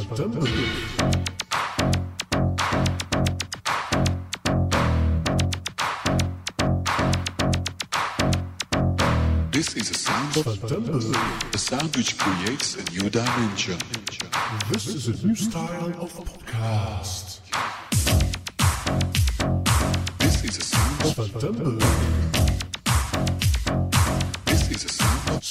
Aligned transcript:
This 0.00 0.16
is 9.76 9.90
a 9.90 9.94
sound 9.94 10.36
a 11.52 11.58
sound 11.58 11.94
which 11.94 12.16
creates 12.16 12.76
a 12.76 12.82
new 12.92 13.10
dimension. 13.10 13.78
This 14.70 14.86
is 14.86 15.08
a 15.08 15.26
new 15.26 15.34
style 15.34 15.92
of 16.00 16.10
podcast. 16.14 17.40
This 20.18 20.44
is 20.44 20.56
a 20.56 20.62
sound 20.62 21.00
this 24.46 24.70
is 24.70 24.84
a 24.84 24.88
sound 24.88 25.42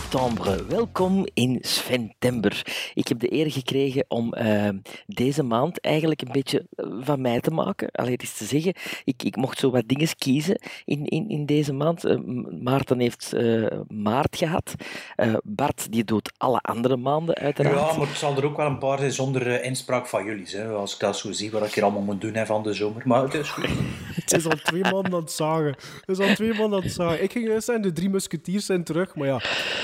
september, 0.00 0.68
welkom 0.68 1.26
in 1.34 1.58
Sventember. 1.60 2.62
Ik 2.94 3.08
heb 3.08 3.18
de 3.18 3.32
eer 3.32 3.50
gekregen 3.50 4.04
om 4.08 4.32
eh, 4.32 4.68
deze 5.06 5.42
maand 5.42 5.80
eigenlijk 5.80 6.22
een 6.22 6.32
beetje 6.32 6.66
eh, 6.76 6.86
van 7.00 7.20
mij 7.20 7.40
te 7.40 7.50
maken. 7.50 7.90
Alleen 7.90 8.12
het 8.12 8.22
is 8.22 8.36
te 8.36 8.44
zeggen, 8.44 8.74
ik, 9.04 9.22
ik 9.22 9.36
mocht 9.36 9.58
zo 9.58 9.70
wat 9.70 9.88
dingen 9.88 10.08
kiezen 10.18 10.60
in, 10.84 11.04
in, 11.04 11.28
in 11.28 11.46
deze 11.46 11.72
maand. 11.72 12.04
Eh, 12.04 12.18
Maarten 12.60 12.98
heeft 12.98 13.32
eh, 13.32 13.66
maart 13.88 14.36
gehad. 14.36 14.74
Eh, 15.14 15.34
Bart 15.44 15.92
die 15.92 16.04
doet 16.04 16.32
alle 16.36 16.58
andere 16.60 16.96
maanden 16.96 17.34
uiteraard. 17.34 17.90
Ja, 17.90 17.98
maar 17.98 18.08
het 18.08 18.16
zal 18.16 18.36
er 18.36 18.44
ook 18.44 18.56
wel 18.56 18.66
een 18.66 18.78
paar 18.78 18.98
zijn 18.98 19.12
zonder 19.12 19.62
inspraak 19.62 20.06
van 20.06 20.24
jullie. 20.24 20.46
Hè, 20.46 20.68
als 20.68 20.94
ik 20.94 21.00
dat 21.00 21.16
zo 21.18 21.32
zie, 21.32 21.50
wat 21.50 21.66
ik 21.66 21.74
hier 21.74 21.84
allemaal 21.84 22.02
moet 22.02 22.20
doen 22.20 22.34
hè, 22.34 22.46
van 22.46 22.62
de 22.62 22.72
zomer. 22.72 23.02
Maar 23.04 23.22
het 23.22 23.34
is 23.34 23.48
goed. 23.48 23.68
Het 24.26 24.36
is 24.36 24.46
al 24.46 24.56
twee 24.62 24.82
maanden 24.82 25.12
aan 25.12 25.20
het 25.20 25.30
zagen. 25.30 25.76
Het 26.06 26.18
is 26.18 26.18
al 26.18 26.34
twee 26.34 26.54
maanden 26.54 26.78
aan 26.78 26.84
het 26.84 26.92
zagen. 26.92 27.22
Ik 27.22 27.32
ging 27.32 27.46
juist 27.46 27.64
zijn, 27.64 27.82
de 27.82 27.92
drie 27.92 28.10
musketiers 28.10 28.66
zijn 28.66 28.84
terug, 28.84 29.14
maar 29.14 29.26
ja. 29.26 29.40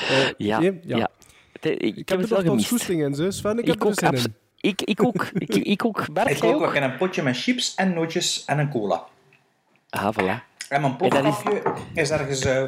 Eh, 0.08 0.28
ja, 0.36 0.58
nee, 0.61 0.81
ja. 0.84 1.08
De- 1.61 1.77
Ik, 1.77 1.97
Ik 1.97 2.08
heb 2.08 2.08
heb 2.08 2.19
het 2.19 2.28
er 2.31 2.34
wel 2.34 2.39
nog 2.45 2.50
gemist. 2.53 2.69
goesting 2.69 3.03
in, 3.03 3.15
zo. 3.15 3.31
Sven, 3.31 3.59
ik, 3.59 3.66
heb 3.66 3.75
Ik 3.75 3.81
er 3.82 3.87
ook, 3.88 4.03
abso- 4.03 4.25
in. 4.27 4.34
ik, 4.60 4.82
ik 4.82 5.04
ook. 5.04 5.27
Ik, 5.47 5.54
ik 5.54 5.84
ook. 5.84 6.12
Bart, 6.12 6.31
Ik 6.31 6.44
ook 6.44 6.62
ook? 6.62 6.72
wel 6.72 6.82
een 6.82 6.97
potje 6.97 7.22
met 7.22 7.37
chips 7.43 7.75
en 7.75 7.94
nootjes 7.94 8.44
en 8.47 8.59
een 8.59 8.71
cola. 8.71 9.04
Ah, 9.91 10.09
voilà. 10.21 10.50
En 10.69 10.81
mijn 10.81 10.99
En 10.99 11.09
dat 11.10 11.25
is- 11.25 12.03
is 12.03 12.10
ergens 12.10 12.44
eh, 12.44 12.62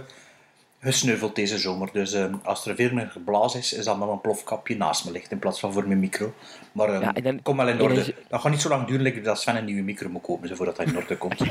gesneuveld 0.84 1.34
deze 1.34 1.59
zomer. 1.59 1.89
Dus 1.93 2.12
eh, 2.12 2.25
als 2.43 2.67
er 2.67 2.75
veel 2.75 2.93
meer 2.93 3.06
geblazen 3.11 3.61
is, 3.61 3.72
is 3.72 3.84
dan 3.84 3.99
nog 3.99 4.11
een 4.12 4.21
plofkapje 4.21 4.77
naast 4.77 5.05
me 5.05 5.11
ligt 5.11 5.31
in 5.31 5.39
plaats 5.39 5.61
van 5.61 5.72
voor 5.72 5.87
mijn 5.89 6.00
micro. 6.00 6.33
Maar 6.72 6.89
eh, 6.89 7.00
Ja, 7.00 7.12
dan- 7.12 7.43
kom 7.43 7.56
wel 7.56 7.69
in 7.69 7.81
orde. 7.81 7.95
is- 8.00 8.11
Dat 8.28 8.41
gaat 8.41 8.50
niet 8.50 8.61
zo 8.61 8.69
lang 8.69 8.87
duren 8.87 9.22
dat 9.22 9.41
Sven 9.41 9.56
een 9.56 9.65
nieuwe 9.65 9.83
micro 9.83 10.09
moet 10.09 10.22
kopen 10.22 10.56
voordat 10.56 10.77
hij 10.77 10.87
in 10.87 10.97
orde 10.97 11.17
komt. 11.17 11.41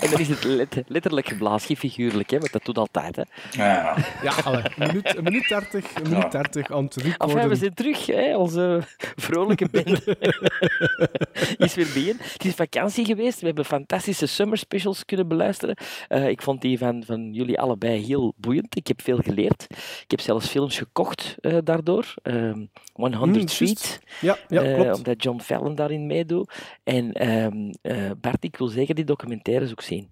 En 0.00 0.10
dan 0.10 0.20
is 0.20 0.28
het 0.28 0.44
let- 0.44 0.82
letterlijk 0.86 1.28
geblazen, 1.28 1.66
geen 1.66 1.76
figuurlijk, 1.76 2.30
hè, 2.30 2.38
want 2.38 2.52
dat 2.52 2.64
doet 2.64 2.78
altijd. 2.78 3.16
Hè. 3.16 3.22
ja, 3.50 3.96
Ja, 4.22 4.32
allee, 4.44 4.62
een 4.76 4.86
minuut, 4.86 5.16
een 5.16 5.22
minuut 5.24 5.48
30, 5.48 5.94
een 5.94 6.10
minuut 6.10 6.30
30 6.32 6.70
aan 6.72 6.84
het 6.84 6.96
Enfin, 7.18 7.48
we 7.48 7.54
zijn 7.54 7.74
terug, 7.74 8.06
hè, 8.06 8.36
onze 8.36 8.82
vrolijke 9.16 9.68
band 9.70 9.88
is 11.66 11.74
weer 11.74 11.88
bijeen. 11.94 12.16
Het 12.32 12.44
is 12.44 12.54
vakantie 12.54 13.04
geweest, 13.04 13.40
we 13.40 13.46
hebben 13.46 13.64
fantastische 13.64 14.26
summer 14.26 14.58
specials 14.58 15.04
kunnen 15.04 15.28
beluisteren. 15.28 15.76
Eh, 16.08 16.28
ik 16.28 16.42
vond 16.42 16.60
die 16.60 16.78
van, 16.78 17.02
van 17.06 17.32
jullie 17.32 17.60
allebei 17.60 18.06
heel 18.06 18.33
boeiend. 18.36 18.76
Ik 18.76 18.86
heb 18.86 19.02
veel 19.02 19.18
geleerd. 19.18 19.66
Ik 20.02 20.10
heb 20.10 20.20
zelfs 20.20 20.48
films 20.48 20.78
gekocht 20.78 21.36
eh, 21.40 21.58
daardoor. 21.64 22.14
Ehm 22.22 22.64
100 22.92 23.20
Hmm, 23.20 23.48
Feet. 23.48 24.00
Ja, 24.20 24.38
ja 24.48 24.62
eh, 24.62 24.74
klopt. 24.74 24.96
omdat 24.96 25.22
John 25.22 25.40
Fallon 25.40 25.74
daarin 25.74 26.06
meedoet. 26.06 26.52
En 26.84 27.12
ehm, 27.12 27.72
eh, 27.82 28.10
Bart, 28.20 28.44
ik 28.44 28.56
wil 28.56 28.68
zeker 28.68 28.94
die 28.94 29.04
documentaires 29.04 29.70
ook 29.70 29.82
zien. 29.82 30.08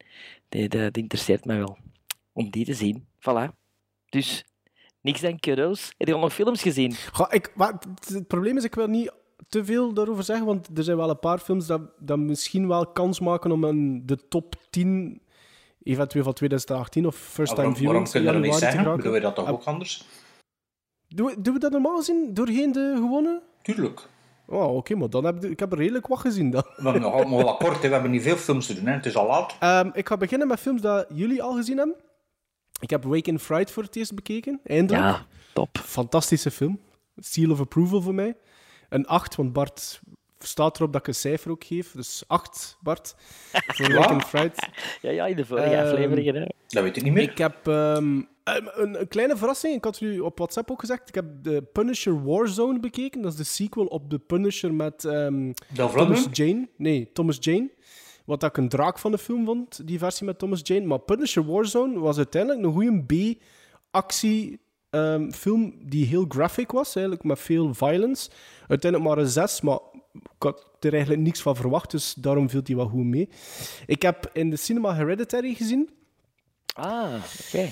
Die, 0.48 0.68
die, 0.68 0.90
die 0.90 1.02
interesseert 1.02 1.44
mij 1.44 1.58
wel. 1.58 1.78
Om 2.32 2.50
die 2.50 2.64
te 2.64 2.74
zien. 2.74 3.06
Voilà. 3.18 3.54
Dus, 4.08 4.44
niks 5.00 5.20
dan 5.20 5.38
cadeaus. 5.38 5.92
Heb 5.98 6.08
je 6.08 6.14
al 6.14 6.20
nog 6.20 6.34
films 6.34 6.62
gezien? 6.62 6.94
Goh, 7.12 7.26
ik, 7.30 7.52
het 8.12 8.26
probleem 8.26 8.56
is, 8.56 8.64
ik 8.64 8.74
wil 8.74 8.86
niet 8.86 9.12
te 9.48 9.64
veel 9.64 9.92
daarover 9.94 10.24
zeggen, 10.24 10.46
want 10.46 10.68
er 10.78 10.84
zijn 10.84 10.96
wel 10.96 11.10
een 11.10 11.18
paar 11.18 11.38
films 11.38 11.66
dat, 11.66 11.80
dat 11.98 12.18
misschien 12.18 12.68
wel 12.68 12.86
kans 12.86 13.20
maken 13.20 13.52
om 13.52 13.64
in 13.64 14.06
de 14.06 14.28
top 14.28 14.54
10, 14.70 15.21
eventueel 15.82 16.24
van 16.24 16.32
2018 16.32 17.06
of 17.06 17.16
First 17.16 17.54
Time 17.54 17.68
waarom, 17.68 17.84
waarom 17.84 18.06
Viewings, 18.06 18.10
kun 18.10 18.20
je 18.22 18.32
dat 18.32 18.40
niet 18.42 18.70
geraken. 18.70 18.96
Bedoel 18.96 19.14
je 19.14 19.20
dat 19.20 19.34
toch 19.34 19.46
Ah, 19.46 19.52
ook 19.52 19.64
anders? 19.64 20.04
Doen 21.08 21.26
we, 21.26 21.34
doen 21.42 21.54
we 21.54 21.60
dat 21.60 21.72
normaal 21.72 21.96
gezien 21.96 22.34
doorheen 22.34 22.72
de 22.72 22.92
gewone? 22.96 23.42
Tuurlijk. 23.62 24.08
Oh, 24.46 24.76
oké, 24.76 24.94
maar 24.94 25.10
dan 25.10 25.24
heb 25.24 25.44
ik, 25.44 25.50
ik 25.50 25.60
heb 25.60 25.72
er 25.72 25.78
redelijk 25.78 26.06
wat 26.06 26.18
gezien 26.18 26.50
dan. 26.50 26.62
We 26.76 26.82
hebben 26.82 27.02
nog 27.02 27.12
allemaal 27.12 27.42
wat 27.42 27.56
kort, 27.56 27.82
hè. 27.82 27.88
we 27.88 27.92
hebben 27.94 28.10
niet 28.10 28.22
veel 28.22 28.36
films 28.36 28.66
te 28.66 28.74
doen. 28.74 28.86
Hè. 28.86 28.92
Het 28.92 29.06
is 29.06 29.16
al 29.16 29.26
laat. 29.26 29.56
Ehm, 29.60 29.90
ik 29.92 30.08
ga 30.08 30.16
beginnen 30.16 30.48
met 30.48 30.60
films 30.60 30.80
dat 30.80 31.06
jullie 31.14 31.42
al 31.42 31.54
gezien 31.54 31.76
hebben. 31.76 31.96
Ik 32.80 32.90
heb 32.90 33.04
Wake 33.04 33.30
in 33.30 33.38
Fright 33.38 33.70
voor 33.70 33.82
het 33.82 33.96
eerst 33.96 34.14
bekeken, 34.14 34.60
eindelijk. 34.64 35.02
Ja, 35.04 35.26
top. 35.52 35.78
Fantastische 35.78 36.50
film. 36.50 36.80
Seal 37.16 37.50
of 37.50 37.60
approval 37.60 38.02
voor 38.02 38.14
mij. 38.14 38.36
Een 38.88 39.06
8, 39.06 39.36
want 39.36 39.52
Bart 39.52 40.00
staat 40.46 40.76
erop 40.76 40.92
dat 40.92 41.00
ik 41.00 41.06
een 41.06 41.14
cijfer 41.14 41.50
ook 41.50 41.64
geef. 41.64 41.92
Dus 41.92 42.24
8, 42.26 42.76
Bart. 42.80 43.14
Voor 43.66 44.10
in 44.10 44.20
Fright. 44.20 44.68
Ja, 45.00 45.10
ja, 45.10 45.26
in 45.26 45.36
de 45.36 45.46
vorige 45.46 45.66
Ehm, 45.66 45.86
afleveringen. 45.86 46.34
Hè. 46.34 46.46
Dat 46.66 46.82
weet 46.82 46.96
ik 46.96 47.02
niet 47.02 47.12
meer. 47.12 47.22
Ik 47.30 47.38
heb 47.38 47.68
ehm, 47.68 48.20
ehm, 48.44 48.66
een, 48.74 49.00
een 49.00 49.08
kleine 49.08 49.36
verrassing. 49.36 49.74
Ik 49.74 49.84
had 49.84 50.00
u 50.00 50.18
op 50.20 50.38
WhatsApp 50.38 50.70
ook 50.70 50.80
gezegd. 50.80 51.08
Ik 51.08 51.14
heb 51.14 51.26
de 51.42 51.62
Punisher 51.62 52.24
Warzone 52.24 52.80
bekeken. 52.80 53.22
Dat 53.22 53.32
is 53.32 53.38
de 53.38 53.44
sequel 53.44 53.86
op 53.86 54.10
de 54.10 54.18
Punisher 54.18 54.74
met 54.74 55.04
ehm, 55.04 55.52
Dolph 55.74 55.94
Thomas? 55.94 56.26
Jane. 56.32 56.68
Nee, 56.76 57.10
Thomas 57.12 57.36
Jane. 57.40 57.70
Wat 58.24 58.42
ik 58.42 58.56
een 58.56 58.68
draak 58.68 58.98
van 58.98 59.10
de 59.10 59.18
film 59.18 59.44
vond, 59.44 59.86
die 59.86 59.98
versie 59.98 60.26
met 60.26 60.38
Thomas 60.38 60.60
Jane. 60.62 60.86
Maar 60.86 60.98
Punisher 60.98 61.46
Warzone 61.46 61.98
was 61.98 62.16
uiteindelijk 62.16 62.64
een 62.64 62.72
goede 62.72 63.36
B-actie 63.90 64.60
ehm, 64.90 65.30
film 65.30 65.74
die 65.84 66.06
heel 66.06 66.24
graphic 66.28 66.70
was, 66.70 66.94
eigenlijk 66.94 67.24
met 67.24 67.38
veel 67.38 67.74
violence. 67.74 68.30
Uiteindelijk 68.68 69.10
maar 69.10 69.24
een 69.24 69.30
6, 69.30 69.60
maar 69.60 69.78
ik 70.12 70.42
had 70.42 70.66
er 70.80 70.92
eigenlijk 70.92 71.22
niks 71.22 71.42
van 71.42 71.56
verwacht, 71.56 71.90
dus 71.90 72.14
daarom 72.14 72.50
viel 72.50 72.62
die 72.62 72.76
wel 72.76 72.88
goed 72.88 73.04
mee. 73.04 73.28
Ik 73.86 74.02
heb 74.02 74.30
in 74.32 74.50
de 74.50 74.56
cinema 74.56 74.94
Hereditary 74.94 75.54
gezien. 75.54 75.90
Ah, 76.74 77.14
oké. 77.46 77.70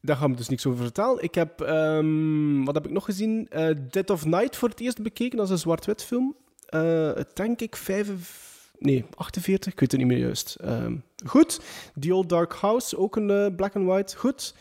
Daar 0.00 0.16
gaan 0.16 0.30
we 0.30 0.36
dus 0.36 0.48
niks 0.48 0.66
over 0.66 0.82
vertellen. 0.82 1.22
Ik 1.22 1.34
heb, 1.34 1.60
ehm, 1.60 2.64
wat 2.64 2.74
heb 2.74 2.84
ik 2.84 2.90
nog 2.90 3.04
gezien? 3.04 3.46
Eh, 3.50 3.68
Dead 3.90 4.10
of 4.10 4.24
Night 4.24 4.56
voor 4.56 4.68
het 4.68 4.80
eerst 4.80 5.02
bekeken. 5.02 5.38
Is 5.38 5.50
een 5.50 5.58
zwart-wit 5.58 6.04
film. 6.04 6.36
Eh, 6.66 7.10
denk 7.34 7.60
ik 7.60 7.76
5, 7.76 8.70
nee, 8.78 9.04
48, 9.14 9.72
ik 9.72 9.80
weet 9.80 9.90
het 9.90 10.00
niet 10.00 10.10
meer 10.10 10.18
juist. 10.18 10.54
Ehm, 10.60 10.96
goed. 11.26 11.60
The 12.00 12.14
Old 12.14 12.28
Dark 12.28 12.52
House, 12.52 12.96
ook 12.96 13.16
een 13.16 13.30
eh, 13.30 13.54
black 13.56 13.76
and 13.76 13.86
white. 13.86 14.16
Goed. 14.16 14.54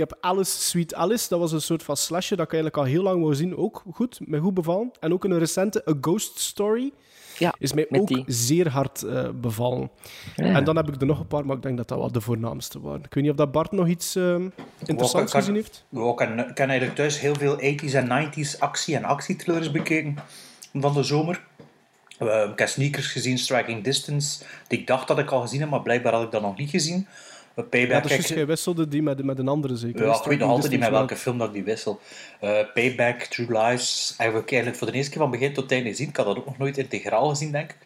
Ik 0.00 0.08
heb 0.08 0.18
Alice, 0.20 0.60
Sweet 0.60 0.94
Alice. 0.94 1.28
Dat 1.28 1.38
was 1.38 1.52
een 1.52 1.60
soort 1.60 1.82
van 1.82 1.96
slasher 1.96 2.36
dat 2.36 2.46
ik 2.46 2.52
eigenlijk 2.52 2.82
al 2.82 2.92
heel 2.92 3.02
lang 3.02 3.22
wou 3.22 3.34
zien. 3.34 3.56
Ook 3.56 3.82
goed, 3.92 4.18
me 4.24 4.38
goed 4.38 4.54
bevallen. 4.54 4.90
En 5.00 5.12
ook 5.12 5.24
een 5.24 5.38
recente 5.38 5.82
A 5.88 5.94
Ghost 6.00 6.38
Story. 6.38 6.92
Ja, 7.38 7.54
Is 7.58 7.72
mij 7.72 7.86
met 7.88 8.00
ook 8.00 8.06
die. 8.08 8.24
zeer 8.26 8.68
hard 8.68 9.02
eh, 9.02 9.28
bevallen. 9.34 9.90
Ja. 10.36 10.44
En 10.44 10.64
dan 10.64 10.76
heb 10.76 10.88
ik 10.88 11.00
er 11.00 11.06
nog 11.06 11.20
een 11.20 11.26
paar, 11.26 11.46
maar 11.46 11.56
ik 11.56 11.62
denk 11.62 11.76
dat 11.76 11.88
dat 11.88 11.98
wel 11.98 12.12
de 12.12 12.20
voornaamste 12.20 12.80
waren. 12.80 13.04
Ik 13.04 13.14
weet 13.14 13.22
niet 13.22 13.32
of 13.32 13.38
dat 13.38 13.52
Bart 13.52 13.72
nog 13.72 13.88
iets 13.88 14.16
ehm, 14.16 14.48
interessants 14.86 15.32
kan- 15.32 15.40
gezien 15.40 15.54
heeft. 15.54 15.84
Ik 15.90 16.54
ken 16.54 16.68
eigenlijk 16.68 16.94
thuis 16.94 17.20
heel 17.20 17.34
veel 17.34 17.56
80s 17.56 17.94
en 17.94 18.06
90s 18.06 18.58
actie- 18.58 18.96
en 18.96 19.04
actietrillers 19.04 19.70
bekeken 19.70 20.16
van 20.72 20.92
de 20.94 21.02
zomer. 21.02 21.44
Eh, 22.18 22.48
ik 22.52 22.58
heb 22.58 22.68
Sneakers 22.68 23.06
gezien, 23.06 23.38
Striking 23.38 23.84
Distance, 23.84 24.44
die 24.68 24.78
ik 24.78 24.86
dacht 24.86 25.08
dat 25.08 25.18
ik 25.18 25.30
al 25.30 25.40
gezien 25.40 25.60
heb, 25.60 25.70
maar 25.70 25.82
blijkbaar 25.82 26.12
had 26.12 26.22
ik 26.22 26.30
dat 26.30 26.42
nog 26.42 26.56
niet 26.56 26.70
gezien. 26.70 27.06
Payback, 27.54 28.08
Ja, 28.08 28.16
dus 28.16 28.28
jij 28.28 28.46
wisselde 28.46 28.88
die 28.88 29.02
met, 29.02 29.24
met 29.24 29.38
een 29.38 29.48
andere 29.48 29.76
zeker. 29.76 30.06
ja, 30.06 30.14
ik 30.14 30.24
weet 30.24 30.38
nog 30.38 30.50
altijd 30.50 30.70
niet 30.70 30.80
met 30.80 30.90
welke 30.90 31.16
film 31.16 31.38
dat 31.38 31.48
ik 31.48 31.54
die 31.54 31.64
wissel. 31.64 32.00
Eh, 32.40 32.58
Payback, 32.74 33.20
True 33.22 33.58
Lies, 33.58 34.14
heb 34.16 34.34
ik 34.34 34.50
eigenlijk 34.50 34.76
voor 34.76 34.86
de 34.86 34.92
eerste 34.92 35.10
keer 35.10 35.20
van 35.20 35.30
begin 35.30 35.52
tot 35.52 35.72
einde 35.72 35.88
gezien. 35.88 36.08
Ik 36.08 36.16
had 36.16 36.26
dat 36.26 36.36
ook 36.36 36.46
nog 36.46 36.58
nooit 36.58 36.78
integraal 36.78 37.28
gezien, 37.28 37.52
denk 37.52 37.70
ik. 37.70 37.76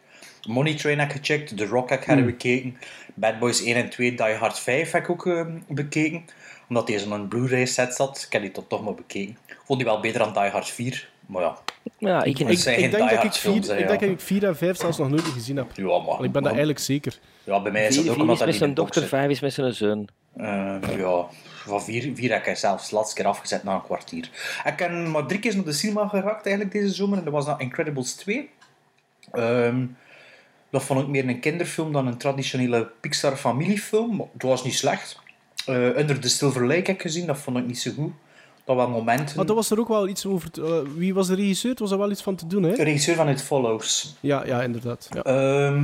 Money 0.49 0.75
Train 0.75 0.99
heb 0.99 1.09
ik 1.09 1.17
gecheckt, 1.17 1.57
The 1.57 1.67
Rock 1.67 1.91
heb 1.91 2.01
ik 2.01 2.07
herbekeken, 2.07 2.77
Bad 3.15 3.39
Boys 3.39 3.63
1 3.65 3.77
en 3.77 3.91
2, 3.91 4.15
Die 4.15 4.35
Hard 4.35 4.59
5 4.59 4.91
heb 4.91 5.03
ik 5.03 5.11
ook 5.11 5.27
eh, 5.27 5.47
bekeken. 5.69 6.25
Omdat 6.69 6.87
deze 6.87 7.11
een 7.11 7.29
Blu-ray 7.29 7.67
set 7.67 7.95
zat, 7.95 8.23
ik 8.27 8.33
heb 8.33 8.43
die 8.43 8.67
toch 8.69 8.85
maar 8.85 8.95
bekeken. 8.95 9.39
Vond 9.65 9.79
die 9.79 9.89
wel 9.89 10.01
beter 10.01 10.19
dan 10.19 10.33
Die 10.33 10.51
Hard 10.51 10.69
4, 10.69 11.11
maar 11.27 11.43
ja. 11.43 11.59
Ja, 11.99 12.23
ik, 12.23 12.39
Ik- 12.39 12.49
ik, 12.49 12.65
denk, 12.91 12.93
dat 13.11 13.25
ik, 13.25 13.33
vier, 13.33 13.53
hè, 13.53 13.59
ik 13.59 13.89
denk 13.89 13.89
dat 14.01 14.03
ik 14.03 14.21
4 14.21 14.45
en 14.47 14.57
5 14.57 14.77
zelfs 14.77 14.99
nog 14.99 15.09
nooit 15.09 15.23
gezien 15.23 15.57
heb. 15.57 15.67
Ja, 15.77 15.99
maar, 15.99 16.25
Ik 16.25 16.33
ben 16.33 16.43
dat 16.43 16.47
eigenlijk 16.47 16.79
zeker. 16.79 17.19
Ja, 17.45 17.63
bij 17.63 17.73
mij 17.73 17.87
is 17.87 17.95
vier, 17.95 17.99
het 17.99 18.09
ook 18.09 18.15
vier 18.15 18.23
omdat 18.23 18.33
is 18.35 18.39
dat 18.39 18.49
met 18.49 18.57
zijn 18.59 18.75
dochter, 18.75 19.01
zit. 19.01 19.11
vijf 19.11 19.31
is 19.31 19.41
met 19.41 19.53
zijn 19.53 19.75
zoon. 19.75 20.09
Eh, 20.37 20.77
ja, 20.99 21.25
van 21.65 21.83
vier, 21.83 22.11
vier 22.15 22.33
heb 22.33 22.47
ik 22.47 22.57
zelfs 22.57 22.89
de 22.89 22.95
laatste 22.97 23.15
keer 23.15 23.27
afgezet 23.27 23.65
na 23.65 23.75
een 23.75 23.83
kwartier. 23.83 24.31
Ik 24.65 24.77
ben 24.77 25.11
maar 25.11 25.27
drie 25.27 25.41
keer 25.41 25.55
naar 25.55 25.65
de 25.65 25.73
cinema 25.73 26.09
geraakt 26.09 26.47
eigenlijk 26.47 26.75
deze 26.77 26.95
zomer. 26.95 27.19
En 27.19 27.25
dat 27.25 27.33
was 27.33 27.47
dan 27.47 27.61
Incredibles 27.61 28.13
2. 28.15 28.51
Ehm, 29.33 29.87
dat 30.71 30.83
vond 30.83 31.01
ik 31.01 31.07
meer 31.07 31.29
een 31.29 31.41
kinderfilm 31.41 31.93
dan 31.93 32.07
een 32.07 32.17
traditionele 32.17 32.91
Pixar 33.01 33.37
familiefilm. 33.37 34.17
Maar 34.17 34.27
Het 34.33 34.43
was 34.43 34.65
niet 34.65 34.75
slecht. 34.75 35.19
Eh, 35.67 35.75
Under 35.77 36.21
the 36.21 36.29
Silver 36.29 36.63
Lake 36.67 36.75
heb 36.81 36.89
ik 36.89 37.03
gezien, 37.03 37.27
dat 37.27 37.39
vond 37.39 37.57
ik 37.57 37.67
niet 37.67 37.79
zo 37.79 37.91
goed. 37.97 38.13
Dat 38.65 38.77
waren 38.77 38.91
momenten. 38.93 39.37
Maar 39.37 39.47
er 39.47 39.55
was 39.55 39.71
er 39.71 39.81
ook 39.81 39.89
wel 39.89 40.09
iets 40.09 40.27
over... 40.27 40.51
te- 40.51 40.63
eh, 40.63 40.91
wie 40.97 41.15
was 41.15 41.27
de 41.27 41.35
regisseur? 41.35 41.75
Was 41.79 41.91
er 41.91 41.99
wel 41.99 42.11
iets 42.11 42.23
van 42.23 42.35
te 42.35 42.47
doen, 42.47 42.63
hè? 42.63 42.73
De 42.75 42.83
regisseur 42.83 43.15
van 43.15 43.29
It 43.29 43.43
Follows. 43.43 44.15
Ja, 44.21 44.47
ja 44.47 44.63
inderdaad. 44.63 45.09
Ja. 45.15 45.23
Ehm, 45.23 45.77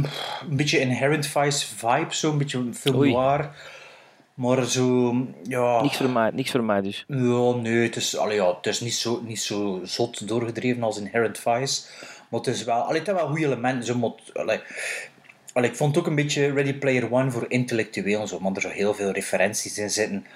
een 0.50 0.56
beetje 0.56 0.80
Inherent 0.80 1.26
Vice 1.26 1.66
vibe, 1.76 2.14
zo 2.14 2.30
een 2.30 2.38
beetje 2.38 2.58
een 2.58 2.74
film 2.74 2.96
Oei. 2.96 3.12
noir. 3.12 3.50
Maar 4.34 4.64
zo, 4.64 5.14
ja... 5.42 5.82
Niks 5.82 5.96
voor 5.96 6.10
mij, 6.10 6.30
niks 6.30 6.50
voor 6.50 6.64
mij 6.64 6.80
dus. 6.80 7.04
Ja, 7.08 7.52
nee, 7.54 7.82
het 7.82 7.96
is, 7.96 8.16
allee, 8.16 8.36
ja, 8.36 8.54
het 8.56 8.66
is 8.66 8.80
niet, 8.80 8.94
zo, 8.94 9.20
niet 9.26 9.40
zo 9.40 9.80
zot 9.84 10.28
doorgedreven 10.28 10.82
als 10.82 10.98
Inherent 10.98 11.38
Vice. 11.38 11.82
Maar 12.28 12.40
het 12.40 12.46
is 12.46 12.64
wel, 12.64 12.80
allee, 12.80 13.00
het 13.00 13.12
wel 13.12 13.26
goede 13.26 13.44
elementen. 13.44 13.84
Zo, 13.84 13.94
maar, 13.98 14.10
allee, 14.34 14.60
allee, 15.52 15.70
ik 15.70 15.76
vond 15.76 15.94
het 15.94 16.04
ook 16.04 16.10
een 16.10 16.14
beetje 16.16 16.52
Ready 16.52 16.74
Player 16.74 17.12
One 17.12 17.30
voor 17.30 17.44
intellectueel. 17.48 18.26
Zo, 18.26 18.38
want 18.40 18.56
er 18.56 18.62
zo 18.62 18.68
heel 18.68 18.94
veel 18.94 19.10
referenties 19.10 19.78
in 19.78 19.90
zitten. 19.90 20.26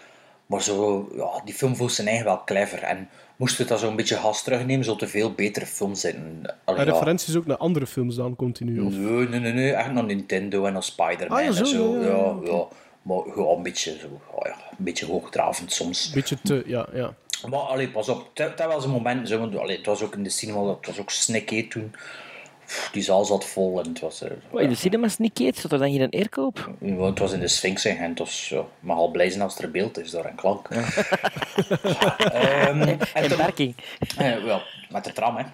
Maar 0.46 0.62
zo, 0.62 1.08
ja, 1.16 1.40
die 1.44 1.54
film 1.54 1.76
voelt 1.76 1.92
zijn 1.92 2.08
eigen 2.08 2.26
wel 2.26 2.44
clever. 2.44 2.82
En 2.82 3.08
moest 3.36 3.58
het 3.58 3.68
dat 3.68 3.80
zo 3.80 3.88
een 3.88 3.96
beetje 3.96 4.16
gas 4.16 4.42
terugnemen, 4.42 4.84
zou 4.84 4.98
er 5.00 5.08
veel 5.08 5.32
betere 5.32 5.66
films 5.66 6.00
zitten. 6.00 6.40
Allee, 6.64 6.80
En 6.80 6.86
ja. 6.86 6.92
referenties 6.92 7.36
ook 7.36 7.46
naar 7.46 7.56
andere 7.56 7.86
films 7.86 8.14
dan, 8.14 8.36
continu. 8.36 8.80
Of... 8.80 8.92
Nee, 8.92 9.28
nee, 9.28 9.40
nee, 9.40 9.52
nee, 9.52 9.72
echt 9.72 9.92
naar 9.92 10.04
Nintendo 10.04 10.64
en 10.64 10.72
naar 10.72 10.82
Spider-Man 10.82 11.38
Ah, 11.38 11.44
ja, 11.44 11.60
en 11.60 11.66
zo. 11.66 12.00
ja, 12.00 12.50
ja, 12.52 12.66
Maar 13.02 13.18
ja, 13.36 13.56
een 13.56 13.62
beetje, 13.62 13.96
zo, 14.00 14.20
ja, 14.42 14.50
een 14.50 14.84
beetje 14.84 15.06
hoogdravend 15.06 15.72
soms. 15.72 16.10
Beetje 16.10 16.36
te... 16.42 16.62
Ja, 16.66 16.86
ja. 16.92 17.14
Maar 17.48 17.60
allee, 17.60 17.88
pas 17.88 18.08
op, 18.08 18.30
het 18.34 18.64
was 18.64 18.84
een 18.84 18.90
moment, 18.90 19.28
zo, 19.28 19.50
allee, 19.56 19.76
het 19.76 19.86
was 19.86 20.02
ook 20.02 20.14
in 20.14 20.22
de 20.22 20.30
cinema, 20.30 20.68
het 20.68 20.86
was 20.86 21.00
ook 21.00 21.10
snikheet 21.10 21.70
toen. 21.70 21.94
Die 22.92 23.02
zaal 23.02 23.24
zat 23.24 23.44
vol 23.44 23.80
en 23.82 23.88
het 23.88 24.00
was, 24.00 24.22
Wat, 24.50 24.62
in 24.62 24.68
de 24.68 24.74
cinemas 24.74 25.18
niet 25.18 25.32
keet, 25.32 25.58
zat 25.58 25.72
er 25.72 25.78
dan 25.78 25.90
geen 25.92 26.10
airkoop? 26.10 26.70
ja, 26.80 27.02
het 27.04 27.18
was 27.18 27.32
in 27.32 27.40
de 27.40 27.48
Sphinx 27.48 27.84
in 27.84 27.96
Gent, 27.96 28.16
dus 28.16 28.48
ja, 28.48 28.62
mag 28.80 28.96
al 28.96 29.10
blij 29.10 29.30
zijn 29.30 29.42
als 29.42 29.58
er 29.58 29.70
beeld 29.70 29.98
is 29.98 30.10
daar 30.10 30.24
en 30.24 30.34
klank. 30.34 30.68
Ehm, 30.68 30.84
en 32.82 32.98
En 33.14 33.36
parking. 33.36 33.74
eh, 34.18 34.44
wel, 34.44 34.60
met 34.90 35.04
de 35.04 35.12
tram, 35.12 35.36
hè. 35.36 35.44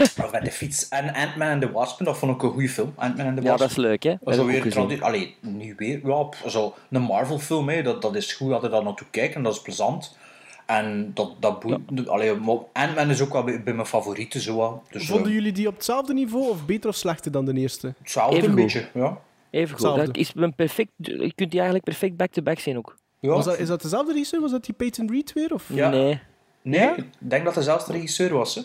Of 0.00 0.30
met 0.32 0.44
de 0.44 0.50
fiets. 0.52 0.88
En 0.88 1.14
Ant-Man 1.14 1.48
and 1.48 1.60
the 1.60 1.72
Wasp, 1.72 2.04
dat 2.04 2.18
vond 2.18 2.34
ik 2.34 2.42
een 2.42 2.50
goede 2.50 2.68
film. 2.68 2.92
Ant-Man 2.96 3.26
and 3.26 3.36
the 3.36 3.42
Ja, 3.42 3.48
Wasp. 3.48 3.60
dat 3.62 3.70
is 3.70 3.76
leuk, 3.76 4.02
hè? 4.02 4.14
Dat 4.20 4.38
ook 4.38 4.46
weer 4.50 5.02
Allee, 5.02 5.36
niet 5.40 5.76
weer. 5.76 6.00
Ja, 6.06 6.28
zo, 6.48 6.74
een 6.90 7.02
Marvel-film, 7.02 7.68
hè, 7.68 7.82
dat, 7.82 8.02
dat 8.02 8.14
is 8.16 8.32
goed 8.32 8.50
dat 8.50 8.62
je 8.62 8.68
daar 8.68 8.82
naartoe 8.84 9.06
kijkt 9.10 9.34
en 9.34 9.42
dat 9.42 9.54
is 9.54 9.62
plezant. 9.62 10.16
En 10.66 11.10
dat, 11.14 11.32
dat 11.40 11.60
boeit. 11.60 12.08
Allee, 12.08 12.34
maar 12.34 12.56
Ant-Man 12.72 13.10
is 13.10 13.20
ook 13.20 13.32
wel 13.32 13.44
bij, 13.44 13.62
bij 13.62 13.74
mijn 13.74 13.86
favorieten. 13.86 14.40
Zo, 14.40 14.56
wel. 14.56 14.82
dus, 14.90 15.06
Vonden 15.06 15.26
eh, 15.28 15.34
jullie 15.34 15.52
die 15.52 15.68
op 15.68 15.74
hetzelfde 15.74 16.14
niveau 16.14 16.48
of 16.48 16.66
beter 16.66 16.90
of 16.90 16.96
slechter 16.96 17.32
dan 17.32 17.44
de 17.44 17.52
eerste? 17.52 17.94
hetzelfde 17.98 18.36
Even 18.36 18.48
een 18.48 18.54
goed. 18.54 18.64
beetje. 18.64 18.88
Ja. 18.94 19.18
Even 19.50 19.78
goed. 19.78 19.96
Dat 19.96 20.16
is 20.16 20.32
een 20.34 20.54
perfect, 20.54 20.90
je 20.96 21.32
kunt 21.34 21.50
die 21.50 21.60
eigenlijk 21.60 21.84
perfect 21.84 22.16
back-to-back 22.16 22.58
zien 22.58 22.76
ook. 22.76 22.96
Ja. 23.20 23.30
Was 23.30 23.44
dat, 23.44 23.58
is 23.58 23.68
dat 23.68 23.82
dezelfde 23.82 24.12
regisseur? 24.12 24.40
Was 24.40 24.50
dat 24.50 24.64
die 24.64 24.74
Peyton 24.74 25.10
Reed 25.10 25.32
weer? 25.32 25.54
Of? 25.54 25.68
Ja. 25.72 25.88
Nee. 25.90 26.20
Nee, 26.62 26.88
ik 26.96 27.04
denk 27.18 27.44
dat 27.44 27.54
hij 27.54 27.62
zelfs 27.64 27.86
de 27.86 27.92
regisseur 27.92 28.32
was. 28.32 28.54
Hè. 28.54 28.62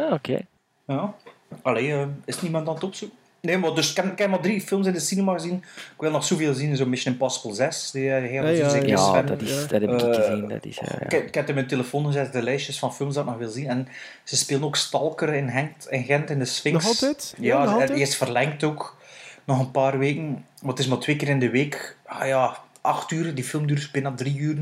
Ah, 0.00 0.12
oké. 0.12 0.38
Ja. 0.86 1.14
Allee, 1.62 1.92
eh, 1.92 2.06
is 2.24 2.40
niemand 2.42 2.68
aan 2.68 2.74
het 2.74 2.84
opzoeken? 2.84 3.18
Nee, 3.46 3.58
maar 3.58 3.74
dus 3.74 3.90
ik 3.90 3.96
heb, 3.96 4.04
ik 4.12 4.18
heb 4.18 4.30
maar 4.30 4.40
drie 4.40 4.60
films 4.60 4.86
in 4.86 4.92
de 4.92 5.00
cinema 5.00 5.32
gezien. 5.32 5.56
Ik 5.74 5.94
wil 6.00 6.10
nog 6.10 6.24
zoveel 6.24 6.54
zien. 6.54 6.76
Zo 6.76 6.86
Mission 6.86 7.12
Impossible 7.12 7.54
6. 7.54 7.90
Die 7.90 8.10
eh, 8.12 8.22
heel 8.30 8.42
Ja, 8.46 8.48
ja, 8.48 8.82
Ja, 8.84 9.22
dat, 9.22 9.42
is, 9.42 9.60
dat 9.60 9.70
heb 9.70 9.82
ik 9.82 9.90
Eh, 10.02 10.14
gezien. 10.14 10.48
Dat 10.48 10.64
is, 10.64 10.78
eh, 10.78 10.88
ja. 10.88 11.00
Ik, 11.04 11.10
heb- 11.12 11.26
ik 11.26 11.34
heb 11.34 11.48
in 11.48 11.54
mijn 11.54 11.66
telefoon 11.66 12.06
gezet 12.06 12.32
de 12.32 12.42
lijstjes 12.42 12.78
van 12.78 12.94
films 12.94 13.14
dat 13.14 13.24
ik 13.24 13.30
nog 13.30 13.38
wil 13.38 13.48
zien. 13.50 13.68
En 13.68 13.88
ze 14.24 14.36
spelen 14.36 14.64
ook 14.64 14.76
Stalker 14.76 15.34
in 15.34 15.50
Gent 15.50 15.86
in, 15.90 16.04
Gent, 16.04 16.30
in 16.30 16.38
de 16.38 16.44
Sphinx. 16.44 16.84
Nog 16.84 16.92
altijd? 16.92 17.34
Ja, 17.38 17.46
Ja, 17.58 17.64
nog 17.64 17.72
altijd? 17.72 17.88
die 17.92 18.02
is 18.02 18.16
verlengd 18.16 18.64
ook. 18.64 18.96
Nog 19.44 19.58
een 19.60 19.70
paar 19.70 19.98
weken. 19.98 20.30
Maar 20.60 20.70
het 20.70 20.78
is 20.78 20.86
maar 20.86 20.98
twee 20.98 21.16
keer 21.16 21.28
in 21.28 21.38
de 21.40 21.50
week. 21.50 21.96
Ah 22.06 22.26
ja, 22.26 22.56
acht 22.80 23.10
uur. 23.10 23.34
Die 23.34 23.44
film 23.44 23.66
duurt 23.66 23.92
bijna 23.92 24.12
drie 24.14 24.38
uur. 24.38 24.58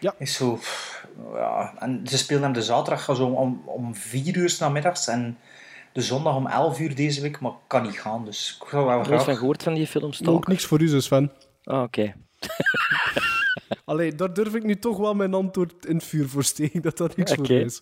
Ja. 0.00 0.14
Is 0.18 0.34
zo... 0.34 0.54
pff, 0.54 1.04
Ja. 1.34 1.72
En 1.78 2.00
ze 2.08 2.18
spelen 2.18 2.42
hem 2.42 2.52
de 2.52 2.62
zaterdag 2.62 3.16
zo 3.16 3.24
om, 3.26 3.62
om 3.64 3.94
vier 3.94 4.36
uur 4.36 4.50
's 4.50 4.58
namiddags. 4.58 5.06
En 5.08 5.38
de 5.94 6.00
zondag 6.02 6.36
om 6.36 6.46
elf 6.46 6.80
uur 6.80 6.94
deze 6.94 7.20
week. 7.20 7.40
Maar 7.40 7.52
kan 7.66 7.82
niet 7.82 8.00
gaan. 8.00 8.24
Dus 8.24 8.58
ik 8.62 8.68
zou 8.68 8.84
wel 8.86 8.94
Nooit 8.96 9.06
van 9.08 9.18
graag... 9.18 9.38
gehoord 9.38 9.62
van 9.62 9.74
die 9.74 9.86
film 9.86 10.12
Ook 10.24 10.46
niks 10.46 10.64
voor 10.64 10.80
u, 10.80 11.00
Sven. 11.00 11.32
Ah, 11.64 11.82
oké. 11.82 12.14
Allee, 13.84 14.14
daar 14.14 14.34
durf 14.34 14.54
ik 14.54 14.62
nu 14.62 14.76
toch 14.78 14.96
wel 14.96 15.14
mijn 15.14 15.34
antwoord 15.34 15.86
in 15.86 15.94
het 15.94 16.04
vuur 16.04 16.28
voor 16.28 16.44
steken, 16.44 16.82
dat 16.82 16.96
dat 16.96 17.16
niks 17.16 17.32
voor 17.34 17.50
is. 17.50 17.80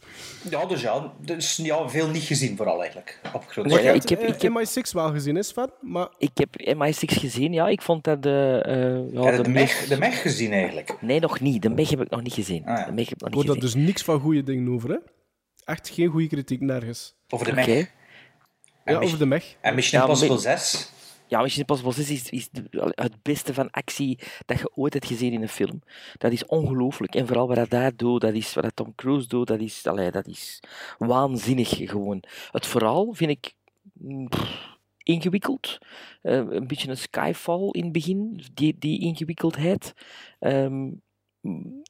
Ja, 0.50 0.66
dus 0.66 0.80
ja. 0.80 1.12
Dus 1.20 1.56
ja, 1.56 1.88
veel 1.88 2.08
niet 2.08 2.22
gezien 2.22 2.56
vooral 2.56 2.78
eigenlijk. 2.78 3.20
Op 3.32 3.44
grote 3.48 3.68
Nee, 3.68 3.78
schaal. 3.78 3.94
ik 3.94 4.08
heb- 4.08 4.20
ik 4.22 4.42
heb- 4.42 4.52
MI6 4.52 4.90
wel 4.92 5.10
gezien, 5.10 5.36
is 5.36 5.48
Sven? 5.48 5.70
Maar 5.80 6.08
Ik 6.18 6.30
heb 6.34 6.48
MI6 6.76 7.04
gezien, 7.18 7.52
ja. 7.52 7.68
Ik 7.68 7.82
vond 7.82 8.04
dat 8.04 8.22
de... 8.22 8.62
eh, 8.64 9.12
ja, 9.14 9.22
Heb 9.22 9.30
je 9.30 9.36
de 9.36 9.42
de, 9.42 9.48
Meg, 9.48 9.86
de 9.86 9.98
Meg 9.98 10.22
gezien 10.22 10.52
eigenlijk? 10.52 10.96
Nee, 11.00 11.20
nog 11.20 11.40
niet. 11.40 11.62
De 11.62 11.70
Meg 11.70 11.90
heb 11.90 12.00
ik 12.00 12.10
nog 12.10 12.22
niet 12.22 12.32
gezien. 12.34 12.64
Ah, 12.64 12.78
ja. 12.78 12.84
De 12.84 12.92
Meg 12.92 13.08
heb 13.08 13.14
ik 13.14 13.20
nog 13.20 13.28
ik 13.28 13.34
niet 13.34 13.44
hoor 13.46 13.54
daar 13.54 13.62
gezien. 13.62 13.78
dus 13.80 13.86
niks 13.88 14.02
van 14.02 14.20
goede 14.20 14.42
dingen 14.42 14.72
over, 14.72 14.90
hè? 14.90 14.96
Echt 15.64 15.88
geen 15.88 16.08
goede 16.08 16.26
kritiek, 16.26 16.60
nergens. 16.60 17.14
Over 17.28 17.46
de 17.46 17.52
Oké. 17.60 17.70
Meg. 17.74 17.90
En 18.84 18.94
Ja, 18.94 19.00
over 19.00 19.18
de 19.18 19.26
Meg. 19.26 19.56
En 19.60 19.74
Mission 19.74 20.02
Impossible 20.02 20.34
me- 20.34 20.40
6. 20.40 20.90
Ja, 21.26 21.40
Mission 21.42 21.60
Impossible 21.60 21.92
6 21.92 22.30
is, 22.30 22.48
het 22.94 23.22
beste 23.22 23.54
van 23.54 23.70
actie 23.70 24.18
dat 24.46 24.58
je 24.58 24.70
ooit 24.74 24.92
hebt 24.92 25.06
gezien 25.06 25.32
in 25.32 25.42
een 25.42 25.48
film. 25.48 25.82
Dat 26.18 26.32
is 26.32 26.46
ongelooflijk. 26.46 27.14
En 27.14 27.26
vooral 27.26 27.48
wat 27.48 27.56
hij 27.56 27.66
daar 27.68 27.96
doet, 27.96 28.20
dat 28.20 28.34
is 28.34 28.54
wat 28.54 28.70
Tom 28.76 28.94
Cruise 28.94 29.28
doet, 29.28 29.46
dat 29.46 29.60
is, 29.60 29.86
allee, 29.86 30.10
dat 30.10 30.26
is 30.26 30.60
waanzinnig 30.98 31.68
gewoon. 31.68 32.22
Het 32.50 32.66
verhaal 32.66 33.12
vind 33.12 33.30
ik 33.30 33.54
mm, 33.92 34.28
pff, 34.28 34.68
ingewikkeld. 35.02 35.78
Eh, 36.22 36.34
een 36.34 36.66
beetje 36.66 36.88
een 36.88 36.96
Skyfall 36.96 37.68
in 37.70 37.82
het 37.82 37.92
begin, 37.92 38.44
die, 38.54 38.76
die 38.78 39.00
ingewikkeldheid. 39.00 39.92
Ehm, 40.38 40.72
mm, 40.74 41.02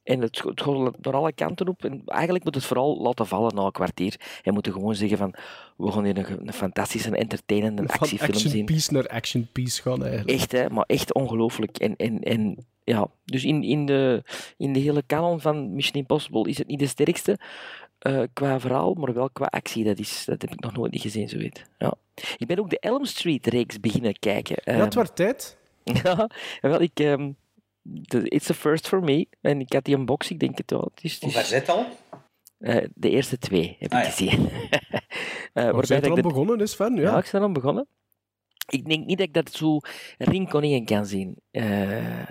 en 0.02 0.20
het, 0.20 0.42
het 0.42 0.60
gaat 0.62 1.02
naar 1.02 1.14
alle 1.14 1.32
kanten 1.32 1.68
op. 1.68 1.84
En 1.84 2.02
eigenlijk 2.04 2.44
moet 2.44 2.54
het 2.54 2.64
vooral 2.64 3.02
laten 3.02 3.26
vallen 3.26 3.54
na 3.54 3.62
een 3.62 3.72
kwartier. 3.72 4.20
En 4.42 4.52
moeten 4.52 4.72
gewoon 4.72 4.94
zeggen 4.94 5.18
van, 5.18 5.34
we 5.76 5.92
gaan 5.92 6.04
hier 6.04 6.18
een, 6.18 6.46
een 6.46 6.52
fantastische, 6.52 7.16
entertainende 7.16 7.82
Van 7.86 7.98
actiefilm 7.98 8.34
zien. 8.34 8.46
action 8.46 8.64
piece 8.64 8.92
naar 8.92 9.06
action 9.08 9.48
piece 9.52 9.82
gaan, 9.82 10.04
eigenlijk. 10.04 10.38
Echt, 10.38 10.52
hè, 10.52 10.70
maar 10.70 10.84
echt 10.86 11.14
ongelooflijk. 11.14 11.78
En, 11.78 11.96
en, 11.96 12.20
en 12.20 12.66
ja, 12.84 13.08
dus 13.24 13.44
in, 13.44 13.62
in, 13.62 13.86
de, 13.86 14.22
in 14.56 14.72
de 14.72 14.80
hele 14.80 15.02
kanon 15.06 15.40
van 15.40 15.74
Mission 15.74 15.94
Impossible 15.96 16.48
is 16.48 16.58
het 16.58 16.66
niet 16.66 16.78
de 16.78 16.86
sterkste 16.86 17.38
eh, 17.98 18.22
qua 18.32 18.60
verhaal, 18.60 18.94
maar 18.94 19.12
wel 19.14 19.30
qua 19.30 19.46
actie. 19.46 19.84
Dat, 19.84 19.98
is, 19.98 20.24
dat 20.24 20.42
heb 20.42 20.52
ik 20.52 20.60
nog 20.60 20.72
nooit 20.72 20.92
niet 20.92 21.02
gezien, 21.02 21.28
zo 21.28 21.38
weet. 21.38 21.64
Ja. 21.78 21.94
Ik 22.36 22.46
ben 22.46 22.58
ook 22.58 22.70
de 22.70 22.78
Elm 22.78 23.04
Street-reeks 23.04 23.80
beginnen 23.80 24.18
kijken. 24.18 24.56
Ja, 24.64 24.72
Ehm, 24.72 24.80
het 24.80 24.94
werd 24.94 25.16
tijd. 25.16 25.56
ja, 26.02 26.30
wel, 26.60 26.80
ik... 26.80 26.90
ehm, 27.00 27.30
de, 27.82 28.28
it's 28.28 28.50
a 28.50 28.54
first 28.54 28.88
for 28.88 29.02
me. 29.04 29.26
En 29.40 29.60
ik 29.60 29.72
had 29.72 29.84
die 29.84 29.94
een 29.96 30.04
box, 30.06 30.30
ik 30.30 30.38
denk 30.40 30.58
het 30.58 30.70
wel. 30.70 30.90
Het 30.94 31.04
is, 31.04 31.12
het 31.12 31.22
Hoe 31.22 31.30
is, 31.30 31.36
ver 31.36 31.44
zit 31.44 31.68
al? 31.68 31.86
eh, 32.58 32.86
de 32.94 33.10
eerste 33.10 33.38
twee 33.38 33.76
heb 33.78 33.92
ik 33.92 33.98
Ah, 33.98 34.04
ja. 34.04 34.10
gezien. 34.10 34.48
Eh, 35.52 35.64
We 35.64 35.70
waarbij 35.70 35.86
zijn 35.86 36.02
er 36.02 36.08
ik 36.10 36.16
al 36.16 36.22
begonnen, 36.30 36.60
is 36.60 36.70
Sven. 36.70 36.94
ja. 36.94 37.02
Ja. 37.02 37.18
ik 37.18 37.28
ben 37.32 37.42
aan 37.42 37.52
begonnen. 37.52 37.86
Ik 38.68 38.88
denk 38.88 39.06
niet 39.06 39.18
dat 39.18 39.26
ik 39.26 39.34
dat 39.34 39.52
zo 39.52 39.78
rinkelingen 40.18 40.84
kan 40.84 41.06
zien. 41.06 41.36
Eh, 41.50 42.28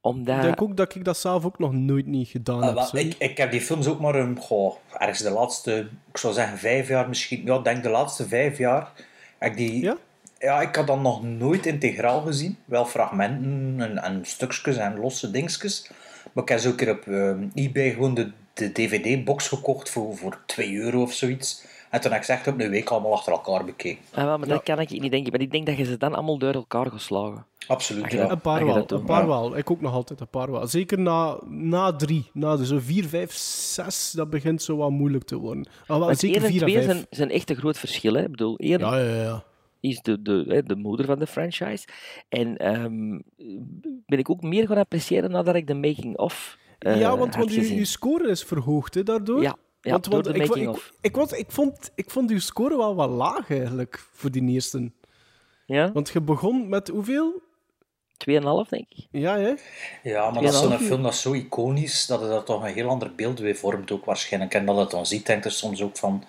omdat... 0.00 0.36
Ik 0.36 0.42
denk 0.42 0.62
ook 0.62 0.76
dat 0.76 0.94
ik 0.94 1.04
dat 1.04 1.18
zelf 1.18 1.44
ook 1.44 1.58
nog 1.58 1.72
nooit 1.72 2.06
niet 2.06 2.28
gedaan 2.28 2.60
Ah, 2.62 2.66
heb. 2.66 2.90
wel, 2.92 3.02
ik, 3.04 3.14
ik 3.18 3.36
heb 3.36 3.50
die 3.50 3.60
films 3.60 3.86
ook 3.86 4.00
maar 4.00 4.14
een, 4.14 4.36
goh, 4.38 4.76
ergens 4.92 5.18
de 5.18 5.30
laatste, 5.30 5.88
ik 6.10 6.16
zou 6.18 6.34
zeggen 6.34 6.58
vijf 6.58 6.88
jaar 6.88 7.08
misschien. 7.08 7.42
Ja, 7.44 7.56
ik 7.58 7.64
denk 7.64 7.82
de 7.82 7.88
laatste 7.88 8.28
vijf 8.28 8.58
jaar. 8.58 8.92
Heb 9.38 9.50
ik 9.50 9.56
die, 9.56 9.82
Ja? 9.82 9.96
Ja, 10.38 10.60
ik 10.60 10.76
had 10.76 10.86
dat 10.86 11.00
nog 11.00 11.22
nooit 11.22 11.66
integraal 11.66 12.20
gezien. 12.20 12.56
Wel 12.64 12.84
fragmenten 12.84 13.76
en, 13.78 14.02
en 14.02 14.24
stukjes 14.24 14.76
en 14.76 14.98
losse 15.00 15.30
dingetjes. 15.30 15.90
Maar 16.32 16.44
ik 16.44 16.50
heb 16.50 16.58
zo 16.58 16.68
een 16.68 16.76
keer 16.76 16.90
op 16.90 17.06
ehm, 17.06 17.46
eBay 17.54 17.90
gewoon 17.90 18.14
de, 18.14 18.30
de 18.54 18.72
DVD-box 18.72 19.48
gekocht 19.48 19.90
voor, 19.90 20.16
voor 20.16 20.38
2 20.46 20.76
euro 20.76 21.02
of 21.02 21.12
zoiets. 21.12 21.64
En 21.90 22.00
toen 22.00 22.10
heb 22.10 22.20
ik 22.20 22.26
ze 22.26 22.32
echt 22.32 22.46
op 22.46 22.60
een 22.60 22.70
week 22.70 22.88
allemaal 22.88 23.12
achter 23.12 23.32
elkaar 23.32 23.64
bekeken. 23.64 24.02
Ah, 24.12 24.24
wel, 24.24 24.38
maar 24.38 24.48
dat 24.48 24.62
kan 24.62 24.80
ik 24.80 24.90
niet 24.90 25.10
denken. 25.10 25.32
Maar 25.32 25.40
ik 25.40 25.50
denk 25.50 25.66
dat 25.66 25.76
je 25.76 25.84
ze 25.84 25.96
dan 25.96 26.14
allemaal 26.14 26.38
door 26.38 26.52
elkaar 26.54 26.90
geslagen. 26.90 27.46
Absoluut, 27.66 28.12
ja. 28.12 28.30
Een 28.30 28.40
paar 28.40 28.66
wel, 28.66 28.84
een 28.86 29.04
paar 29.04 29.20
ja. 29.20 29.26
wel. 29.26 29.56
Ik 29.56 29.70
ook 29.70 29.80
nog 29.80 29.92
altijd 29.92 30.20
een 30.20 30.28
paar 30.28 30.50
wel. 30.50 30.66
Zeker 30.66 30.98
na, 30.98 31.38
na 31.48 31.96
drie. 31.96 32.30
Na 32.32 32.56
zo 32.64 32.78
vier, 32.80 33.04
vijf, 33.04 33.32
zes, 33.32 34.10
dat 34.10 34.30
begint 34.30 34.62
zo 34.62 34.76
wat 34.76 34.90
moeilijk 34.90 35.24
te 35.24 35.36
worden. 35.36 35.68
Ah, 35.80 35.88
wel, 35.88 35.98
Want 35.98 36.18
zeker 36.18 36.36
1 36.36 36.44
en 36.44 36.52
vier 36.52 36.62
en 36.62 36.68
2 36.68 36.82
vijf. 36.82 36.94
zijn, 36.94 37.06
zijn 37.10 37.30
echt 37.30 37.50
een 37.50 37.56
groot 37.56 37.78
verschil. 37.78 38.14
Hè? 38.14 38.22
Ik 38.22 38.30
bedoel, 38.30 38.58
1, 38.58 38.78
Ja, 38.78 38.98
ja, 38.98 39.22
ja. 39.22 39.44
Is 39.80 40.00
de, 40.00 40.22
de, 40.22 40.62
de 40.66 40.76
moeder 40.76 41.06
van 41.06 41.18
de 41.18 41.26
franchise. 41.26 41.88
En 42.28 42.56
ehm, 42.56 43.18
ben 44.06 44.18
ik 44.18 44.30
ook 44.30 44.42
meer 44.42 44.66
gaan 44.66 44.76
appreciëren 44.76 45.30
nadat 45.30 45.54
ik 45.54 45.66
de 45.66 45.74
making-of 45.74 46.58
eh 46.78 47.00
ja, 47.00 47.16
want, 47.16 47.34
want 47.34 47.50
uw, 47.50 47.56
gezien. 47.56 47.78
uw 47.78 47.84
score 47.84 48.28
is 48.28 48.44
verhoogd 48.44 48.94
hè, 48.94 49.02
daardoor. 49.02 49.42
Ja, 49.42 49.56
ja 49.80 49.90
want, 49.90 50.04
door 50.04 50.12
want 50.12 50.24
de 50.24 50.30
ik, 50.30 50.42
ik, 50.42 50.48
making-of. 50.48 50.92
ik, 51.00 51.16
was, 51.16 51.32
ik, 51.32 51.50
vond, 51.50 51.92
ik 51.94 52.10
vond 52.10 52.30
uw 52.30 52.38
score 52.38 52.76
wel 52.76 52.94
wat 52.94 53.10
laag 53.10 53.50
eigenlijk 53.50 54.08
voor 54.12 54.30
die 54.30 54.48
eerste. 54.48 54.92
Ja, 55.66 55.92
Want 55.92 56.08
je 56.08 56.20
begon 56.20 56.68
met 56.68 56.88
hoeveel? 56.88 57.42
2,5 58.30 58.68
denk 58.68 58.86
ik. 58.88 59.06
Ja, 59.10 59.38
hè? 59.38 59.54
Ja, 60.02 60.30
maar 60.30 60.42
dat 60.42 60.52
is 60.52 60.58
zo'n 60.58 60.72
2,5 60.72 60.80
uur. 60.80 60.86
film 60.86 61.02
dat 61.02 61.12
is 61.12 61.20
zo 61.20 61.32
iconisch 61.32 62.06
dat 62.06 62.20
het 62.20 62.30
dat 62.30 62.46
toch 62.46 62.62
een 62.62 62.72
heel 62.72 62.88
ander 62.88 63.14
beeld 63.14 63.38
weer 63.38 63.56
vormt 63.56 63.90
ook 63.90 64.04
waarschijnlijk. 64.04 64.54
En 64.54 64.66
dat 64.66 64.76
het 64.76 64.90
dan 64.90 65.06
ziet, 65.06 65.26
denkt 65.26 65.44
er 65.44 65.52
soms 65.52 65.82
ook 65.82 65.96
van, 65.96 66.24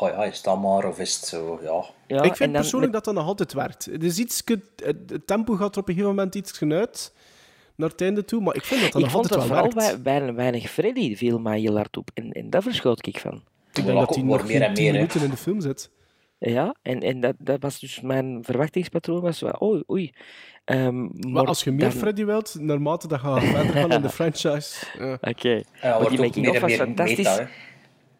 oh 0.00 0.08
ja, 0.08 0.24
is 0.24 0.42
dat 0.42 0.60
maar, 0.60 0.84
of 0.88 0.98
is 0.98 1.14
het 1.16 1.24
zo, 1.24 1.58
ja. 1.62 1.84
Ja, 2.16 2.22
ik 2.22 2.36
vind 2.36 2.52
dan 2.52 2.60
persoonlijk 2.60 2.92
met- 2.92 3.04
dat 3.04 3.14
dat 3.14 3.14
nog 3.22 3.26
altijd 3.32 3.52
werkt. 3.52 3.84
Het, 3.84 4.02
is 4.04 4.18
iets, 4.18 4.42
het, 4.76 5.26
tempo 5.26 5.54
gaat 5.54 5.74
er 5.74 5.80
op 5.80 5.88
een 5.88 5.94
gegeven 5.94 6.14
moment 6.16 6.34
iets 6.34 6.60
uit 6.62 7.12
naar 7.76 7.88
het 7.88 8.00
einde 8.00 8.24
toe, 8.24 8.40
maar 8.42 8.54
ik 8.54 8.64
vind 8.64 8.80
dat 8.80 8.92
dat 8.92 9.00
Ik 9.02 9.06
nog 9.06 9.14
vond 9.16 9.30
altijd 9.32 9.48
er 9.50 9.54
wel 9.54 9.64
vooral 9.64 9.82
werkt. 9.82 10.02
wei- 10.02 10.18
weinig, 10.18 10.36
weinig 10.36 10.70
Freddy 10.70 11.16
viel 11.16 11.38
mij 11.38 11.60
heel 11.60 11.76
hard 11.76 11.96
op. 11.96 12.10
En, 12.14 12.32
en 12.32 12.50
daar 12.50 12.62
verschoot 12.62 13.06
ik 13.06 13.18
van. 13.18 13.42
Ik 13.72 13.84
denk 13.84 13.98
dat 13.98 14.14
hij 14.14 14.24
nog 14.24 14.46
meer 14.46 14.60
en 14.60 14.66
geen 14.66 14.74
10 14.74 14.84
meer, 14.84 14.92
minuten 14.92 15.22
in 15.22 15.30
de 15.30 15.36
film 15.36 15.60
zit. 15.60 15.90
Ja, 16.38 16.74
en, 16.82 17.00
en 17.00 17.20
dat, 17.20 17.34
dat 17.38 17.62
was 17.62 17.80
dus 17.80 18.00
mijn 18.00 18.38
verwachtingspatroon. 18.44 19.20
Was 19.20 19.42
oei, 19.62 19.82
oei. 19.90 20.12
Ehm, 20.64 21.02
Maar 21.02 21.10
maar 21.30 21.44
als 21.46 21.64
je 21.64 21.70
meer 21.70 21.80
dan- 21.80 21.90
Freddy 21.98 22.24
wilt, 22.24 22.54
naarmate 22.58 23.08
dat 23.08 23.20
je 23.20 23.40
verder 23.40 23.72
gaan 23.72 23.92
in 23.92 24.02
de 24.02 24.08
franchise... 24.18 24.86
Ja, 24.98 25.18
Oké. 25.20 25.48
Ja, 25.48 25.62
Maar 25.82 25.94
wordt 25.94 26.10
die 26.10 26.18
making 26.20 26.48
of 26.48 26.58
was 26.60 26.72
fantastisch. 26.72 27.16
meta. 27.16 27.48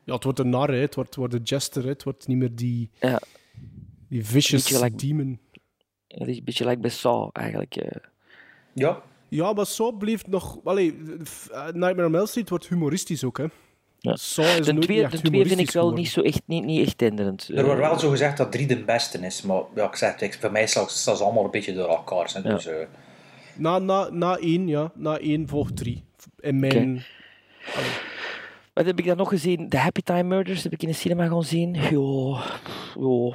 Ja 0.04 0.14
het 0.14 0.25
wordt 0.25 0.38
een 0.38 0.49
nar, 0.49 0.68
hè. 0.68 0.76
het 0.76 0.94
wordt, 0.94 1.14
wordt 1.14 1.34
een 1.34 1.42
jester, 1.42 1.82
hè. 1.82 1.88
het 1.88 2.02
wordt 2.02 2.26
niet 2.26 2.37
meer 2.38 2.54
die, 2.54 2.90
Ja, 3.00 3.20
die 4.08 4.25
vicious 4.25 4.62
Beetje 4.62 4.75
gelijk- 4.75 4.99
demon. 4.99 5.38
het 6.08 6.28
is 6.28 6.37
een 6.38 6.44
beetje 6.44 6.66
like 6.66 6.80
bij 6.80 6.90
Saw, 6.90 7.28
eigenlijk. 7.32 7.76
eh. 7.76 8.00
Ja, 8.73 9.02
Ja, 9.28 9.52
maar 9.52 9.66
Saw 9.66 9.99
bleef 9.99 10.26
nog... 10.26 10.58
Allee, 10.64 10.96
eh, 11.52 11.62
Nightmare 11.64 12.06
on 12.06 12.14
Elm 12.14 12.26
Street 12.26 12.49
wordt 12.49 12.68
humoristisch 12.68 13.25
ook, 13.25 13.38
hè. 13.38 13.44
Ja. 13.99 14.16
Saw 14.16 14.44
is 14.44 14.66
De 14.66 14.73
nooit 14.73 14.84
twee, 14.84 15.02
niet 15.02 15.11
de 15.11 15.20
twee 15.20 15.46
vind 15.46 15.61
ik 15.61 15.70
wel 15.70 15.82
geworden. 15.82 16.00
niet, 16.04 16.08
zo 16.12 16.20
echt, 16.20 16.42
niet, 16.46 16.64
niet 16.64 16.87
echt 16.87 16.99
tenderend. 16.99 17.49
er 17.49 17.64
wordt 17.64 17.80
Eh, 17.80 17.88
wel 17.88 17.99
zo 17.99 18.11
gezegd 18.11 18.37
dat 18.37 18.52
drie 18.52 18.66
de 18.66 18.84
beste 18.84 19.18
is, 19.18 19.42
maar 19.42 19.62
ja, 19.75 19.87
ik 19.87 19.96
zeg 19.96 20.20
het, 20.20 20.37
voor 20.40 20.52
mij 20.52 20.66
staat 20.66 20.90
staat 20.90 21.16
ze 21.18 21.25
allemaal 21.25 21.44
een 21.44 21.50
beetje 21.50 21.73
door 21.75 21.88
elkaar. 21.88 22.30
Hè, 22.32 22.42
dus, 22.42 22.66
eh, 22.66 22.75
Na, 23.56 23.78
na, 23.78 24.08
na 24.11 24.37
één, 24.37 24.68
ja. 24.68 24.92
Na 24.94 25.18
één 25.18 25.49
volgt 25.49 25.76
drie. 25.76 26.04
In 26.40 26.58
mijn... 26.61 27.04
Wat 28.75 28.87
heb 28.87 28.99
ik 28.99 29.07
dan 29.07 29.16
nog 29.16 29.28
gezien? 29.28 29.69
De 29.69 29.78
Happy 29.78 30.00
Time 30.00 30.23
Murders 30.23 30.62
heb 30.62 30.73
ik 30.73 30.83
in 30.83 30.88
de 30.88 30.95
cinema 30.95 31.26
gaan 31.26 31.43
zien. 31.43 31.75
Jo, 31.75 32.38
jo. 32.99 33.35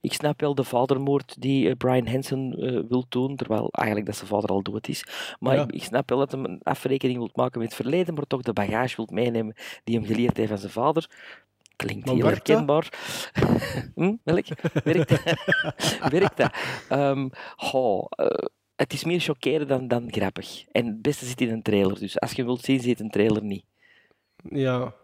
Ik 0.00 0.12
snap 0.12 0.40
wel 0.40 0.54
de 0.54 0.64
vadermoord 0.64 1.36
die 1.38 1.68
eh, 1.68 1.76
Brian 1.76 2.06
Hansen 2.06 2.52
eh, 2.58 2.80
wil 2.88 3.04
doen, 3.08 3.36
terwijl 3.36 3.68
eigenlijk 3.70 4.06
dat 4.06 4.16
zijn 4.16 4.28
vader 4.28 4.50
al 4.50 4.62
dood 4.62 4.88
is. 4.88 5.06
Maar 5.38 5.54
Ja. 5.54 5.62
ik, 5.62 5.72
ik 5.72 5.82
snap 5.82 6.08
wel 6.08 6.18
dat 6.18 6.32
hij 6.32 6.40
een 6.40 6.60
afrekening 6.62 7.18
wil 7.18 7.30
maken 7.32 7.58
met 7.60 7.68
het 7.68 7.76
verleden, 7.76 8.14
maar 8.14 8.26
toch 8.26 8.42
de 8.42 8.52
bagage 8.52 8.96
wil 8.96 9.08
meenemen 9.12 9.54
die 9.84 9.96
hem 9.96 10.04
geleerd 10.06 10.36
heeft 10.36 10.48
van 10.48 10.58
zijn 10.58 10.72
vader. 10.72 11.10
Klinkt 11.76 12.06
Maar 12.06 12.14
heel 12.14 12.24
werkt 12.24 12.46
herkenbaar. 12.48 12.88
hm, 13.94 14.14
welk? 14.22 14.46
Werkt 14.84 15.08
dat? 15.08 15.22
Werkt 16.12 16.36
dat? 16.36 16.52
Eh, 18.10 18.28
het 18.76 18.92
is 18.92 19.04
meer 19.04 19.20
chockerend 19.20 19.68
dan, 19.68 19.88
dan 19.88 20.12
grappig. 20.12 20.64
En 20.72 20.86
het 20.86 21.02
beste 21.02 21.26
zit 21.26 21.40
in 21.40 21.50
een 21.50 21.62
trailer, 21.62 21.98
dus 21.98 22.20
als 22.20 22.32
je 22.32 22.44
wilt 22.44 22.64
zien, 22.64 22.80
zit 22.80 23.00
een 23.00 23.10
trailer 23.10 23.42
niet. 23.42 23.64
Ja. 24.50 24.94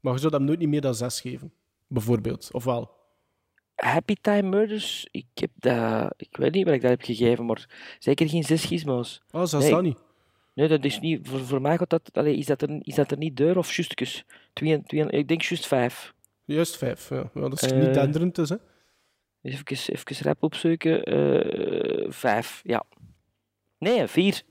Maar 0.00 0.12
je 0.12 0.18
zou 0.18 0.34
hem 0.34 0.44
nooit 0.44 0.58
niet 0.58 0.68
meer 0.68 0.80
dan 0.80 0.94
zes 0.94 1.20
geven. 1.20 1.52
Bijvoorbeeld. 1.86 2.48
Of 2.52 2.64
wel? 2.64 2.96
Happy 3.74 4.14
Time 4.20 4.48
Murders, 4.48 5.08
ik 5.10 5.26
heb 5.34 5.50
dat, 5.54 6.14
ik 6.16 6.36
weet 6.36 6.52
niet 6.52 6.64
wat 6.64 6.74
ik 6.74 6.80
dat 6.80 6.90
heb 6.90 7.02
gegeven, 7.02 7.46
maar 7.46 7.66
zeker 7.98 8.28
geen 8.28 8.42
zes 8.44 8.64
gizmos. 8.64 9.22
Ah, 9.30 9.44
zes 9.46 9.62
Nee. 9.62 9.70
dan 9.70 9.82
niet. 9.82 9.98
Nee, 10.54 10.68
dat 10.68 10.84
is 10.84 11.00
niet, 11.00 11.28
voor, 11.28 11.38
voor 11.40 11.60
mij 11.60 11.78
gaat 11.78 11.90
dat, 11.90 12.10
allee, 12.12 12.36
is, 12.36 12.46
dat 12.46 12.62
er, 12.62 12.78
is 12.80 12.94
dat 12.94 13.10
er 13.10 13.16
niet 13.16 13.36
deur 13.36 13.58
of 13.58 13.72
justjes? 13.72 14.24
Twee, 14.52 14.82
twee, 14.82 15.06
ik 15.10 15.28
denk 15.28 15.42
juist 15.42 15.66
vijf. 15.66 16.14
Juist 16.44 16.76
vijf, 16.76 17.08
ja. 17.08 17.30
ja 17.34 17.40
dat 17.48 17.62
is 17.62 17.72
Eh, 17.72 17.78
niet 17.78 17.94
denderend 17.94 18.34
dus, 18.34 18.48
hè. 18.48 18.56
Even, 19.42 19.64
even 19.66 20.24
rap 20.26 20.42
opzoeken. 20.42 21.02
Eh, 21.04 22.10
vijf, 22.10 22.60
ja. 22.64 22.84
Nee, 23.78 24.06
vier. 24.06 24.42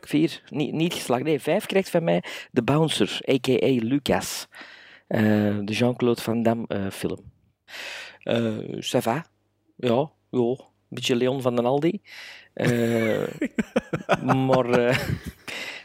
Vier, 0.00 0.42
niet, 0.48 0.72
niet 0.72 0.94
geslaagd. 0.94 1.22
Nee, 1.24 1.40
vijf 1.40 1.66
krijgt 1.66 1.90
van 1.90 2.04
mij 2.04 2.22
The 2.52 2.62
Bouncer, 2.62 3.18
a.k.a. 3.30 3.66
Lucas. 3.86 4.46
Eh, 5.06 5.20
de 5.64 5.72
Jean-Claude 5.72 6.20
Van 6.22 6.42
Damme 6.42 6.64
eh, 6.68 6.90
film. 6.90 7.18
Eh 8.22 8.58
ça 8.80 8.98
va. 9.02 9.26
Ja, 9.76 10.10
ja. 10.30 10.40
Een 10.40 10.56
beetje 10.88 11.16
Leon 11.16 11.42
van 11.42 11.56
den 11.56 11.64
Aldi. 11.64 12.00
Eh, 12.52 13.22
maar 14.48 14.70
eh, 14.70 14.98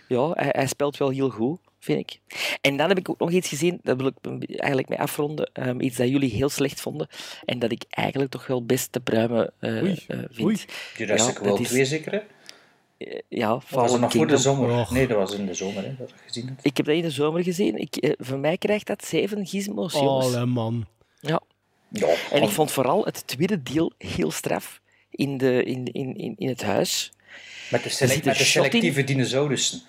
ja, 0.08 0.32
hij, 0.32 0.50
hij 0.52 0.68
speelt 0.68 0.98
wel 0.98 1.10
heel 1.10 1.30
goed, 1.30 1.60
vind 1.80 2.00
ik. 2.00 2.20
En 2.62 2.78
dan 2.78 2.88
heb 2.88 2.98
ik 2.98 3.10
ook 3.10 3.20
nog 3.20 3.32
iets 3.32 3.48
gezien, 3.50 3.80
dat 3.84 3.98
wil 3.98 4.08
ik 4.08 4.46
eigenlijk 4.60 4.90
mee 4.90 5.00
afronden. 5.00 5.50
Ehm, 5.54 5.80
iets 5.80 5.98
dat 5.98 6.10
jullie 6.10 6.32
heel 6.32 6.50
slecht 6.50 6.82
vonden. 6.82 7.08
En 7.46 7.60
dat 7.60 7.72
ik 7.72 7.84
eigenlijk 7.90 8.32
toch 8.32 8.48
wel 8.48 8.66
best 8.66 8.92
te 8.92 9.00
pruimen 9.00 9.54
eh, 9.60 9.82
Oei, 9.84 10.04
eh, 10.08 10.18
vind. 10.30 10.40
oei. 10.42 10.58
Jurassic 10.98 11.34
Ja, 11.34 11.40
World 11.42 11.58
dat 11.58 11.60
is- 11.60 11.68
2 11.68 11.86
zeker, 11.86 12.12
hè? 12.12 12.20
Eh, 13.06 13.20
ja, 13.28 13.62
was 13.70 14.00
nog 14.00 14.12
voor 14.12 14.28
de 14.28 14.38
zomer? 14.38 14.88
Nee, 14.92 15.08
dat 15.08 15.18
was 15.18 15.34
in 15.34 15.46
de 15.46 15.54
zomer, 15.54 15.84
hè, 15.84 15.96
dat 15.98 16.10
je 16.10 16.16
gezien 16.26 16.48
hebt. 16.48 16.66
Ik 16.66 16.78
heb 16.78 16.86
dat 16.86 16.96
in 16.96 17.02
de 17.02 17.10
zomer 17.10 17.44
gezien. 17.44 17.78
Ik, 17.78 17.96
eh, 17.96 18.12
voor 18.18 18.38
mij 18.38 18.58
krijgt 18.58 18.88
dat 18.88 19.06
zeven 19.06 19.46
gizmos, 19.48 19.94
jongens. 19.94 20.36
Allee, 20.36 20.46
man. 20.46 20.86
Ja. 21.20 21.42
Ja, 21.90 22.14
En 22.32 22.44
ik 22.44 22.50
vond 22.50 22.72
vooral 22.72 23.06
het 23.06 23.28
tweede 23.28 23.64
deel 23.64 23.92
heel 23.98 24.32
straf 24.32 24.82
in, 25.10 25.38
de, 25.38 25.64
in, 25.64 25.86
in, 25.86 26.18
in, 26.18 26.36
in 26.38 26.48
het 26.48 26.62
huis. 26.62 27.12
met 27.72 27.84
de, 27.84 27.98
met 28.00 28.26
in. 28.26 28.46
selectieve 28.46 29.04
dinosaurussen. 29.04 29.82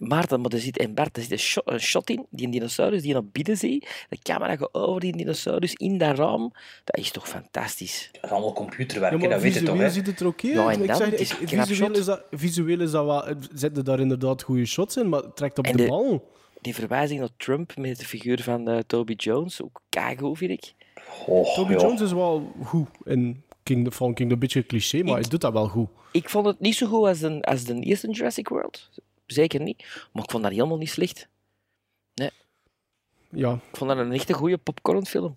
Maarten, 0.00 0.40
maar 0.40 0.50
er 0.52 0.58
zit, 0.58 0.78
en 0.78 0.94
Bart, 0.94 1.16
er 1.16 1.22
zit 1.22 1.32
een 1.32 1.38
shot, 1.38 1.62
een 1.70 1.80
shot 1.80 2.10
in, 2.10 2.26
die 2.30 2.46
een 2.46 2.52
dinosaurus 2.52 2.98
die 3.00 3.08
je 3.08 3.14
naar 3.14 3.24
binnen 3.32 3.56
ziet. 3.56 4.06
De 4.08 4.18
camera 4.22 4.56
gaat 4.56 4.74
over 4.74 5.00
die 5.00 5.16
dinosaurus 5.16 5.74
in 5.74 5.98
dat 5.98 6.18
raam. 6.18 6.52
Dat 6.84 6.96
is 6.98 7.10
toch 7.10 7.28
fantastisch? 7.28 8.08
Dat 8.12 8.24
is 8.24 8.30
allemaal 8.30 8.52
computerwerk, 8.52 9.22
Ja, 9.22 9.28
dat 9.28 9.40
weet 9.42 9.54
je 9.54 9.58
toch, 9.58 9.68
visueel 9.68 9.86
hè? 9.88 9.90
ziet 9.94 10.06
het 10.06 10.20
er 10.20 10.34
Ja, 10.36 10.66
uit. 10.66 10.76
en 10.76 10.82
Ik 10.82 10.88
dan, 10.88 10.96
zeg, 10.96 11.12
is 11.12 11.38
ik- 11.38 11.48
visueel, 11.48 11.92
is 11.96 12.04
dat, 12.04 12.22
visueel 12.30 12.80
is 12.80 12.90
dat 12.90 13.04
wel... 13.04 13.24
het 13.24 13.48
Zitten 13.54 13.84
daar 13.84 14.00
inderdaad 14.00 14.42
goede 14.42 14.64
shots 14.66 14.96
in, 14.96 15.08
maar 15.08 15.22
het 15.22 15.36
trekt 15.36 15.58
op 15.58 15.64
En 15.66 15.76
de, 15.76 15.82
de- 15.82 15.88
bal. 15.88 16.28
Die 16.60 16.74
verwijzing 16.74 17.20
naar 17.20 17.28
Trump 17.36 17.76
met 17.76 17.98
de 17.98 18.04
figuur 18.06 18.42
van 18.42 18.68
eh, 18.68 18.78
Toby 18.86 19.12
Jones, 19.16 19.62
ook 19.62 19.80
keigoed 19.88 20.38
vind 20.38 20.50
ik. 20.50 20.72
Oh, 21.26 21.54
Toby 21.54 21.72
ja. 21.72 21.78
Jones 21.80 22.00
is 22.00 22.12
wel 22.12 22.52
goed 22.64 22.88
in 23.04 23.42
Kingdom. 23.62 24.14
Een 24.14 24.38
beetje 24.38 24.66
cliché, 24.66 24.96
maar 25.02 25.06
Ik- 25.16 25.20
hij 25.20 25.30
doet 25.30 25.40
dat 25.40 25.52
wel 25.52 25.68
goed. 25.68 25.88
Ik 26.12 26.28
vond 26.28 26.46
het 26.46 26.60
niet 26.60 26.74
zo 26.74 26.86
goed 26.86 27.06
als 27.06 27.18
de, 27.18 27.42
als 27.42 27.64
de 27.64 27.74
eerste 27.80 28.10
Jurassic 28.10 28.48
World. 28.48 28.88
Zeker 29.32 29.60
niet. 29.60 30.08
Maar 30.12 30.22
ik 30.24 30.30
vond 30.30 30.42
dat 30.42 30.52
helemaal 30.52 30.76
niet 30.78 30.90
slecht. 30.90 31.28
Ja, 33.32 33.52
Ik 33.70 33.76
vond 33.76 33.90
dat 33.90 33.98
een 33.98 34.12
echte 34.12 34.32
goede 34.32 34.58
popcornfilm. 34.58 35.36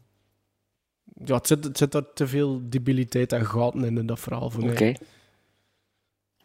ja 1.26 1.36
het, 1.36 1.48
zit, 1.48 1.64
het 1.64 1.78
zit 1.78 1.92
daar 1.92 2.14
te 2.14 2.28
veel 2.28 2.62
debiliteit 2.70 3.32
en 3.32 3.46
gaten 3.46 3.84
in, 3.84 3.98
in 3.98 4.06
dat 4.06 4.20
verhaal 4.20 4.50
voor 4.50 4.64
Oké. 4.64 4.74
mij. 4.84 4.98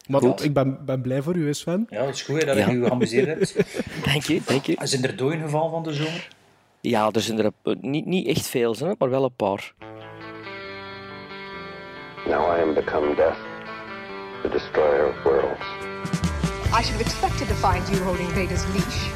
Maar 0.09 0.21
Goed. 0.21 0.45
ik 0.45 0.52
ben, 0.52 0.85
ben 0.85 1.00
blij 1.02 1.23
voor 1.23 1.37
u, 1.37 1.55
Sven. 1.55 1.87
Ja, 1.90 2.05
dat 2.05 2.14
is 2.14 2.23
goed 2.23 2.40
hè, 2.40 2.47
dat 2.47 2.57
Ja. 2.57 2.71
je 2.71 2.78
je 2.78 2.85
geamuseerd 2.85 3.26
hebt. 3.26 3.55
Dank 4.12 4.23
je, 4.23 4.40
dank 4.45 4.64
je. 4.67 4.76
Zijn 4.83 5.02
er 5.05 5.17
doden 5.17 5.40
gevallen 5.40 5.71
van 5.71 5.83
de 5.83 5.93
zomer? 5.93 6.28
Ja, 6.81 7.11
er 7.11 7.21
zijn 7.21 7.38
er 7.38 7.52
niet, 7.81 8.07
niet 8.07 8.26
echt 8.26 8.47
veel, 8.47 8.76
hè, 8.76 8.93
maar 8.99 9.11
wel 9.11 9.25
een 9.25 9.35
paar. 9.37 9.75
Now 12.26 12.59
I 12.59 12.61
am 12.62 12.75
become 12.75 13.14
death, 13.14 13.38
the 14.43 14.49
destroyer 14.49 15.09
of 15.09 15.23
worlds. 15.23 15.88
I 16.70 16.82
should 16.82 16.92
have 16.92 17.00
expected 17.00 17.48
to 17.48 17.54
find 17.54 17.88
you 17.88 17.98
holding 18.04 18.28
Vader's 18.32 18.64
leash. 18.75 19.10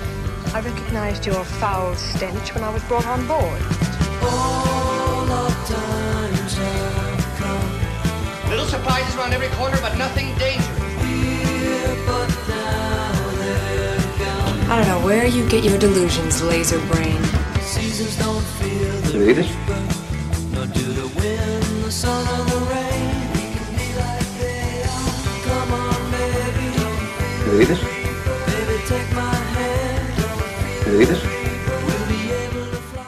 I 0.55 0.61
recognized 0.61 1.27
your 1.27 1.45
foul 1.45 1.95
stench 1.97 2.55
when 2.55 2.65
I 2.65 2.71
was 2.71 2.83
brought 2.85 3.07
on 3.07 3.27
board. 3.27 3.61
Little 8.49 8.67
surprises 8.67 9.17
around 9.17 9.33
every 9.33 9.49
corner, 9.49 9.77
but 9.81 9.97
nothing 9.99 10.35
dangerous. 10.39 10.83
I 14.69 14.77
don't 14.77 14.89
know 14.89 15.05
where 15.07 15.27
you 15.27 15.47
get 15.49 15.63
your 15.63 15.79
delusions, 15.79 16.43
laser 16.43 16.79
brain. 16.87 17.21
Readers? 19.15 19.51
Readers? 27.53 27.81
Readers? 30.85 31.23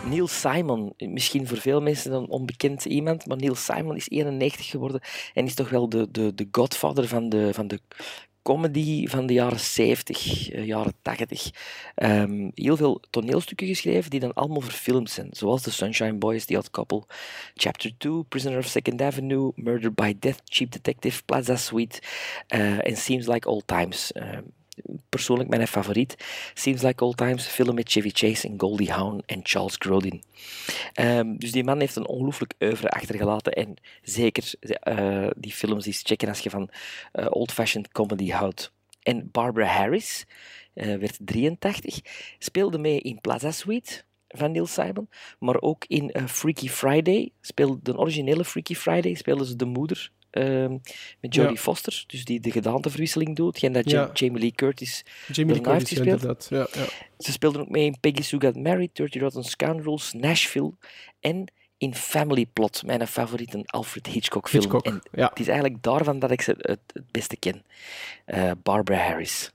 Neil 0.04 0.26
Simon, 0.26 0.94
misschien 0.96 1.46
voor 1.46 1.56
veel 1.56 1.80
mensen 1.80 2.12
een 2.12 2.28
onbekend 2.28 2.84
iemand, 2.84 3.26
maar 3.26 3.36
Neil 3.36 3.54
Simon 3.54 3.96
is 3.96 4.08
91 4.08 4.66
geworden 4.66 5.00
en 5.34 5.44
is 5.44 5.54
toch 5.54 5.70
wel 5.70 5.88
de, 5.88 6.10
de, 6.10 6.34
de 6.34 6.48
godfather 6.50 7.08
van 7.08 7.28
de, 7.28 7.54
van 7.54 7.68
de 7.68 7.80
comedy 8.44 9.06
van 9.06 9.26
de 9.26 9.32
jaren 9.32 9.60
70, 9.60 10.50
eh, 10.50 10.66
jaren 10.66 10.94
80. 11.02 11.50
Ehm, 11.94 12.50
heel 12.54 12.76
veel 12.76 13.00
toneelstukken 13.10 13.66
geschreven 13.66 14.10
die 14.10 14.20
dan 14.20 14.34
allemaal 14.34 14.60
verfilmd 14.60 15.10
zijn. 15.10 15.28
Zoals 15.30 15.62
The 15.62 15.70
Sunshine 15.70 16.14
Boys, 16.14 16.44
The 16.44 16.56
Odd 16.56 16.70
Couple, 16.70 17.02
Chapter 17.54 17.92
2, 17.98 18.22
Prisoner 18.22 18.58
of 18.58 18.66
Second 18.66 19.02
Avenue, 19.02 19.52
Murder 19.54 19.92
by 19.92 20.14
Death, 20.18 20.40
Cheap 20.44 20.72
Detective, 20.72 21.22
Plaza 21.24 21.56
Suite 21.56 22.00
eh, 22.46 22.86
en 22.86 22.96
Seems 22.96 23.26
Like 23.26 23.48
Old 23.48 23.66
Times. 23.66 24.12
Ehm, 24.12 24.42
persoonlijk 25.08 25.48
mijn 25.48 25.66
favoriet. 25.66 26.14
Seems 26.54 26.82
Like 26.82 27.04
Old 27.04 27.16
Times, 27.16 27.46
film 27.46 27.74
met 27.74 27.90
Chevy 27.90 28.10
Chase 28.12 28.48
en 28.48 28.54
Goldie 28.60 28.92
Hawn 28.92 29.22
en 29.26 29.40
Charles 29.42 29.74
Grodin. 29.78 30.22
Ehm, 30.92 31.36
dus 31.36 31.52
die 31.52 31.64
man 31.64 31.80
heeft 31.80 31.96
een 31.96 32.06
ongelooflijk 32.06 32.54
oeuvre 32.60 32.88
achtergelaten. 32.88 33.52
En 33.52 33.74
zeker 34.02 34.52
eh, 34.60 35.26
die 35.36 35.52
films 35.52 35.86
eens 35.86 36.02
checken 36.02 36.28
als 36.28 36.38
je 36.38 36.50
van 36.50 36.70
eh, 37.12 37.26
old-fashioned 37.30 37.92
comedy 37.92 38.30
houdt. 38.30 38.72
En 39.02 39.28
Barbara 39.32 39.66
Harris 39.66 40.24
eh, 40.74 40.96
werd 40.96 41.18
83, 41.20 42.00
speelde 42.38 42.78
mee 42.78 43.00
in 43.00 43.20
Plaza 43.20 43.50
Suite 43.50 44.02
van 44.28 44.52
Neil 44.52 44.66
Simon, 44.66 45.08
maar 45.38 45.60
ook 45.60 45.84
in 45.86 46.12
Freaky 46.26 46.68
Friday, 46.68 47.30
speelde 47.40 47.78
de 47.82 47.98
originele 47.98 48.44
Freaky 48.44 48.74
Friday, 48.74 49.14
speelde 49.14 49.46
ze 49.46 49.56
de 49.56 49.64
moeder 49.64 50.10
ehm, 50.34 50.70
met 51.20 51.34
Jodie 51.34 51.52
Ja. 51.54 51.60
Foster, 51.60 52.04
dus 52.06 52.24
die 52.24 52.40
de 52.40 52.50
gedaanteverwisseling 52.50 53.36
doet, 53.36 53.58
geen 53.58 53.72
dat 53.72 53.90
Ja. 53.90 54.00
Ja- 54.00 54.10
Jamie 54.14 54.40
Lee 54.40 54.52
Curtis 54.52 55.04
Jamie 55.32 55.54
Lee 55.54 55.72
heeft 55.72 55.86
Curtis, 55.88 55.98
ja, 56.04 56.12
gespeeld. 56.12 56.46
Ja, 56.50 56.66
ja. 56.80 56.86
Ze 57.18 57.32
speelden 57.32 57.60
ook 57.60 57.68
mee 57.68 57.84
in 57.84 57.96
Peggy 58.00 58.22
Sue 58.22 58.40
Got 58.40 58.56
Married, 58.56 58.90
30 58.96 59.20
Rotten 59.22 59.44
Scoundrels, 59.44 60.12
Nashville 60.12 60.72
en 61.20 61.44
in 61.78 61.94
Family 61.94 62.46
Plot, 62.52 62.82
mijn 62.86 63.06
favoriete 63.06 63.60
Alfred 63.64 64.06
Hitchcock 64.06 64.48
film. 64.48 64.62
Hitchcock, 64.62 64.84
en 64.86 65.00
ja. 65.12 65.28
het 65.28 65.40
is 65.40 65.48
eigenlijk 65.48 65.82
daarvan 65.82 66.18
dat 66.18 66.30
ik 66.30 66.40
ze 66.42 66.54
het, 66.58 66.80
het 66.92 67.10
beste 67.10 67.36
ken. 67.36 67.64
Eh, 68.24 68.50
Barbara 68.62 68.98
Harris. 69.06 69.50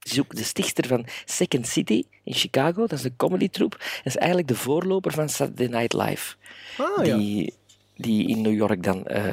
Ze 0.00 0.12
is 0.12 0.20
ook 0.20 0.34
de 0.36 0.44
stichter 0.44 0.86
van 0.86 1.06
Second 1.24 1.66
City 1.68 2.02
in 2.24 2.34
Chicago, 2.34 2.80
dat 2.86 2.98
is 2.98 3.04
een 3.04 3.16
comedy 3.16 3.48
troupe. 3.48 3.76
Dat 3.76 3.86
is 4.04 4.16
eigenlijk 4.16 4.48
de 4.48 4.54
voorloper 4.54 5.12
van 5.12 5.28
Saturday 5.28 5.66
Night 5.66 5.92
Live, 5.92 6.34
Ah, 6.78 7.06
ja. 7.06 7.16
die, 7.16 7.54
die 7.96 8.28
in 8.28 8.40
New 8.40 8.54
York 8.54 8.82
dan 8.82 9.06
eh 9.06 9.32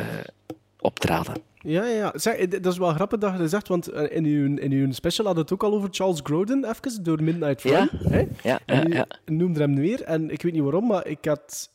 optraden. 0.84 1.36
Ja, 1.62 1.86
ja, 1.86 1.96
ja. 1.96 2.12
Zeg, 2.16 2.34
eh, 2.36 2.50
dat 2.62 2.66
is 2.74 2.78
wel 2.78 2.94
grappig 2.94 3.20
dat 3.20 3.32
je 3.34 3.38
dat 3.38 3.50
zegt, 3.50 3.68
want 3.68 3.88
eh, 3.88 4.16
in 4.18 4.26
uw, 4.26 4.58
in 4.58 4.72
uw 4.72 4.92
special 4.92 5.26
had 5.28 5.38
het 5.38 5.54
ook 5.54 5.64
al 5.64 5.74
over 5.74 5.90
Charles 5.92 6.20
Grodin, 6.24 6.66
even, 6.66 7.04
door 7.04 7.24
Midnight 7.24 7.62
Run. 7.62 7.72
Ja, 7.72 7.88
hè? 8.10 8.26
ja, 8.44 8.60
ja, 8.66 8.84
ja. 8.90 9.08
noemde 9.26 9.60
hem 9.60 9.76
weer, 9.76 10.02
en 10.04 10.30
ik 10.30 10.42
weet 10.42 10.54
niet 10.54 10.62
waarom, 10.62 10.88
maar 10.88 11.08
ik 11.08 11.26
had... 11.26 11.72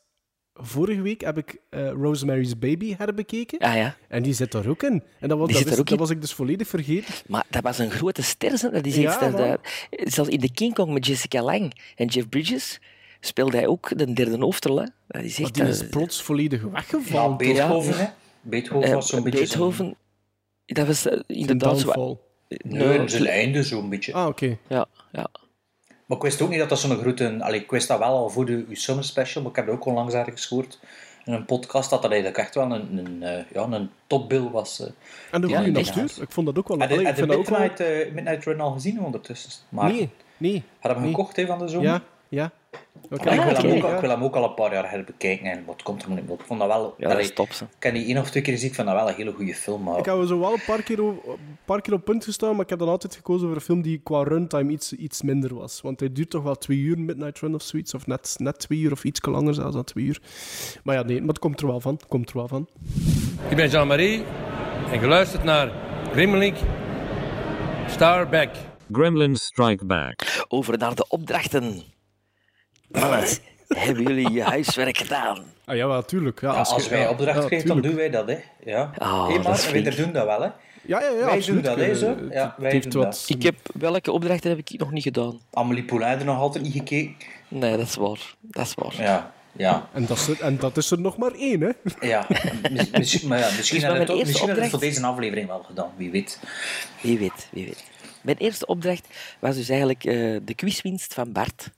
Vorige 0.60 1.00
week 1.02 1.20
heb 1.20 1.38
ik 1.38 1.56
eh, 1.70 1.88
Rosemary's 1.90 2.58
Baby 2.58 2.94
herbekeken. 2.96 3.58
Ah 3.58 3.74
ja, 3.74 3.96
En 4.08 4.22
die 4.22 4.32
zit 4.34 4.52
daar 4.52 4.66
ook 4.66 4.82
in. 4.82 5.02
En 5.20 5.28
dat 5.28 5.38
was, 5.38 5.46
Die 5.48 5.84
dat 5.84 5.98
was 5.98 6.10
ik 6.10 6.20
dus 6.20 6.32
volledig 6.32 6.68
vergeten. 6.68 7.14
maar 7.26 7.44
dat 7.50 7.62
was 7.62 7.78
een 7.78 7.90
grote 7.90 8.22
ster. 8.22 8.52
is 8.86 8.96
Ja, 8.96 9.18
man. 9.20 9.32
dat- 9.32 9.60
zelfs 9.90 10.30
in 10.30 10.40
de 10.40 10.50
King 10.52 10.74
Kong 10.74 10.92
met 10.92 11.06
Jessica 11.06 11.42
Lang 11.42 11.72
en 11.96 12.06
Jeff 12.06 12.28
Bridges 12.28 12.80
speelde 13.20 13.56
hij 13.56 13.66
ook 13.66 13.98
de 13.98 14.12
derde 14.12 14.36
hoofdrol. 14.38 14.76
Hè. 14.76 14.84
Dat 15.06 15.22
is 15.22 15.38
Maar 15.38 15.46
echt... 15.46 15.54
die 15.54 15.64
is 15.68 15.88
plots 15.88 16.22
volledig 16.22 16.62
Ja, 16.62 16.70
weggevallen. 16.70 17.36
Beethoven, 17.36 17.92
Ja. 17.92 17.98
hè. 17.98 18.08
Beethoven 18.40 18.88
eh, 18.88 18.94
was 18.94 19.08
zo'n 19.08 19.22
beetje 19.22 19.46
zijn- 19.46 19.48
Beethoven, 19.60 19.96
dat 20.66 20.86
was 20.86 21.06
eh, 21.06 21.18
inderdaad 21.26 21.78
zo... 21.78 21.84
downfall. 21.92 22.16
Nee, 22.48 23.08
zijn 23.08 23.26
einde 23.26 23.62
zo'n 23.62 23.88
beetje. 23.88 24.12
Ah, 24.12 24.26
oké. 24.26 24.56
Ja, 24.66 24.86
ja. 25.12 25.26
Maar 26.06 26.16
ik 26.16 26.22
wist 26.22 26.42
ook 26.42 26.48
niet 26.48 26.58
dat 26.58 26.68
dat 26.68 26.78
zo'n 26.78 26.96
grote... 26.98 27.36
Allee, 27.40 27.60
ik 27.60 27.70
wist 27.70 27.88
dat 27.88 27.98
wel 27.98 28.08
al 28.08 28.28
voor 28.30 28.46
de 28.46 28.64
uw 28.68 28.74
summer 28.74 29.04
special, 29.04 29.42
maar 29.42 29.50
ik 29.50 29.56
heb 29.56 29.66
het 29.66 29.74
ook 29.74 29.84
onlangs 29.84 30.14
ergens 30.14 30.46
gehoord 30.46 30.78
in 31.24 31.32
een 31.32 31.44
podcast 31.44 31.90
dat 31.90 32.02
dat 32.02 32.10
eigenlijk 32.10 32.40
echt 32.40 32.54
wel 32.54 32.70
een, 32.72 32.98
een, 32.98 33.22
eh, 33.22 33.44
ja, 33.52 33.62
een 33.62 33.90
topbill 34.06 34.50
was. 34.50 34.80
eh. 34.80 34.86
En 35.30 35.40
de 35.40 35.46
goede 35.56 35.78
acteur. 35.78 36.10
Ik 36.20 36.30
vond 36.30 36.46
dat 36.46 36.58
ook 36.58 36.68
wel... 36.68 36.78
Heb 36.78 36.90
je 36.90 37.02
dat 37.02 37.16
wel... 37.26 37.36
Midnight, 37.38 37.80
eh, 37.80 38.12
Midnight 38.12 38.44
Run 38.44 38.60
al 38.60 38.70
gezien 38.72 39.00
ondertussen? 39.04 39.50
Maar 39.68 39.92
Nee, 39.92 40.10
nee. 40.36 40.62
Had 40.78 40.92
hem 40.92 41.00
nee. 41.00 41.10
gekocht 41.10 41.36
hè, 41.36 41.46
van 41.46 41.58
de 41.58 41.68
zomer? 41.68 41.88
Ja, 41.88 42.02
ja. 42.28 42.50
Ah, 43.10 43.18
ik, 43.18 43.22
wil 43.22 43.54
hem 43.54 43.76
ook, 43.76 43.82
al- 43.82 43.88
ja. 43.88 43.94
ik 43.94 44.00
wil 44.00 44.10
hem 44.10 44.22
ook 44.22 44.34
al 44.34 44.44
een 44.44 44.54
paar 44.54 44.72
jaar 44.72 44.90
herbekijken 44.90 45.46
en 45.50 45.64
wat 45.64 45.82
komt 45.82 46.02
er 46.02 46.08
nog 46.08 46.20
niet 46.20 46.30
op. 46.30 46.40
Ik 46.40 46.46
vond 46.46 46.60
dat 46.60 46.68
wel... 46.68 46.94
ja 46.98 47.08
dat 47.08 47.18
is 47.18 47.32
top. 47.32 47.48
Ik 47.48 47.66
heb 47.78 47.94
die 47.94 48.06
één 48.06 48.18
of 48.18 48.30
twee 48.30 48.42
keer 48.42 48.52
gezien, 48.52 48.68
ik 48.68 48.74
vind 48.74 48.86
dat 48.86 48.96
wel 48.96 49.08
een 49.08 49.14
hele 49.14 49.32
goede 49.32 49.54
film. 49.54 49.82
Maar 49.82 49.98
Ik 49.98 50.04
heb 50.04 50.24
zo 50.26 50.38
wel 50.40 50.52
een 50.52 50.62
paar, 50.66 50.82
keer 50.82 51.02
op, 51.02 51.26
een 51.26 51.58
paar 51.64 51.80
keer 51.80 51.92
op 51.94 52.04
punt 52.04 52.24
gestaan, 52.24 52.52
maar 52.52 52.64
ik 52.64 52.70
heb 52.70 52.78
dan 52.78 52.88
altijd 52.88 53.14
gekozen 53.14 53.46
voor 53.46 53.56
een 53.56 53.62
film 53.62 53.82
die 53.82 54.00
qua 54.02 54.22
runtime 54.22 54.72
iets, 54.72 54.92
iets 54.92 55.22
minder 55.22 55.54
was. 55.54 55.80
Want 55.80 56.00
hij 56.00 56.12
duurt 56.12 56.30
toch 56.30 56.42
wel 56.42 56.54
twee 56.54 56.78
uur, 56.78 56.98
Midnight 56.98 57.38
Run 57.38 57.54
of 57.54 57.62
zoiets, 57.62 57.94
of 57.94 58.06
net, 58.06 58.34
net 58.38 58.58
twee 58.58 58.78
uur, 58.78 58.92
of 58.92 59.04
iets 59.04 59.20
langer 59.26 59.54
zelfs 59.54 59.74
dan 59.74 59.84
twee 59.84 60.04
uur. 60.04 60.20
Maar 60.82 60.94
ja, 60.94 61.02
nee, 61.02 61.18
maar 61.18 61.28
het 61.28 61.38
komt 61.38 61.60
er 61.60 61.66
wel 61.66 61.80
van. 61.80 62.00
Komt 62.08 62.30
er 62.30 62.36
wel 62.36 62.48
van. 62.48 62.68
Ik 63.48 63.56
ben 63.56 63.68
Jean-Marie 63.68 64.24
en 64.92 64.98
geluisterd 65.00 65.44
naar 65.44 65.70
Grimmelink 66.12 66.56
Starback. 67.86 68.50
Gremlins 68.92 69.44
Strike 69.44 69.84
Back. 69.84 70.44
Over 70.48 70.78
naar 70.78 70.94
de 70.94 71.04
opdrachten. 71.08 71.82
Mannen, 72.88 73.24
hebben 73.68 74.02
jullie 74.02 74.30
je 74.30 74.42
huiswerk 74.42 74.96
gedaan? 74.98 75.44
Ah 75.64 75.76
ja, 75.76 75.86
wel, 75.86 76.04
tuurlijk. 76.04 76.40
Ja, 76.40 76.52
ja, 76.52 76.58
als, 76.58 76.88
wij 76.88 77.00
ja, 77.00 77.10
opdracht 77.10 77.40
ja, 77.40 77.46
krijgen, 77.46 77.68
dan 77.68 77.80
doen 77.80 77.94
wij 77.94 78.10
dat. 78.10 78.26
Hè. 78.28 78.36
Ja. 78.64 78.90
Ah, 78.98 79.26
hey, 79.26 79.34
dat 79.36 79.44
maar 79.44 79.68
wij 79.72 79.82
doen 79.96 80.12
dat 80.12 80.24
wel. 80.24 80.40
Hè. 80.40 80.48
Ja, 80.82 81.00
ja, 81.00 81.08
ja, 81.10 81.14
Wij 81.24 81.24
absoluut. 81.36 81.64
doen 81.64 81.74
dat, 81.74 81.84
hè, 81.84 81.90
Eh, 81.90 81.96
zo. 81.96 82.16
Ja, 82.30 82.54
wij 82.58 82.80
doen 82.80 83.02
wat... 83.02 83.24
Ik 83.26 83.42
heb, 83.42 83.54
welke 83.74 84.12
opdrachten 84.12 84.50
heb 84.50 84.58
ik 84.58 84.78
nog 84.78 84.90
niet 84.90 85.02
gedaan? 85.02 85.40
Amelie 85.52 85.84
Poulain 85.84 86.18
er 86.18 86.24
nog 86.24 86.38
altijd 86.38 86.64
niet 86.64 86.72
gekeken. 86.72 87.14
Nee, 87.48 87.76
dat 87.76 87.86
is 87.86 87.94
waar. 87.94 88.34
Dat 88.40 88.66
is 88.66 88.74
waar. 88.74 88.94
Ja, 89.02 89.32
ja. 89.52 89.88
En 89.92 90.06
dat, 90.06 90.16
is 90.16 90.28
er, 90.28 90.40
en 90.40 90.56
dat 90.58 90.76
is 90.76 90.90
er 90.90 91.00
nog 91.00 91.16
maar 91.16 91.32
één, 91.32 91.60
hè. 91.60 91.70
ja. 92.06 92.26
Mis- 92.72 92.90
misschien 92.90 93.28
maar 93.28 93.38
ja, 93.38 93.44
misschien 93.56 93.62
Dus 93.80 93.88
hebben 93.88 94.00
we 94.00 94.06
mijn 94.06 94.18
het 94.18 94.28
het 94.28 94.38
voor 94.38 94.48
opdracht- 94.48 94.80
deze 94.80 95.06
aflevering 95.06 95.46
wel 95.48 95.62
gedaan, 95.62 95.90
wie 95.96 96.10
weet. 96.10 96.40
Wie 97.00 97.18
weet, 97.18 97.48
wie 97.50 97.64
weet. 97.64 97.84
Mijn 98.22 98.36
eerste 98.36 98.66
opdracht 98.66 99.06
was 99.38 99.56
dus 99.56 99.68
eigenlijk 99.68 100.04
eh, 100.04 100.36
de 100.42 100.54
quizwinst 100.54 101.14
van 101.14 101.32
Bart. 101.32 101.70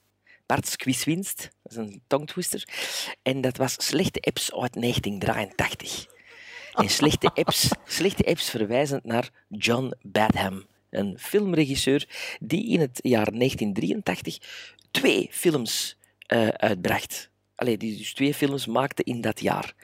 Bart's 0.50 0.76
quizwinst, 0.76 1.50
dat 1.62 1.72
is 1.72 1.76
een 1.76 2.02
tongtwister. 2.06 2.68
En 3.22 3.40
dat 3.40 3.56
was 3.56 3.74
slechte 3.78 4.20
apps 4.20 4.52
uit 4.52 4.72
1983. 4.72 6.06
En 6.74 6.88
slechte 6.88 7.30
apps, 7.34 7.68
slechte 7.98 8.24
apps 8.24 8.50
verwijzend 8.50 9.04
naar 9.04 9.30
John 9.48 9.94
Badham, 10.02 10.66
een 10.90 11.18
filmregisseur 11.18 12.08
die 12.40 12.68
in 12.68 12.80
het 12.80 12.98
jaar 13.02 13.32
1983 13.32 14.38
twee 14.90 15.28
films 15.30 15.96
eh, 16.26 16.48
uitbracht. 16.48 17.30
Allee, 17.54 17.76
die 17.76 17.96
dus 17.96 18.14
twee 18.14 18.34
films 18.34 18.66
maakte 18.66 19.02
in 19.04 19.20
dat 19.20 19.40
jaar. 19.40 19.74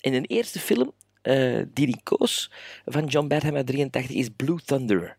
En 0.00 0.12
de 0.12 0.26
eerste 0.26 0.60
film 0.60 0.92
eh, 1.22 1.62
die 1.72 1.86
hij 1.86 2.00
koos 2.02 2.50
van 2.84 3.06
John 3.06 3.26
Badham 3.26 3.56
uit 3.56 3.66
83 3.66 4.16
is 4.16 4.28
Blue 4.36 4.60
Thunder. 4.64 5.16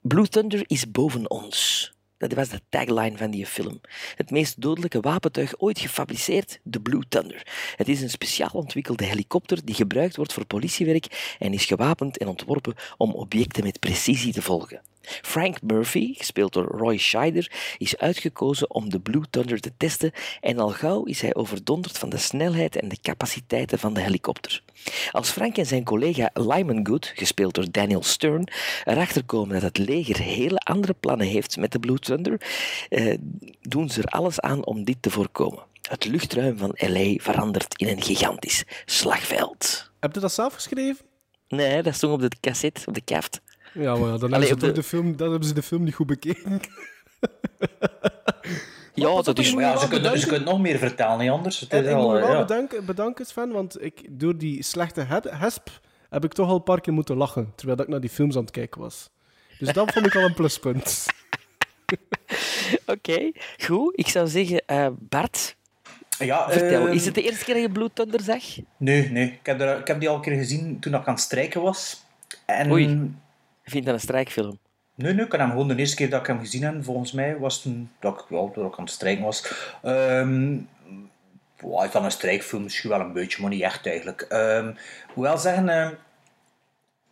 Blue 0.00 0.28
Thunder 0.28 0.64
is 0.66 0.90
boven 0.90 1.30
ons. 1.30 1.92
Dat 2.18 2.32
was 2.32 2.48
de 2.48 2.60
tagline 2.68 3.16
van 3.16 3.30
die 3.30 3.46
film. 3.46 3.80
Het 4.14 4.30
meest 4.30 4.60
dodelijke 4.60 5.00
wapentuig 5.00 5.54
ooit 5.58 5.78
gefabriceerd, 5.78 6.60
de 6.62 6.80
Blue 6.80 7.02
Thunder. 7.08 7.46
Het 7.76 7.88
is 7.88 8.00
een 8.00 8.10
speciaal 8.10 8.50
ontwikkelde 8.52 9.04
helikopter 9.04 9.64
die 9.64 9.74
gebruikt 9.74 10.16
wordt 10.16 10.32
voor 10.32 10.46
politiewerk 10.46 11.36
en 11.38 11.52
is 11.52 11.64
gewapend 11.64 12.18
en 12.18 12.28
ontworpen 12.28 12.74
om 12.96 13.12
objecten 13.12 13.64
met 13.64 13.80
precisie 13.80 14.32
te 14.32 14.42
volgen. 14.42 14.80
Frank 15.22 15.62
Murphy, 15.62 16.14
gespeeld 16.14 16.52
door 16.52 16.64
Roy 16.64 16.96
Scheider, 16.96 17.52
is 17.78 17.96
uitgekozen 17.96 18.70
om 18.70 18.90
de 18.90 19.00
Blue 19.00 19.24
Thunder 19.30 19.60
te 19.60 19.72
testen 19.76 20.12
en 20.40 20.58
al 20.58 20.70
gauw 20.70 21.04
is 21.04 21.20
hij 21.20 21.34
overdonderd 21.34 21.98
van 21.98 22.08
de 22.08 22.16
snelheid 22.16 22.76
en 22.76 22.88
de 22.88 22.98
capaciteiten 23.02 23.78
van 23.78 23.94
de 23.94 24.00
helikopter. 24.00 24.62
Als 25.10 25.30
Frank 25.30 25.56
en 25.56 25.66
zijn 25.66 25.84
collega 25.84 26.30
Lyman 26.34 26.86
Good, 26.86 27.12
gespeeld 27.14 27.54
door 27.54 27.70
Daniel 27.70 28.02
Stern, 28.02 28.48
erachter 28.84 29.24
komen 29.24 29.60
dat 29.60 29.62
het 29.62 29.78
leger 29.78 30.18
hele 30.18 30.58
andere 30.58 30.94
plannen 31.00 31.26
heeft 31.26 31.56
met 31.56 31.72
de 31.72 31.78
Blue 31.78 31.98
Thunder, 31.98 32.40
eh, 32.88 33.14
doen 33.60 33.88
ze 33.88 34.02
er 34.02 34.08
alles 34.08 34.40
aan 34.40 34.64
om 34.64 34.84
dit 34.84 34.96
te 35.00 35.10
voorkomen. 35.10 35.62
Het 35.88 36.04
luchtruim 36.04 36.58
van 36.58 36.74
LA 36.76 37.14
verandert 37.16 37.80
in 37.80 37.88
een 37.88 38.02
gigantisch 38.02 38.64
slagveld. 38.84 39.90
Heb 40.00 40.14
je 40.14 40.20
dat 40.20 40.32
zelf 40.32 40.54
geschreven? 40.54 41.04
Nee, 41.48 41.82
dat 41.82 41.94
stond 41.94 42.12
op 42.12 42.30
de 42.30 42.36
cassette, 42.40 42.86
op 42.86 42.94
de 42.94 43.00
kaft. 43.00 43.40
Ja, 43.74 43.96
maar 43.96 44.08
ja, 44.12 44.16
dan, 44.18 44.32
Allee, 44.32 44.48
hebben 44.48 44.66
ze 44.66 44.72
de- 44.72 44.80
de 44.80 44.82
film, 44.82 45.16
dan 45.16 45.30
hebben 45.30 45.48
ze 45.48 45.54
de 45.54 45.62
film 45.62 45.82
niet 45.84 45.94
goed 45.94 46.06
bekeken. 46.06 46.60
Ja, 48.94 49.22
dat 49.22 49.38
is... 49.38 49.50
ja, 49.50 49.76
ze 49.76 49.88
kunnen, 49.88 49.88
ze 49.88 49.88
bedanken. 49.88 50.28
kunnen 50.28 50.48
nog 50.48 50.60
meer 50.60 50.78
vertellen, 50.78 51.18
niet 51.18 51.30
anders. 51.30 51.60
Het 51.60 51.70
En 51.72 51.84
is 51.84 51.90
ik 51.90 51.94
moet 51.96 52.04
al, 52.04 52.12
wel 52.12 52.32
ja. 52.32 52.38
bedanken, 52.38 52.84
bedanken, 52.84 53.26
Sven, 53.26 53.50
want 53.52 53.82
ik, 53.84 54.00
door 54.10 54.38
die 54.38 54.62
slechte 54.62 55.00
he- 55.00 55.20
hesp 55.36 55.68
heb 56.10 56.24
ik 56.24 56.32
toch 56.32 56.48
al 56.48 56.54
een 56.54 56.62
paar 56.62 56.80
keer 56.80 56.92
moeten 56.92 57.16
lachen, 57.16 57.52
terwijl 57.54 57.76
dat 57.76 57.86
ik 57.86 57.92
naar 57.92 58.00
die 58.00 58.10
films 58.10 58.36
aan 58.36 58.42
het 58.42 58.50
kijken 58.50 58.80
was. 58.80 59.10
Dus 59.58 59.72
dat 59.72 59.92
vond 59.92 60.06
ik 60.06 60.14
al 60.16 60.22
een 60.24 60.34
pluspunt. 60.34 61.06
Oké, 62.86 63.30
goed. 63.64 63.92
Ik 63.98 64.08
zou 64.08 64.26
zeggen, 64.28 64.62
eh, 64.66 64.86
Bart, 64.98 65.56
Ja, 66.18 66.50
vertel. 66.50 66.86
ehm, 66.86 66.92
Is 66.94 67.04
het 67.04 67.14
de 67.14 67.22
eerste 67.22 67.44
keer 67.44 67.54
dat 67.54 67.62
je 67.62 67.70
Blue 67.70 67.90
Thunder 67.92 68.20
zag? 68.20 68.42
Nee, 68.76 69.10
nee. 69.10 69.26
Ik 69.26 69.46
heb, 69.46 69.60
er, 69.60 69.78
ik 69.78 69.86
heb 69.86 70.00
die 70.00 70.08
al 70.08 70.14
een 70.14 70.20
keer 70.20 70.36
gezien 70.36 70.80
toen 70.80 70.94
ik 70.94 71.06
aan 71.06 71.14
het 71.14 71.22
strijken 71.22 71.62
was. 71.62 72.04
En... 72.46 72.70
Oei. 72.72 73.10
Je 73.68 73.74
vindt 73.74 73.86
dat 73.86 73.94
een 73.94 74.08
strijkfilm? 74.08 74.58
Nee, 74.94 75.12
nee, 75.14 75.24
ik 75.24 75.32
heb 75.32 75.40
hem 75.40 75.50
gewoon 75.50 75.68
de 75.68 75.76
eerste 75.76 75.96
keer 75.96 76.10
dat 76.10 76.20
ik 76.20 76.26
hem 76.26 76.38
gezien 76.38 76.62
heb, 76.62 76.84
volgens 76.84 77.12
mij, 77.12 77.38
was 77.38 77.62
toen 77.62 77.90
dat 78.00 78.20
ik, 78.20 78.24
ja, 78.28 78.50
dat 78.54 78.72
ik 78.72 78.78
aan 78.78 78.84
het 78.84 78.92
strijken 78.92 79.24
was. 79.24 79.52
Ehm 79.82 80.56
wow, 81.60 81.84
is 81.84 81.90
dat 81.90 82.04
een 82.04 82.10
strijkfilm? 82.10 82.62
Misschien 82.62 82.90
wel 82.90 83.00
een 83.00 83.12
beetje, 83.12 83.42
maar 83.42 83.50
niet 83.50 83.62
echt 83.62 83.86
eigenlijk. 83.86 84.20
Ehm 84.20 84.68
ik 84.68 85.14
moet 85.14 85.24
wel 85.24 85.38
zeggen, 85.38 85.68
ehm, 85.68 85.94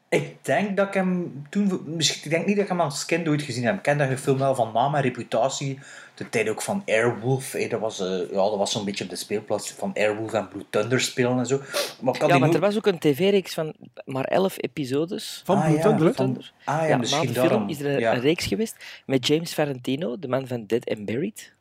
Ik 0.09 0.45
denk 0.45 0.77
dat 0.77 0.87
ik 0.87 0.95
hem 0.95 1.45
toen... 1.51 1.83
Misschien, 1.87 2.25
ik 2.25 2.31
denk 2.31 2.47
niet 2.47 2.57
dat 2.57 2.65
ik 2.65 2.71
hem 2.71 2.81
als 2.81 3.05
kind 3.05 3.29
ooit 3.29 3.43
gezien 3.43 3.65
heb. 3.65 3.75
Ik 3.77 3.83
ken 3.83 3.99
dat 3.99 4.21
film 4.21 4.39
wel 4.39 4.55
van 4.55 4.73
naam 4.73 4.95
en 4.95 5.03
reputatie. 5.03 5.79
De 6.17 6.29
tijd 6.29 6.49
ook 6.49 6.63
van 6.63 6.83
Airwolf. 6.87 7.53
hè, 7.53 7.69
dat 7.69 7.81
was, 7.81 8.01
eh, 8.01 8.07
ja, 8.31 8.37
dat 8.37 8.57
was 8.57 8.73
zo'n 8.73 8.85
beetje 8.85 9.05
op 9.05 9.11
de 9.11 9.17
speelplaats 9.17 9.71
van 9.73 9.93
Airwolf 9.95 10.33
en 10.33 10.49
Blue 10.49 10.65
Thunder 10.71 11.01
spelen 11.01 11.39
en 11.39 11.47
zo. 11.47 11.61
Maar 12.01 12.17
had 12.19 12.31
Ja, 12.31 12.39
maar 12.39 12.55
er 12.55 12.61
was 12.61 12.77
ook 12.77 12.87
een 12.87 12.99
tv-reeks 12.99 13.55
van 13.55 13.75
maar 14.05 14.25
elf 14.25 14.55
episodes. 14.63 15.43
Van 15.45 15.57
Ah, 15.57 15.65
Blue 15.65 15.77
ja, 15.77 15.83
Thunder, 15.83 16.15
van- 16.15 16.43
Ah 16.65 16.81
ja, 16.81 16.85
ja, 16.87 16.97
misschien 16.97 17.21
na 17.21 17.27
de 17.27 17.33
film 17.39 17.49
daarom. 17.49 17.69
is 17.69 17.81
er 17.81 17.87
een, 17.87 17.99
Ja. 17.99 18.15
een 18.15 18.21
reeks 18.21 18.47
geweest 18.47 18.77
met 19.07 19.27
James 19.27 19.55
Valentino, 19.55 20.19
de 20.19 20.29
man 20.29 20.47
van 20.47 20.67
Dead 20.67 20.89
and 20.91 21.05
Buried, 21.05 21.53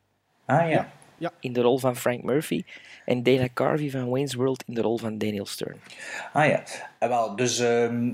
Ah 0.46 0.70
ja. 0.70 0.88
in 1.40 1.52
de 1.52 1.60
rol 1.60 1.78
van 1.78 1.96
Frank 1.96 2.22
Murphy. 2.22 2.64
En 3.04 3.22
Dana 3.22 3.46
Carvey 3.54 3.90
van 3.90 4.08
Wayne's 4.08 4.34
World 4.34 4.64
in 4.66 4.74
de 4.74 4.80
rol 4.80 4.98
van 4.98 5.18
Daniel 5.18 5.46
Stern. 5.46 5.76
Ah 6.32 6.46
ja. 6.48 6.62
En 6.98 7.08
wel, 7.08 7.36
dus... 7.36 7.58
ehm, 7.58 8.08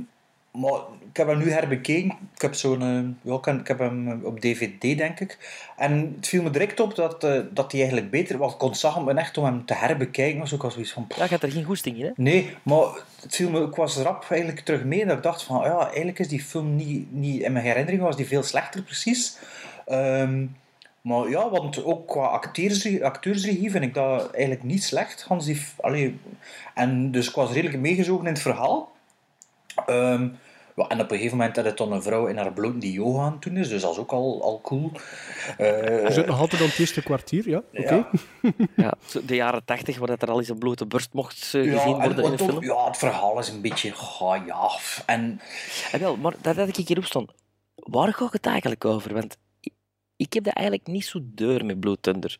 maar 0.52 0.80
ik 1.10 1.16
heb 1.16 1.26
hem 1.26 1.38
nu 1.38 1.50
herbekeken. 1.50 2.16
Ik 2.34 2.42
heb, 2.42 2.54
zo'n, 2.54 2.82
eh, 2.82 3.32
ja, 3.32 3.52
ik 3.52 3.66
heb- 3.68 3.78
hem 3.78 4.08
eh, 4.08 4.24
op 4.24 4.40
DVD, 4.40 4.80
denk 4.98 5.20
ik. 5.20 5.38
En 5.76 6.12
het 6.16 6.28
viel 6.28 6.42
me 6.42 6.50
direct 6.50 6.80
op 6.80 6.94
dat, 6.94 7.24
eh, 7.24 7.40
dat 7.50 7.72
hij 7.72 7.80
eigenlijk 7.80 8.10
beter 8.10 8.38
was. 8.38 8.52
Ik 8.52 8.58
kon 8.58 8.74
zag 8.74 8.94
hem 8.94 9.08
echt 9.08 9.38
om 9.38 9.44
hem 9.44 9.64
te 9.64 9.74
herbekijken. 9.74 10.40
was 10.40 10.54
ook 10.54 10.64
al 10.64 10.70
zoiets 10.70 10.92
van... 10.92 11.06
Ja, 11.16 11.26
gaat 11.26 11.42
er 11.42 11.50
geen 11.52 11.64
goesting 11.64 11.96
in, 11.98 12.04
hè? 12.04 12.10
Nee, 12.16 12.56
maar 12.62 12.86
het 13.22 13.34
viel 13.36 13.50
me, 13.50 13.62
ik 13.62 13.74
was 13.74 13.96
rap 13.96 14.26
eigenlijk 14.30 14.60
terug 14.60 14.84
mee 14.84 15.06
dat 15.06 15.16
ik 15.16 15.22
dacht 15.22 15.42
van, 15.42 15.62
ja, 15.64 15.86
eigenlijk 15.88 16.18
is 16.18 16.28
die 16.28 16.42
film 16.42 16.76
niet, 16.76 17.12
niet 17.12 17.40
in 17.42 17.52
mijn 17.52 17.64
herinnering 17.64 18.02
was 18.02 18.16
die 18.16 18.26
veel 18.26 18.42
slechter 18.42 18.82
precies. 18.82 19.38
Ehm, 19.86 20.46
maar 21.00 21.28
ja, 21.28 21.50
want 21.50 21.84
ook 21.84 22.08
qua 22.08 22.26
acteursregie, 22.26 23.04
acteursregie 23.04 23.70
vind 23.70 23.84
ik 23.84 23.94
dat 23.94 24.30
eigenlijk 24.30 24.62
niet 24.64 24.84
slecht. 24.84 25.22
Hans 25.22 25.44
die, 25.44 25.56
f- 25.56 25.74
allee, 25.80 26.18
en 26.74 27.10
dus 27.10 27.28
ik 27.28 27.34
was 27.34 27.52
redelijk 27.52 27.78
meegezogen 27.78 28.26
in 28.26 28.32
het 28.32 28.42
verhaal. 28.42 28.92
Ehm, 29.86 30.28
ja, 30.76 30.86
en 30.88 31.00
op 31.00 31.10
een 31.10 31.16
gegeven 31.16 31.36
moment 31.36 31.56
had 31.56 31.64
het 31.64 31.76
dan 31.76 31.92
een 31.92 32.02
vrouw 32.02 32.26
in 32.26 32.36
haar 32.36 32.52
blote 32.52 32.78
die 32.78 32.92
yoga 32.92 33.22
aan 33.22 33.32
het 33.32 33.42
doen 33.42 33.56
is, 33.56 33.68
dus 33.68 33.82
dat 33.82 33.90
is 33.92 33.98
ook 33.98 34.12
al, 34.12 34.42
al 34.42 34.60
cool. 34.60 34.90
Eh, 35.58 36.04
Er 36.04 36.12
zit 36.12 36.26
nog 36.26 36.40
altijd 36.40 36.62
aan 36.62 36.68
het 36.68 36.78
eerste 36.78 37.02
kwartier, 37.02 37.48
ja. 37.48 37.62
Oké. 37.74 38.06
Ja. 38.76 38.94
De 39.26 39.34
jaren 39.34 39.64
tachtig, 39.64 39.98
waar 39.98 40.08
dat 40.08 40.22
er 40.22 40.30
al 40.30 40.38
eens 40.38 40.48
een 40.48 40.58
blote 40.58 40.86
borst 40.86 41.12
mocht 41.12 41.54
eh, 41.54 41.64
ja, 41.64 41.78
gezien 41.78 42.00
en 42.00 42.06
worden 42.06 42.24
in 42.24 42.32
een 42.32 42.40
ook- 42.40 42.48
film. 42.50 42.62
ja, 42.64 42.86
het 42.86 42.96
verhaal 42.96 43.38
is 43.38 43.48
een 43.48 43.60
beetje, 43.60 43.92
oh, 44.20 44.36
ja, 44.46 44.70
en 45.06 45.40
Ah, 45.92 46.00
wel, 46.00 46.16
maar 46.16 46.34
dat 46.40 46.56
had 46.56 46.76
ik 46.78 46.86
hierop 46.88 47.04
stond. 47.04 47.30
Waar 47.74 48.12
gaat 48.14 48.32
het 48.32 48.46
eigenlijk 48.46 48.84
over? 48.84 49.14
Want 49.14 49.36
ik, 49.60 49.72
ik 50.16 50.32
heb 50.32 50.44
dat 50.44 50.54
eigenlijk 50.54 50.86
niet 50.86 51.04
zo 51.04 51.18
deur 51.22 51.64
met 51.64 51.80
Blood 51.80 52.02
Thunder. 52.02 52.38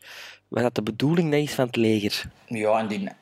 Wat 0.49 0.63
dat 0.63 0.75
de 0.75 0.83
bedoeling 0.83 1.31
dat 1.31 1.41
is 1.41 1.55
van 1.55 1.67
het 1.67 1.77
leger. 1.77 2.25
Ja, 2.47 2.79
en 2.79 2.87
die 2.87 2.99
en 2.99 3.17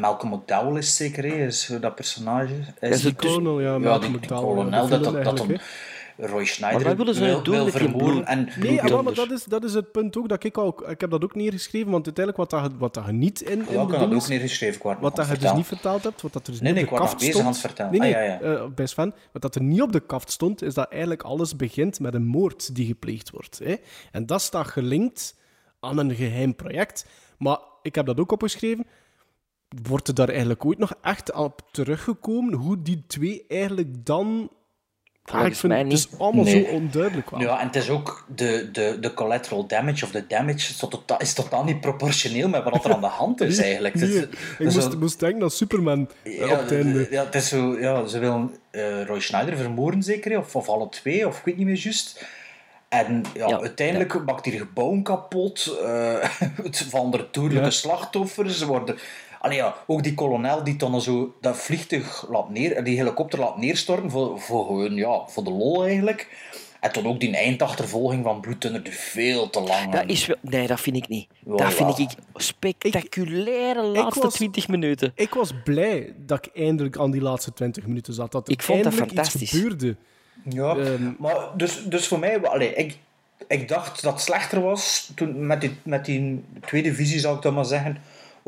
Malcolm 0.00 0.32
McDowell 0.32 0.78
is 0.78 0.96
zeker, 0.96 1.24
hè, 1.24 1.46
is 1.46 1.72
dat 1.80 1.94
personage. 1.94 2.54
Is 2.80 2.90
is 2.90 3.00
die 3.00 3.10
het 3.10 3.20
dus- 3.20 3.30
kolonel, 3.30 3.60
ja, 3.60 3.78
Malcolm 3.78 4.00
die, 4.00 4.20
die 4.20 4.20
McDowell, 4.20 4.48
ja, 4.48 4.54
kolonel, 4.54 4.84
de 4.84 4.90
dat, 4.90 5.04
dat, 5.04 5.12
dat 5.12 5.24
eigenlijk, 5.24 5.62
Roy 6.20 6.44
Schneider 6.44 6.86
wat 6.86 6.96
willen 6.96 7.14
ze 7.14 7.24
wil, 7.24 7.42
wil 7.42 7.64
die 7.64 7.72
vermoorden. 7.72 8.26
En 8.26 8.48
Nee, 8.60 8.82
maar, 8.82 9.04
maar 9.04 9.14
dat, 9.14 9.30
is, 9.30 9.44
dat 9.44 9.64
is 9.64 9.74
het 9.74 9.92
punt 9.92 10.16
ook 10.16 10.28
dat 10.28 10.44
ik 10.44 10.56
al... 10.56 10.90
Ik 10.90 11.00
heb 11.00 11.10
dat 11.10 11.24
ook 11.24 11.34
neergeschreven, 11.34 11.90
want 11.90 12.06
uiteindelijk 12.06 12.50
wat, 12.50 12.62
dat, 12.62 12.72
wat 12.78 12.94
dat 12.94 13.10
niet 13.12 13.40
in, 13.40 13.50
in 13.52 13.60
ik 13.60 13.76
had 13.76 13.90
dat 13.90 14.14
ook 14.14 14.28
neergeschreven. 14.28 14.76
Ik 14.76 14.82
Wat 14.82 15.00
nog 15.00 15.14
dat 15.14 15.28
je 15.28 15.38
dus 15.38 15.52
niet 15.52 15.66
vertaald 15.66 16.02
hebt, 16.02 16.22
wat 16.22 16.32
dat 16.32 16.46
er 16.46 16.52
dus 16.52 16.60
Nee, 16.60 16.72
niet 16.72 16.82
nee, 16.82 16.90
op 16.90 16.92
ik 16.92 16.98
de 16.98 17.02
was 17.04 17.14
kaft 17.14 17.26
bezig 17.26 17.46
aan 17.46 17.54
stond... 17.54 17.72
het 17.72 17.74
vertellen. 17.74 17.92
Nee, 17.92 18.00
nee, 18.00 18.14
Ah, 18.14 18.40
ja, 18.42 18.50
ja. 18.50 18.56
eh, 18.56 18.66
best 18.74 18.94
fan. 18.94 19.12
Wat 19.32 19.42
dat 19.42 19.54
er 19.54 19.62
niet 19.62 19.82
op 19.82 19.92
de 19.92 20.00
kaft 20.00 20.30
stond, 20.30 20.62
is 20.62 20.74
dat 20.74 20.88
eigenlijk 20.90 21.22
alles 21.22 21.56
begint 21.56 22.00
met 22.00 22.14
een 22.14 22.26
moord 22.26 22.74
die 22.74 22.86
gepleegd 22.86 23.30
wordt. 23.30 23.60
Hè? 23.64 23.74
En 24.12 24.26
dat 24.26 24.42
staat 24.42 24.66
gelinkt 24.66 25.34
aan 25.80 25.98
een 25.98 26.14
geheim 26.14 26.54
project. 26.54 27.06
Maar 27.38 27.58
ik 27.82 27.94
heb 27.94 28.06
dat 28.06 28.20
ook 28.20 28.32
opgeschreven. 28.32 28.86
Wordt 29.82 30.08
er 30.08 30.14
daar 30.14 30.28
eigenlijk 30.28 30.64
ooit 30.64 30.78
nog 30.78 30.92
echt 31.02 31.32
op 31.32 31.60
teruggekomen 31.70 32.54
hoe 32.54 32.82
die 32.82 33.04
twee 33.06 33.44
eigenlijk 33.48 33.88
dan... 34.06 34.50
Ja, 35.24 35.34
ik 35.34 35.40
Volgens 35.40 35.60
vind 35.60 35.72
mij 35.72 35.82
het 35.82 35.92
is 35.92 36.18
allemaal 36.18 36.44
Nee. 36.44 36.64
zo 36.66 36.70
onduidelijk. 36.70 37.30
wel. 37.30 37.40
Ja, 37.40 37.60
en 37.60 37.66
het 37.66 37.76
is 37.76 37.90
ook 37.90 38.26
de, 38.34 38.68
de, 38.72 38.96
de 39.00 39.14
collateral 39.14 39.66
damage 39.66 40.04
of 40.04 40.10
de 40.10 40.26
damage 40.26 40.54
is 40.56 40.76
totaal, 40.76 41.18
is 41.18 41.32
totaal 41.34 41.64
niet 41.64 41.80
proportioneel 41.80 42.48
met 42.48 42.64
wat 42.64 42.84
er 42.84 42.92
aan 42.94 43.00
de 43.00 43.06
hand 43.06 43.40
is 43.40 43.58
eigenlijk. 43.68 43.94
Nee, 43.94 44.18
ik 44.18 44.28
moest, 44.58 44.82
zo- 44.92 44.98
moest 44.98 45.20
denken 45.20 45.42
aan 45.42 45.50
Superman 45.50 46.08
eh, 46.22 46.38
Ja, 46.38 46.52
op 46.52 46.58
het 46.60 46.72
einde. 46.72 47.06
ja, 47.10 47.24
het 47.24 47.34
is 47.34 47.48
zo, 47.48 47.78
ja, 47.80 48.06
ze 48.06 48.18
willen 48.18 48.54
eh, 48.70 49.04
Roy 49.04 49.20
Schneider 49.20 49.56
vermoorden 49.56 50.02
zeker, 50.02 50.38
of, 50.38 50.56
of 50.56 50.68
alle 50.68 50.88
twee, 50.88 51.26
of 51.26 51.38
ik 51.38 51.44
weet 51.44 51.56
niet 51.56 51.66
meer 51.66 51.78
juist. 51.78 52.26
En 52.88 53.22
ja, 53.34 53.48
Ja, 53.48 53.60
uiteindelijk 53.60 54.24
maakt 54.24 54.44
hij 54.44 54.56
gebouwen 54.58 55.02
kapot, 55.02 55.78
eh 55.82 56.14
het 56.62 56.86
vallen 56.90 57.12
er 57.12 57.28
dodelijke 57.30 57.64
Ja. 57.64 57.70
slachtoffers, 57.70 58.58
ze 58.58 58.66
worden... 58.66 58.96
Allee, 59.40 59.56
ja, 59.56 59.74
ook 59.86 60.02
die 60.02 60.14
kolonel 60.14 60.64
die 60.64 60.76
dan 60.76 61.00
zo 61.02 61.34
dat 61.40 61.56
vliegtuig 61.56 62.26
laat 62.30 62.50
neer, 62.50 62.84
die 62.84 62.96
helikopter 62.96 63.38
laat 63.38 63.56
neerstorten 63.58 64.10
voor, 64.10 64.40
voor 64.40 64.66
gewoon, 64.66 64.94
ja, 64.94 65.22
voor 65.26 65.44
de 65.44 65.50
lol 65.50 65.84
eigenlijk. 65.84 66.46
En 66.80 66.92
dan 66.92 67.06
ook 67.06 67.20
die 67.20 67.36
eindachtervolging 67.36 68.24
van 68.24 68.40
Bloed 68.40 68.60
Thunder 68.60 68.82
duurt 68.84 68.96
veel 68.96 69.50
te 69.50 69.60
lang. 69.60 69.92
Dat 69.92 70.02
is 70.06 70.26
wel... 70.26 70.36
Nee, 70.40 70.66
dat 70.66 70.80
vind 70.80 70.96
ik 70.96 71.08
niet. 71.08 71.26
Dat 71.44 71.74
vind 71.74 71.98
ik 71.98 72.08
spectaculaire 72.34 73.82
laatste 73.82 74.20
was- 74.22 74.34
20 74.34 74.68
minuten. 74.68 75.12
Ik 75.14 75.34
was 75.34 75.50
blij 75.64 76.12
dat 76.26 76.46
ik 76.46 76.56
eindelijk 76.56 76.98
aan 76.98 77.10
die 77.10 77.20
laatste 77.20 77.52
20 77.52 77.86
minuten 77.86 78.14
zat. 78.14 78.32
Dat 78.32 78.46
er 78.46 78.52
Ik 78.52 78.62
vond 78.62 78.84
dat 78.84 78.92
eindelijk 78.92 79.20
iets 79.20 79.30
fantastisch. 79.30 79.60
gebeurde. 79.60 79.96
Ja, 80.48 80.76
Ehm, 80.76 81.10
maar 81.18 81.36
dus, 81.56 81.82
dus 81.84 82.06
voor 82.08 82.18
mij, 82.18 82.40
allee, 82.42 82.74
ik, 82.74 82.96
ik 83.48 83.68
dacht 83.68 84.02
dat 84.02 84.12
het 84.12 84.22
slechter 84.22 84.60
was 84.60 85.10
toen 85.14 85.46
met 85.46 85.60
die, 85.60 85.76
met 85.82 86.04
die 86.04 86.44
tweede 86.66 86.94
visie, 86.94 87.18
zou 87.18 87.36
ik 87.36 87.42
dan 87.42 87.54
maar 87.54 87.64
zeggen. 87.64 87.98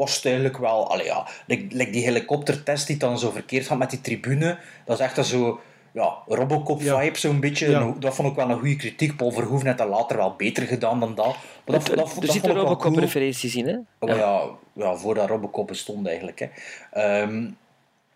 Was 0.00 0.16
het 0.16 0.24
eigenlijk 0.24 0.58
wel, 0.58 0.90
allee, 0.90 1.04
ja, 1.04 1.26
like, 1.46 1.76
like 1.76 1.90
die 1.90 2.02
helikoptertest 2.02 2.86
die 2.86 2.96
dan 2.96 3.18
zo 3.18 3.30
verkeerd 3.30 3.66
gaat 3.66 3.78
met 3.78 3.90
die 3.90 4.00
tribune. 4.00 4.58
Dat 4.84 4.98
is 4.98 5.04
echt 5.04 5.16
een 5.16 5.24
zo, 5.24 5.60
ja, 5.92 6.16
Robocop-vibe, 6.26 7.18
zo'n 7.18 7.40
beetje. 7.40 7.70
Ja. 7.70 7.94
Dat 7.98 8.14
vond 8.14 8.28
ik 8.28 8.34
wel 8.34 8.50
een 8.50 8.58
goede 8.58 8.76
kritiek. 8.76 9.16
Paul 9.16 9.30
Verhoeven 9.30 9.66
heeft 9.66 9.78
dat 9.78 9.88
later 9.88 10.16
wel 10.16 10.34
beter 10.36 10.66
gedaan 10.66 11.00
dan 11.00 11.14
dat. 11.14 11.26
Maar 11.26 11.78
dat, 11.78 11.86
dat, 11.86 11.96
dat, 11.96 12.22
er 12.22 12.32
zitten 12.32 12.50
cool. 12.50 12.62
Robocop-referenties 12.62 13.54
in, 13.54 13.66
hè? 13.66 13.76
Oh, 13.98 14.16
ja, 14.16 14.42
ja, 14.72 14.96
voordat 14.96 15.28
Robocop 15.28 15.66
bestond 15.66 16.06
eigenlijk. 16.06 16.38
Hè. 16.38 16.46
Ehm, 16.90 17.50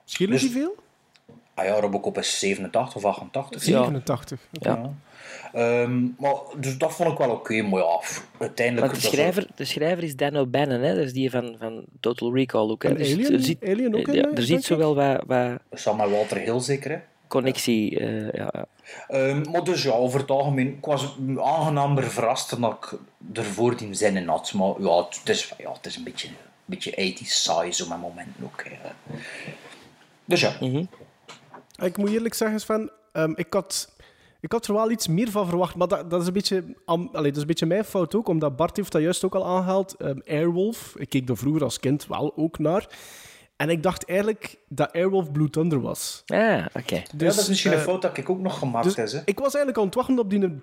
Schelen 0.04 0.32
Dus- 0.32 0.40
die 0.40 0.50
veel? 0.50 0.74
ah 1.54 1.64
ja, 1.64 1.80
Robocop 1.80 2.18
is 2.18 2.38
87 2.38 2.96
of 2.96 3.04
88. 3.04 3.64
Ja. 3.64 3.78
87. 3.78 4.40
Oké. 4.52 4.68
Ja. 4.68 4.92
Ehm, 5.54 6.02
maar, 6.18 6.34
dus 6.56 6.78
dat 6.78 6.94
vond 6.94 7.12
ik 7.12 7.18
wel 7.18 7.30
oké, 7.30 7.62
maar 7.62 7.80
ja, 7.80 7.96
pff, 7.96 8.26
uiteindelijk... 8.38 8.92
Want 8.92 9.02
de 9.02 9.08
schrijver, 9.08 9.46
de 9.54 9.64
schrijver 9.64 10.04
is 10.04 10.16
Dan 10.16 10.36
O'Bannon, 10.36 10.80
hè? 10.80 10.94
dat 10.94 11.04
is 11.04 11.12
die 11.12 11.30
van, 11.30 11.56
van 11.58 11.84
Total 12.00 12.34
Recall 12.34 12.68
ook. 12.70 12.82
Hè? 12.82 12.88
En 12.88 12.96
Dus 12.96 13.12
Alien? 13.12 13.32
er 13.32 13.40
zit, 13.40 13.64
Alien 13.64 13.94
ook 13.96 14.08
in, 14.08 14.14
ja, 14.14 14.22
eh, 14.22 14.36
er 14.36 14.42
zit 14.42 14.64
zo 14.64 14.74
ik? 14.74 14.80
wel 14.80 14.94
wat, 14.94 15.22
wat 15.26 15.58
Samen 15.80 16.08
met 16.08 16.16
Walter 16.16 16.36
Hill 16.38 16.60
zeker, 16.60 16.90
hè. 16.90 16.98
connectie. 17.28 17.98
eh, 17.98 18.32
ja, 18.32 18.48
ja. 18.52 18.66
Ehm, 19.08 19.50
maar 19.50 19.64
dus 19.64 19.82
ja, 19.82 19.90
over 19.90 20.20
het 20.20 20.30
algemeen, 20.30 20.66
ik 20.68 20.84
was 20.84 21.16
aangenamer 21.36 22.10
verrast 22.10 22.60
dan 22.60 22.70
ik 22.72 22.98
ervoor 23.32 23.76
die 23.76 23.94
zin 23.94 24.16
in 24.16 24.28
had. 24.28 24.52
Maar 24.52 24.72
ja, 24.78 24.96
het, 24.96 25.28
is, 25.28 25.52
ja, 25.58 25.72
het 25.72 25.86
is 25.86 25.96
een 25.96 26.04
beetje, 26.04 26.28
een 26.28 26.34
beetje 26.64 27.14
80s 27.22 27.26
saai, 27.26 27.72
zo 27.72 27.88
met 27.88 28.00
momenten 28.00 28.44
ook. 28.44 28.64
Hè. 28.64 28.90
Dus 30.24 30.40
ja. 30.40 30.56
Mhm. 30.60 30.84
Ik 31.82 31.96
moet 31.96 32.10
eerlijk 32.10 32.34
zeggen, 32.34 32.60
Sven, 32.60 32.90
ehm, 33.12 33.32
ik, 33.34 33.52
had, 33.52 33.93
ik 34.44 34.52
had 34.52 34.66
er 34.66 34.74
wel 34.74 34.90
iets 34.90 35.09
meer 35.09 35.30
van 35.30 35.46
verwacht. 35.48 35.74
Maar 35.74 35.88
dat, 35.88 36.11
dat, 36.11 36.20
is, 36.20 36.26
een 36.26 36.33
beetje, 36.33 36.64
am- 36.85 37.09
allee, 37.12 37.26
dat 37.28 37.35
is 37.35 37.40
een 37.40 37.46
beetje 37.46 37.66
mijn 37.66 37.85
fout 37.85 38.14
ook, 38.14 38.28
omdat 38.28 38.57
Bart 38.57 38.76
heeft 38.76 38.92
dat 38.92 39.02
juist 39.02 39.24
ook 39.24 39.35
al 39.35 39.46
aangehaald. 39.46 39.94
Ehm, 39.96 40.18
Airwolf, 40.26 40.94
ik 40.96 41.09
keek 41.09 41.28
er 41.28 41.37
vroeger 41.37 41.62
als 41.64 41.80
kind 41.80 42.07
wel 42.07 42.33
ook 42.37 42.59
naar. 42.59 42.88
En 43.57 43.68
ik 43.70 43.83
dacht 43.83 44.04
eigenlijk 44.09 44.59
dat 44.68 44.92
Airwolf 44.92 45.33
Blue 45.33 45.50
Thunder 45.50 45.80
was. 45.80 46.22
Ah, 46.26 46.66
oké. 46.74 46.94
ja, 46.94 47.02
dat 47.14 47.38
is 47.38 47.48
misschien 47.48 47.70
eh, 47.72 47.76
een 47.78 47.83
fout 47.85 48.02
dat 48.02 48.16
ik 48.16 48.30
ook 48.30 48.40
nog 48.40 48.59
gemaakt 48.59 48.85
Dus 48.85 48.96
heb. 48.96 49.09
Hè. 49.11 49.18
ik 49.24 49.38
was 49.38 49.54
eigenlijk 49.54 49.78
aan 49.78 49.85
het 49.85 49.94
wachten 49.94 50.18
op 50.18 50.30
die 50.30 50.38
team 50.38 50.62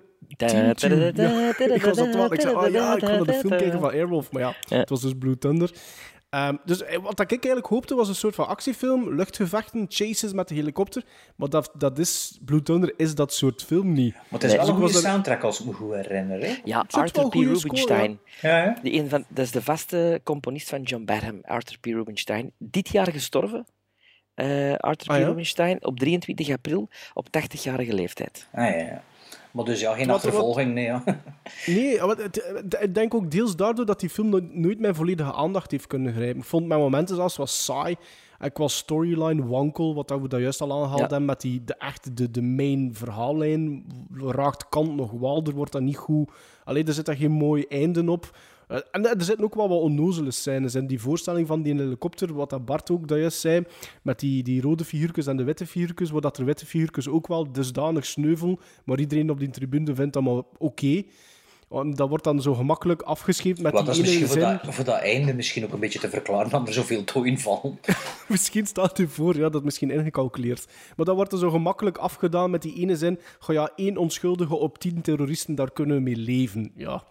tune. 0.74 1.12
Ja, 1.14 1.56
ik 1.74 1.82
was 1.82 1.98
aan 1.98 2.06
het 2.06 2.16
wachten. 2.16 2.34
Ik 2.36 2.40
zei, 2.40 2.54
oh 2.54 2.68
ja, 2.70 2.96
ik 2.96 3.02
naar 3.02 3.24
de 3.24 3.32
film 3.32 3.56
kijken 3.56 3.80
van 3.80 3.90
Airwolf. 3.90 4.32
Maar 4.32 4.42
ja, 4.42 4.54
Ja. 4.68 4.76
het 4.78 4.88
was 4.88 5.00
dus 5.00 5.12
Blue 5.18 5.38
Thunder. 5.38 5.70
Ehm, 6.32 6.56
dus 6.64 6.82
eh, 6.82 6.98
wat 7.02 7.20
ik 7.20 7.30
eigenlijk 7.30 7.66
hoopte 7.66 7.94
was 7.94 8.08
een 8.08 8.14
soort 8.14 8.34
van 8.34 8.46
actiefilm, 8.46 9.14
luchtgevechten, 9.14 9.86
chases 9.88 10.32
met 10.32 10.48
de 10.48 10.54
helikopter. 10.54 11.02
Maar 11.36 11.48
dat, 11.48 11.70
dat 11.78 11.98
is, 11.98 12.38
Blue 12.44 12.62
Thunder 12.62 12.94
is 12.96 13.14
dat 13.14 13.32
soort 13.34 13.62
film 13.64 13.92
niet. 13.92 14.14
Maar 14.14 14.22
het 14.30 14.42
is 14.42 14.48
Nee, 14.48 14.56
wel 14.58 14.66
dus 14.66 14.74
een 14.74 14.74
ik 14.76 14.82
was 14.82 14.92
goede 14.92 15.08
soundtrack 15.08 15.42
als 15.42 15.60
ik 15.60 15.66
me 15.66 15.72
goed 15.72 15.94
herinner. 15.94 16.40
Hè. 16.40 16.54
Ja, 16.64 16.84
wel 16.90 17.02
Arthur 17.02 17.28
P. 17.28 17.32
score, 17.32 17.44
Rubinstein. 17.46 18.18
Ja, 18.40 18.64
ja. 18.64 18.78
Die 18.82 18.92
een 19.00 19.08
van, 19.08 19.24
dat 19.28 19.44
is 19.44 19.50
de 19.50 19.62
vaste 19.62 20.20
componist 20.24 20.68
van 20.68 20.82
John 20.82 21.04
Badham, 21.04 21.38
Arthur 21.42 21.78
P. 21.80 21.84
Rubinstein. 21.84 22.52
Dit 22.58 22.88
jaar 22.88 23.12
gestorven. 23.12 23.66
Eh, 24.34 24.74
Arthur 24.74 25.08
Ah, 25.10 25.16
P. 25.16 25.20
ja? 25.20 25.26
Rubinstein 25.26 25.84
op 25.84 25.98
23 25.98 26.50
april 26.50 26.88
op 27.14 27.26
80-jarige 27.30 27.94
leeftijd. 27.94 28.48
Ah, 28.52 28.64
ja, 28.70 28.76
ja. 28.76 29.02
Maar 29.52 29.64
dus 29.64 29.80
ja, 29.80 29.94
geen 29.94 30.06
Wat- 30.06 30.16
achtervolging, 30.16 30.74
nee. 30.74 30.84
Ja. 30.84 31.02
Nee, 31.66 32.00
want 32.00 32.18
ik 32.80 32.94
denk 32.94 33.14
ook 33.14 33.30
deels 33.30 33.56
daardoor 33.56 33.86
dat 33.86 34.00
die 34.00 34.08
film 34.10 34.28
no- 34.28 34.40
nooit 34.50 34.80
mijn 34.80 34.94
volledige 34.94 35.32
aandacht 35.32 35.70
heeft 35.70 35.86
kunnen 35.86 36.12
grijpen. 36.12 36.38
Ik 36.38 36.44
vond 36.44 36.66
mijn 36.66 36.80
momenten 36.80 37.16
zelfs 37.16 37.36
was 37.36 37.64
saai. 37.64 37.96
En 38.38 38.52
qua 38.52 38.68
storyline 38.68 39.46
wankel, 39.46 39.94
wat 39.94 40.10
we 40.10 40.28
daar 40.28 40.40
juist 40.40 40.60
al 40.60 40.72
aangehaald 40.72 40.98
Ja. 41.00 41.06
hebben, 41.06 41.24
met 41.24 41.40
die, 41.40 41.64
de, 41.64 41.74
echt 41.74 42.16
de, 42.16 42.30
de 42.30 42.42
main 42.42 42.90
verhaallijn 42.94 43.84
raakt 44.16 44.68
kant 44.68 44.96
nog 44.96 45.10
wel, 45.10 45.42
er 45.46 45.52
wordt 45.54 45.72
dat 45.72 45.82
niet 45.82 45.96
goed... 45.96 46.30
Alleen 46.64 46.86
er 46.86 46.92
zit 46.92 47.06
daar 47.06 47.16
geen 47.16 47.30
mooi 47.30 47.64
einde 47.68 48.10
op. 48.10 48.36
Eh, 48.72 48.78
En 48.90 49.06
er 49.06 49.24
zitten 49.24 49.44
ook 49.44 49.54
wel 49.54 49.68
wat 49.68 49.80
onnozele 49.80 50.30
scènes 50.30 50.74
in. 50.74 50.86
Die 50.86 51.00
voorstelling 51.00 51.46
van 51.46 51.62
die 51.62 51.74
helikopter, 51.74 52.34
wat 52.34 52.50
dat 52.50 52.64
Bart 52.64 52.90
ook 52.90 53.08
dat 53.08 53.18
juist 53.18 53.40
zei, 53.40 53.64
met 54.02 54.20
die, 54.20 54.42
die 54.42 54.60
rode 54.60 54.84
figuurtjes 54.84 55.26
en 55.26 55.36
de 55.36 55.44
witte 55.44 55.66
figuurtjes, 55.66 56.10
waar 56.10 56.20
dat 56.20 56.38
er 56.38 56.44
witte 56.44 56.66
figuurtjes 56.66 57.08
ook 57.08 57.26
wel 57.26 57.52
dusdanig 57.52 58.06
sneuvel, 58.06 58.60
maar 58.84 58.98
iedereen 59.00 59.30
op 59.30 59.38
die 59.38 59.50
tribune 59.50 59.94
vindt 59.94 60.12
dat 60.12 60.22
maar 60.22 60.42
oké. 60.58 61.02
Want 61.72 61.96
Dat 61.96 62.08
wordt 62.08 62.24
dan 62.24 62.42
zo 62.42 62.54
gemakkelijk 62.54 63.02
afgescheept 63.02 63.60
met 63.60 63.72
dat 63.72 63.80
die 63.82 63.90
is 63.90 63.98
ene 63.98 64.06
misschien 64.06 64.26
voor 64.26 64.36
zin. 64.38 64.58
dat, 64.62 64.74
voor 64.74 64.84
dat 64.84 65.00
einde 65.00 65.34
misschien 65.34 65.64
ook 65.64 65.72
een 65.72 65.80
beetje 65.80 65.98
te 65.98 66.08
verklaren 66.08 66.50
dat 66.50 66.66
er 66.66 66.72
zoveel 66.72 67.02
doden 67.04 67.38
vallen. 67.38 67.78
Misschien 68.28 68.66
staat 68.66 68.98
u 68.98 69.08
voor, 69.08 69.36
ja, 69.36 69.42
dat 69.48 69.54
is 69.54 69.60
misschien 69.60 69.90
ingecalculeerd. 69.90 70.66
Maar 70.96 71.06
dat 71.06 71.16
wordt 71.16 71.32
er 71.32 71.38
zo 71.38 71.50
gemakkelijk 71.50 71.96
afgedaan 71.98 72.50
met 72.50 72.62
die 72.62 72.74
ene 72.74 72.96
zin. 72.96 73.18
Goh 73.38 73.54
ja, 73.54 73.70
één 73.76 73.96
onschuldige 73.96 74.54
op 74.54 74.78
tien 74.78 75.00
terroristen, 75.00 75.54
daar 75.54 75.72
kunnen 75.72 75.96
we 75.96 76.02
mee 76.02 76.16
leven. 76.16 76.72
Ja, 76.76 77.04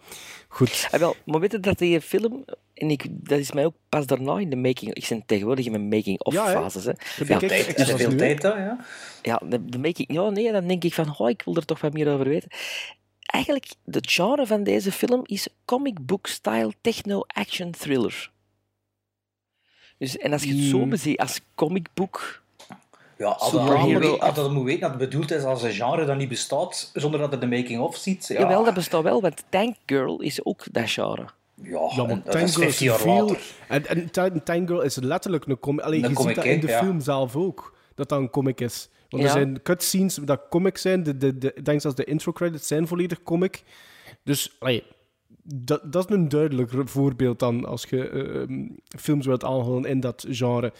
goed. 0.48 0.88
Ah, 0.90 1.00
wel, 1.00 1.14
maar 1.24 1.40
weet 1.40 1.52
je 1.52 1.60
dat 1.60 1.78
die 1.78 2.00
film, 2.00 2.44
en 2.74 2.90
ik, 2.90 3.06
dat 3.10 3.38
is 3.38 3.52
mij 3.52 3.64
ook 3.64 3.74
pas 3.88 4.06
daarna 4.06 4.38
in 4.38 4.50
de 4.50 4.56
making, 4.56 4.94
ik 4.94 5.06
ben 5.08 5.22
tegenwoordig 5.26 5.64
in 5.64 5.70
mijn 5.70 5.88
making-of 5.88 6.32
Ja, 6.32 6.46
hè? 6.46 6.52
fases. 6.52 6.84
Hè. 6.84 6.90
Je 6.90 7.24
Ja, 7.26 7.38
Tijd, 7.38 7.74
en 7.74 7.98
veel 7.98 8.16
tijd, 8.16 8.42
hè, 8.42 8.48
ja. 8.48 8.84
ja, 9.22 9.40
de, 9.44 9.64
de 9.64 9.78
making, 9.78 10.12
ja, 10.12 10.30
nee, 10.30 10.52
dan 10.52 10.66
denk 10.66 10.84
ik 10.84 10.94
van, 10.94 11.14
oh, 11.18 11.28
ik 11.30 11.42
wil 11.44 11.56
er 11.56 11.64
toch 11.64 11.80
wat 11.80 11.92
meer 11.92 12.12
over 12.12 12.28
weten. 12.28 12.48
Eigenlijk, 13.32 13.66
het 13.90 14.10
genre 14.10 14.46
van 14.46 14.62
deze 14.62 14.92
film 14.92 15.20
is 15.24 15.48
comic 15.64 16.06
book 16.06 16.26
style 16.26 16.72
techno-action 16.80 17.70
thriller. 17.70 18.30
Dus, 19.98 20.16
en 20.18 20.32
als 20.32 20.42
je 20.42 20.54
het 20.54 20.64
zo 20.64 20.78
Hmm. 20.78 20.90
beziet 20.90 21.18
als 21.18 21.40
comic 21.54 21.86
book, 21.94 22.42
Ja, 23.18 23.28
als 23.28 23.50
Superhero. 23.50 23.86
je 23.86 23.92
moet- 23.92 24.02
weten 24.64 24.80
dat 24.80 24.90
het 24.90 24.98
bedoeld 24.98 25.30
is 25.30 25.42
als 25.42 25.62
een 25.62 25.72
genre 25.72 26.04
dat 26.04 26.16
niet 26.16 26.28
bestaat, 26.28 26.90
zonder 26.94 27.20
dat 27.20 27.30
je 27.30 27.38
de 27.38 27.46
making-of 27.46 27.96
ziet. 27.96 28.26
Ja, 28.26 28.38
jawel, 28.38 28.64
dat 28.64 28.74
bestaat 28.74 29.02
wel, 29.02 29.20
want 29.20 29.44
Tank 29.48 29.76
Girl 29.86 30.20
is 30.20 30.44
ook 30.44 30.64
dat 30.72 30.90
genre. 30.90 31.26
ja, 31.54 31.90
Ja, 31.96 32.04
maar 32.06 32.22
dat 32.22 32.26
is 32.26 32.32
Tank 32.32 32.48
Girl 32.48 32.62
15 32.70 32.86
jaar 32.86 32.98
veel... 32.98 33.36
En, 33.68 33.86
en 33.86 34.66
Girl 34.68 34.80
is 34.82 34.96
letterlijk 34.96 35.46
een 35.46 35.58
comic. 35.58 35.84
Allee, 35.84 36.02
Een 36.02 36.08
je 36.08 36.14
comic, 36.14 36.34
ziet 36.34 36.44
dat 36.44 36.54
in 36.54 36.60
de 36.60 36.66
ja. 36.66 36.78
film 36.78 37.00
zelf 37.00 37.36
ook, 37.36 37.76
dat 37.94 38.08
dat 38.08 38.18
een 38.18 38.30
comic 38.30 38.60
is. 38.60 38.88
Want 39.12 39.24
Ja. 39.24 39.28
er 39.30 39.34
zijn 39.34 39.62
cutscenes 39.62 40.14
dat 40.14 40.40
comic 40.50 40.78
zijn. 40.78 41.02
De, 41.02 41.16
de, 41.16 41.38
de, 41.38 41.52
ik 41.54 41.64
denk 41.64 41.80
zelfs 41.80 41.96
de 41.96 42.04
intro 42.04 42.32
credits 42.32 42.66
zijn 42.66 42.86
volledig 42.86 43.22
comic. 43.22 43.62
Dus, 44.24 44.56
allee, 44.58 44.82
dat, 45.44 45.92
dat 45.92 46.08
is 46.10 46.16
een 46.16 46.28
duidelijker 46.28 46.88
voorbeeld 46.88 47.38
dan 47.38 47.64
als 47.64 47.86
je 47.90 48.08
eh, 48.08 48.40
ehm, 48.42 48.68
films 48.98 49.26
wilt 49.26 49.44
aanhalen 49.44 49.84
in 49.84 50.00
dat 50.00 50.24
genre. 50.30 50.72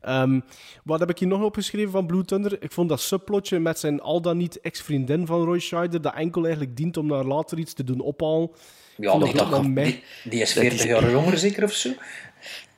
Ehm, 0.00 0.40
wat 0.84 1.00
heb 1.00 1.10
ik 1.10 1.18
hier 1.18 1.28
nog 1.28 1.42
opgeschreven 1.42 1.90
van 1.90 2.06
Blue 2.06 2.24
Thunder? 2.24 2.62
Ik 2.62 2.72
vond 2.72 2.88
dat 2.88 3.00
subplotje 3.00 3.58
met 3.58 3.78
zijn 3.78 4.00
al 4.00 4.20
dan 4.20 4.36
niet 4.36 4.60
ex-vriendin 4.60 5.26
van 5.26 5.44
Roy 5.44 5.58
Scheider, 5.58 6.00
dat 6.02 6.14
enkel 6.14 6.42
eigenlijk 6.42 6.76
dient 6.76 6.96
om 6.96 7.06
naar 7.06 7.24
later 7.24 7.58
iets 7.58 7.72
te 7.74 7.84
doen 7.84 8.00
ophalen. 8.00 8.50
Ja, 8.96 9.18
dat 9.18 9.32
dat- 9.34 9.62
die, 9.62 10.02
die 10.24 10.40
is 10.40 10.52
40 10.52 10.84
jaar 10.84 11.10
jonger 11.10 11.38
zeker 11.38 11.64
of 11.64 11.72
zo? 11.72 11.90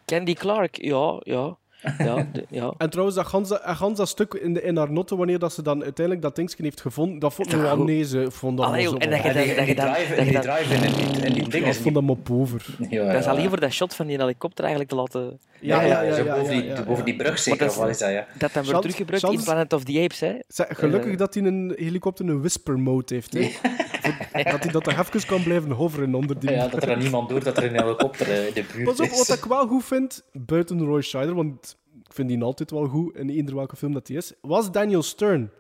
Candy 0.04 0.34
Clark, 0.34 0.82
ja, 0.82 1.20
ja. 1.24 1.56
Ja, 1.98 2.26
de- 2.32 2.44
ja. 2.48 2.74
En 2.78 2.90
trouwens, 2.90 3.16
dat 3.16 3.26
gans, 3.26 3.48
dat, 3.48 3.60
gans 3.64 3.98
dat 3.98 4.08
stuk 4.08 4.34
in, 4.34 4.54
de, 4.54 4.62
in 4.62 4.76
haar 4.76 4.92
notte, 4.92 5.16
wanneer 5.16 5.38
dat 5.38 5.52
ze 5.52 5.62
dan 5.62 5.82
uiteindelijk 5.82 6.24
dat 6.26 6.36
dingetje 6.36 6.62
heeft 6.62 6.80
gevonden, 6.80 7.18
dat 7.18 7.34
vond 7.34 7.52
ik 7.52 7.58
wel 7.60 7.76
goed. 7.76 7.86
nee, 7.86 8.04
ze 8.04 8.30
vond 8.30 8.56
dat 8.56 8.66
Allee, 8.66 8.82
wel 8.82 8.90
zo 8.92 8.96
en 8.98 9.10
dat 9.10 9.22
je 9.22 9.28
En 9.28 9.36
en 9.66 9.76
dan- 9.76 9.92
drive, 9.92 10.08
dat 10.08 10.18
en 10.18 10.24
je 10.24 10.30
die 10.30 10.40
dan- 10.40 10.54
drive 10.56 10.74
in, 10.74 10.82
in 11.24 11.32
die, 11.32 11.48
dingen. 11.48 11.68
ik 11.68 11.74
vond 11.74 11.94
dat 11.94 12.02
maar 12.04 12.16
over. 12.30 12.66
Ja, 12.90 13.04
Dat 13.06 13.14
is 13.18 13.24
ja. 13.24 13.30
alleen 13.30 13.48
voor 13.48 13.60
dat 13.60 13.72
shot 13.72 13.94
van 13.94 14.06
die 14.06 14.16
helikopter 14.18 14.64
eigenlijk 14.64 14.92
te 14.92 14.98
laten... 14.98 15.38
Ja, 15.60 15.82
ja, 15.82 16.00
ja. 16.02 16.14
zo 16.14 16.24
ja, 16.24 16.36
boven, 16.36 16.54
ja, 16.54 16.60
die, 16.60 16.68
ja, 16.70 16.74
boven 16.82 16.96
ja. 16.96 17.02
die 17.02 17.16
brug 17.16 17.38
zeker, 17.38 17.60
dat 17.60 17.68
of 17.70 17.76
wat 17.76 17.88
is 17.88 17.98
dat, 17.98 18.10
ja? 18.10 18.26
Dat 18.38 18.52
dan 18.52 18.64
wordt 18.64 18.80
teruggebruikt 18.80 19.30
in 19.30 19.42
Planet 19.44 19.72
of 19.72 19.84
the 19.84 20.00
Apes, 20.02 20.20
hè. 20.20 20.32
Zeg, 20.48 20.66
gelukkig 20.70 21.12
Eh. 21.12 21.18
dat 21.18 21.34
hij 21.34 21.42
een 21.42 21.72
helikopter 21.76 22.28
een 22.28 22.38
whisper 22.40 22.78
mode 22.78 23.14
heeft. 23.14 23.32
Hè? 23.32 23.40
Dat 24.52 24.62
hij 24.62 24.72
dat 24.72 24.84
toch 24.84 24.98
even 24.98 25.26
kan 25.26 25.42
blijven 25.42 25.70
hoveren 25.70 26.14
onder 26.14 26.38
die... 26.38 26.50
Ja, 26.50 26.68
dat 26.68 26.82
er 26.82 26.96
niemand 26.96 27.28
door 27.28 27.44
dat 27.44 27.56
er 27.56 27.64
een 27.64 27.80
helikopter 27.82 28.46
in 28.46 28.54
de 28.54 28.64
buurt 28.72 28.84
Pas 28.84 29.00
op, 29.00 29.06
is. 29.06 29.28
wat 29.28 29.36
ik 29.38 29.44
wel 29.44 29.66
goed 29.66 29.84
vind, 29.84 30.24
buiten 30.32 30.84
Roy 30.84 31.02
Scheider, 31.02 31.34
want 31.34 31.78
ik 32.04 32.12
vind 32.12 32.28
die 32.28 32.42
altijd 32.42 32.70
wel 32.70 32.86
goed 32.86 33.16
in 33.16 33.28
eender 33.30 33.54
welke 33.54 33.76
film 33.76 33.92
dat 33.92 34.08
hij 34.08 34.16
is, 34.16 34.32
was 34.40 34.70
Daniel 34.70 35.02
Stern. 35.02 35.50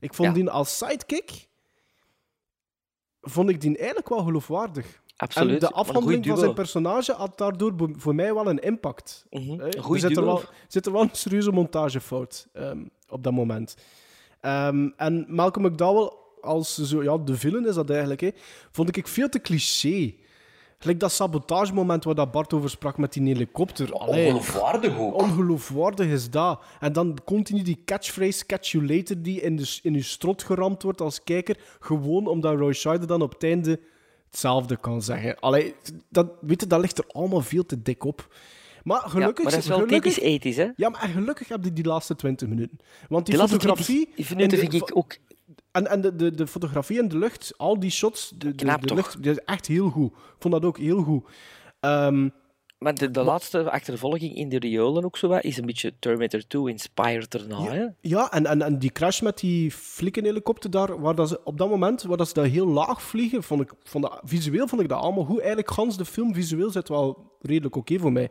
Ik 0.00 0.14
vond 0.14 0.28
Ja. 0.28 0.34
die 0.34 0.50
als 0.50 0.76
sidekick, 0.78 1.48
vond 3.20 3.48
ik 3.48 3.60
die 3.60 3.76
eigenlijk 3.76 4.08
wel 4.08 4.24
geloofwaardig. 4.24 5.02
Absoluut. 5.16 5.52
En 5.62 5.68
de 5.68 5.70
afhandeling 5.74 6.26
van 6.26 6.38
zijn 6.38 6.54
personage 6.54 7.12
had 7.12 7.38
daardoor 7.38 7.74
voor 7.96 8.14
mij 8.14 8.34
wel 8.34 8.46
een 8.48 8.58
impact. 8.58 9.26
Eh, 9.30 9.48
Een 9.48 9.60
er 9.60 9.98
zit 9.98 10.16
er, 10.16 10.24
wel, 10.24 10.42
zit 10.68 10.86
er 10.86 10.92
wel 10.92 11.02
een 11.02 11.08
serieuze 11.12 11.50
montagefout 11.52 12.48
ehm, 12.52 12.84
op 13.08 13.22
dat 13.22 13.32
moment. 13.32 13.76
Ehm, 14.40 14.88
en 14.96 15.26
Malcolm 15.28 15.66
McDowell 15.66 16.10
als 16.46 16.74
zo, 16.74 17.02
ja, 17.02 17.16
de 17.18 17.36
villain 17.36 17.66
is 17.66 17.74
dat 17.74 17.90
eigenlijk, 17.90 18.20
hè, 18.20 18.30
vond 18.70 18.96
ik 18.96 19.08
veel 19.08 19.28
te 19.28 19.40
cliché. 19.40 20.14
Gelijk 20.78 21.00
dat 21.00 21.12
sabotagemoment 21.12 22.04
waar 22.04 22.14
dat 22.14 22.30
Bart 22.32 22.52
over 22.52 22.70
sprak 22.70 22.98
met 22.98 23.12
die 23.12 23.22
helikopter. 23.22 23.92
Allee, 23.92 24.24
Ongeloofwaardig 24.26 24.98
ook. 24.98 25.14
ongeloofwaardig 25.22 26.06
is 26.06 26.30
dat. 26.30 26.62
En 26.80 26.92
dan 26.92 27.18
continu 27.24 27.62
die 27.62 27.82
catchphrase, 27.84 28.46
catch 28.46 28.70
you 28.70 28.86
later, 28.86 29.22
die 29.22 29.40
in, 29.40 29.56
de, 29.56 29.78
in 29.82 29.92
je 29.94 30.02
strot 30.02 30.42
geramd 30.42 30.82
wordt 30.82 31.00
als 31.00 31.22
kijker. 31.24 31.56
Gewoon 31.80 32.26
omdat 32.26 32.58
Roy 32.58 32.72
Scheider 32.72 33.06
dan 33.06 33.22
op 33.22 33.32
het 33.32 33.42
einde 33.44 33.80
hetzelfde 34.30 34.76
kan 34.76 35.02
zeggen. 35.02 35.38
Allee, 35.40 35.74
dat, 36.08 36.28
weet 36.40 36.60
je, 36.60 36.66
dat 36.66 36.80
ligt 36.80 36.98
er 36.98 37.04
allemaal 37.08 37.42
veel 37.42 37.66
te 37.66 37.82
dik 37.82 38.04
op. 38.04 38.34
Maar 38.84 39.00
Ja, 39.04 39.08
gelukkig... 39.08 39.44
maar 39.44 39.52
dat 39.52 39.62
is 39.62 39.68
wel 39.68 39.78
gelukkig, 39.78 40.12
typisch 40.14 40.28
ethisch, 40.30 40.56
hè. 40.56 40.68
Ja, 40.76 40.88
maar 40.88 41.00
gelukkig 41.14 41.48
heb 41.48 41.64
je 41.64 41.72
die 41.72 41.84
laatste 41.84 42.16
20 42.16 42.48
minuten. 42.48 42.78
Want 43.08 43.26
die, 43.26 43.36
Die 43.38 43.48
fotografie... 43.48 44.04
20 44.14 44.28
minuten 44.36 44.58
in 44.58 44.64
de- 44.64 44.70
vind 44.70 44.90
ik 44.90 44.96
ook... 44.96 45.16
En, 45.76 45.86
en 45.86 46.00
de, 46.00 46.16
de, 46.16 46.30
de 46.30 46.46
fotografie 46.46 46.98
in 46.98 47.08
de 47.08 47.18
lucht, 47.18 47.52
al 47.56 47.80
die 47.80 47.90
shots, 47.90 48.32
de, 48.36 48.54
de, 48.54 48.94
lucht, 48.94 49.22
die 49.22 49.30
is 49.30 49.38
echt 49.38 49.66
heel 49.66 49.88
goed. 49.90 50.10
Ik 50.10 50.36
vond 50.38 50.54
dat 50.54 50.64
ook 50.64 50.78
heel 50.78 51.02
goed. 51.02 51.28
Ehm, 51.80 52.28
Maar 52.78 52.94
de, 52.94 53.10
de 53.10 53.22
laatste 53.22 53.70
achtervolging 53.70 54.34
in 54.34 54.48
de 54.48 54.58
riolen 54.58 55.04
ook 55.04 55.16
zo 55.16 55.28
wat, 55.28 55.44
is 55.44 55.56
een 55.56 55.66
beetje 55.66 55.92
Terminator 55.98 56.46
2 56.46 56.68
inspired 56.68 57.34
erna, 57.34 57.62
hè. 57.62 57.86
Ja, 58.00 58.32
en, 58.32 58.46
en, 58.46 58.62
en 58.62 58.78
die 58.78 58.90
crash 58.90 59.20
met 59.20 59.38
die 59.38 59.70
flikkenhelikopter 59.70 60.70
daar, 60.70 61.00
waar 61.00 61.14
dat 61.14 61.28
ze, 61.28 61.40
op 61.44 61.58
dat 61.58 61.68
moment, 61.68 62.02
waar 62.02 62.16
dat 62.16 62.28
ze 62.28 62.34
daar 62.34 62.44
heel 62.44 62.66
laag 62.66 63.02
vliegen, 63.02 63.42
vond 63.42 63.60
ik, 63.60 63.72
vond 63.82 64.04
dat, 64.04 64.20
visueel 64.24 64.68
vond 64.68 64.82
ik 64.82 64.88
dat 64.88 65.00
allemaal 65.00 65.24
goed. 65.24 65.38
Eigenlijk, 65.38 65.70
gans 65.70 65.96
de 65.96 66.04
film 66.04 66.34
visueel 66.34 66.70
zit 66.70 66.88
wel 66.88 67.36
redelijk 67.40 67.76
oké 67.76 67.98
voor 67.98 68.12
mij. 68.12 68.30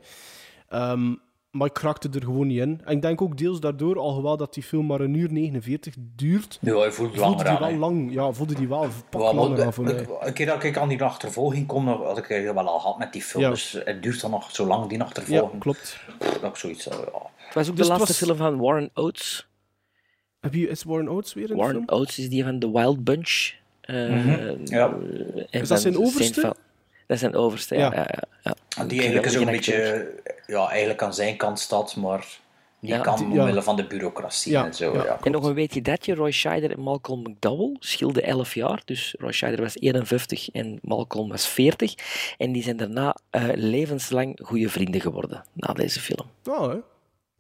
Ehm, 0.68 1.14
maar 1.58 1.68
ik 1.68 1.78
raakte 1.80 2.10
er 2.14 2.22
gewoon 2.22 2.48
niet 2.48 2.60
in. 2.60 2.82
En 2.86 2.96
ik 2.96 3.02
denk 3.02 3.22
ook 3.22 3.38
deels 3.38 3.60
daardoor, 3.60 4.00
alhoewel 4.00 4.38
dat 4.38 4.54
die 4.54 4.64
film 4.64 4.86
maar 4.86 5.00
een 5.02 5.14
uur 5.14 5.32
49 5.32 5.96
duurt, 6.16 6.58
Ja, 6.62 6.78
hij 6.78 6.92
voelt 6.92 6.94
voelde 6.94 7.18
langer 7.20 7.38
die 7.44 7.48
aan. 7.48 7.60
wel 7.60 7.74
lang. 7.80 8.14
Ja, 8.14 8.32
voelde 8.32 8.54
die 8.56 8.68
wel 8.68 8.84
een 8.84 8.90
pak 9.10 9.22
Ja, 9.22 9.34
langer 9.34 9.62
aan 9.62 9.68
ik- 9.68 9.74
voor 9.74 9.84
mij. 9.84 10.06
Een 10.20 10.34
keer 10.34 10.46
dat 10.46 10.64
ik 10.64 10.78
aan 10.78 10.88
die 10.90 11.04
achtervolging 11.04 11.68
kom, 11.68 11.88
had 11.88 12.18
ik 12.18 12.26
het 12.26 12.44
wel 12.54 12.68
al 12.68 12.80
gehad 12.80 12.98
met 12.98 13.14
die 13.14 13.22
film. 13.22 13.44
Ja. 13.44 13.50
Dus 13.50 13.82
het 13.86 14.04
duurt 14.04 14.22
dan 14.22 14.32
nog 14.32 14.52
zo 14.52 14.66
lang, 14.66 14.88
die 14.90 14.98
Ja, 14.98 15.04
achtervolging. 15.04 15.62
klopt. 15.62 16.00
dat 16.20 16.44
ik 16.44 16.56
zoiets... 16.56 16.88
eh, 16.88 16.98
ja. 16.98 17.22
Het 17.38 17.54
was 17.54 17.70
ook 17.70 17.76
Dus 17.76 17.86
de 17.88 17.92
laatste 17.92 18.08
was- 18.08 18.18
film 18.18 18.38
van 18.38 18.58
Warren 18.66 18.90
Oates. 18.94 19.48
Heb 20.40 20.54
je, 20.54 20.68
is 20.70 20.84
Warren 20.84 21.10
Oates 21.10 21.34
weer 21.34 21.44
in 21.44 21.50
de 21.50 21.56
Warren 21.62 21.84
film? 21.86 22.00
Oates 22.00 22.20
is 22.20 22.30
die 22.30 22.44
van 22.44 22.60
The 22.60 22.72
Wild 22.72 23.04
Bunch. 23.04 23.54
eh, 23.82 23.96
Mhm, 24.10 24.58
ja. 24.64 24.90
en 24.90 25.62
Is 25.62 25.68
dat 25.68 25.82
zijn 25.82 25.94
Saint 25.94 25.98
overste? 25.98 26.56
Dat 27.08 27.16
is 27.18 27.20
zijn 27.20 27.36
overste, 27.36 27.76
ja. 27.76 27.82
Ja. 27.82 27.92
ja. 27.96 28.06
ja, 28.12 28.24
ja. 28.44 28.54
En 28.78 28.88
die 28.88 29.00
eigenlijk 29.00 29.32
zo'n 29.32 29.46
beetje... 29.46 30.08
Ja, 30.48 30.70
eigenlijk 30.70 31.02
aan 31.04 31.14
zijn 31.14 31.38
kant 31.38 31.60
staat, 31.60 31.96
maar 31.96 32.26
niet 32.80 32.92
Ja, 32.92 33.00
kan 33.00 33.16
die- 33.16 33.26
omwille 33.26 33.54
ja. 33.54 33.62
van 33.62 33.76
de 33.76 33.86
bureaucratie 33.88 34.52
Ja, 34.52 34.66
en 34.66 34.74
zo. 34.74 34.94
ja. 34.94 35.04
Ja. 35.04 35.18
En 35.24 35.32
nog 35.32 35.44
een 35.46 35.54
weetje 35.54 35.82
dat 35.82 36.06
je, 36.06 36.16
Roy 36.16 36.32
Scheider 36.32 36.72
en 36.72 36.80
Malcolm 36.80 37.22
McDowell 37.22 37.76
scheelden 37.80 38.24
11 38.24 38.54
jaar. 38.54 38.82
Dus 38.86 39.16
Roy 39.20 39.32
Scheider 39.32 39.62
was 39.62 39.76
51 39.80 40.50
en 40.50 40.80
Malcolm 40.82 41.30
was 41.30 41.48
40. 41.48 41.94
En 42.38 42.52
die 42.52 42.64
zijn 42.64 42.78
daarna 42.78 43.16
eh, 43.30 43.44
levenslang 43.54 44.40
goede 44.44 44.70
vrienden 44.70 45.02
geworden, 45.02 45.44
na 45.54 45.74
deze 45.74 46.00
film. 46.00 46.26
Ja, 46.44 46.70
hè. 46.70 46.76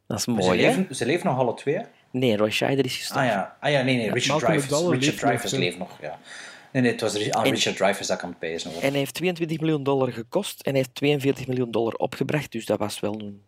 Dat 0.07 0.17
is 0.17 0.23
Ze, 0.23 0.31
mooi, 0.31 0.61
leven, 0.61 0.95
ze 0.95 1.05
leven 1.05 1.27
nog 1.27 1.37
alle 1.39 1.53
twee. 1.53 1.81
Nee, 2.11 2.37
Roy 2.37 2.49
Scheider 2.51 2.85
is 2.85 2.97
gestorven. 2.97 3.27
Ah 3.29 3.33
ja, 3.35 3.57
ah, 3.59 3.71
ja 3.71 3.81
nee, 3.81 3.95
nee, 3.95 4.11
Richard 4.11 4.27
Malcolm 4.27 4.47
Dreyfuss. 4.51 4.71
McDowell 4.71 4.97
Richard 4.99 5.17
Dreyfuss 5.19 5.53
leeft 5.53 5.77
nog, 5.77 5.97
ja. 6.01 6.19
Nee, 6.75 6.83
nee, 6.83 6.91
het 6.93 7.01
was 7.01 7.31
aan 7.31 7.43
En- 7.45 7.51
Richard 7.51 7.77
Dreyfuss 7.77 8.07
dat 8.07 8.17
ik 8.17 8.23
aan 8.23 8.29
het 8.29 8.39
pezen 8.39 8.73
was. 8.73 8.81
En 8.81 8.89
hij 8.89 8.99
heeft 8.99 9.13
22 9.13 9.59
miljoen 9.59 9.83
dollar 9.83 10.11
gekost 10.11 10.61
en 10.61 10.71
hij 10.71 10.79
heeft 10.79 10.95
42 10.95 11.47
miljoen 11.47 11.71
dollar 11.71 11.93
opgebracht. 11.93 12.51
Dus 12.51 12.65
dat 12.65 12.79
was 12.79 12.99
wel 12.99 13.13
een, 13.19 13.41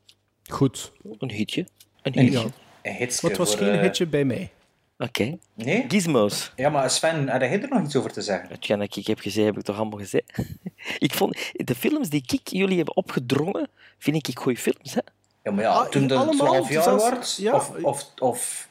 Goed. 0.49 0.91
een 1.17 1.31
hitje. 1.31 1.67
Een 2.01 2.19
hitje. 2.19 2.39
Ja. 2.39 2.45
Een 2.81 2.93
hitske 2.93 3.21
Maar 3.21 3.31
het 3.37 3.39
was 3.47 3.55
voor, 3.55 3.65
geen 3.65 3.75
eh, 3.75 3.81
hitje 3.81 4.05
bij 4.05 4.25
mij. 4.25 4.51
Oké. 4.97 5.37
Nee? 5.53 5.85
Gizmos. 5.87 6.51
Ja, 6.55 6.69
maar 6.69 6.89
Sven, 6.91 7.27
had 7.29 7.41
jij 7.41 7.61
er 7.61 7.69
nog 7.69 7.83
iets 7.83 7.95
over 7.95 8.11
te 8.11 8.21
zeggen? 8.21 8.49
Hetgeen 8.49 8.79
dat 8.79 8.95
ik 8.95 9.07
heb 9.07 9.19
gezegd, 9.19 9.45
heb 9.45 9.57
ik 9.57 9.63
toch 9.63 9.77
allemaal 9.77 9.99
gezegd. 9.99 10.39
ik 11.07 11.13
vond, 11.13 11.37
de 11.53 11.75
films 11.75 12.09
die 12.09 12.23
ik 12.27 12.47
jullie 12.49 12.75
hebben 12.77 12.95
opgedrongen, 12.95 13.69
vind 13.97 14.27
ik 14.27 14.39
goede 14.39 14.59
films. 14.59 14.93
Hè? 14.93 15.01
Ja, 15.43 15.51
maar 15.51 15.63
ja, 15.63 15.69
Ah, 15.71 15.89
toen 15.89 16.07
de 16.07 16.15
allemaal, 16.15 16.47
12 16.47 16.69
jaar 16.69 16.95
wordt, 16.97 17.35
ja. 17.39 17.55
of, 17.55 17.71
of, 17.81 18.11
of 18.19 18.66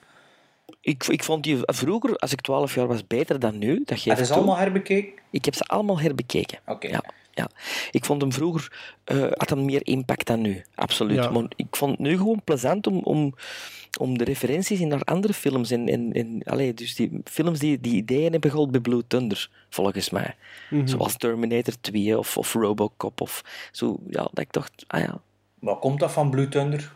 Ik, 0.87 1.07
ik 1.07 1.23
vond 1.25 1.45
die 1.45 1.59
vroeger, 1.63 2.17
als 2.17 2.33
ik 2.33 2.41
12 2.41 2.75
jaar 2.75 2.87
was, 2.87 3.07
beter 3.07 3.39
dan 3.39 3.59
nu. 3.59 3.83
Dat 3.85 3.99
geef 3.99 4.05
Het 4.05 4.13
ik 4.15 4.21
is 4.21 4.27
toe. 4.29 4.37
allemaal 4.37 4.57
herbekeken? 4.57 5.13
Ik 5.31 5.45
heb 5.45 5.55
ze 5.55 5.65
allemaal 5.65 6.01
herbekeken. 6.01 6.59
Oké. 6.67 6.89
Ja, 6.89 7.05
ja. 7.33 7.49
Ik 7.91 8.05
vond 8.05 8.21
hem 8.21 8.33
vroeger 8.33 8.73
eh, 9.05 9.27
had 9.31 9.51
hem 9.51 9.65
meer 9.65 9.87
impact 9.87 10.27
dan 10.27 10.41
nu. 10.41 10.65
Absoluut. 10.75 11.17
Ja. 11.17 11.31
Maar 11.31 11.45
ik 11.57 11.77
vond 11.77 11.91
het 11.91 12.01
nu 12.01 12.17
gewoon 12.17 12.41
plezant 12.45 12.87
om, 12.87 12.99
om, 12.99 13.35
om 13.99 14.19
de 14.19 14.25
referenties 14.25 14.81
in 14.81 14.89
naar 14.89 15.03
andere 15.05 15.33
films. 15.33 15.71
En, 15.71 15.89
en, 15.89 16.13
en, 16.13 16.43
allee, 16.45 16.75
dus 16.75 16.95
die 16.95 17.21
films 17.25 17.59
die, 17.59 17.81
die 17.81 17.95
ideeën 17.95 18.33
hebben 18.33 18.51
gehaald 18.51 18.71
bij 18.71 18.81
Blue 18.81 19.07
Thunder, 19.07 19.51
volgens 19.71 20.11
mij. 20.11 20.35
Mhm. 20.71 20.87
Zoals 20.87 21.17
Terminator 21.17 21.75
2 21.81 22.19
of, 22.19 22.37
of 22.37 22.53
Robocop. 22.53 23.21
Of 23.21 23.43
zo, 23.73 23.97
ja, 24.09 24.23
dat 24.23 24.39
ik 24.39 24.53
dacht, 24.53 24.85
ah 24.87 25.01
ja. 25.01 25.21
Wat 25.59 25.79
komt 25.79 26.01
dat 26.01 26.13
van 26.13 26.31
Blue 26.31 26.49
Thunder? 26.49 26.95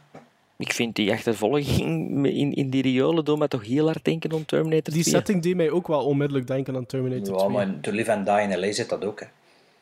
Ik 0.61 0.73
vind 0.73 0.97
die 0.97 1.13
achtervolging 1.13 2.27
in, 2.27 2.55
in 2.55 2.71
die 2.71 2.83
riolen 2.83 3.25
doet 3.25 3.39
me 3.39 3.49
toch 3.49 3.65
heel 3.67 3.87
hard 3.87 4.05
denken 4.05 4.33
aan 4.33 4.45
Terminator 4.45 4.93
Die 4.93 5.03
2. 5.03 5.15
setting 5.15 5.43
deed 5.43 5.57
mij 5.57 5.71
ook 5.71 5.87
wel 5.87 6.05
onmiddellijk 6.05 6.47
denken 6.47 6.77
aan 6.77 6.87
Terminator 6.87 7.35
Ja, 7.35 7.39
2. 7.39 7.49
maar 7.51 7.81
To 7.81 7.91
Live 7.93 8.13
and 8.13 8.27
Die 8.27 8.41
in 8.41 8.59
L.A. 8.61 8.73
zit 8.73 8.89
dat 8.89 9.05
ook, 9.05 9.21
hè. 9.21 9.27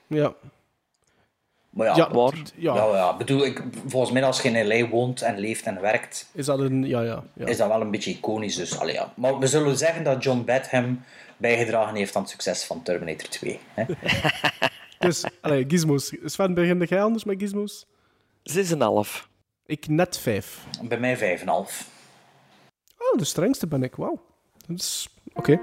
Ja. 0.07 0.35
Maar 1.71 1.87
ja, 1.87 1.97
Ja, 1.97 2.11
waar? 2.11 2.35
Ja. 2.55 2.75
ja, 2.75 2.87
ja, 2.97 3.17
bedoel, 3.17 3.45
ik, 3.45 3.63
volgens 3.87 4.13
mij 4.13 4.25
als 4.25 4.43
je 4.43 4.49
in 4.49 4.67
L.A. 4.67 4.89
woont 4.89 5.23
en 5.23 5.39
leeft 5.39 5.65
en 5.65 5.81
werkt, 5.81 6.31
Is 6.33 6.47
dat 6.47 6.59
een... 6.59 6.87
Ja, 6.87 7.01
ja. 7.03 7.25
ja. 7.35 7.47
is 7.47 7.57
dat 7.57 7.69
wel 7.69 7.81
een 7.81 7.91
beetje 7.91 8.11
iconisch. 8.11 8.57
Dus, 8.57 8.79
allee, 8.79 8.95
ja. 8.95 9.13
Maar 9.17 9.39
we 9.39 9.47
zullen 9.47 9.77
zeggen 9.77 10.05
dat 10.05 10.23
John 10.23 10.43
Badham 10.45 11.03
bijgedragen 11.37 11.97
heeft 11.97 12.17
aan 12.17 12.23
het 12.23 12.31
succes 12.31 12.65
van 12.65 12.83
Terminator 12.83 13.29
2. 13.29 13.59
Hè? 13.75 13.85
Dus, 14.99 15.25
allee, 15.41 15.65
gizmos. 15.69 16.13
Sven, 16.25 16.55
begin 16.55 16.83
jij 16.89 17.03
anders 17.03 17.25
met 17.25 17.37
gizmos? 17.39 17.87
6,5. 18.43 19.28
Ik 19.69 19.89
net 19.89 20.19
vijf. 20.19 20.67
Bij 20.83 20.99
mij 20.99 21.39
5,5. 21.39 21.45
Oh, 21.47 23.19
de 23.19 23.25
strengste 23.25 23.67
ben 23.67 23.83
ik. 23.83 23.95
Wauw. 23.95 24.21
Dat 24.67 24.79
is... 24.79 25.09
Oké. 25.35 25.61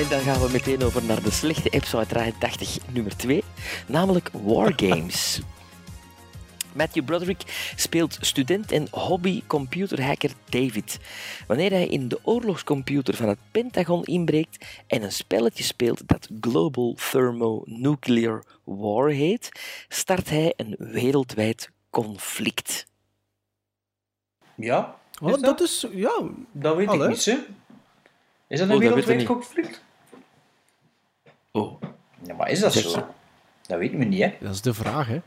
En 0.00 0.08
dan 0.08 0.20
gaan 0.20 0.40
we 0.40 0.48
meteen 0.52 0.82
over 0.82 1.04
naar 1.04 1.22
de 1.22 1.30
slechte 1.30 1.68
episode 1.68 2.06
83, 2.06 2.78
nummer 2.92 3.16
2, 3.16 3.44
namelijk 3.86 4.30
Wargames. 4.32 5.40
Matthew 6.72 7.04
Broderick 7.04 7.72
speelt 7.76 8.18
student 8.20 8.72
en 8.72 8.86
hobby-computerhacker 8.90 10.30
David. 10.48 10.98
Wanneer 11.46 11.70
hij 11.70 11.86
in 11.86 12.08
de 12.08 12.18
oorlogscomputer 12.22 13.14
van 13.14 13.28
het 13.28 13.38
Pentagon 13.50 14.04
inbreekt 14.04 14.64
en 14.86 15.02
een 15.02 15.12
spelletje 15.12 15.64
speelt 15.64 16.08
dat 16.08 16.28
Global 16.40 16.96
Thermonuclear 17.10 18.44
War 18.64 19.08
heet, 19.08 19.48
start 19.88 20.30
hij 20.30 20.52
een 20.56 20.74
wereldwijd 20.78 21.70
conflict. 21.90 22.86
Ja? 24.54 24.96
Oh, 25.22 25.30
Is 25.30 25.40
dat? 25.40 25.60
is... 25.60 25.86
Ja. 25.92 26.20
Dat 26.52 26.76
weet 26.76 26.88
Allee. 26.88 27.02
ik 27.02 27.08
niet, 27.08 27.24
hè. 27.24 27.36
Is 28.48 28.58
dat 28.58 28.68
Oh, 28.68 28.74
een 28.74 28.80
ik 28.82 28.88
wereldwijd 28.88 29.18
niet. 29.18 29.26
conflict? 29.26 29.82
Oh, 31.52 31.82
Ja, 32.26 32.34
maar 32.34 32.50
is 32.50 32.60
dat 32.60 32.72
zo? 32.72 32.88
ze. 32.88 33.04
Dat 33.66 33.78
weten 33.78 33.98
we 33.98 34.04
niet, 34.04 34.22
hè. 34.22 34.34
Dat 34.40 34.54
is 34.54 34.60
de 34.60 34.74
vraag, 34.74 35.06
hè. 35.06 35.20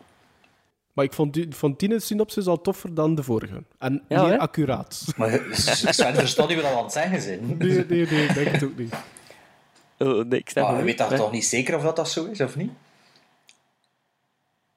Maar 0.93 1.05
ik 1.05 1.13
vond, 1.13 1.33
die, 1.33 1.47
vond 1.55 1.79
die 1.79 1.99
synopsis 1.99 2.47
al 2.47 2.61
toffer 2.61 2.93
dan 2.93 3.15
de 3.15 3.23
vorige. 3.23 3.63
En 3.77 4.03
Ja, 4.07 4.21
meer 4.21 4.31
hè? 4.31 4.39
accuraat. 4.39 5.03
Maar 5.17 5.29
Sven 5.51 6.15
verstaat 6.15 6.47
niet 6.47 6.61
wat 6.61 6.71
we 6.71 6.77
aan 6.77 6.83
het 6.83 6.91
zeggen 6.93 7.21
zijn. 7.21 7.57
Nee, 7.57 7.85
nee, 7.85 7.85
nee, 8.07 8.25
ik 8.27 8.33
denk 8.33 8.47
het 8.47 8.63
ook 8.63 8.77
niet. 8.77 8.93
oh 9.97 10.25
nee, 10.25 10.39
ik 10.39 10.49
snap 10.49 10.67
Maar 10.69 10.77
je 10.77 10.83
weet 10.83 10.97
toch 10.97 11.09
Nee. 11.09 11.17
toch 11.19 11.31
niet 11.31 11.45
zeker 11.45 11.75
of 11.75 11.81
dat, 11.83 11.95
dat 11.95 12.09
zo 12.09 12.25
is, 12.25 12.41
of 12.41 12.55
niet? 12.55 12.71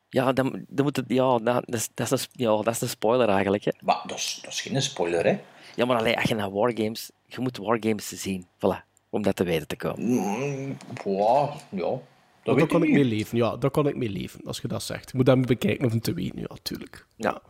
Ja, 0.08 0.32
dan, 0.32 0.64
dan 0.68 0.84
moet 0.84 0.96
het, 0.96 1.04
ja, 1.08 1.38
dat, 1.38 1.62
dat, 1.66 1.74
is, 1.74 1.88
dat, 1.94 2.12
is 2.12 2.20
een, 2.22 2.28
ja, 2.32 2.56
dat 2.62 2.74
is 2.74 2.80
een 2.80 2.88
spoiler 2.88 3.28
eigenlijk. 3.28 3.64
Hè. 3.64 3.70
Maar 3.80 4.02
dat 4.06 4.16
is, 4.16 4.38
dat 4.42 4.52
is 4.52 4.60
geen 4.60 4.82
spoiler, 4.82 5.24
hè. 5.24 5.40
Ja, 5.74 5.84
maar 5.84 5.98
alleen, 5.98 6.14
als 6.16 6.28
je 6.28 6.34
naar 6.34 6.50
Wargames... 6.52 7.10
Je 7.26 7.40
moet 7.40 7.56
Wargames 7.56 8.08
zien, 8.08 8.46
voilà, 8.46 8.84
om 9.16 9.22
dat 9.22 9.36
te 9.36 9.44
weten 9.44 9.66
te 9.66 9.76
komen. 9.76 10.04
Mm, 10.04 10.76
ja, 11.04 11.52
ja. 11.70 12.00
Dat 12.42 12.58
daar 12.58 12.66
kan 12.66 12.82
ik 12.82 12.88
ik 12.88 12.94
mee 12.94 13.04
leven. 13.04 13.38
Ja, 13.38 13.56
daar 13.56 13.70
kan 13.70 13.88
ik 13.88 13.96
mee 13.96 14.08
leven, 14.08 14.40
als 14.44 14.58
je 14.60 14.68
dat 14.68 14.82
zegt. 14.82 15.10
Je 15.10 15.16
moet 15.16 15.26
dat 15.26 15.46
bekijken 15.46 15.92
om 15.92 16.00
te 16.00 16.14
weten, 16.14 16.40
ja, 16.40 16.56
tuurlijk. 16.62 17.06
Ja. 17.16 17.42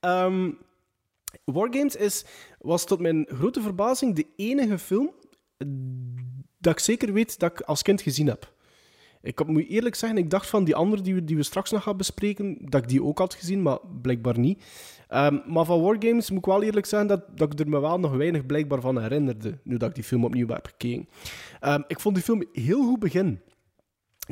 Ehm, 0.00 0.50
Wargames 1.44 1.96
is, 1.96 2.24
was 2.58 2.84
tot 2.84 3.00
mijn 3.00 3.26
grote 3.28 3.60
verbazing 3.60 4.14
de 4.14 4.26
enige 4.36 4.78
film 4.78 5.10
dat 6.58 6.72
ik 6.72 6.78
zeker 6.78 7.12
weet 7.12 7.38
dat 7.38 7.50
ik 7.50 7.60
als 7.60 7.82
kind 7.82 8.00
gezien 8.00 8.26
heb. 8.26 8.52
Ik 9.22 9.46
moet 9.46 9.68
eerlijk 9.68 9.94
zeggen, 9.94 10.18
ik 10.18 10.30
dacht 10.30 10.46
van 10.46 10.64
die 10.64 10.74
andere 10.74 11.02
die 11.02 11.14
we, 11.14 11.24
die 11.24 11.36
we 11.36 11.42
straks 11.42 11.70
nog 11.70 11.82
gaan 11.82 11.96
bespreken, 11.96 12.56
dat 12.60 12.82
ik 12.82 12.88
die 12.88 13.02
ook 13.02 13.18
had 13.18 13.34
gezien, 13.34 13.62
maar 13.62 13.78
blijkbaar 14.02 14.38
niet. 14.38 14.64
Ehm, 15.08 15.38
maar 15.46 15.64
van 15.64 15.80
Wargames 15.82 16.30
moet 16.30 16.38
ik 16.38 16.44
wel 16.46 16.62
eerlijk 16.62 16.86
zeggen 16.86 17.08
dat, 17.08 17.38
dat 17.38 17.52
ik 17.52 17.58
er 17.60 17.68
me 17.68 17.80
wel 17.80 17.98
nog 17.98 18.12
weinig 18.12 18.46
blijkbaar 18.46 18.80
van 18.80 19.00
herinnerde, 19.02 19.58
nu 19.64 19.76
dat 19.76 19.88
ik 19.88 19.94
die 19.94 20.04
film 20.04 20.24
opnieuw 20.24 20.46
heb 20.48 20.66
gekeken. 20.66 21.08
Ehm, 21.60 21.82
ik 21.86 22.00
vond 22.00 22.14
die 22.14 22.24
film 22.24 22.44
heel 22.52 22.82
goed 22.84 22.98
begin. 22.98 23.40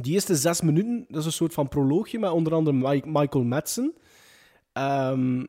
Die 0.01 0.13
eerste 0.13 0.37
zes 0.37 0.61
minuten, 0.61 1.05
dat 1.09 1.21
is 1.21 1.27
een 1.27 1.33
soort 1.33 1.53
van 1.53 1.69
proloogje 1.69 2.19
met 2.19 2.31
onder 2.31 2.55
andere 2.55 2.77
Mike- 2.77 3.09
Michael 3.09 3.45
Madsen. 3.45 3.95
Ehm, 4.73 5.45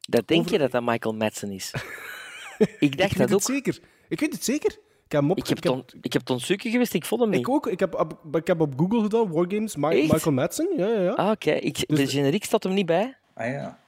Dat 0.00 0.26
denk 0.28 0.40
Over- 0.40 0.52
je 0.52 0.58
dat 0.58 0.70
dat 0.70 0.82
Michael 0.84 1.14
Madsen 1.14 1.50
is? 1.50 1.72
ik 2.78 2.98
dacht 2.98 3.10
ik 3.10 3.16
weet 3.16 3.16
dat 3.16 3.18
het 3.18 3.32
ook. 3.32 3.42
zeker. 3.42 3.78
Ik 4.08 4.20
weet 4.20 4.32
het 4.32 4.44
zeker. 4.44 4.78
Ik 5.08 5.14
heb 5.14 5.30
op, 5.30 5.38
Ik 5.38 5.46
heb, 5.48 5.58
ik 6.02 6.12
heb- 6.12 6.22
ik 6.22 6.28
ontzoeken 6.30 6.70
geweest, 6.70 6.94
ik 6.94 7.04
vond 7.04 7.20
hem 7.20 7.30
niet. 7.30 7.38
ik 7.40 7.48
ook. 7.48 7.66
Ik 7.66 7.80
heb, 7.80 7.94
op, 7.94 8.36
ik 8.36 8.46
heb 8.46 8.60
op 8.60 8.72
Google 8.76 9.02
gedaan, 9.02 9.32
Wargames, 9.32 9.74
Echt? 9.74 10.12
Michael 10.12 10.34
Madsen. 10.34 10.68
Ja, 10.76 10.86
ja, 10.86 11.00
ja. 11.00 11.10
Ah, 11.12 11.30
oké. 11.30 11.58
Dus- 11.60 11.84
De 11.86 12.06
generiek 12.06 12.44
staat 12.44 12.62
hem 12.62 12.74
niet 12.74 12.86
bij. 12.86 13.16
Ah 13.34 13.46
ja. 13.46 13.78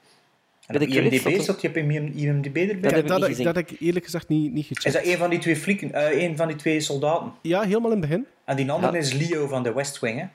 En 0.67 0.77
Bij 0.77 0.87
de 0.87 0.93
IMDb 1.01 1.41
zat 1.41 1.61
je 1.61 1.67
op 1.67 1.75
IMDb 1.77 2.55
erbij? 2.57 2.67
Dat 2.81 2.91
heb 2.91 3.01
ik 3.01 3.07
dat, 3.07 3.27
niet 3.27 3.37
dat, 3.37 3.45
dat 3.45 3.55
heb 3.55 3.69
ik 3.71 3.79
eerlijk 3.79 4.05
gezegd 4.05 4.27
niet, 4.27 4.53
niet 4.53 4.65
gecheckt. 4.65 4.85
Is 4.85 4.93
dat 4.93 5.05
een 5.05 5.17
van 5.17 5.29
die 5.29 5.39
twee 5.39 5.55
flieken, 5.55 5.91
eh 5.93 6.23
een 6.23 6.37
van 6.37 6.47
die 6.47 6.55
twee 6.55 6.79
soldaten? 6.79 7.33
Ja, 7.41 7.61
helemaal 7.61 7.91
in 7.91 7.97
het 8.01 8.09
begin. 8.09 8.25
En 8.45 8.55
die 8.55 8.71
andere 8.71 8.93
Ja. 8.93 8.99
is 8.99 9.13
Leo 9.13 9.47
van 9.47 9.63
de 9.63 9.73
West 9.73 9.99
Wing, 9.99 10.19
hè? 10.19 10.25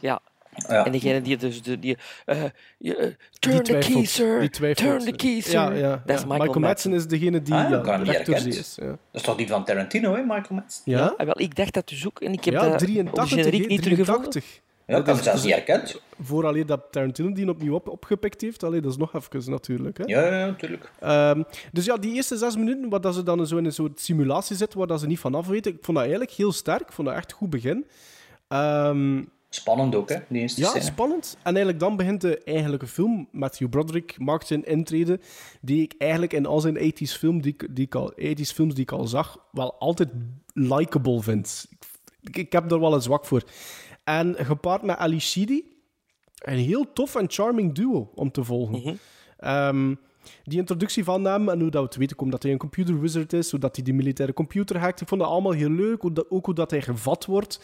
Ja. 0.00 0.20
Ja. 0.68 0.84
En 0.86 0.92
degene 0.92 1.22
die 1.22 1.36
dus... 1.36 1.62
De, 1.62 1.78
die, 1.78 1.96
eh, 2.24 2.44
eh, 2.44 2.50
turn 2.78 3.56
the 3.56 3.62
twijfelt. 3.62 3.94
key, 3.94 4.04
sir. 4.04 4.40
Die. 4.40 4.74
Turn 4.74 5.04
the 5.04 5.12
key, 5.12 5.40
sir. 5.40 5.52
Ja, 5.52 5.70
ja, 5.72 6.02
Dat 6.06 6.16
is 6.16 6.22
ja. 6.22 6.28
Michael, 6.36 6.60
Madsen 6.60 6.92
is 6.92 7.06
degene 7.06 7.42
die 7.42 7.54
Ah, 7.54 7.70
ja, 7.70 8.02
herkend. 8.04 8.40
zee 8.40 8.52
is. 8.52 8.74
Ja, 8.80 8.86
Dat 8.86 8.98
is 9.12 9.22
toch 9.22 9.36
die 9.36 9.48
van 9.48 9.64
Tarantino, 9.64 10.14
hè, 10.14 10.22
Michael 10.22 10.44
Madsen? 10.50 10.82
ja? 10.84 11.14
Ah, 11.16 11.26
wel, 11.26 11.40
ik 11.40 11.54
dacht 11.56 11.74
dat 11.74 11.88
dus 11.88 12.06
ook. 12.06 12.20
En 12.20 12.32
ik 12.32 12.44
heb 12.44 12.54
ja 12.54 12.60
dat 12.60 12.72
op 12.72 12.78
83, 12.78 13.28
de 13.28 13.42
generiek 13.42 13.68
niet 13.68 13.82
teruggevonden. 13.82 14.30
83. 14.30 14.62
Ja, 14.86 14.94
hem 14.94 15.04
dus- 15.04 15.22
zelfs 15.22 15.42
dus- 15.42 15.42
niet 15.56 15.66
herkend. 15.66 16.00
Vooraleer 16.20 16.66
dat 16.66 16.80
Tarantino 16.90 17.32
die 17.32 17.48
opnieuw 17.48 17.74
op, 17.74 17.88
opgepikt 17.88 18.40
heeft. 18.40 18.62
Allee, 18.62 18.80
dat 18.80 18.90
is 18.90 18.96
nog 18.96 19.14
even 19.14 19.50
natuurlijk. 19.50 19.98
Hè? 19.98 20.04
Ja, 20.06 20.38
ja, 20.38 20.46
natuurlijk. 20.46 20.90
Ehm, 21.00 21.42
dus 21.72 21.84
ja, 21.84 21.96
die 21.96 22.14
eerste 22.14 22.36
zes 22.36 22.56
minuten, 22.56 22.88
waar 22.88 23.00
dat 23.00 23.14
ze 23.14 23.22
dan 23.22 23.46
zo 23.46 23.56
in 23.56 23.64
een 23.64 23.72
soort 23.72 24.00
simulatie 24.00 24.56
zitten, 24.56 24.78
waar 24.78 24.86
dat 24.86 25.00
ze 25.00 25.06
niet 25.06 25.18
vanaf 25.18 25.46
weten, 25.46 25.72
ik 25.72 25.78
vond 25.80 25.96
dat 25.96 26.06
eigenlijk 26.06 26.36
heel 26.36 26.52
sterk. 26.52 26.80
Ik 26.80 26.92
vond 26.92 27.08
dat 27.08 27.16
echt 27.16 27.32
goed 27.32 27.50
begin. 27.50 27.86
Ehm, 28.48 29.22
Spannend 29.54 29.94
ook, 29.94 30.08
hè, 30.08 30.16
die 30.28 30.40
eerste 30.40 30.60
ja, 30.60 30.68
scène. 30.68 30.84
spannend. 30.84 31.32
En 31.36 31.44
eigenlijk 31.44 31.78
dan 31.80 31.96
begint 31.96 32.20
de 32.20 32.38
eigenlijke 32.44 32.86
film. 32.86 33.28
Matthew 33.32 33.68
Broderick 33.68 34.18
maakt 34.18 34.46
zijn 34.46 34.64
intrede, 34.64 35.20
die 35.60 35.82
ik 35.82 35.94
eigenlijk 35.98 36.32
in 36.32 36.46
al 36.46 36.60
zijn 36.60 36.76
80s, 36.78 37.16
film 37.18 37.42
die, 37.42 37.52
ik- 37.52 37.68
die 37.76 37.84
ik 37.84 37.94
al, 37.94 38.12
80s 38.16 38.52
films 38.54 38.74
die 38.74 38.82
ik 38.82 38.92
al 38.92 39.06
zag, 39.06 39.38
wel 39.52 39.74
altijd 39.78 40.08
likable 40.52 41.22
vind. 41.22 41.66
Ik, 42.20 42.36
ik 42.36 42.52
heb 42.52 42.70
er 42.72 42.80
wel 42.80 42.94
een 42.94 43.02
zwak 43.02 43.24
voor. 43.24 43.42
En 44.04 44.34
gepaard 44.38 44.82
met 44.82 44.96
Ali 44.96 45.20
Sheedy, 45.20 45.62
een 46.38 46.58
heel 46.58 46.92
tof 46.92 47.14
en 47.14 47.30
charming 47.30 47.74
duo 47.74 48.10
om 48.14 48.30
te 48.30 48.44
volgen. 48.44 48.98
Ehm, 49.38 49.94
die 50.42 50.58
introductie 50.58 51.04
van 51.04 51.24
hem 51.24 51.48
en 51.48 51.60
hoe 51.60 51.70
dat 51.70 51.82
we 51.82 51.88
te 51.88 51.98
weten 51.98 52.16
komen 52.16 52.32
dat 52.32 52.42
hij 52.42 52.52
een 52.52 52.58
computer 52.58 53.00
wizard 53.00 53.32
is, 53.32 53.50
hoe 53.50 53.60
dat 53.60 53.76
hij 53.76 53.84
die 53.84 53.94
militaire 53.94 54.34
computer 54.34 54.78
hackt. 54.78 55.00
Ik 55.00 55.08
vond 55.08 55.20
dat 55.20 55.30
allemaal 55.30 55.52
heel 55.52 55.70
leuk, 55.70 56.14
dat, 56.14 56.30
ook 56.30 56.44
hoe 56.44 56.54
dat 56.54 56.70
hij 56.70 56.82
gevat 56.82 57.24
wordt. 57.24 57.60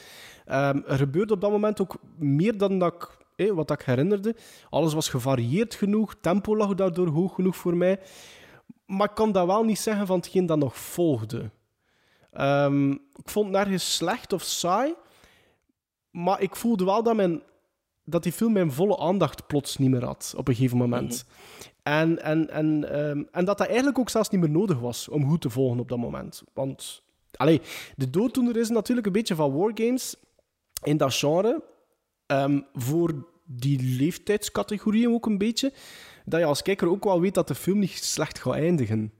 Ehm, 0.46 0.80
er 0.86 0.96
gebeurde 0.96 1.34
op 1.34 1.40
dat 1.40 1.50
moment 1.50 1.80
ook 1.80 1.96
meer 2.18 2.58
dan 2.58 2.78
dat 2.78 3.18
wat 3.48 3.70
ik 3.70 3.82
herinnerde. 3.82 4.36
Alles 4.70 4.94
was 4.94 5.08
gevarieerd 5.08 5.74
genoeg, 5.74 6.14
tempo 6.20 6.56
lag 6.56 6.74
daardoor 6.74 7.08
hoog 7.08 7.34
genoeg 7.34 7.56
voor 7.56 7.76
mij. 7.76 8.00
Maar 8.86 9.08
ik 9.08 9.14
kan 9.14 9.32
dat 9.32 9.46
wel 9.46 9.64
niet 9.64 9.78
zeggen 9.78 10.06
van 10.06 10.16
hetgeen 10.16 10.46
dat 10.46 10.58
nog 10.58 10.76
volgde. 10.76 11.50
Ehm, 12.32 12.90
ik 12.90 13.28
vond 13.28 13.46
het 13.46 13.54
nergens 13.54 13.94
slecht 13.94 14.32
of 14.32 14.42
saai. 14.42 14.94
Maar 16.10 16.40
ik 16.40 16.56
voelde 16.56 16.84
wel 16.84 17.02
dat, 17.02 17.16
mijn, 17.16 17.42
dat 18.04 18.22
die 18.22 18.32
film 18.32 18.52
mijn 18.52 18.72
volle 18.72 18.98
aandacht 18.98 19.46
plots 19.46 19.76
niet 19.76 19.90
meer 19.90 20.04
had. 20.04 20.34
Op 20.36 20.48
een 20.48 20.54
gegeven 20.54 20.78
moment. 20.78 21.24
En, 21.82 22.22
en, 22.22 22.50
en, 22.50 22.90
ehm, 22.92 23.22
en 23.32 23.44
dat 23.44 23.58
dat 23.58 23.66
eigenlijk 23.66 23.98
ook 23.98 24.10
zelfs 24.10 24.28
niet 24.28 24.40
meer 24.40 24.50
nodig 24.50 24.78
was 24.80 25.08
om 25.08 25.28
goed 25.28 25.40
te 25.40 25.50
volgen 25.50 25.80
op 25.80 25.88
dat 25.88 25.98
moment. 25.98 26.42
Want 26.54 27.02
allee, 27.36 27.60
de 27.96 28.10
dooddoener 28.10 28.56
is 28.56 28.68
natuurlijk 28.68 29.06
een 29.06 29.12
beetje 29.12 29.34
van 29.34 29.52
wargames 29.56 30.16
in 30.82 30.96
dat 30.96 31.14
genre. 31.14 31.62
ehm, 32.26 32.60
voor 32.74 33.28
die 33.44 33.96
leeftijdscategorieën 33.98 35.12
ook 35.12 35.26
een 35.26 35.38
beetje. 35.38 35.72
Dat 36.24 36.40
je 36.40 36.46
als 36.46 36.62
kijker 36.62 36.88
ook 36.88 37.04
wel 37.04 37.20
weet 37.20 37.34
dat 37.34 37.48
de 37.48 37.54
film 37.54 37.78
niet 37.78 37.90
slecht 38.04 38.38
gaat 38.38 38.54
eindigen. 38.54 39.12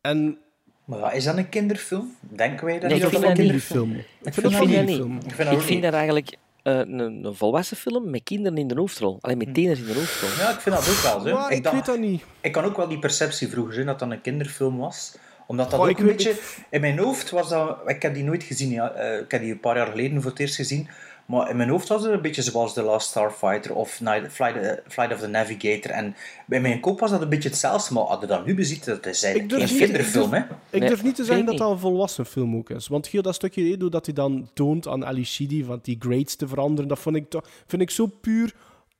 En 0.00 0.38
Maar 0.84 0.98
ja, 0.98 1.10
is 1.12 1.24
dat 1.24 1.36
een 1.36 1.48
kinderfilm? 1.48 2.16
Denken 2.20 2.64
wij 2.64 2.78
dat 2.80 2.90
Nee, 2.90 2.96
ik 2.98 3.02
dat 3.02 3.10
vind 3.10 3.22
dat 3.22 3.30
een 3.30 3.36
niet. 3.44 3.46
kinderfilm 3.50 3.90
Ik 3.92 4.06
Ik 4.22 4.32
vind 4.34 4.42
dat 4.42 4.52
dat 4.52 4.62
Ik 4.62 4.68
vind 4.68 4.86
niet 4.88 4.98
dat. 4.98 5.24
Ik 5.24 5.34
vind 5.34 5.48
dat 5.48 5.58
Ik 5.58 5.64
vind 5.66 5.82
dat 5.82 5.92
eigenlijk 5.92 6.36
eh, 6.64 6.78
een, 6.78 6.98
een 7.24 7.34
volwassen 7.34 7.76
film 7.76 8.10
met 8.10 8.22
kinderen 8.22 8.58
in 8.58 8.68
de 8.68 8.74
hoofdrol. 8.74 9.18
Alleen 9.20 9.38
met 9.38 9.54
tieners 9.54 9.78
in 9.80 9.86
de 9.86 9.94
hoofdrol. 9.94 10.44
Ja, 10.44 10.50
ik 10.52 10.60
vind 10.60 10.74
dat 10.74 10.88
ook 10.88 11.02
wel 11.02 11.20
zo. 11.20 11.34
Maar 11.38 11.50
ik, 11.50 11.56
ik 11.56 11.62
dacht- 11.62 11.74
weet 11.74 11.84
dat 11.86 11.98
niet. 11.98 12.22
ik 12.40 12.52
kan 12.52 12.64
ook 12.64 12.76
wel 12.76 12.88
die 12.88 12.98
perceptie 12.98 13.48
vroeger 13.48 13.74
zijn 13.74 13.86
dat 13.86 13.98
dat 13.98 14.10
een 14.10 14.20
kinderfilm 14.20 14.78
was. 14.78 15.16
Omdat 15.46 15.70
dat 15.70 15.80
ook 15.80 15.98
een 15.98 16.06
beetje... 16.06 16.34
In 16.70 16.80
mijn 16.80 16.98
hoofd 16.98 17.30
was 17.30 17.48
dat... 17.48 17.78
Ik 17.86 18.02
heb 18.02 18.14
die 18.14 18.24
nooit 18.24 18.42
gezien. 18.42 18.70
Ja. 18.70 18.90
Eh, 18.92 19.20
ik 19.20 19.30
heb 19.30 19.40
die 19.40 19.52
een 19.52 19.60
paar 19.60 19.76
jaar 19.76 19.86
geleden 19.86 20.22
voor 20.22 20.30
het 20.30 20.40
eerst 20.40 20.54
gezien. 20.54 20.88
Maar 21.26 21.50
in 21.50 21.56
mijn 21.56 21.68
hoofd 21.68 21.88
was 21.88 22.02
het 22.02 22.12
een 22.12 22.20
beetje 22.22 22.42
zoals 22.42 22.72
The 22.72 22.82
Last 22.82 23.08
Starfighter 23.08 23.74
of 23.74 24.00
Night, 24.00 24.32
Flight, 24.32 24.56
eh, 24.56 24.72
Flight 24.88 25.12
of 25.12 25.20
the 25.20 25.26
Navigator. 25.26 25.90
En 25.90 26.16
bij 26.46 26.60
mijn 26.60 26.80
kop 26.80 27.00
was 27.00 27.10
dat 27.10 27.22
een 27.22 27.28
beetje 27.28 27.48
hetzelfde. 27.48 27.94
Maar 27.94 28.02
als 28.02 28.20
je 28.20 28.26
dat 28.26 28.46
nu 28.46 28.54
beziet, 28.54 28.84
dat 28.84 29.06
is 29.06 29.18
Ik 29.18 29.24
eigenlijk 29.24 29.48
durf 29.48 29.70
geen 29.70 29.78
niet- 29.78 29.86
kinderfilm, 29.88 30.34
ik 30.34 30.40
hè. 30.40 30.46
durf- 30.48 30.58
Ik 30.70 30.80
Nee, 30.80 30.88
durf 30.88 31.02
niet 31.02 31.14
te 31.14 31.24
zeggen 31.24 31.42
ik 31.44 31.48
dat 31.50 31.58
dat 31.58 31.70
een 31.70 31.78
volwassen 31.78 32.26
film 32.26 32.56
ook 32.56 32.70
is. 32.70 32.88
Want 32.88 33.06
heel 33.08 33.22
dat 33.22 33.34
stukje 33.34 33.62
Edo 33.64 33.88
dat 33.88 34.04
hij 34.06 34.14
dan 34.14 34.50
toont 34.54 34.88
aan 34.88 35.04
Ali 35.06 35.24
van 35.64 35.78
die 35.82 35.96
grades 35.98 36.36
te 36.36 36.48
veranderen, 36.48 36.88
dat 36.88 36.98
vond 36.98 37.16
ik, 37.16 37.30
toch, 37.30 37.48
vind 37.66 37.82
ik 37.82 37.90
zo 37.90 38.06
puur 38.06 38.54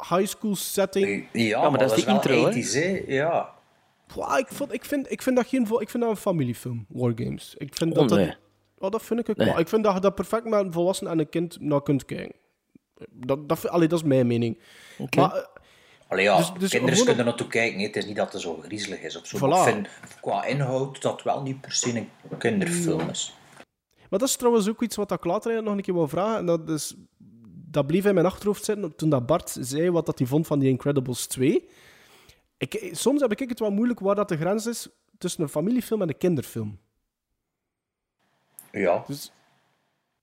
high 0.08 0.26
school 0.26 0.56
setting. 0.56 1.26
Ja, 1.32 1.70
maar 1.70 1.78
dat 1.78 1.90
is 1.90 2.04
die 2.04 2.14
intro, 2.14 2.42
hè. 2.44 2.48
ethisch, 2.48 2.74
hè. 2.74 3.02
Ja. 3.06 3.50
Ik, 4.38 4.46
vond, 4.48 4.72
ik, 4.72 4.84
vind, 4.84 5.10
ik, 5.12 5.22
vind 5.22 5.36
dat 5.36 5.46
geen, 5.46 5.62
ik 5.78 5.90
vind 5.90 6.02
dat 6.02 6.12
een 6.12 6.16
familiefilm, 6.16 6.86
Wargames. 6.88 7.54
Ik 7.58 7.74
vind 7.76 7.98
Oh, 7.98 8.08
dat. 8.08 8.36
Oh, 8.84 8.90
dat 8.90 9.02
vind 9.02 9.20
ik 9.20 9.28
ook 9.30 9.36
Nee. 9.36 9.46
wel. 9.48 9.58
Ik 9.58 9.68
vind 9.68 9.84
dat 9.84 9.94
je 9.94 10.00
dat 10.00 10.14
perfect 10.14 10.44
met 10.44 10.64
een 10.64 10.72
volwassen 10.72 11.06
en 11.06 11.18
een 11.18 11.28
kind 11.28 11.60
naar 11.60 11.82
kunt 11.82 12.04
kijken. 12.04 12.34
Dat, 13.10 13.48
dat, 13.48 13.68
allee, 13.68 13.88
dat 13.88 13.98
is 13.98 14.04
mijn 14.04 14.26
mening. 14.26 14.58
Oké. 14.98 15.20
Maar 15.20 15.34
eh, 15.36 15.44
Allee, 16.08 16.24
ja, 16.24 16.36
Dus- 16.36 16.46
dus 16.46 16.70
kinderen 16.70 16.80
gewoon 16.80 16.96
kunnen 16.96 17.16
er 17.18 17.24
naartoe 17.24 17.46
kijken. 17.46 17.80
Het 17.80 17.96
is 17.96 18.06
niet 18.06 18.16
dat 18.16 18.32
het 18.32 18.42
zo 18.42 18.56
griezelig 18.62 19.00
is 19.00 19.16
of 19.16 19.26
zo. 19.26 19.38
Voilà. 19.38 19.66
ik 19.68 19.72
vind 19.74 19.88
qua 20.20 20.44
inhoud 20.44 21.02
dat 21.02 21.22
wel 21.22 21.42
niet 21.42 21.60
per 21.60 21.72
se 21.72 21.96
een 21.96 22.08
kinderfilm 22.38 23.08
is. 23.08 23.34
Maar 24.10 24.18
dat 24.18 24.28
is 24.28 24.36
trouwens 24.36 24.68
ook 24.68 24.82
iets 24.82 24.96
wat 24.96 25.10
ik 25.12 25.24
later 25.24 25.62
nog 25.62 25.74
een 25.76 25.82
keer 25.82 25.94
wil 25.94 26.08
vragen. 26.08 26.36
En 26.38 26.46
dat, 26.46 26.68
is, 26.68 26.94
dat 27.70 27.86
bleef 27.86 28.04
in 28.04 28.14
mijn 28.14 28.26
achterhoofd 28.26 28.64
zitten 28.64 28.96
toen 28.96 29.08
dat 29.08 29.26
Bart 29.26 29.56
zei 29.60 29.90
wat 29.90 30.06
dat 30.06 30.18
hij 30.18 30.26
vond 30.26 30.46
van 30.46 30.60
The 30.60 30.68
Incredibles 30.68 31.26
2. 31.26 31.68
Ik, 32.56 32.88
soms 32.92 33.20
heb 33.20 33.32
ik 33.32 33.48
het 33.48 33.58
wel 33.58 33.70
moeilijk 33.70 34.00
waar 34.00 34.14
dat 34.14 34.28
de 34.28 34.36
grens 34.36 34.66
is 34.66 34.88
tussen 35.18 35.42
een 35.42 35.48
familiefilm 35.48 36.02
en 36.02 36.08
een 36.08 36.18
kinderfilm. 36.18 36.78
Ja. 38.80 39.04
Dus 39.06 39.32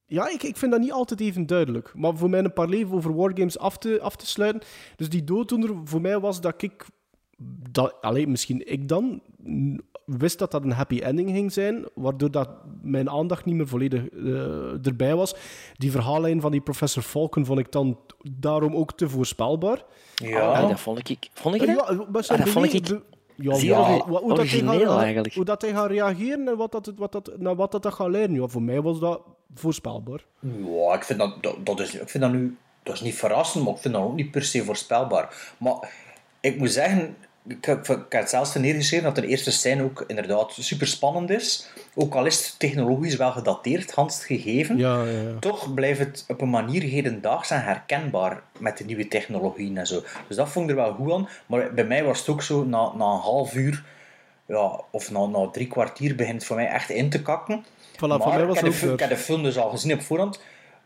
ja, 0.06 0.30
ik, 0.30 0.44
ik 0.44 0.58
vind 0.58 0.72
dat 0.72 0.82
niet 0.82 0.92
altijd 0.92 1.20
even 1.20 1.46
duidelijk. 1.46 1.92
Maar 1.96 2.18
voor 2.18 2.30
mij 2.30 2.40
een 2.44 2.54
paar 2.54 2.68
leven 2.68 2.94
over 2.96 3.16
wargames 3.16 3.58
af 3.60 3.78
te, 3.78 4.00
af 4.02 4.16
te 4.16 4.26
sluiten. 4.28 4.62
Dus 4.96 5.10
die 5.10 5.24
dooddoener 5.24 5.76
voor 5.84 6.02
mij 6.02 6.20
was 6.20 6.42
dat 6.42 6.62
ik... 6.62 6.86
Dat, 7.72 7.96
alleen 8.02 8.32
misschien 8.32 8.72
ik 8.72 8.88
dan 8.88 9.22
wist 10.06 10.40
dat 10.40 10.52
dat 10.52 10.64
een 10.64 10.72
happy 10.72 11.00
ending 11.00 11.30
ging 11.30 11.52
zijn, 11.54 11.86
waardoor 11.94 12.32
dat 12.32 12.50
mijn 12.82 13.10
aandacht 13.10 13.46
niet 13.46 13.56
meer 13.56 13.68
volledig 13.68 14.10
eh, 14.10 14.86
erbij 14.86 15.16
was. 15.16 15.36
Die 15.78 15.92
verhaallijn 15.92 16.42
van 16.42 16.52
die 16.52 16.62
professor 16.62 17.04
Falcon 17.04 17.46
vond 17.46 17.60
ik 17.60 17.72
dan 17.72 18.00
daarom 18.40 18.76
ook 18.76 18.98
te 18.98 19.10
voorspelbaar. 19.10 19.84
Ja. 20.16 20.40
Ah, 20.52 20.70
dat 20.70 20.80
vond 20.80 21.10
ik... 21.10 21.30
Vond 21.34 21.56
ik 21.56 21.62
Eh, 21.62 21.76
dat? 21.76 21.88
ja, 21.90 22.06
maar 22.12 22.24
zijn 22.24 22.40
Ah, 22.40 22.46
dat 22.46 22.54
vond 22.54 22.74
ik 22.74 23.00
ja, 23.42 23.58
ja, 23.58 24.00
hoe 24.06 24.28
dat 24.36 24.38
hij 24.48 24.60
gaat- 24.60 25.02
eigenlijk. 25.02 25.34
Hoe 25.34 25.46
dat 25.46 25.62
hij 25.62 25.72
gaat 25.72 25.90
reageren 25.90 26.48
en 26.48 26.58
wat 26.58 26.72
dat, 26.72 26.92
wat 26.96 27.12
dat, 27.12 27.32
naar 27.38 27.56
wat 27.56 27.72
dat, 27.72 27.84
dat 27.84 27.94
gaat 27.94 28.10
leiden. 28.10 28.36
Ja, 28.42 28.48
voor 28.48 28.62
mij 28.62 28.82
was 28.82 29.00
dat 29.00 29.22
voorspelbaar. 29.56 30.26
Ja, 30.40 30.94
ik 30.94 31.04
vind 31.04 31.20
dat, 31.20 31.44
dat, 31.44 31.66
dat 31.66 31.80
is, 31.80 31.96
ik 31.96 32.10
vind 32.10 32.24
dat 32.24 32.34
nu... 32.34 32.58
Dat 32.84 32.96
is 32.96 33.02
niet 33.02 33.16
verrassend, 33.16 33.64
maar 33.64 33.74
ik 33.74 33.80
vind 33.80 33.94
dat 33.94 34.04
ook 34.04 34.16
niet 34.16 34.32
per 34.32 34.44
se 34.44 34.64
voorspelbaar. 34.64 35.54
Maar 35.58 35.92
ik 36.40 36.58
moet 36.58 36.72
zeggen... 36.72 37.16
Ik 37.48 37.66
heb, 37.66 37.80
ik 37.90 38.06
heb 38.10 38.22
het 38.22 38.30
zelfs 38.30 38.54
neergeschreven 38.56 39.06
dat 39.06 39.16
de 39.24 39.28
eerste 39.28 39.52
scène 39.52 39.84
ook 39.84 40.04
inderdaad 40.08 40.54
super 40.60 40.88
spannend 40.88 41.30
is. 41.30 41.68
Ook 41.96 42.14
al 42.16 42.26
is 42.26 42.46
het 42.46 42.60
technologisch 42.60 43.16
wel 43.16 43.32
gedateerd, 43.32 43.92
Hans 43.92 44.26
gegeven. 44.26 44.78
Ja, 44.78 45.04
ja, 45.04 45.22
ja. 45.22 45.40
Toch 45.40 45.74
blijft 45.74 46.00
het 46.00 46.26
op 46.28 46.42
een 46.42 46.50
manier 46.50 46.82
hedendaags 46.82 47.50
en 47.50 47.64
herkenbaar 47.64 48.44
met 48.60 48.78
de 48.78 48.84
nieuwe 48.86 49.08
technologieën 49.08 49.78
en 49.78 49.88
zo. 49.88 50.04
Dus 50.28 50.36
dat 50.38 50.50
vond 50.50 50.70
ik 50.70 50.76
er 50.78 50.82
wel 50.84 50.94
goed 50.94 51.12
aan. 51.14 51.30
Maar 51.46 51.74
bij 51.74 51.84
mij 51.86 52.04
was 52.04 52.20
het 52.20 52.30
ook 52.30 52.42
zo, 52.42 52.64
na, 52.64 52.80
na 52.96 53.06
een 53.06 53.20
half 53.20 53.54
uur, 53.56 53.84
ja, 54.46 54.80
of 54.92 55.12
na, 55.12 55.26
na 55.26 55.48
drie 55.48 55.68
kwartier, 55.68 56.16
begint 56.16 56.36
het 56.36 56.46
voor 56.46 56.56
mij 56.56 56.68
echt 56.68 56.90
in 56.90 57.10
te 57.10 57.22
kakken. 57.22 57.66
Voilà, 57.96 58.00
maar 58.00 58.28
mij 58.28 58.46
was 58.46 58.58
ik, 58.58 58.64
heb 58.64 58.64
de, 58.64 58.68
ook 58.68 58.74
fil- 58.74 58.92
ik 58.92 59.00
weer- 59.00 59.08
heb 59.08 59.18
de 59.18 59.24
film 59.24 59.44
dus 59.44 59.58
al 59.58 59.70
gezien 59.70 59.94
op 59.94 60.02
voorhand. 60.02 60.40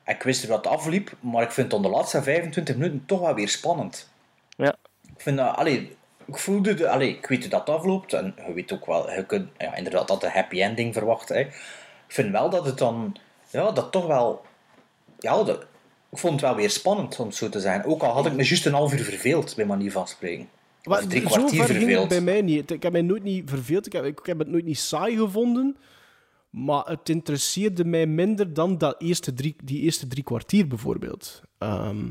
Ik 0.06 0.24
wist 0.24 0.48
dat 0.48 0.68
afliep, 0.68 1.12
maar 1.20 1.44
ik 1.44 1.52
vind 1.52 1.72
het 1.72 1.84
de 1.84 1.90
laatste 1.90 2.24
25 2.24 2.76
minuten 2.76 3.04
toch 3.06 3.20
wel 3.20 3.34
weer 3.34 3.50
spannend. 3.50 4.10
Ja. 4.58 4.76
Ik 5.16 5.22
vind 5.22 5.38
dat, 5.38 5.56
allee, 5.56 5.96
ik 6.26 6.38
voelde, 6.38 6.74
de, 6.74 6.90
allee, 6.90 7.10
ik 7.10 7.26
weet 7.26 7.42
hoe 7.42 7.50
dat 7.50 7.70
afloopt 7.70 8.14
en 8.14 8.36
je 8.48 8.54
weet 8.54 8.74
ook 8.74 8.86
wel, 8.86 9.12
je 9.12 9.26
kunt 9.26 9.50
ja, 9.58 9.76
inderdaad 9.76 10.08
dat 10.08 10.24
een 10.24 10.30
happy 10.30 10.62
ending 10.62 10.94
verwacht. 10.94 11.30
Hè. 11.30 11.40
Ik 11.40 11.52
vind 12.08 12.32
wel 12.32 12.50
dat 12.50 12.66
het 12.66 12.78
dan, 12.78 13.16
ja, 13.50 13.72
dat 13.72 13.92
toch 13.92 14.08
wel, 14.08 14.46
ja, 15.20 15.40
ik 16.12 16.18
vond 16.18 16.34
het 16.34 16.42
wel 16.42 16.56
weer 16.56 16.70
spannend 16.70 17.20
om 17.20 17.28
het 17.28 17.36
zo 17.36 17.50
te 17.50 17.60
zijn. 17.60 17.84
Ook 17.84 18.02
al 18.04 18.12
had 18.12 18.26
ik 18.26 18.34
me 18.34 18.44
juist 18.44 18.66
een 18.66 18.74
half 18.74 18.94
uur 18.94 19.04
verveeld, 19.04 19.56
bij 19.56 19.66
manier 19.66 19.92
van 19.92 20.08
spreken. 20.08 20.50
Maar 20.84 21.00
Of 21.00 21.08
drie 21.08 21.22
zo 21.22 21.28
kwartier 21.28 21.66
verveeld. 21.66 22.08
bij 22.08 22.22
mij 22.22 22.42
niet. 22.42 22.72
Ik 22.72 22.84
heb 22.84 22.92
mij 22.92 23.02
nooit 23.02 23.24
niet 23.24 23.50
verveeld. 23.50 23.86
Ik 23.86 23.94
heb, 23.94 24.06
ik 24.06 24.20
heb 24.24 24.40
het 24.40 24.48
nooit 24.48 24.66
niet 24.66 24.80
saai 24.80 25.18
gevonden. 25.18 25.78
Maar 26.50 26.86
het 26.86 27.10
interesseerde 27.10 27.86
mij 27.86 28.06
minder 28.06 28.54
dan 28.54 28.78
dat 28.78 29.02
eerste 29.02 29.34
drie, 29.34 29.56
die 29.64 29.82
eerste 29.82 30.08
drie 30.08 30.24
kwartier 30.24 30.68
bijvoorbeeld. 30.68 31.42
Ehm, 31.58 32.08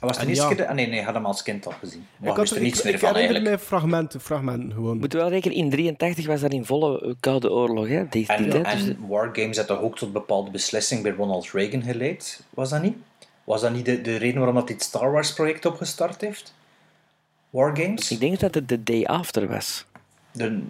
Was 0.00 0.10
het 0.10 0.18
en 0.18 0.24
de 0.24 0.30
eerste 0.32 0.48
ja. 0.48 0.54
keer? 0.54 0.66
Ah, 0.66 0.74
nee, 0.74 0.86
nee, 0.86 0.98
ik 0.98 1.04
had 1.04 1.14
hem 1.14 1.26
als 1.26 1.42
kind 1.42 1.66
al 1.66 1.72
gezien. 1.80 2.06
Maar 2.16 2.30
ik, 2.30 2.36
had 2.36 2.38
wist 2.38 2.50
er, 2.50 2.56
er 2.58 2.62
ik, 2.64 2.68
niets 2.68 2.82
meer 2.84 2.94
ik 2.94 2.98
van 2.98 3.08
herinner 3.08 3.34
eigenlijk. 3.34 3.60
mij 3.60 3.66
fragmenten, 3.66 4.20
fragmenten 4.20 4.72
gewoon. 4.72 4.98
Moet 4.98 5.12
wel 5.12 5.28
rekenen, 5.28 5.56
in 5.56 5.70
83 5.70 6.26
was 6.26 6.40
dat 6.40 6.52
in 6.52 6.64
volle 6.64 7.16
Koude 7.20 7.50
Oorlog, 7.50 7.88
hè? 7.88 8.08
Deze 8.08 8.32
En, 8.32 8.42
die 8.42 8.52
tijd. 8.52 8.78
dus- 8.78 8.88
en 8.88 9.06
Wargames 9.08 9.56
had 9.56 9.66
toch 9.66 9.80
ook 9.80 9.96
tot 9.96 10.12
bepaalde 10.12 10.50
beslissing 10.50 11.02
bij 11.02 11.12
Ronald 11.12 11.50
Reagan 11.50 11.82
geleid? 11.82 12.42
Was 12.50 12.70
dat 12.70 12.82
niet? 12.82 12.96
Was 13.44 13.60
dat 13.60 13.72
niet 13.72 13.84
de, 13.84 14.00
de 14.00 14.16
reden 14.16 14.36
waarom 14.36 14.54
dat 14.54 14.66
dit 14.66 14.82
Star 14.82 15.12
Wars 15.12 15.32
project 15.32 15.66
opgestart 15.66 16.20
heeft? 16.20 16.54
Wargames? 17.50 18.10
Ik 18.10 18.20
denk 18.20 18.40
dat 18.40 18.54
het 18.54 18.68
de 18.68 18.82
day 18.82 19.04
after 19.04 19.48
was. 19.48 19.84
De, 20.32 20.62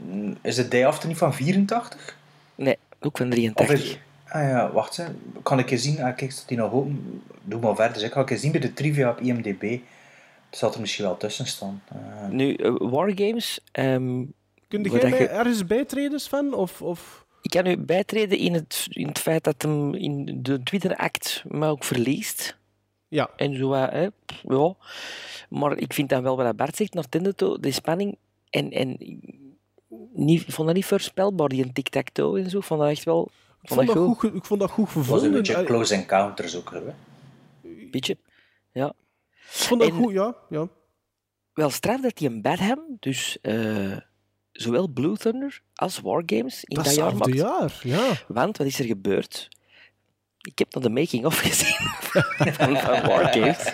is 0.42 0.56
het 0.56 0.70
Day 0.70 0.86
After 0.86 1.08
niet 1.08 1.18
van 1.18 1.34
84? 1.34 2.16
Nee, 2.54 2.76
ook 3.00 3.16
van 3.16 3.26
Of 3.26 3.32
83. 3.32 3.98
Ah 4.28 4.42
ja, 4.48 4.72
wacht. 4.72 4.96
Hè. 4.96 5.04
Kan 5.42 5.58
ik 5.58 5.70
eens 5.70 5.82
zien? 5.82 6.02
Ah, 6.02 6.16
kijk, 6.16 6.32
staat 6.32 6.48
die 6.48 6.56
nog 6.56 6.72
open? 6.72 7.22
Doe 7.42 7.60
maar 7.60 7.74
verder. 7.74 7.98
zeg. 8.00 8.08
Ik 8.08 8.14
ga 8.14 8.26
eens 8.26 8.40
zien 8.40 8.52
bij 8.52 8.60
de 8.60 8.72
trivia 8.72 9.10
op 9.10 9.20
IMDb. 9.20 9.62
Het 10.50 10.58
zal 10.58 10.72
er 10.74 10.80
misschien 10.80 11.04
wel 11.04 11.16
tussen 11.16 11.46
staan. 11.46 11.82
Eh, 11.88 12.28
Nu, 12.28 12.54
eh, 12.54 12.74
Wargames... 12.78 13.60
ehm, 13.72 14.24
Kun 14.68 14.82
jij 14.82 15.10
mij 15.10 15.18
je- 15.18 15.28
ergens 15.28 15.66
bijtreden, 15.66 16.20
Sven? 16.20 16.54
Of, 16.54 16.82
of... 16.82 17.26
Ik 17.42 17.50
kan 17.50 17.66
u 17.66 17.76
bijtreden 17.76 18.38
in 18.38 18.54
het, 18.54 18.86
in 18.90 19.06
het 19.06 19.18
feit 19.18 19.44
dat 19.44 19.62
hem 19.62 19.94
in 19.94 20.38
de 20.42 20.62
Twitter-act 20.62 21.42
me 21.48 21.66
ook 21.66 21.84
verliest. 21.84 22.56
Ja. 23.08 23.30
En 23.36 23.56
zo, 23.56 23.68
wat, 23.68 23.90
hè, 23.90 24.06
pff, 24.26 24.42
ja. 24.48 24.74
Maar 25.48 25.76
ik 25.78 25.92
vind 25.92 26.08
dan 26.08 26.22
wel 26.22 26.36
wat 26.36 26.56
Bart 26.56 26.76
zegt, 26.76 26.94
naar 26.94 27.08
Tinderto, 27.08 27.58
de 27.60 27.70
spanning. 27.70 28.16
En, 28.50 28.70
en 28.70 28.96
niet, 30.12 30.44
vond 30.48 30.66
dat 30.66 30.76
niet 30.76 30.84
voorspelbaar, 30.86 31.48
die 31.48 31.72
tic-tac-toe 31.72 32.38
en 32.40 32.50
zo. 32.50 32.58
Ik 32.58 32.64
vond 32.64 32.80
dat 32.80 32.90
echt 32.90 33.04
wel... 33.04 33.28
Ik 33.62 33.68
vond, 33.68 33.86
dat 33.86 33.96
goed, 34.16 34.34
ik 34.34 34.44
vond 34.44 34.60
dat 34.60 34.70
goed 34.70 34.84
het 34.86 34.94
was 34.94 35.04
een 35.06 35.12
gevonden. 35.14 35.32
beetje 35.42 35.64
Close 35.64 35.94
Encounters 35.94 36.56
ook. 36.56 36.70
Hè. 36.70 36.80
Beetje. 37.90 38.16
Ja. 38.72 38.86
Ik 39.30 39.36
vond 39.64 39.80
dat 39.80 39.90
En- 39.90 39.96
goed, 39.96 40.12
ja. 40.12 40.34
ja. 40.48 40.68
Wel 41.54 41.70
straf 41.70 42.00
dat 42.00 42.16
die 42.16 42.28
een 42.28 42.42
Badham, 42.42 42.80
dus 43.00 43.38
eh, 43.42 43.96
zowel 44.52 44.88
Blue 44.88 45.16
Thunder 45.16 45.60
als 45.74 46.00
Wargames 46.00 46.64
in 46.64 46.76
dat, 46.76 46.84
jaar 46.94 46.94
Datzelfde 47.12 47.18
maakt. 47.18 47.34
jaar, 47.38 47.80
ja. 47.82 48.12
Want 48.28 48.56
wat 48.56 48.66
is 48.66 48.78
er 48.78 48.84
gebeurd? 48.84 49.48
Ik 50.38 50.58
heb 50.58 50.74
nog 50.74 50.82
de 50.82 50.90
making-of 50.90 51.38
gezien 51.48 51.88
van, 52.00 52.22
van 52.76 53.06
Wargames. 53.06 53.72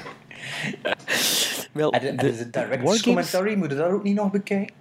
Wel, 1.72 1.92
En 1.92 2.00
de, 2.00 2.08
en 2.08 2.16
de 2.16 2.50
director's 2.50 3.02
commentary, 3.02 3.54
moet 3.56 3.70
je 3.70 3.76
dat 3.76 3.90
ook 3.90 4.02
niet 4.02 4.14
nog 4.14 4.30
bekijken? 4.30 4.74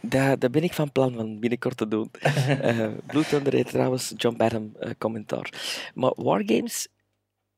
Dat, 0.00 0.40
dat 0.40 0.50
ben 0.50 0.62
ik 0.62 0.72
van 0.72 0.92
plan 0.92 1.14
van 1.14 1.38
binnenkort 1.40 1.76
te 1.76 1.88
doen. 1.88 2.10
Eh 2.62 2.88
Blood 3.06 3.28
Thunder 3.28 3.52
heet 3.52 3.68
trouwens 3.68 4.12
John 4.16 4.36
Badham 4.36 4.72
eh, 4.80 4.90
commentaar. 4.98 5.52
Maar 5.94 6.12
Wargames 6.16 6.88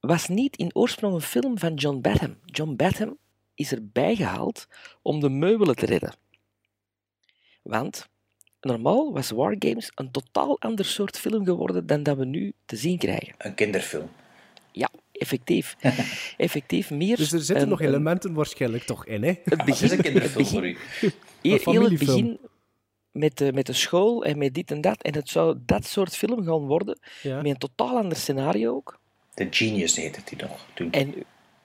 was 0.00 0.28
niet 0.28 0.56
in 0.56 0.70
oorsprong 0.74 1.14
een 1.14 1.20
film 1.20 1.58
van 1.58 1.74
John 1.74 2.00
Badham. 2.00 2.36
John 2.44 2.76
Badham 2.76 3.16
is 3.54 3.72
erbij 3.72 4.14
gehaald 4.16 4.66
om 5.02 5.20
de 5.20 5.28
meubelen 5.28 5.76
te 5.76 5.86
redden. 5.86 6.14
Want 7.62 8.08
normaal 8.60 9.12
was 9.12 9.30
Wargames 9.30 9.90
een 9.94 10.10
totaal 10.10 10.60
ander 10.60 10.84
soort 10.84 11.18
film 11.18 11.44
geworden 11.44 11.86
dan 11.86 12.02
dat 12.02 12.16
we 12.16 12.24
nu 12.24 12.52
te 12.64 12.76
zien 12.76 12.98
krijgen. 12.98 13.34
Een 13.38 13.54
kinderfilm. 13.54 14.08
Ja, 14.72 14.88
effectief. 15.12 15.76
effectief 16.36 16.90
meer 16.90 17.16
Dus 17.16 17.32
er 17.32 17.38
zitten 17.40 17.64
een- 17.64 17.68
nog 17.70 17.80
een- 17.80 17.86
elementen 17.86 18.32
waarschijnlijk 18.34 18.84
toch 18.84 19.06
in, 19.06 19.22
hè? 19.22 19.32
Het 19.44 19.64
begin, 19.64 19.84
is 19.84 19.90
een 19.90 20.02
kinderfilm 20.02 20.44
het 20.44 20.52
begin, 20.62 20.76
voor 21.00 21.08
u. 21.08 21.12
Heel, 21.42 21.58
heel 21.64 21.82
het 21.82 21.98
begin 21.98 22.38
met 23.10 23.38
de, 23.38 23.52
met 23.52 23.66
de 23.66 23.72
school 23.72 24.24
en 24.24 24.38
met 24.38 24.54
dit 24.54 24.70
en 24.70 24.80
dat. 24.80 25.02
En 25.02 25.14
het 25.14 25.28
zou 25.28 25.58
dat 25.66 25.84
soort 25.84 26.16
film 26.16 26.44
gaan 26.44 26.66
worden, 26.66 26.98
Ja. 27.22 27.36
met 27.36 27.46
een 27.46 27.58
totaal 27.58 27.96
ander 27.96 28.16
scenario 28.16 28.74
ook. 28.74 28.98
The 29.34 29.46
Genius 29.50 29.96
heette 29.96 30.20
die 30.24 30.38
nog 30.42 30.66
toen. 30.74 30.90
En, 30.92 31.14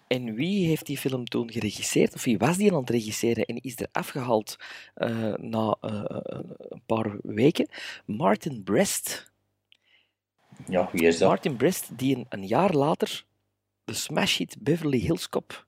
en 0.08 0.34
wie 0.34 0.68
heeft 0.68 0.86
die 0.86 0.98
film 0.98 1.26
toen 1.26 1.52
geregisseerd? 1.52 2.14
Of 2.14 2.24
wie 2.24 2.38
was 2.38 2.58
die 2.58 2.72
aan 2.72 2.80
het 2.80 2.90
regisseren 2.90 3.46
en 3.46 3.62
is 3.62 3.80
er 3.80 3.88
afgehaald 3.92 4.56
eh, 4.94 5.34
na 5.34 5.78
eh, 5.82 6.04
een 6.70 6.82
paar 6.86 7.16
weken? 7.24 7.68
Martin 8.06 8.64
Brest. 8.64 9.32
Ja, 10.68 10.90
wie 10.92 11.08
is 11.08 11.18
dat? 11.18 11.28
Martin 11.30 11.56
Brest, 11.56 11.98
die 11.98 12.16
een, 12.16 12.26
een 12.30 12.48
jaar 12.48 12.74
later 12.74 13.26
de 13.86 13.94
smash 13.94 14.38
hit 14.38 14.56
Beverly 14.60 15.00
Hills 15.00 15.30
Cop 15.30 15.66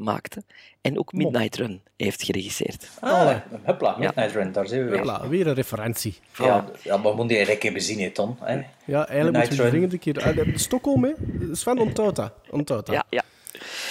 maakte 0.00 0.42
en 0.80 0.98
ook 0.98 1.12
Midnight 1.12 1.56
Run 1.56 1.80
heeft 1.96 2.22
geregisseerd. 2.22 2.88
Ah, 3.00 3.36
hupla, 3.64 3.96
Midnight 3.98 4.32
Run, 4.32 4.52
daar 4.52 4.66
zijn 4.68 4.84
we 4.84 4.88
weer. 4.90 4.98
Hopla, 4.98 5.28
weer 5.28 5.46
een 5.46 5.54
referentie. 5.54 6.18
Ja, 6.38 6.64
ja, 6.82 6.96
maar 6.96 7.14
moet 7.14 7.28
die 7.28 7.36
eigenlijk 7.36 7.50
een 7.50 7.58
keer 7.58 7.72
bezien, 7.72 8.00
hè, 8.00 8.10
Ton. 8.10 8.36
Hè? 8.40 8.60
Ja, 8.84 9.08
eigenlijk 9.08 9.36
moeten 9.36 9.56
we 9.56 9.62
Run. 9.62 9.70
dringend 9.70 9.92
een 9.92 9.98
keer... 9.98 10.14
De- 10.34 10.58
Stockholm, 10.58 11.04
hè? 11.04 11.12
Sven 11.52 11.76
dat. 11.94 12.32
Onthoudt 12.50 12.86
dat. 12.86 12.94
Ja, 12.94 13.04
ja. 13.10 13.22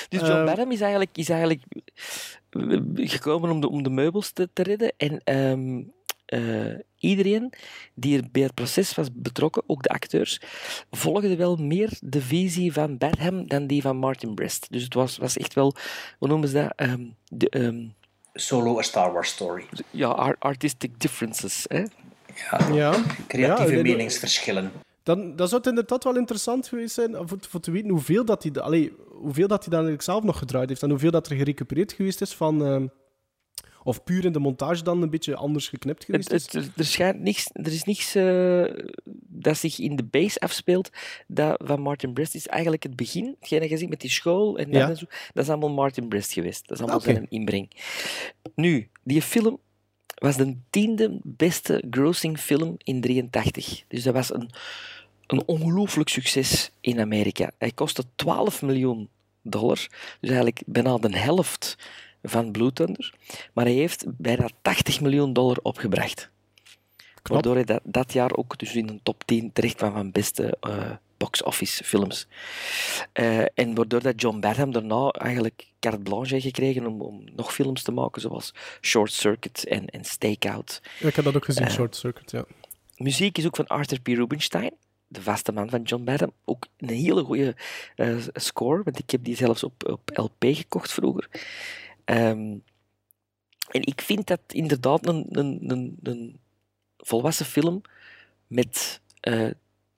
Dus 0.10 0.20
John 0.20 0.46
Badham 0.46 0.72
is 0.72 0.82
eigenlijk, 0.82 1.18
is 1.18 1.30
eigenlijk 1.30 1.62
eh, 2.50 2.80
gekomen 3.10 3.50
om 3.50 3.62
de, 3.62 3.70
om 3.70 3.84
de 3.84 3.90
meubels 3.90 4.32
te, 4.32 4.50
te 4.54 4.64
redden. 4.64 4.94
En 4.98 5.22
ehm, 5.24 5.82
eh, 6.30 6.80
iedereen 6.98 7.54
die 7.94 8.18
er 8.18 8.24
bij 8.32 8.42
het 8.42 8.54
proces 8.54 8.96
was 8.96 9.08
betrokken, 9.14 9.64
ook 9.68 9.84
de 9.84 9.90
acteurs, 9.90 10.42
volgde 10.92 11.36
wel 11.36 11.56
meer 11.56 11.98
de 12.02 12.22
visie 12.22 12.74
van 12.74 12.98
Badham 12.98 13.48
dan 13.48 13.68
die 13.68 13.82
van 13.82 13.98
Martin 13.98 14.36
Brest. 14.36 14.68
Dus 14.72 14.84
het 14.84 14.94
was, 14.94 15.18
was 15.18 15.38
echt 15.38 15.54
wel, 15.54 15.76
hoe 16.20 16.28
noemen 16.28 16.48
ze 16.48 16.54
dat? 16.54 16.74
Ehm, 16.76 17.02
de, 17.28 17.50
ehm, 17.50 17.86
Solo 18.34 18.78
A 18.78 18.82
Star 18.82 19.14
Wars 19.14 19.30
Story. 19.30 19.64
ja, 19.90 20.08
ar- 20.08 20.36
artistic 20.40 21.00
differences. 21.00 21.66
Hè? 21.68 21.84
Ja, 22.52 22.74
Ja. 22.74 23.04
creatieve 23.28 23.76
Ja, 23.76 23.82
meningsverschillen. 23.82 24.72
Dan, 25.04 25.36
dan 25.36 25.48
zou 25.48 25.62
het 25.62 25.70
inderdaad 25.70 26.04
wel 26.04 26.18
interessant 26.18 26.68
geweest 26.68 26.94
zijn 26.94 27.16
voor, 27.16 27.38
voor 27.50 27.60
te 27.60 27.72
weten 27.72 27.90
hoeveel 27.90 28.26
dat 28.26 28.44
hij, 28.44 28.52
allee, 28.54 28.94
hoeveel 29.12 29.48
dat 29.48 29.60
hij 29.60 29.70
dan 29.70 29.80
eigenlijk 29.80 30.02
zelf 30.04 30.24
nog 30.24 30.38
gedraaid 30.38 30.70
heeft 30.70 30.84
en 30.84 30.90
hoeveel 30.90 31.12
dat 31.12 31.30
er 31.30 31.36
gerecupereerd 31.36 31.92
geweest 31.94 32.22
is 32.22 32.34
van... 32.34 32.66
ehm, 32.66 32.88
of 33.84 34.04
puur 34.04 34.26
in 34.26 34.32
de 34.32 34.40
montage 34.40 34.84
dan 34.84 35.02
een 35.02 35.10
beetje 35.10 35.36
anders 35.36 35.68
geknipt 35.68 36.06
geweest 36.06 36.32
Het, 36.32 36.54
is. 36.54 36.64
het- 36.66 36.78
er, 36.78 36.86
schijnt 36.86 37.20
niks, 37.20 37.50
er 37.54 37.72
is 37.74 37.84
niks 37.84 38.16
eh, 38.16 38.64
dat 39.28 39.58
zich 39.58 39.80
in 39.80 39.96
de 39.96 40.04
base 40.04 40.40
afspeelt 40.40 40.90
dat 41.28 41.62
van 41.66 41.82
Martin 41.82 42.14
Brest 42.14 42.36
is 42.36 42.48
eigenlijk 42.48 42.84
het 42.84 42.96
begin. 42.96 43.36
Hetgeen 43.40 43.60
dat 43.60 43.70
je 43.70 43.78
ziet 43.78 43.90
met 43.90 44.02
die 44.02 44.10
school 44.10 44.58
en, 44.58 44.66
dat 44.72 44.82
Ja. 44.82 44.90
en 44.90 44.98
zo, 44.98 45.06
dat 45.34 45.44
is 45.44 45.50
allemaal 45.50 45.70
Martin 45.74 46.08
Brest 46.08 46.34
geweest. 46.34 46.62
Dat 46.68 46.72
is 46.78 46.84
allemaal 46.84 47.00
Oké. 47.00 47.12
zijn 47.14 47.26
inbreng. 47.30 47.72
Nu, 48.56 48.90
die 49.04 49.22
film 49.22 49.60
was 50.16 50.38
de 50.38 50.56
tiende 50.70 51.20
beste 51.24 51.84
grossing 51.90 52.40
film 52.40 52.76
in 52.78 53.02
83. 53.02 53.84
Dus 53.88 54.04
dat 54.04 54.14
was 54.14 54.34
een, 54.34 54.50
een 55.28 55.44
ongelooflijk 55.46 56.10
succes 56.10 56.72
in 56.82 57.00
Amerika. 57.00 57.52
Hij 57.58 57.72
kostte 57.72 58.04
12 58.16 58.62
miljoen 58.62 59.10
dollar, 59.44 59.76
dus 60.20 60.30
eigenlijk 60.30 60.62
bijna 60.66 60.98
de 60.98 61.18
helft 61.18 61.78
van 62.24 62.52
Blue 62.52 62.74
Thunder. 62.74 63.14
Maar 63.54 63.66
hij 63.66 63.74
heeft 63.74 64.06
bijna 64.08 64.50
80 64.62 65.02
miljoen 65.02 65.34
dollar 65.34 65.58
opgebracht. 65.62 66.30
Waardoor 67.24 67.56
hij 67.56 67.64
dat, 67.64 67.82
dat 67.84 68.14
jaar 68.14 68.36
ook 68.36 68.58
dus 68.58 68.76
in 68.76 68.90
een 68.90 69.00
top 69.04 69.24
10 69.26 69.52
terecht 69.54 69.76
kwam 69.76 69.92
van 69.92 70.12
beste 70.12 70.58
eh, 70.60 70.92
box-office 71.18 71.84
films. 71.84 72.28
Eh, 73.12 73.40
en 73.54 73.76
waardoor 73.76 74.02
dat 74.02 74.22
John 74.22 74.40
Badham 74.40 74.72
daarna 74.72 75.10
eigenlijk 75.10 75.68
carte 75.80 76.00
blanche 76.00 76.34
heeft 76.34 76.46
gekregen 76.46 76.86
om, 76.86 77.02
om 77.02 77.24
nog 77.36 77.54
films 77.54 77.84
te 77.84 77.92
maken, 77.92 78.22
zoals 78.22 78.54
Short 78.82 79.12
Circuit 79.12 79.66
en, 79.66 79.86
en 79.86 80.04
Stakeout. 80.04 80.82
Ja, 81.00 81.08
ik 81.08 81.16
heb 81.16 81.26
dat 81.26 81.36
ook 81.36 81.46
gezien, 81.46 81.66
Eh, 81.66 81.72
Short 81.72 81.96
Circuit, 81.96 82.32
ja. 82.32 82.46
Muziek 82.98 83.38
is 83.38 83.46
ook 83.46 83.56
van 83.56 83.68
Arthur 83.68 84.02
P. 84.02 84.08
Rubinstein, 84.08 84.72
de 85.08 85.22
vaste 85.22 85.52
man 85.52 85.70
van 85.70 85.82
John 85.82 86.04
Badham. 86.04 86.32
Ook 86.46 86.66
een 86.78 86.90
hele 86.90 87.24
goede 87.24 87.56
score, 88.34 88.84
want 88.84 89.00
ik 89.00 89.10
heb 89.10 89.24
die 89.24 89.36
zelfs 89.36 89.64
op, 89.64 89.90
op 89.90 90.10
LP 90.14 90.46
gekocht 90.56 90.92
vroeger. 90.92 91.30
Ehm, 92.10 92.58
en 93.70 93.82
ik 93.86 94.02
vind 94.02 94.28
dat 94.28 94.42
inderdaad 94.48 95.08
een, 95.08 95.26
een, 95.30 95.60
een, 95.68 95.98
een 96.04 96.40
volwassen 96.98 97.46
film 97.46 97.82
met 98.48 99.02
eh, 99.20 99.50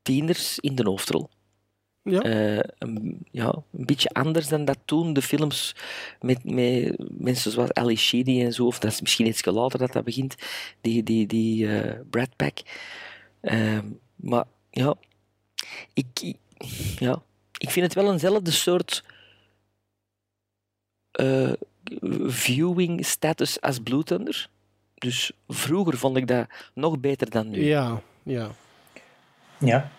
tieners 0.02 0.60
in 0.60 0.76
de 0.76 0.84
hoofdrol. 0.84 1.30
Ja. 2.04 2.22
Eh, 2.22 2.64
een, 2.78 3.20
ja, 3.32 3.64
een 3.72 3.86
beetje 3.86 4.10
anders 4.10 4.48
dan 4.48 4.66
dat 4.66 4.78
toen 4.86 5.14
de 5.14 5.22
films 5.22 5.76
met, 6.22 6.44
met 6.44 6.96
mensen 7.20 7.52
zoals 7.52 7.74
Ali 7.74 7.96
Sheedy 7.96 8.42
en 8.42 8.54
zo, 8.54 8.66
of 8.66 8.80
dat 8.80 8.92
is 8.92 9.02
misschien 9.02 9.28
iets 9.28 9.46
later 9.46 9.80
dat 9.80 9.92
dat 9.92 10.04
begint, 10.04 10.36
die, 10.82 11.04
die, 11.04 11.28
die 11.28 11.80
eh, 11.80 12.00
Brad 12.10 12.36
Pack. 12.36 12.58
Ehm, 13.42 13.86
maar 14.16 14.46
ja 14.70 14.96
ik, 15.94 16.36
ja, 17.00 17.22
ik 17.58 17.70
vind 17.70 17.86
het 17.86 17.96
wel 17.96 18.12
eenzelfde 18.12 18.52
soort 18.52 19.04
viewing 22.28 23.06
status 23.06 23.62
als 23.62 23.80
Blue 23.80 24.04
Thunder. 24.04 24.50
Dus 24.96 25.32
vroeger 25.48 25.98
vond 25.98 26.18
ik 26.18 26.28
dat 26.28 26.48
nog 26.74 27.00
beter 27.00 27.30
dan 27.30 27.50
nu. 27.50 27.64
Ja, 27.66 28.02
ja. 28.24 28.50
Ja. 29.58 29.92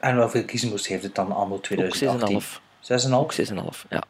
En 0.00 0.20
hoeveel 0.20 0.42
gizmos 0.46 0.88
heeft 0.88 1.02
het 1.02 1.14
dan 1.14 1.32
allemaal 1.32 1.60
2018? 1.60 2.40
6,5. 2.40 2.60
6,5? 3.08 3.12
Ook 3.12 3.34
6,5, 3.34 3.88
ja. 3.88 4.02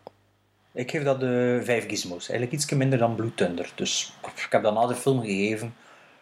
Ik 0.74 0.90
geef 0.90 1.02
dat 1.02 1.20
de 1.20 1.60
5 1.64 1.86
gizmos. 1.88 2.28
Eigenlijk 2.28 2.52
iets 2.62 2.72
minder 2.72 2.98
dan 2.98 3.14
Blue 3.14 3.34
Thunder. 3.34 3.72
Dus 3.74 4.12
ik 4.22 4.46
heb 4.52 4.62
dat 4.62 4.74
na 4.74 4.86
de 4.86 4.94
film 4.94 5.20
gegeven. 5.20 5.74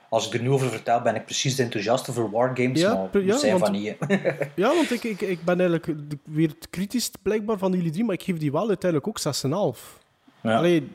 Als 0.09 0.27
ik 0.27 0.35
er 0.35 0.43
nu 0.43 0.51
over 0.51 0.71
vertel, 0.71 1.01
ben 1.01 1.15
ik 1.15 1.25
precies 1.25 1.57
de 1.57 1.63
enthousiaste 1.63 2.13
voor 2.13 2.31
Wargames. 2.31 2.81
Ja, 2.81 2.95
maar 2.95 3.23
ja, 3.23 3.27
ja, 3.27 3.39
zijn 3.39 3.59
want- 3.59 3.65
van 3.65 3.73
niet. 3.73 3.97
Ja, 4.63 4.75
want 4.75 4.91
ik, 4.91 5.05
ik, 5.05 5.21
ik 5.21 5.45
ben 5.45 5.61
eigenlijk 5.61 5.99
weer 6.25 6.49
het 6.49 6.71
kritisch 6.71 7.11
blijkbaar 7.23 7.59
van 7.59 7.73
jullie 7.73 7.91
drie, 7.91 8.05
maar 8.05 8.15
ik 8.15 8.23
geef 8.23 8.39
die 8.39 8.53
wel 8.53 8.69
uiteindelijk 8.69 9.09
ook 9.09 9.75
6,5. 9.77 10.01
Ja. 10.43 10.57
Allee, 10.57 10.93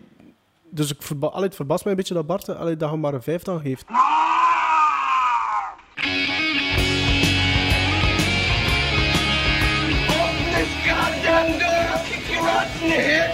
dus 0.70 0.92
ik 0.92 1.02
verba 1.02 1.28
allee, 1.28 1.46
het 1.46 1.56
verbaast 1.56 1.84
mij 1.84 1.92
een 1.92 2.00
beetje 2.00 2.14
dat 2.14 2.26
Bart 2.26 2.50
allee, 2.50 2.78
dat 2.78 2.92
je 2.92 2.98
maar 2.98 3.14
een 3.14 3.22
5 3.22 3.44
dan 3.44 3.60
geeft. 3.60 3.86
this 12.88 13.26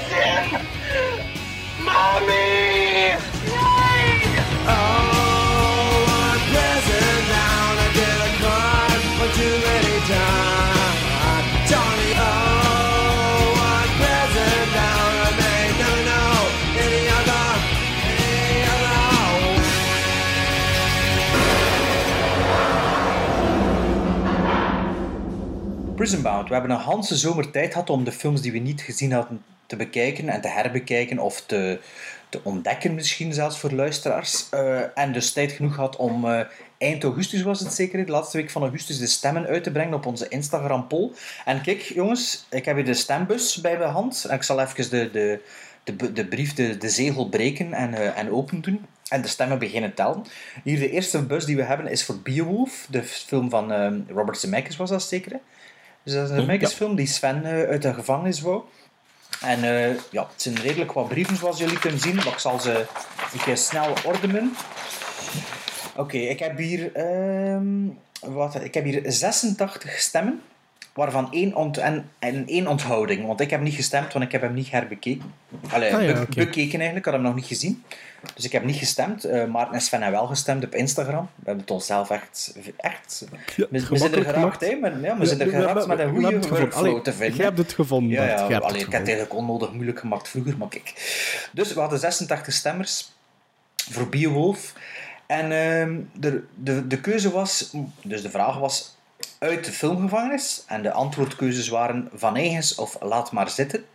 Prisonbound. 26.02 26.48
We 26.48 26.54
hebben 26.54 26.72
een 26.72 26.80
ganse 26.80 27.16
zomer 27.16 27.52
tijd 27.52 27.72
gehad 27.72 27.90
om 27.90 28.04
de 28.04 28.12
films 28.12 28.42
die 28.42 28.52
we 28.52 28.58
niet 28.58 28.82
gezien 28.82 29.12
hadden 29.12 29.44
te 29.66 29.76
bekijken 29.76 30.30
en 30.30 30.42
te 30.42 30.48
herbekijken 30.48 31.20
of 31.20 31.44
te, 31.46 31.80
te 32.30 32.40
ontdekken 32.44 32.96
misschien 32.96 33.34
zelfs 33.34 33.60
voor 33.60 33.72
luisteraars. 33.72 34.50
Eh, 34.50 34.98
en 34.98 35.14
dus 35.14 35.34
tijd 35.34 35.52
genoeg 35.52 35.74
gehad 35.74 35.96
om 35.96 36.26
eh, 36.26 36.40
eind 36.78 37.04
augustus 37.04 37.42
was 37.42 37.60
het 37.60 37.74
zeker, 37.74 38.06
de 38.06 38.12
laatste 38.12 38.38
week 38.38 38.50
van 38.50 38.62
augustus, 38.62 38.98
de 39.00 39.08
stemmen 39.08 39.46
uit 39.46 39.64
te 39.64 39.72
brengen 39.72 39.94
op 39.94 40.06
onze 40.06 40.28
Instagram 40.28 40.88
poll. 40.88 41.12
En 41.46 41.62
kijk 41.62 41.82
jongens, 41.82 42.46
ik 42.50 42.66
heb 42.66 42.76
hier 42.76 42.86
de 42.86 42.94
stembus 42.94 43.62
bij 43.62 43.78
mijn 43.78 43.92
hand. 43.92 44.26
En 44.26 44.36
ik 44.36 44.44
zal 44.44 44.62
even 44.62 44.90
de, 44.90 45.10
de, 45.12 45.42
de, 45.84 46.14
de 46.14 46.26
brief, 46.26 46.54
de, 46.54 46.90
zegel 46.90 47.30
breken 47.30 47.74
en, 47.74 47.94
eh, 47.94 48.18
en 48.18 48.32
open 48.32 48.62
doen. 48.62 48.86
En 49.10 49.22
de 49.22 49.28
stemmen 49.28 49.60
beginnen 49.60 49.94
tellen. 49.94 50.24
Hier 50.64 50.80
de 50.80 50.90
eerste 50.90 51.26
bus 51.26 51.46
die 51.46 51.56
we 51.56 51.64
hebben 51.64 51.88
is 51.88 52.04
voor 52.04 52.20
Beowulf, 52.20 52.88
de 52.90 53.04
film 53.04 53.50
van 53.50 54.06
Robert 54.08 54.38
Zemeckis 54.38 54.78
was 54.78 54.90
dat 54.90 55.04
zeker. 55.04 55.40
Dus 56.04 56.14
dat 56.14 56.24
is 56.24 56.30
een 56.30 56.36
Hm, 56.36 56.42
Zemeckis 56.42 56.74
film 56.74 56.96
die 56.96 57.08
Sven 57.08 57.46
eh, 57.46 57.70
uit 57.70 57.82
de 57.82 57.94
gevangenis 57.94 58.42
wou. 58.42 58.62
En 59.42 59.64
eh, 59.64 59.96
ja, 60.12 60.28
het 60.32 60.42
zijn 60.42 60.56
redelijk 60.56 60.92
wat 60.92 61.08
brieven 61.08 61.36
zoals 61.38 61.58
jullie 61.60 61.80
kunnen 61.80 62.00
zien, 62.00 62.16
maar 62.16 62.28
ik 62.28 62.38
zal 62.38 62.60
ze 62.60 62.86
een 63.34 63.40
keer 63.40 63.58
snel 63.58 63.94
ordenen. 64.06 64.54
Oké, 65.96 66.18
ik 66.18 66.40
heb 66.40 66.58
hier, 66.58 66.92
ehm, 66.96 67.66
wat, 68.22 68.64
ik 68.64 68.74
heb 68.74 68.84
hier 68.84 69.02
86 69.06 70.00
stemmen, 70.00 70.42
waarvan 70.94 71.32
één, 71.34 71.56
ont 71.56 71.78
en, 71.78 72.10
en 72.20 72.48
één 72.48 72.68
onthouding. 72.68 73.26
Want 73.28 73.40
ik 73.40 73.50
heb 73.50 73.62
niet 73.62 73.74
gestemd, 73.76 74.14
want 74.14 74.26
ik 74.26 74.32
heb 74.32 74.42
hem 74.42 74.54
niet 74.54 74.72
herbekeken. 74.72 75.34
Allee, 75.70 75.96
Ah 75.96 76.04
ja, 76.04 76.14
be- 76.14 76.20
oké. 76.22 76.36
bekeken 76.36 76.80
eigenlijk, 76.80 76.98
ik 76.98 77.06
had 77.06 77.14
hem 77.14 77.22
nog 77.22 77.36
niet 77.36 77.46
gezien. 77.46 77.84
Dus 78.36 78.46
ik 78.46 78.52
heb 78.52 78.64
niet 78.64 78.76
gestemd. 78.76 79.24
Eh 79.24 79.46
Maarten 79.46 79.74
en 79.74 79.82
Sven 79.82 80.02
hebben 80.02 80.20
wel 80.20 80.30
gestemd 80.30 80.64
op 80.64 80.76
Instagram. 80.76 81.30
We 81.36 81.46
hebben 81.46 81.64
het 81.64 81.72
onszelf 81.72 82.10
echt... 82.10 82.54
echt 82.78 83.26
Ja, 83.56 83.66
we, 83.70 83.88
we 83.88 83.98
zijn 83.98 84.16
er 84.16 84.24
geraakt, 84.24 84.62
hè. 84.62 84.76
Maar, 84.76 85.00
ja, 85.02 85.18
we 85.18 85.26
zijn 85.26 85.42
er 85.42 85.50
geraakt 85.50 85.88
met 85.88 86.00
een 86.00 86.10
goede 86.10 86.48
workflow 86.48 87.02
te 87.02 87.14
vinden. 87.14 87.36
jij 87.36 87.46
hebt 87.46 87.58
het 87.58 87.74
gevonden, 87.74 88.12
Ja, 88.12 88.26
ja. 88.26 88.48
Hebt 88.48 88.64
allee, 88.64 88.82
ik 88.82 88.92
heb 88.92 89.00
het 89.00 89.10
eigenlijk 89.10 89.34
onnodig 89.34 89.72
moeilijk 89.72 90.00
gemaakt 90.00 90.30
vroeger, 90.30 90.58
maar 90.58 90.68
kijk. 90.68 90.94
Dus 91.52 91.74
we 91.74 91.80
hadden 91.80 92.00
86 92.00 92.54
stemmers 92.54 93.12
voor 93.76 94.10
Beowulf. 94.10 94.74
En 95.26 95.52
ehm, 95.52 96.00
de, 96.14 96.44
de, 96.56 96.88
de 96.88 97.02
keuze 97.02 97.32
was... 97.32 97.74
Dus 98.04 98.22
de 98.22 98.30
vraag 98.30 98.58
was 98.58 98.96
uit 99.40 99.66
de 99.66 99.72
filmgevangenis. 99.72 100.64
En 100.68 100.82
de 100.82 100.92
antwoordkeuzes 100.92 101.68
waren 101.68 102.10
Van 102.14 102.36
Eigens 102.36 102.76
of 102.76 102.98
Laat 103.02 103.32
maar 103.32 103.50
zitten. 103.50 103.86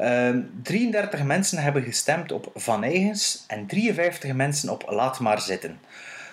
Ehm 0.00 0.40
33 0.62 1.22
mensen 1.22 1.58
hebben 1.58 1.82
gestemd 1.82 2.32
op 2.32 2.50
Van 2.54 2.82
Eigens 2.82 3.44
en 3.46 3.66
53 3.66 4.32
mensen 4.32 4.68
op 4.68 4.84
Laat 4.88 5.20
maar 5.20 5.40
zitten. 5.40 5.78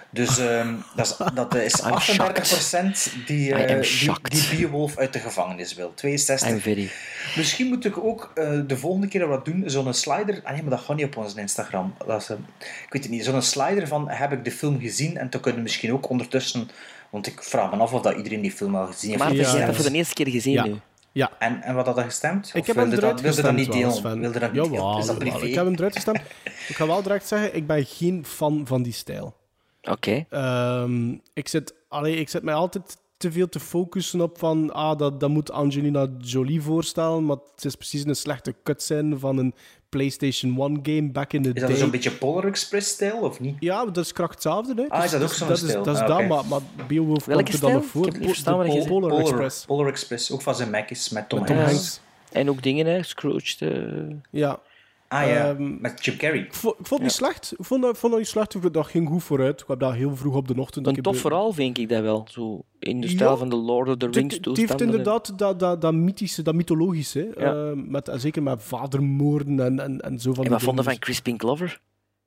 Dus 0.09 0.37
ehm, 0.37 0.73
dat 0.95 1.05
is, 1.05 1.17
dat 1.33 1.55
is 1.55 1.79
I'm 1.87 3.15
38% 3.21 3.25
die, 3.25 3.53
eh 3.53 3.81
die, 4.21 4.57
Beowulf 4.57 4.97
uit 4.97 5.13
de 5.13 5.19
gevangenis 5.19 5.73
wil. 5.73 5.93
62 5.95 6.49
I'm 6.49 6.59
very... 6.59 6.89
Misschien 7.35 7.67
moet 7.67 7.85
ik 7.85 7.97
ook 7.97 8.31
eh, 8.35 8.59
de 8.67 8.77
volgende 8.77 9.07
keer 9.07 9.19
dat 9.19 9.29
we 9.29 9.35
dat 9.35 9.45
doen, 9.45 9.63
zo'n 9.65 9.93
slider... 9.93 10.41
Ah 10.43 10.51
nee, 10.51 10.61
maar 10.61 10.71
dat 10.71 10.79
gaat 10.79 10.95
niet 10.95 11.05
op 11.05 11.17
onze 11.17 11.39
Instagram. 11.39 11.95
Dat 12.05 12.21
is, 12.21 12.29
eh, 12.29 12.37
ik 12.59 12.93
weet 12.93 13.03
het 13.03 13.11
niet. 13.11 13.25
Zo'n 13.25 13.41
slider 13.41 13.87
van, 13.87 14.09
heb 14.09 14.31
ik 14.31 14.43
de 14.43 14.51
film 14.51 14.79
gezien? 14.79 15.17
En 15.17 15.29
dan 15.29 15.41
kunnen 15.41 15.59
we 15.59 15.65
misschien 15.67 15.93
ook 15.93 16.09
ondertussen... 16.09 16.69
Want 17.09 17.27
ik 17.27 17.43
vraag 17.43 17.71
me 17.71 17.77
af 17.77 17.93
of 17.93 18.01
dat 18.01 18.17
iedereen 18.17 18.41
die 18.41 18.51
film 18.51 18.75
al 18.75 18.85
gezien 18.85 19.09
heeft. 19.09 19.23
Maar 19.23 19.33
Ja, 19.33 19.39
je 19.39 19.45
hebt 19.45 19.59
ja. 19.59 19.65
dat 19.65 19.75
voor 19.75 19.91
de 19.91 19.97
eerste 19.97 20.13
keer 20.13 20.29
gezien 20.29 20.53
Ja. 20.53 20.65
nu. 20.65 20.75
Ja. 21.17 21.31
En, 21.39 21.61
en 21.61 21.75
wat 21.75 21.85
had 21.85 21.95
dat 21.95 22.05
gestemd? 22.05 22.51
Ik 22.53 22.61
Of 22.61 22.67
heb 22.67 22.75
hem 22.75 22.89
wilde 22.89 23.01
eruit 23.01 23.23
dat, 23.23 23.35
wilde 23.35 23.41
dat 23.41 23.75
gestemd. 23.85 24.19
Wilde 24.19 24.39
dat 24.39 24.51
niet? 24.51 24.63
Jawel, 24.63 24.97
Is 24.97 25.05
dat 25.05 25.17
privé? 25.17 25.45
Ik 25.45 25.55
heb 25.55 25.65
hem 25.65 25.73
eruit 25.73 25.95
gestemd. 25.95 26.17
ik 26.69 26.75
ga 26.75 26.87
wel 26.87 27.01
direct 27.01 27.27
zeggen, 27.27 27.55
ik 27.55 27.67
ben 27.67 27.85
geen 27.85 28.25
fan 28.25 28.61
van 28.65 28.83
die 28.83 28.93
stijl. 28.93 29.35
Oké. 29.81 30.25
Ehm, 30.29 31.11
ik, 31.33 31.47
zit, 31.47 31.73
allee, 31.87 32.15
ik 32.15 32.29
zit 32.29 32.43
mij 32.43 32.53
altijd 32.53 32.97
te 33.17 33.31
veel 33.31 33.49
te 33.49 33.59
focussen 33.59 34.21
op 34.21 34.37
van, 34.37 34.73
ah, 34.73 34.97
dat, 34.97 35.19
dat 35.19 35.29
moet 35.29 35.51
Angelina 35.51 36.07
Jolie 36.19 36.61
voorstellen, 36.61 37.25
maar 37.25 37.37
het 37.55 37.65
is 37.65 37.75
precies 37.75 38.05
een 38.05 38.15
slechte 38.15 38.55
cutscene 38.63 39.17
van 39.17 39.37
een 39.37 39.53
PlayStation 39.89 40.57
1 40.61 40.79
game 40.83 41.11
back 41.11 41.33
in 41.33 41.41
the 41.41 41.51
Is 41.53 41.59
dat 41.61 41.69
day. 41.69 41.77
zo'n 41.79 41.89
beetje 41.91 42.11
Polar 42.11 42.45
Express-stijl, 42.45 43.17
of 43.17 43.39
niet? 43.39 43.55
Ja, 43.59 43.83
maar 43.83 43.93
dat 43.93 44.03
is 44.05 44.13
kracht 44.13 44.33
hetzelfde. 44.33 44.73
Hè. 44.81 44.87
Ah, 44.89 45.03
is 45.03 45.11
dat 45.11 45.21
ook 45.21 45.29
zo'n 45.33 45.47
dat 45.47 45.57
stijl? 45.57 45.79
Is, 45.79 45.85
dat 45.85 45.95
is 45.95 46.01
Ah, 46.01 46.07
dat, 46.07 46.27
maar, 46.27 46.45
maar 46.45 46.59
Beowulf 46.87 47.25
Welke 47.25 47.43
komt 47.43 47.53
er 47.55 47.61
dan 47.61 47.71
nog 47.71 47.83
stijl? 47.83 48.03
voor. 48.03 48.07
Ik 48.15 48.35
heb. 48.37 48.87
Polar, 48.87 48.87
Polar, 49.09 49.19
Express. 49.19 49.65
Polar 49.65 49.87
Express, 49.87 50.31
ook 50.31 50.41
van 50.41 50.55
zijn 50.55 50.69
Mac 50.69 50.89
is 50.89 51.09
met 51.09 51.29
Tom, 51.29 51.39
Met 51.39 51.47
Tom 51.47 51.57
Hanks. 51.57 51.71
Hanks. 51.73 51.99
En 52.31 52.49
ook 52.49 52.63
dingen, 52.63 52.85
hè. 52.85 53.03
Scrooge. 53.03 53.55
De... 53.57 54.07
Ja. 54.31 54.59
Ah 55.07 55.27
ja, 55.27 55.49
Ehm, 55.49 55.81
met 55.81 56.05
Jim 56.05 56.17
Carrey. 56.17 56.39
Ik 56.39 56.53
vond, 56.53 56.79
ik 56.79 56.85
vond 56.87 56.89
het 56.89 57.09
niet 57.09 57.11
slecht. 57.17 57.53
Ik 57.57 57.65
vond, 57.65 57.81
dat- 57.81 57.91
ik 57.93 57.97
vond 57.97 58.11
dat 58.11 58.21
niet 58.21 58.31
slecht. 58.31 58.73
Dat 58.73 58.87
ging 58.87 59.07
goed 59.07 59.23
vooruit. 59.23 59.61
Ik 59.61 59.67
heb 59.67 59.79
dat 59.79 59.93
heel 59.93 60.15
vroeg 60.15 60.35
op 60.35 60.47
de 60.47 60.59
ochtend. 60.59 60.87
Een 60.87 61.01
tof 61.01 61.17
verhaal 61.17 61.53
vind 61.53 61.77
ik 61.77 61.89
dat 61.89 62.01
wel. 62.01 62.27
Zo 62.29 62.61
in 62.79 63.01
de 63.01 63.07
stijl 63.07 63.29
Ja. 63.31 63.35
van 63.37 63.49
de 63.49 63.55
Lord 63.55 63.87
of 63.89 63.95
the 63.97 64.07
Rings 64.09 64.35
Het 64.41 64.57
heeft 64.57 64.81
inderdaad 64.81 65.37
dat, 65.39 65.59
dat, 65.59 65.81
dat 65.81 65.93
mythische, 65.93 66.41
dat 66.41 66.55
mythologische. 66.55 67.31
Ja. 67.37 67.53
eh, 67.53 67.71
met, 67.75 68.09
zeker 68.15 68.43
met 68.43 68.63
vadermoorden 68.63 69.59
en, 69.59 69.79
en, 69.79 70.01
en 70.01 70.19
zo 70.19 70.29
van 70.29 70.35
En 70.37 70.41
die 70.41 70.51
wat 70.51 70.61
vonden 70.61 70.83
van. 70.83 70.99
Crispin 70.99 71.39
Glover? 71.39 71.81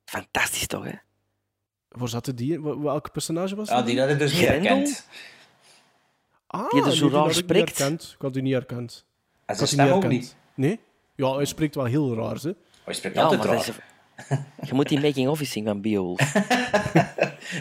Fantastisch 0.05 0.67
toch, 0.67 0.83
hè? 0.83 0.93
Waar 1.87 2.09
zaten 2.09 2.35
die 2.35 2.61
Welke 2.61 3.09
personage 3.09 3.55
was 3.55 3.69
Ja, 3.69 3.75
dat? 3.75 3.85
die 3.85 3.99
had 3.99 4.09
ik 4.09 4.19
dus 4.19 4.33
niet 4.33 4.47
herkend. 4.47 5.07
Ah, 6.47 6.69
die 6.69 6.83
er 6.83 6.95
zo 6.95 7.05
nee, 7.05 7.13
raar 7.13 7.21
had 7.21 7.29
ik 7.29 7.35
niet 7.35 7.43
spreekt. 7.45 7.77
herkend. 7.77 8.11
Ik 8.15 8.21
had 8.21 8.33
die 8.33 8.41
niet 8.41 8.53
herkend. 8.53 9.05
En 9.45 9.55
zijn 9.55 9.67
die 9.69 9.77
stem 9.77 9.85
ook 9.85 9.91
herkend. 10.01 10.11
niet. 10.11 10.35
Nee? 10.53 10.79
Ja, 11.15 11.35
hij 11.35 11.45
spreekt 11.45 11.75
wel 11.75 11.85
heel 11.85 12.15
raar, 12.15 12.35
hè. 12.41 12.51
Hij 12.91 12.99
spreekt 12.99 13.15
Ja, 13.15 13.21
altijd 13.21 13.39
maar 13.43 13.55
dat 13.55 13.65
raar. 13.65 13.75
is... 13.75 13.79
Je 14.69 14.73
moet 14.73 14.89
die 14.89 14.99
making-of 14.99 15.39
eens 15.39 15.51
zien 15.51 15.65
van 15.65 15.81
Beowulf. 15.81 16.19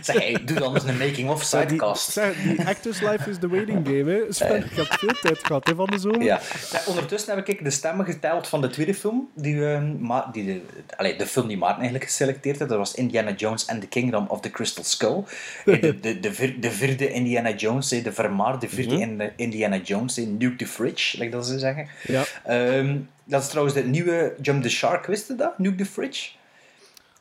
Zeg, 0.03 0.17
hey, 0.19 0.37
doe 0.45 0.59
dan 0.59 0.75
eens 0.75 0.85
een 0.85 0.97
making-of 0.99 1.43
sidecast. 1.43 2.13
zeg, 2.13 2.43
die 2.43 2.67
actors 2.67 3.01
life 3.01 3.31
is 3.31 3.39
the 3.39 3.49
waiting 3.49 3.87
game, 3.87 4.11
hè. 4.13 4.21
Sven, 4.33 4.57
ik 4.65 4.71
heb 4.77 4.87
veel 4.87 5.15
tijd 5.23 5.39
gehad 5.47 5.67
hè, 5.67 5.75
van 5.75 5.87
de 5.87 5.99
zomer. 5.99 6.23
Ja. 6.23 6.41
Ja, 6.73 6.81
ondertussen 6.87 7.35
heb 7.37 7.49
ik 7.49 7.65
de 7.65 7.71
stemmen 7.71 8.07
geteld 8.07 8.49
van 8.49 8.61
de 8.61 8.69
tweede 8.71 8.95
film. 8.95 9.29
Die, 9.35 9.55
Ma- 9.99 10.29
die 10.33 10.45
de, 10.45 10.61
allee, 10.97 11.17
de 11.17 11.27
film 11.27 11.49
die 11.49 11.57
Maarten 11.57 11.79
eigenlijk 11.81 12.11
geselecteerd 12.11 12.59
had. 12.59 12.69
Dat 12.69 12.79
was 12.79 12.95
Indiana 12.95 13.33
Jones 13.33 13.67
and 13.67 13.81
the 13.81 13.87
Kingdom 13.89 14.27
of 14.29 14.41
the 14.41 14.51
Crystal 14.51 14.85
Skull. 14.85 15.23
De, 15.65 16.01
de, 16.01 16.21
de, 16.21 16.33
vier- 16.33 16.61
de 16.61 16.71
vierde 16.71 17.13
Indiana 17.13 17.51
Jones, 17.55 17.89
de 17.89 18.13
vermaarde 18.13 18.69
vierde 18.69 18.99
in- 19.01 19.31
Indiana 19.37 19.77
Jones. 19.77 20.17
Nuke 20.17 20.57
the 20.57 20.67
Fridge, 20.67 21.19
like 21.19 21.31
dat 21.31 21.47
ze 21.47 21.59
zeggen. 21.59 21.89
Ja. 22.03 22.25
Ehm, 22.45 22.97
dat 23.31 23.43
is 23.43 23.49
trouwens 23.49 23.77
de 23.77 23.85
nieuwe 23.85 24.35
Jump 24.43 24.63
the 24.63 24.69
Shark, 24.71 25.07
wist 25.07 25.29
je 25.29 25.35
dat? 25.35 25.59
Nuke 25.59 25.77
the 25.77 25.85
Fridge? 25.91 26.31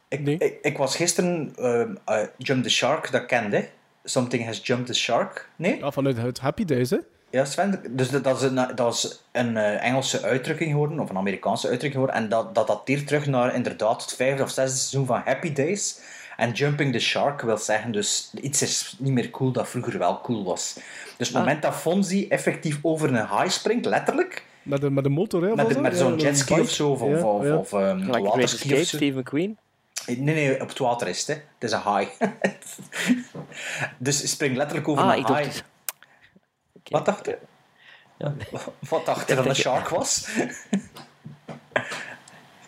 Ik, 0.07 0.19
Nee. 0.19 0.37
ik, 0.37 0.57
ik 0.61 0.77
was 0.77 0.95
gisteren 0.95 1.53
ehm, 1.57 1.95
eh, 2.05 2.27
Jump 2.37 2.63
the 2.63 2.69
Shark, 2.69 3.11
dat 3.11 3.25
kende. 3.25 3.67
Something 4.03 4.45
has 4.45 4.59
jumped 4.63 4.85
the 4.87 4.93
shark. 4.93 5.49
Nee? 5.55 5.77
Ja, 5.77 5.91
vanuit 5.91 6.17
het 6.17 6.39
Happy 6.39 6.65
Days, 6.65 6.89
hè. 6.89 6.97
Ja, 7.29 7.45
Sven, 7.45 7.81
dus 7.89 8.09
dat, 8.09 8.23
dat 8.23 8.41
is 8.41 8.43
een, 8.51 8.75
dat 8.75 8.93
is 8.93 9.23
een 9.31 9.57
eh, 9.57 9.85
Engelse 9.85 10.21
uitdrukking 10.21 10.71
geworden, 10.71 10.99
of 10.99 11.09
een 11.09 11.17
Amerikaanse 11.17 11.67
uitdrukking 11.67 11.93
geworden, 11.93 12.15
en 12.23 12.29
dat, 12.29 12.55
dat 12.55 12.67
dateert 12.67 13.07
terug 13.07 13.25
naar 13.25 13.55
inderdaad 13.55 14.01
het 14.01 14.13
vijfde 14.15 14.43
of 14.43 14.49
zesde 14.49 14.77
seizoen 14.77 15.05
van 15.05 15.21
Happy 15.25 15.53
Days. 15.53 15.99
En 16.37 16.51
Jumping 16.51 16.93
the 16.93 16.99
Shark 16.99 17.41
wil 17.41 17.57
zeggen, 17.57 17.91
dus 17.91 18.31
iets 18.41 18.61
is 18.61 18.95
niet 18.99 19.13
meer 19.13 19.29
cool 19.29 19.51
dat 19.51 19.69
vroeger 19.69 19.97
wel 19.97 20.21
cool 20.21 20.43
was. 20.43 20.73
Dus 21.17 21.27
het 21.27 21.35
Ah. 21.37 21.43
moment 21.43 21.61
dat 21.61 21.75
Fonzie 21.75 22.27
effectief 22.27 22.79
over 22.81 23.09
een 23.09 23.15
haai 23.25 23.49
springt, 23.49 23.85
letterlijk, 23.85 24.43
Met, 24.69 24.81
de, 24.81 24.89
met 24.89 25.03
de 25.03 25.09
motor, 25.09 25.43
hè. 25.43 25.55
met, 25.55 25.69
de- 25.69 25.79
met 25.81 25.97
zo'n 25.97 26.17
Ja, 26.19 26.23
jetski 26.25 26.59
of 26.59 26.69
zo, 26.69 26.89
of, 26.89 26.99
bike. 26.99 27.25
of, 27.25 27.43
Ja, 27.43 27.55
of, 27.55 27.71
ja. 27.71 27.79
of 27.79 27.81
um, 27.91 27.97
Like 27.97 28.11
Great 28.11 28.23
waterski 28.23 28.73
of 28.73 28.79
zo. 28.87 28.97
Steve 28.97 29.19
McQueen. 29.19 29.57
Nee, 30.05 30.17
nee, 30.17 30.61
op 30.61 30.67
het 30.69 30.77
water 30.77 31.07
is 31.07 31.17
het, 31.17 31.27
hè. 31.27 31.33
Het 31.33 31.43
is 31.63 31.71
een 31.71 31.79
haai. 31.79 32.07
dus 33.97 34.17
hij 34.19 34.27
springt 34.27 34.57
letterlijk 34.57 34.87
over 34.87 35.03
Ah, 35.03 35.09
een 35.11 35.17
ik 35.19 35.27
dacht... 35.27 35.33
haai. 35.39 35.45
dus- 35.49 35.63
Oké. 36.73 36.91
Wat 36.91 37.05
dacht 37.05 37.25
je? 37.25 37.37
Ja. 38.17 38.33
Wat 38.89 39.05
dacht 39.05 39.29
je 39.29 39.35
dat 39.35 39.45
een 39.45 39.55
shark 39.55 39.87
was? 39.89 40.27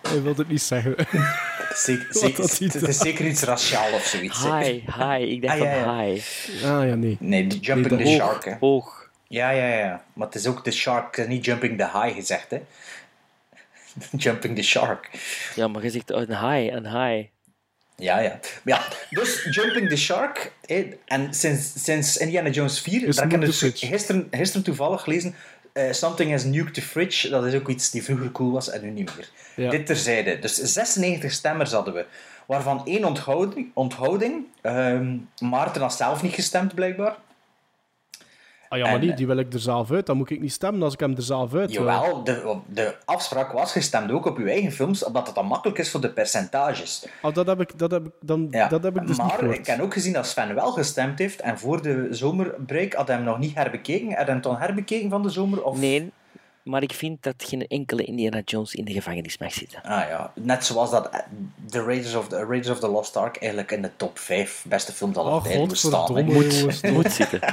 Hij 0.01 0.21
wilde 0.21 0.41
het 0.41 0.51
niet 0.51 0.61
zeggen. 0.61 0.95
Zeker, 1.73 2.07
zeker, 2.09 2.43
het 2.79 2.87
is 2.87 2.97
zeker 2.97 3.25
iets 3.25 3.43
raciaal 3.43 3.93
of 3.93 4.05
zoiets. 4.05 4.43
hè. 4.43 4.57
Hi, 4.57 4.83
hi. 4.97 5.31
Ik 5.31 5.41
dacht 5.41 5.53
Ah, 5.53 5.59
ja, 5.65 5.83
van 5.83 6.05
ja. 6.05 6.11
hi. 6.13 6.19
ah, 6.65 6.87
ja, 6.87 6.95
nee. 6.95 7.17
Nee, 7.19 7.47
die 7.47 7.59
jumping 7.59 7.95
Nee, 7.95 8.03
the 8.17 8.23
shark. 8.23 8.45
Hè. 8.45 8.55
Hoog. 8.59 9.00
Ja, 9.31 9.49
ja, 9.49 9.67
ja. 9.67 10.03
Maar 10.13 10.27
het 10.27 10.35
is 10.35 10.47
ook 10.47 10.63
de 10.63 10.71
shark, 10.71 11.15
het 11.15 11.25
is 11.25 11.31
niet 11.31 11.45
jumping 11.45 11.77
the 11.77 11.99
high 11.99 12.15
gezegd. 12.15 12.51
Hè. 12.51 12.61
jumping 14.17 14.55
the 14.55 14.61
shark. 14.61 15.09
Ja, 15.55 15.67
maar 15.67 15.83
je 15.83 15.89
zegt 15.89 16.11
oh, 16.11 16.21
een 16.21 16.49
hi, 16.49 16.69
een 16.69 16.87
hi. 16.87 17.27
Ja, 17.95 18.19
ja. 18.19 18.39
Ja, 18.63 18.81
dus 19.09 19.47
Jumping 19.51 19.89
the 19.89 19.95
Shark. 19.97 20.51
en 21.05 21.33
sinds, 21.33 21.83
sinds 21.83 22.17
Indiana 22.17 22.49
Jones 22.49 22.79
4, 22.81 23.07
Is 23.07 23.15
daar 23.15 23.29
heb 23.29 23.39
ik 23.39 23.45
dus 23.45 23.61
gisteren, 23.75 24.27
gisteren 24.31 24.63
toevallig 24.63 25.01
gelezen. 25.01 25.35
eh, 25.73 25.91
Something 25.91 26.31
has 26.31 26.43
nuked 26.43 26.73
the 26.73 26.81
fridge. 26.81 27.29
Dat 27.29 27.45
is 27.45 27.53
ook 27.53 27.69
iets 27.69 27.91
die 27.91 28.03
vroeger 28.03 28.31
cool 28.31 28.51
was 28.51 28.69
en 28.69 28.81
nu 28.81 28.89
niet 28.89 29.15
meer. 29.15 29.29
Ja. 29.55 29.69
Dit 29.69 29.85
terzijde. 29.85 30.39
Dus 30.39 30.55
96 30.55 31.31
stemmers 31.31 31.71
hadden 31.71 31.93
we. 31.93 32.05
Waarvan 32.45 32.85
één 32.85 33.03
onthouding. 33.05 33.71
onthouding. 33.73 34.45
Ehm, 34.61 35.17
Maarten 35.39 35.81
had 35.81 35.93
zelf 35.93 36.21
niet 36.21 36.33
gestemd, 36.33 36.75
blijkbaar. 36.75 37.15
Ah 38.71 38.77
ja, 38.77 38.85
maar 38.85 38.93
En, 38.93 39.01
die, 39.01 39.13
die 39.13 39.27
wil 39.27 39.37
ik 39.37 39.53
er 39.53 39.59
zelf 39.59 39.91
uit. 39.91 40.05
Dan 40.05 40.17
moet 40.17 40.29
ik 40.29 40.41
niet 40.41 40.51
stemmen 40.51 40.83
als 40.83 40.93
ik 40.93 40.99
hem 40.99 41.15
er 41.15 41.21
zelf 41.21 41.53
uit 41.53 41.71
wil. 41.71 41.85
Jawel, 41.85 42.23
de, 42.23 42.57
de 42.67 42.95
afspraak 43.05 43.51
was 43.51 43.71
gestemd 43.71 44.11
ook 44.11 44.25
op 44.25 44.37
uw 44.37 44.45
eigen 44.45 44.71
films, 44.71 45.03
omdat 45.03 45.25
het 45.25 45.35
dan 45.35 45.45
makkelijk 45.45 45.79
is 45.79 45.91
voor 45.91 46.01
de 46.01 46.09
percentages. 46.11 47.05
Oh, 47.21 47.33
dat 47.33 47.47
heb 47.47 47.61
ik, 47.61 47.79
dat 47.79 47.91
heb 47.91 48.05
ik, 48.05 48.11
dan, 48.21 48.47
Ja, 48.51 48.67
dat 48.67 48.83
heb 48.83 48.95
ik 48.95 49.07
dus 49.07 49.17
niet 49.17 49.27
maar 49.27 49.43
ik 49.43 49.65
heb 49.65 49.79
ook 49.79 49.93
gezien 49.93 50.13
dat 50.13 50.27
Sven 50.27 50.55
wel 50.55 50.71
gestemd 50.71 51.19
heeft 51.19 51.41
en 51.41 51.59
voor 51.59 51.81
de 51.81 52.07
zomerbreak 52.09 52.93
had 52.93 53.07
hij 53.07 53.15
hem 53.15 53.25
nog 53.25 53.39
niet 53.39 53.55
herbekeken. 53.55 54.07
Had 54.07 54.15
hij 54.15 54.25
hem 54.25 54.41
toen 54.41 54.57
herbekeken 54.57 55.09
van 55.09 55.23
de 55.23 55.29
zomer? 55.29 55.63
Of... 55.63 55.79
Nee, 55.79 56.11
maar 56.63 56.83
ik 56.83 56.93
vind 56.93 57.23
dat 57.23 57.35
geen 57.37 57.67
enkele 57.67 58.03
Indiana 58.03 58.41
Jones 58.45 58.73
in 58.73 58.85
de 58.85 58.93
gevangenis 58.93 59.37
mag 59.37 59.53
zitten. 59.53 59.83
Ah 59.83 60.07
ja, 60.09 60.31
net 60.35 60.65
zoals 60.65 60.91
dat 60.91 61.09
eh, 61.09 61.19
The 61.69 61.83
Raiders 61.83 62.15
of 62.15 62.27
the, 62.27 62.35
Raiders 62.35 62.69
of 62.69 62.79
the 62.79 62.87
Lost 62.87 63.17
Ark 63.17 63.37
eigenlijk 63.37 63.71
in 63.71 63.81
de 63.81 63.91
top 63.95 64.19
5 64.19 64.65
beste 64.67 64.93
films 64.93 65.17
aller 65.17 65.33
Oh, 65.33 65.43
tijden 65.43 65.67
moet 65.67 65.77
staan. 65.77 66.93
Moet 66.93 67.11
zitten. 67.11 67.39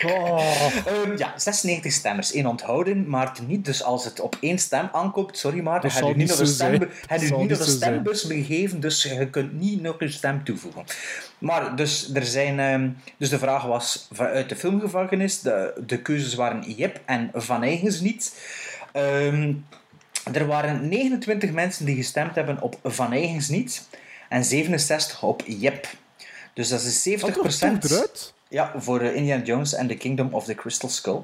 Ehm, 0.00 1.16
ja, 1.16 1.32
96 1.36 1.92
stemmers, 1.92 2.32
één 2.32 2.46
onthouden, 2.46 3.08
maar 3.08 3.32
niet. 3.46 3.64
Dus 3.64 3.82
als 3.82 4.04
het 4.04 4.20
op 4.20 4.36
één 4.40 4.58
stem 4.58 4.88
aankomt, 4.92 5.38
sorry 5.38 5.60
maar, 5.60 5.80
Dat 5.80 6.00
u 6.00 6.14
niet 6.14 6.28
naar 6.28 6.36
de, 6.36 6.46
stembu- 6.46 6.88
niet 7.36 7.48
de 7.48 7.64
stembus 7.64 8.26
begeven, 8.26 8.80
dus 8.80 9.02
je 9.02 9.30
kunt 9.30 9.52
niet 9.60 9.82
nog 9.82 10.00
een 10.00 10.12
stem 10.12 10.44
toevoegen. 10.44 10.84
Maar 11.38 11.76
dus, 11.76 12.14
er 12.14 12.24
zijn, 12.24 12.60
ehm, 12.60 12.88
dus 13.16 13.28
de 13.28 13.38
vraag 13.38 13.64
was 13.64 14.08
vanuit 14.12 14.48
de 14.48 14.56
filmgevangenis, 14.56 15.40
de, 15.40 15.82
de 15.86 16.02
keuzes 16.02 16.34
waren 16.34 16.70
Jip 16.72 17.00
en 17.04 17.30
Van 17.34 17.62
Eigens 17.62 18.00
niet. 18.00 18.29
Ehm, 18.92 19.52
Er 20.32 20.46
waren 20.46 20.88
29 20.88 21.50
mensen 21.52 21.84
die 21.84 21.96
gestemd 21.96 22.34
hebben 22.34 22.62
op 22.62 22.78
Van 22.84 23.12
Eigens 23.12 23.48
niet 23.48 23.88
en 24.28 24.44
67 24.44 25.22
op 25.22 25.42
Jep. 25.46 25.86
Dus 26.54 26.68
dat 26.68 26.80
is 26.80 27.02
70 27.02 27.34
Had 27.34 27.44
er 27.44 27.80
toch 27.80 27.90
eruit? 27.90 28.32
Ja, 28.48 28.72
voor 28.76 29.00
eh, 29.00 29.14
Indiana 29.14 29.42
Jones 29.44 29.76
and 29.76 29.88
the 29.88 29.94
Kingdom 29.96 30.28
of 30.34 30.44
the 30.44 30.54
Crystal 30.54 30.88
Skull. 30.88 31.20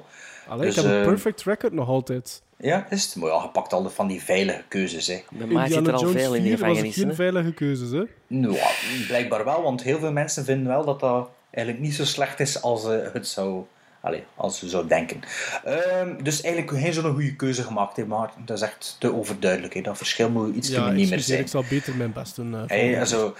Allee, 0.48 0.66
Dus, 0.66 0.76
ik 0.76 0.82
heb 0.82 0.92
een 0.92 1.00
eh, 1.00 1.06
perfect 1.06 1.42
record 1.42 1.72
nog 1.72 1.88
altijd. 1.88 2.42
Ja, 2.56 2.86
is 2.90 3.04
het? 3.04 3.16
Maar 3.16 3.30
ja, 3.30 3.42
je 3.42 3.48
pakt 3.48 3.72
al 3.72 3.90
van 3.90 4.06
die 4.06 4.22
veilige 4.22 4.62
keuzes. 4.68 5.06
Hè. 5.06 5.22
Bij 5.30 5.46
mij 5.46 5.66
zit 5.66 5.72
er 5.72 5.78
Indiana 5.78 5.98
al 5.98 6.04
Jones 6.04 6.22
veel 6.22 6.34
in 6.34 6.42
de 6.42 6.48
4 6.48 6.58
was 6.58 6.68
gevangenis. 6.68 6.94
geen 6.96 7.14
veilige 7.14 7.52
keuzes, 7.52 7.90
hè? 7.90 8.02
Nou, 8.26 8.58
blijkbaar 9.06 9.44
wel, 9.44 9.62
want 9.62 9.82
heel 9.82 9.98
veel 9.98 10.12
mensen 10.12 10.44
vinden 10.44 10.66
wel 10.66 10.84
dat 10.84 11.00
dat 11.00 11.28
eigenlijk 11.50 11.84
niet 11.86 11.94
zo 11.94 12.04
slecht 12.04 12.40
is 12.40 12.62
als 12.62 12.84
eh, 12.84 12.98
het 13.12 13.28
zou... 13.28 13.64
Allee, 14.06 14.24
als 14.34 14.58
ze 14.58 14.68
zou 14.68 14.86
denken. 14.88 15.20
Ehm, 15.64 16.22
dus 16.22 16.40
eigenlijk 16.42 16.78
geen 16.82 16.92
zo'n 16.92 17.12
goede 17.12 17.36
keuze 17.36 17.62
gemaakt, 17.62 17.96
hè, 17.96 18.06
maar 18.06 18.30
dat 18.44 18.56
is 18.56 18.62
echt 18.62 18.96
te 18.98 19.14
overduidelijk. 19.14 19.74
Hè. 19.74 19.80
Dat 19.80 19.96
verschil 19.96 20.30
moet 20.30 20.54
iets 20.56 20.68
Ja, 20.68 20.90
niet 20.90 21.10
meer 21.10 21.20
zijn. 21.20 21.40
ik 21.40 21.48
zal 21.48 21.64
beter 21.70 21.94
mijn 21.96 22.12
best 22.12 22.36
doen. 22.36 22.54
eh, 22.54 22.60
Hey, 22.66 23.00
also, 23.00 23.34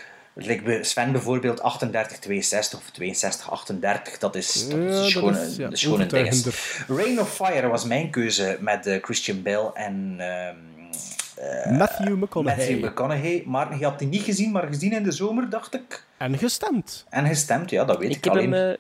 Sven 0.81 1.13
bijvoorbeeld 1.13 1.61
38-62 1.61 2.79
of 2.79 2.91
62-38. 2.93 4.19
Dat 4.19 4.35
is, 4.37 4.69
dat 4.69 4.79
gewoon, 5.13 5.35
een- 5.37 5.57
dat 5.59 5.73
is 5.73 5.83
een 5.85 6.09
ding. 6.09 6.45
Rain 6.89 7.21
of 7.21 7.35
Fire 7.35 7.69
was 7.69 7.85
mijn 7.85 8.11
keuze 8.11 8.57
met 8.61 8.87
eh, 8.87 9.03
Christian 9.03 9.43
Bale 9.43 9.71
en 9.75 10.15
ehm, 10.19 10.57
keer. 11.37 11.73
Matthew 11.73 12.17
McConaughey. 12.23 12.67
Matthew 12.67 12.85
McConaughey. 12.91 13.43
Maar 13.47 13.79
je 13.79 13.85
had 13.85 13.99
die 13.99 14.09
niet 14.09 14.23
gezien, 14.23 14.51
maar 14.53 14.67
gezien 14.67 14.93
in 14.93 15.03
de 15.03 15.13
zomer, 15.13 15.51
dacht 15.51 15.75
ik. 15.75 16.05
En 16.17 16.39
gestemd. 16.39 17.07
En 17.09 17.27
gestemd, 17.27 17.71
ja, 17.71 17.85
dat 17.85 17.99
weet 17.99 18.11
ik, 18.11 18.17
Ik 18.17 18.25
heb 18.25 18.33
alleen. 18.33 18.53
hem 18.53 18.77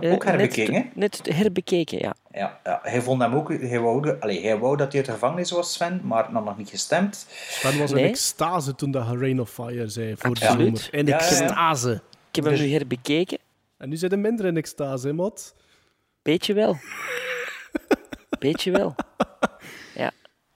eh, 0.00 0.12
Ook 0.12 0.24
eh, 0.24 0.28
herbekeken? 0.30 0.72
Net, 0.72 0.94
net 0.94 1.36
herbekeken, 1.36 1.98
ja. 1.98 2.14
Ja, 2.32 2.58
ja, 2.64 2.80
hij 2.82 3.00
vond 3.02 3.22
hem 3.22 3.34
ook... 3.34 3.48
Hij 3.60 3.80
wou, 3.80 4.16
allee, 4.20 4.42
hij 4.46 4.58
wou 4.58 4.76
dat 4.76 4.86
hij 4.88 4.96
uit 4.96 5.06
de 5.06 5.12
gevangenis 5.12 5.50
was, 5.50 5.72
Sven, 5.72 6.00
maar 6.04 6.32
dan 6.32 6.44
nog 6.44 6.56
niet 6.58 6.68
gestemd. 6.68 7.26
Sven 7.48 7.78
was 7.78 7.90
in 7.90 7.96
Nee. 7.96 8.08
extase 8.08 8.74
toen 8.74 8.90
dat 8.90 9.06
Rain 9.08 9.40
of 9.40 9.50
Fire 9.50 9.88
zei 9.88 10.14
voor 10.16 10.34
de 10.34 10.40
zomer. 10.44 10.88
In 10.90 11.06
Ja, 11.06 11.18
ja, 11.18 11.24
ja. 11.24 11.40
extase. 11.40 11.92
Ik 12.28 12.34
heb 12.34 12.44
hem 12.44 12.52
Dus- 12.54 12.62
nu 12.62 12.72
herbekeken. 12.72 13.38
En 13.78 13.88
nu 13.88 13.96
zit 13.96 14.10
hij 14.10 14.20
minder 14.20 14.46
in 14.46 14.56
extase, 14.56 15.06
hè, 15.06 15.12
Mot? 15.12 15.54
Beetje 16.22 16.54
wel. 16.54 16.76
Beetje 18.38 18.70
wel. 18.70 18.94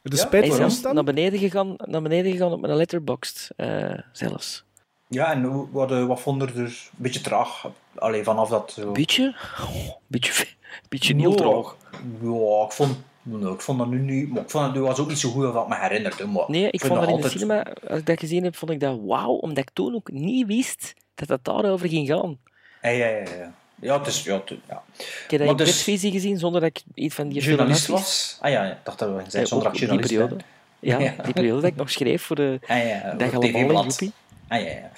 Ja. 0.08 0.14
De 0.14 0.20
Ja, 0.20 0.26
spijt 0.26 0.56
Hij 0.56 0.66
is 0.66 0.80
naar 0.82 1.04
beneden 1.04 1.38
gegaan, 1.38 1.74
naar 1.76 2.02
beneden 2.02 2.32
gegaan 2.32 2.52
op 2.52 2.60
mijn 2.60 2.74
letterboxd. 2.76 3.50
eh, 3.56 3.98
zelfs. 4.12 4.64
Ja, 5.08 5.32
en 5.32 5.42
hoe- 5.44 5.68
wat, 5.70 5.90
wat 6.06 6.20
vond 6.20 6.42
er 6.42 6.54
dus 6.54 6.88
een 6.92 7.02
beetje 7.02 7.20
traag? 7.20 7.70
Allee, 7.94 8.22
vanaf 8.22 8.48
dat 8.48 8.72
zo... 8.72 8.92
Beetje? 8.92 9.34
Oh, 9.60 9.90
beetje, 10.06 10.46
beetje 10.88 11.14
heel 11.16 11.74
Ja, 12.22 12.64
ik 12.64 12.72
vond, 12.72 12.96
nou, 13.22 13.54
ik 13.54 13.60
vond 13.60 13.78
dat 13.78 13.88
nu 13.88 13.98
niet... 14.00 14.28
Maar 14.28 14.42
ik 14.42 14.50
vond 14.50 14.64
het 14.64 14.74
nu 14.74 14.80
was 14.80 14.98
ook 14.98 15.08
niet 15.08 15.18
zo 15.18 15.30
goed 15.30 15.44
als 15.44 15.54
wat 15.54 15.62
ik 15.62 15.68
me 15.68 15.76
herinnerde. 15.78 16.26
Maar 16.26 16.44
Nee, 16.46 16.70
ik 16.70 16.80
vond 16.84 17.00
dat 17.00 17.08
in 17.08 17.20
de 17.20 17.28
cinema, 17.28 17.62
als 17.88 17.98
ik 17.98 18.06
dat 18.06 18.18
gezien 18.20 18.44
heb, 18.44 18.56
vond 18.56 18.70
ik 18.70 18.80
dat 18.80 18.98
wauw, 19.04 19.32
omdat 19.32 19.58
ik 19.58 19.70
toen 19.70 19.94
ook 19.94 20.10
niet 20.10 20.46
wist 20.46 20.94
dat 21.14 21.28
het 21.28 21.44
daarover 21.44 21.88
ging 21.88 22.06
gaan. 22.08 22.38
Ja, 22.82 22.88
ja, 22.88 23.06
ja. 23.06 23.18
ja. 23.38 23.54
Ja, 23.80 23.98
het 23.98 24.06
is... 24.06 24.22
Ja, 24.24 24.34
het- 24.34 24.48
ja. 24.68 24.82
Ik 24.96 25.30
heb 25.30 25.30
dat 25.30 25.38
Maar 25.38 25.48
in 25.48 25.56
dus- 25.56 25.82
gezien 26.12 26.38
zonder 26.38 26.60
dat 26.60 26.70
ik 26.70 26.82
iets 26.94 27.14
van 27.14 27.28
die 27.28 27.42
Journalist 27.42 27.86
was? 27.86 28.38
Ah 28.40 28.50
ja, 28.50 28.64
ja, 28.64 28.70
ik 28.70 28.76
dacht 28.82 28.98
dat 28.98 29.08
we 29.08 29.22
zijn 29.28 29.42
Eh, 29.42 29.48
zonder 29.48 29.72
dat 29.72 29.82
ik 29.82 29.90
op 29.90 29.98
die 29.98 30.08
journalist 30.08 30.12
periode. 30.14 30.44
Ja, 30.80 31.22
die 31.24 31.32
periode 31.32 31.60
dat 31.60 31.70
ik 31.70 31.76
nog 31.76 31.90
schreef 31.90 32.22
voor 32.22 32.36
de 32.36 32.60
Ah, 32.66 32.86
ja, 32.86 33.14
Dag 33.14 33.34
allemaal. 33.34 33.82
Joepie. 33.84 34.12
Ah, 34.48 34.60
ja, 34.60 34.66
ja. 34.70 34.90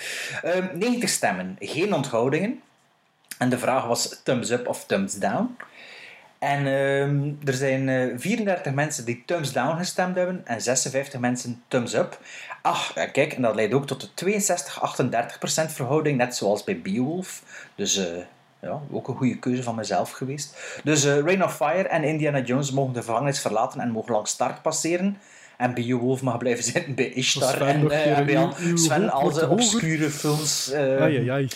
Ehm, 0.42 0.78
90 0.78 1.08
stemmen, 1.08 1.56
geen 1.60 1.94
onthoudingen. 1.94 2.60
En 3.38 3.48
de 3.50 3.58
vraag 3.58 3.86
was 3.86 4.20
thumbs 4.24 4.50
up 4.50 4.68
of 4.68 4.84
thumbs 4.86 5.14
down. 5.14 5.56
En 6.38 6.58
ehm, 6.66 7.30
er 7.48 7.54
zijn 7.54 7.88
eh, 7.88 8.18
34 8.18 8.72
mensen 8.72 9.04
die 9.04 9.22
thumbs 9.26 9.52
down 9.52 9.76
gestemd 9.76 10.16
hebben 10.16 10.40
en 10.44 10.60
56 10.60 11.20
mensen 11.20 11.62
thumbs 11.68 11.94
up. 11.94 12.18
Ach, 12.62 12.92
kijk, 13.12 13.32
en 13.32 13.42
dat 13.42 13.54
leidt 13.54 13.74
ook 13.74 13.86
tot 13.86 14.00
de 14.14 14.42
62-38% 15.68 15.72
verhouding, 15.72 16.16
net 16.16 16.36
zoals 16.36 16.64
bij 16.64 16.80
Beowulf. 16.80 17.42
Dus 17.74 17.96
eh, 17.96 18.06
ja, 18.62 18.80
ook 18.90 19.08
een 19.08 19.16
goede 19.16 19.38
keuze 19.38 19.62
van 19.62 19.74
mezelf 19.74 20.10
geweest. 20.10 20.80
Dus 20.84 21.04
eh 21.04 21.18
Rain 21.18 21.44
of 21.44 21.56
Fire 21.56 21.88
en 21.88 22.04
Indiana 22.04 22.40
Jones 22.40 22.70
mogen 22.70 22.92
de 22.92 22.98
gevangenis 22.98 23.40
verlaten 23.40 23.80
en 23.80 23.90
mogen 23.90 24.12
langs 24.12 24.30
start 24.30 24.62
passeren. 24.62 25.16
En 25.56 25.74
Beowulf 25.74 26.22
mag 26.22 26.38
blijven 26.38 26.64
zitten 26.72 26.94
bij 26.94 27.08
Ishtar. 27.12 27.52
Sven 27.54 27.90
En 27.90 28.26
bij 28.26 28.36
uw- 28.36 28.40
al- 28.46 28.54
Sven 28.74 29.10
al 29.10 29.30
zijn 29.30 29.48
obscure 29.50 30.10
films. 30.10 30.72
Ai, 30.74 31.00
ai, 31.18 31.28
ai. 31.30 31.48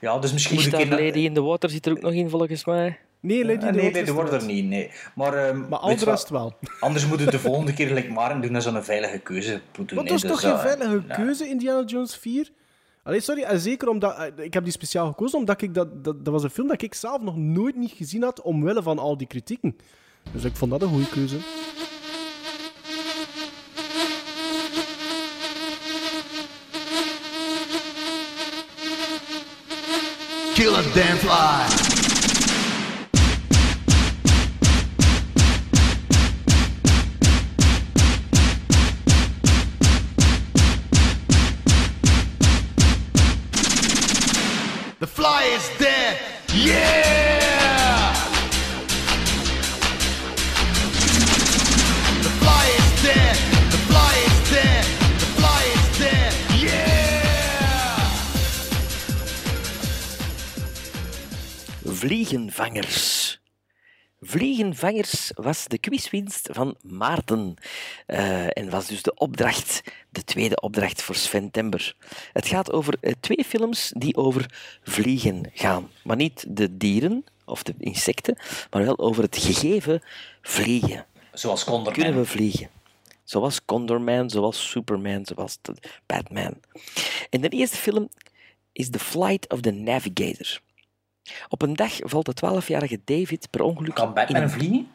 ja, 0.00 0.18
dus 0.18 0.32
misschien 0.32 0.54
moet 0.56 0.78
ik... 0.78 0.90
Lady 0.90 1.18
in 1.18 1.34
the 1.34 1.42
Water 1.42 1.70
zit 1.70 1.86
er 1.86 1.92
ook 1.92 2.00
nog 2.00 2.12
in, 2.12 2.30
volgens 2.30 2.64
mij. 2.64 2.98
Nee, 3.20 3.44
Lady 3.44 3.52
in 3.52 3.58
the 3.60 3.64
nee, 3.66 3.74
Water 3.74 3.92
nee, 3.92 4.00
is 4.00 4.06
dat 4.06 4.14
wordt 4.16 4.32
er 4.32 4.44
niet. 4.44 4.64
Nee. 4.64 4.90
Maar, 5.14 5.34
ehm, 5.34 5.68
Maar 5.68 5.78
al 5.78 5.96
de 5.96 6.04
rest 6.04 6.28
wel. 6.28 6.54
Anders 6.80 7.06
moeten 7.06 7.26
we 7.26 7.32
de 7.32 7.38
volgende 7.38 7.72
keer 7.74 7.86
gelijk 7.86 8.08
Maren 8.10 8.40
doen 8.40 8.54
en 8.54 8.62
zo'n 8.62 8.82
veilige 8.82 9.18
keuze 9.18 9.60
doen. 9.72 9.86
Wat 9.94 10.08
was 10.08 10.20
Dus, 10.20 10.30
toch 10.30 10.40
geen 10.40 10.50
eh, 10.52 10.60
veilige 10.60 11.02
nou, 11.06 11.22
keuze, 11.24 11.48
Indiana 11.48 11.82
Jones 11.86 12.16
4? 12.16 12.50
Allee, 13.06 13.20
sorry, 13.20 13.58
zeker 13.58 13.88
omdat... 13.88 14.16
eh, 14.16 14.44
Ik 14.44 14.54
heb 14.54 14.62
die 14.64 14.72
speciaal 14.72 15.06
gekozen 15.06 15.38
omdat 15.38 15.62
ik 15.62 15.74
dat, 15.74 16.04
dat... 16.04 16.24
Dat 16.24 16.32
was 16.32 16.42
een 16.42 16.50
film 16.50 16.68
dat 16.68 16.82
ik 16.82 16.94
zelf 16.94 17.20
nog 17.20 17.36
nooit 17.36 17.76
niet 17.76 17.92
gezien 17.92 18.22
had, 18.22 18.42
omwille 18.42 18.82
van 18.82 18.98
al 18.98 19.16
die 19.16 19.26
kritieken. 19.26 19.76
Dus 20.32 20.44
ik 20.44 20.56
vond 20.56 20.70
dat 20.70 20.82
een 20.82 20.88
goede 20.88 21.08
keuze. 21.08 21.36
Kill 30.54 30.74
a 30.74 30.82
damn 30.94 31.18
fly. 31.18 32.05
Is 45.56 45.70
dead. 45.78 46.18
Yeah! 46.52 48.12
The 52.22 52.30
fly 52.40 52.64
is 52.80 52.90
dead. 53.02 53.36
The 53.72 53.80
fly 53.88 54.14
is 54.28 54.38
dead. 54.50 54.84
The 55.22 55.28
fly 55.38 55.62
is 55.76 55.86
dead. 55.98 56.32
Yeah! 56.60 56.84
Vliegenvangers. 62.00 63.15
Vliegenvangers 64.28 65.30
was 65.34 65.64
de 65.66 65.78
quizwinst 65.78 66.48
van 66.52 66.76
Maarten. 66.82 67.54
Eh, 68.06 68.58
en 68.58 68.70
was 68.70 68.86
dus 68.86 69.02
de 69.02 69.14
opdracht, 69.14 69.82
de 70.10 70.24
tweede 70.24 70.60
opdracht 70.60 71.02
voor 71.02 71.14
Sven 71.14 71.50
Tember. 71.50 71.96
Het 72.32 72.46
gaat 72.46 72.72
over 72.72 72.96
eh, 73.00 73.12
twee 73.20 73.44
films 73.44 73.92
die 73.96 74.16
over 74.16 74.50
vliegen 74.82 75.50
gaan. 75.54 75.90
Maar 76.04 76.16
niet 76.16 76.44
de 76.48 76.76
dieren 76.76 77.24
of 77.44 77.62
de 77.62 77.74
insecten, 77.78 78.36
maar 78.70 78.84
wel 78.84 78.98
over 78.98 79.22
het 79.22 79.36
gegeven 79.36 80.02
vliegen. 80.42 81.06
Zoals 81.32 81.64
Condorman. 81.64 81.92
Kunnen 81.92 82.20
we 82.20 82.26
vliegen? 82.26 82.68
Zoals 83.24 83.64
Condorman, 83.64 84.30
zoals 84.30 84.70
Superman, 84.70 85.26
zoals 85.26 85.58
Batman. 86.06 86.54
En 87.30 87.40
de 87.40 87.48
eerste 87.48 87.76
film 87.76 88.08
is 88.72 88.90
The 88.90 88.98
Flight 88.98 89.52
of 89.52 89.60
the 89.60 89.70
Navigator. 89.70 90.60
Op 91.48 91.62
een 91.62 91.74
dag 91.76 91.92
valt 91.98 92.26
de 92.26 92.60
12-jarige 92.62 93.00
David 93.04 93.48
per 93.50 93.60
ongeluk 93.62 93.94
Kan 93.94 94.14
Batman 94.14 94.36
in 94.36 94.42
een... 94.42 94.50
vliegen? 94.50 94.88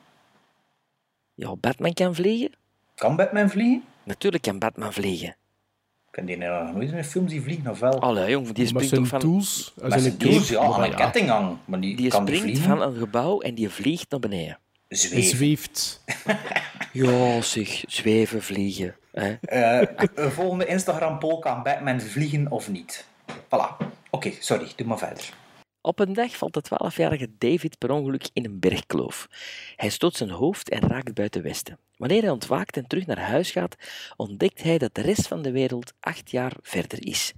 Ja, 1.34 1.56
Batman 1.56 1.94
kan 1.94 2.16
vliegen. 2.16 2.52
Kan 2.96 3.16
Batman 3.16 3.50
vliegen? 3.50 3.84
Natuurlijk 4.04 4.44
kan 4.44 4.60
Batman 4.60 4.94
vliegen. 4.94 5.28
Ik 5.28 6.18
ken 6.18 6.26
die 6.26 6.38
nog 6.38 6.74
nooit 6.74 6.92
in 6.92 6.98
een 6.98 7.06
film 7.06 7.28
die 7.28 7.42
vliegen, 7.42 7.72
of 7.72 7.80
wel? 7.80 8.00
Allee, 8.00 8.30
jong, 8.30 8.52
die 8.52 8.66
springt 8.66 8.90
zijn 8.90 9.02
toch 9.02 9.10
van... 9.10 9.20
tools. 9.20 9.74
Met 9.82 10.02
zijn 10.02 10.18
tools, 10.18 10.50
ja, 10.50 10.60
aan 10.60 10.70
Maar 10.70 10.90
een 10.90 10.96
ketting 10.96 11.30
hangen. 11.30 11.60
Maar 11.66 11.80
die, 11.80 11.96
Die 11.96 12.10
kan 12.10 12.28
springt 12.28 12.60
van 12.60 12.82
een 12.82 12.96
gebouw 12.96 13.40
en 13.40 13.56
die 13.56 13.70
vliegt 13.70 14.10
naar 14.10 14.20
beneden. 14.20 14.60
Zweven. 14.88 15.38
zweeft. 15.38 16.02
Ja, 16.94 17.42
zeg, 17.42 17.84
zweven, 17.88 18.42
vliegen. 18.42 18.96
Hè? 19.12 19.34
Eh, 19.42 19.88
een 20.16 20.32
volgende 20.32 20.66
Instagram-poll, 20.66 21.40
kan 21.40 21.64
Batman 21.64 22.02
vliegen 22.02 22.52
of 22.52 22.70
niet? 22.70 23.06
Voilà. 23.32 23.86
Oké, 24.10 24.32
sorry, 24.40 24.68
doe 24.76 24.88
maar 24.88 24.98
verder. 24.98 25.34
Op 25.82 26.00
een 26.00 26.14
dag 26.14 26.38
valt 26.38 26.54
de 26.54 26.64
12-jarige 26.64 27.30
David 27.38 27.78
per 27.78 27.92
ongeluk 27.92 28.30
in 28.34 28.46
een 28.46 28.60
bergkloof. 28.60 29.28
Hij 29.76 29.90
stoot 29.90 30.16
zijn 30.16 30.30
hoofd 30.30 30.70
en 30.70 30.88
raakt 30.88 31.14
buiten 31.14 31.42
Westen. 31.44 31.78
Wanneer 31.98 32.22
hij 32.22 32.30
ontwaakt 32.30 32.78
en 32.78 32.88
terug 32.88 33.06
naar 33.06 33.20
huis 33.20 33.52
gaat, 33.52 33.76
ontdekt 34.16 34.64
hij 34.64 34.78
dat 34.78 34.96
de 34.96 35.02
rest 35.02 35.28
van 35.28 35.42
de 35.42 35.52
wereld 35.52 35.94
acht 36.00 36.32
jaar 36.32 36.54
verder 36.62 37.08
is. 37.08 37.34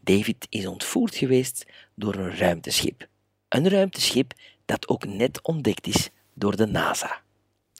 David 0.00 0.46
is 0.48 0.66
ontvoerd 0.66 1.14
geweest 1.14 1.66
door 1.94 2.14
een 2.14 2.36
ruimteschip. 2.36 3.08
Een 3.48 3.68
ruimteschip 3.68 4.32
dat 4.64 4.88
ook 4.88 5.06
net 5.06 5.42
ontdekt 5.42 5.86
is 5.86 6.10
door 6.34 6.56
de 6.56 6.66
NASA. 6.66 7.22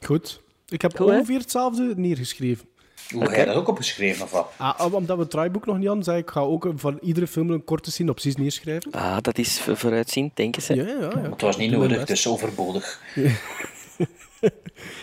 Goed. 0.05 0.43
Ik 0.69 0.83
heb 0.83 0.97
Goed, 0.97 1.07
ongeveer 1.07 1.39
hetzelfde 1.39 1.95
neergeschreven. 1.97 2.69
Hoe 3.13 3.23
heb 3.23 3.31
jij 3.35 3.45
dat 3.45 3.55
ook 3.55 3.69
opgeschreven, 3.69 4.25
of 4.25 4.31
wat? 4.31 4.53
Ah, 4.57 4.95
omdat 4.95 5.17
we 5.17 5.23
het 5.23 5.31
draaiboek 5.31 5.67
nog 5.67 5.77
niet 5.79 5.87
hadden, 5.87 6.05
zei 6.05 6.19
ik, 6.19 6.25
ik 6.25 6.31
ga 6.31 6.41
ook 6.41 6.69
van 6.77 6.99
iedere 7.03 7.27
film 7.27 7.51
een 7.51 7.65
korte 7.65 7.91
synopsis 7.91 8.37
neerschrijven. 8.37 8.93
Ah, 8.93 9.17
dat 9.21 9.39
is 9.39 9.61
voor- 9.61 9.77
vooruitziend, 9.77 10.37
denken 10.37 10.63
ze. 10.63 10.75
Ja, 10.75 10.87
ja, 10.87 10.99
ja. 11.01 11.31
Het 11.31 11.41
was 11.41 11.57
niet 11.57 11.71
nodig, 11.71 12.07
is 12.09 12.27
overbodig. 12.27 13.01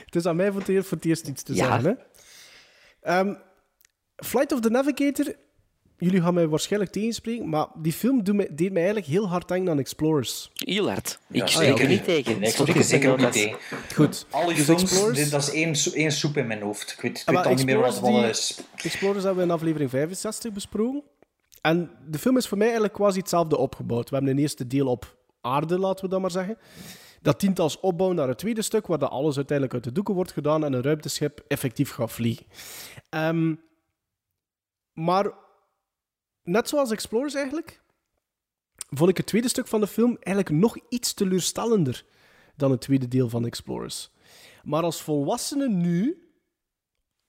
Het 0.05 0.15
is 0.15 0.25
aan 0.25 0.35
mij 0.35 0.51
voor 0.51 0.59
het 0.59 0.69
eerst, 0.69 0.87
voor 0.87 0.97
het 0.97 1.05
eerst 1.05 1.27
iets 1.27 1.43
te 1.43 1.53
Ja. 1.55 1.65
zeggen. 1.65 1.83
Hè? 3.01 3.13
Ehm, 3.13 3.33
Flight 4.15 4.51
of 4.51 4.59
the 4.59 4.69
Navigator, 4.69 5.33
jullie 5.97 6.21
gaan 6.21 6.33
mij 6.33 6.47
waarschijnlijk 6.47 6.91
tegenspreken, 6.91 7.49
maar 7.49 7.67
die 7.75 7.93
film 7.93 8.23
doet 8.23 8.35
mij, 8.35 8.47
deed 8.51 8.71
mij 8.71 8.81
eigenlijk 8.83 9.11
heel 9.11 9.27
hard 9.29 9.47
denken 9.47 9.71
aan 9.71 9.79
Explorers. 9.79 10.51
Heel 10.53 10.87
hard. 10.89 11.19
Ja, 11.27 11.43
Ik 11.43 11.49
zeker 11.49 11.67
spreek 11.67 11.79
er 11.79 11.87
niet 11.87 12.03
tegen. 12.03 12.39
Nee, 12.39 12.49
ik 12.49 12.55
spreek 12.55 12.75
er 12.75 12.83
zeker 12.83 13.11
ook 13.11 13.17
niet 13.17 13.31
tegen. 13.31 13.57
Goed. 13.95 14.25
Al 14.29 14.45
die 14.45 14.55
Dus 14.55 14.65
films, 14.65 14.81
Explorers- 14.81 15.17
dit, 15.17 15.31
dat 15.31 15.41
is 15.41 15.51
één, 15.51 15.93
één 15.93 16.11
soep 16.11 16.37
in 16.37 16.47
mijn 16.47 16.61
hoofd. 16.61 16.91
Ik 16.91 17.01
weet, 17.01 17.19
ik 17.21 17.27
Ah, 17.27 17.35
weet 17.35 17.45
al 17.45 17.53
niet 17.53 17.65
meer 17.65 17.77
wat 17.79 17.93
het 17.93 18.03
allemaal 18.03 18.23
Explorers 18.23 18.65
is. 18.77 18.85
Explorers 18.85 19.23
hebben 19.23 19.43
we 19.43 19.49
in 19.49 19.55
aflevering 19.55 19.89
65 19.89 20.51
besproken. 20.53 21.03
En 21.61 21.91
de 22.07 22.19
film 22.19 22.37
is 22.37 22.47
voor 22.47 22.57
mij 22.57 22.65
eigenlijk 22.67 22.95
quasi 22.95 23.19
hetzelfde 23.19 23.57
opgebouwd. 23.57 24.09
We 24.09 24.15
hebben 24.15 24.33
een 24.33 24.39
eerste 24.41 24.67
deel 24.67 24.87
op 24.87 25.17
aarde, 25.41 25.79
laten 25.79 26.03
we 26.05 26.09
dat 26.11 26.21
maar 26.21 26.31
zeggen. 26.31 26.57
Dat 27.21 27.39
dient 27.39 27.59
als 27.59 27.79
opbouw 27.79 28.11
naar 28.11 28.27
het 28.27 28.37
tweede 28.37 28.61
stuk, 28.61 28.87
waar 28.87 28.97
dat 28.97 29.09
alles 29.09 29.35
uiteindelijk 29.35 29.75
uit 29.75 29.83
de 29.83 29.91
doeken 29.91 30.13
wordt 30.13 30.31
gedaan 30.31 30.63
en 30.65 30.73
een 30.73 30.81
ruimteschip 30.81 31.41
effectief 31.47 31.91
gaat 31.91 32.11
vliegen. 32.11 32.45
Ehm, 33.09 33.55
maar 34.93 35.31
net 36.47 36.69
zoals 36.69 36.91
Explorers 36.91 37.33
eigenlijk, 37.33 37.81
vond 38.89 39.09
ik 39.09 39.17
het 39.17 39.25
tweede 39.25 39.49
stuk 39.49 39.67
van 39.67 39.79
de 39.79 39.87
film 39.87 40.17
eigenlijk 40.19 40.61
nog 40.61 40.77
iets 40.89 41.13
teleurstellender 41.13 42.05
dan 42.55 42.71
het 42.71 42.81
tweede 42.81 43.07
deel 43.07 43.29
van 43.29 43.45
Explorers. 43.45 44.09
Maar 44.63 44.83
als 44.83 45.01
volwassene 45.01 45.69
nu, 45.69 46.29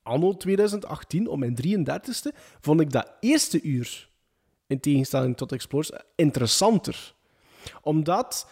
anno 0.03 0.37
2018, 0.37 1.29
op 1.29 1.39
mijn 1.39 1.57
33ste, 1.66 2.37
vond 2.61 2.81
ik 2.81 2.91
dat 2.91 3.12
eerste 3.21 3.62
uur, 3.62 4.11
in 4.66 4.81
tegenstelling 4.81 5.37
tot 5.37 5.53
Explorers, 5.53 5.91
interessanter. 6.16 7.14
Omdat, 7.83 8.49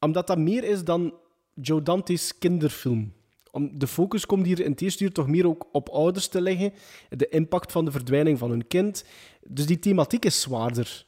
omdat 0.00 0.26
dat 0.26 0.38
meer 0.38 0.64
is 0.64 0.84
dan 0.84 1.14
Joe 1.54 1.82
Dante's 1.82 2.38
kinderfilm. 2.38 3.12
Om, 3.56 3.70
de 3.78 3.86
focus 3.86 4.26
komt 4.26 4.46
hier 4.46 4.60
in 4.60 4.70
het 4.70 4.80
eerste 4.80 5.04
uur 5.04 5.12
toch 5.12 5.26
meer 5.26 5.46
ook 5.46 5.66
op 5.72 5.88
ouders 5.88 6.28
te 6.28 6.40
leggen. 6.40 6.72
De 7.08 7.28
impact 7.28 7.72
van 7.72 7.84
de 7.84 7.90
verdwijning 7.90 8.38
van 8.38 8.50
hun 8.50 8.66
kind. 8.66 9.04
Dus 9.46 9.66
die 9.66 9.78
thematiek 9.78 10.24
is 10.24 10.40
zwaarder. 10.40 11.06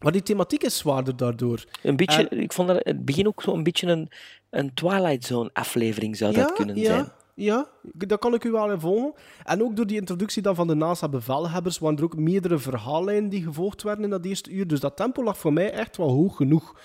Maar 0.00 0.12
die 0.12 0.22
thematiek 0.22 0.62
is 0.62 0.78
zwaarder 0.78 1.16
daardoor. 1.16 1.64
Een 1.82 1.96
beetje, 1.96 2.28
En- 2.28 2.40
ik 2.40 2.52
vond 2.52 2.68
dat 2.68 2.80
het 2.82 3.04
begin 3.04 3.26
ook 3.26 3.42
zo'n 3.42 3.62
beetje 3.62 3.86
een, 3.86 4.08
een 4.50 4.74
Twilight 4.74 5.24
Zone 5.24 5.50
aflevering 5.52 6.16
zou 6.16 6.32
dat 6.32 6.52
kunnen 6.52 6.76
ja, 6.76 6.84
zijn. 6.84 7.08
Ja, 7.34 7.68
dat 7.92 8.18
kan 8.18 8.34
ik 8.34 8.44
u 8.44 8.50
wel 8.50 8.70
in 8.72 8.80
volgen. 8.80 9.12
En 9.44 9.62
ook 9.62 9.76
door 9.76 9.86
die 9.86 9.98
introductie 9.98 10.42
dan 10.42 10.54
van 10.54 10.66
de 10.66 10.74
NASA-bevelhebbers 10.74 11.78
waren 11.78 11.98
er 11.98 12.04
ook 12.04 12.16
meerdere 12.16 12.58
verhaallijnen 12.58 13.30
die 13.30 13.42
gevolgd 13.42 13.82
werden 13.82 14.04
in 14.04 14.10
dat 14.10 14.24
eerste 14.24 14.50
uur. 14.50 14.66
Dus 14.66 14.80
dat 14.80 14.96
tempo 14.96 15.22
lag 15.22 15.38
voor 15.38 15.52
mij 15.52 15.72
echt 15.72 15.96
wel 15.96 16.10
hoog 16.10 16.36
genoeg. 16.36 16.80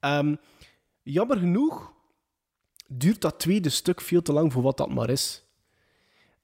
Ehm, 0.00 0.34
jammer 1.02 1.36
genoeg 1.36 1.93
duurt 2.88 3.20
dat 3.20 3.38
tweede 3.38 3.68
stuk 3.68 4.00
veel 4.00 4.22
te 4.22 4.32
lang 4.32 4.52
voor 4.52 4.62
wat 4.62 4.76
dat 4.76 4.90
maar 4.90 5.10
is. 5.10 5.44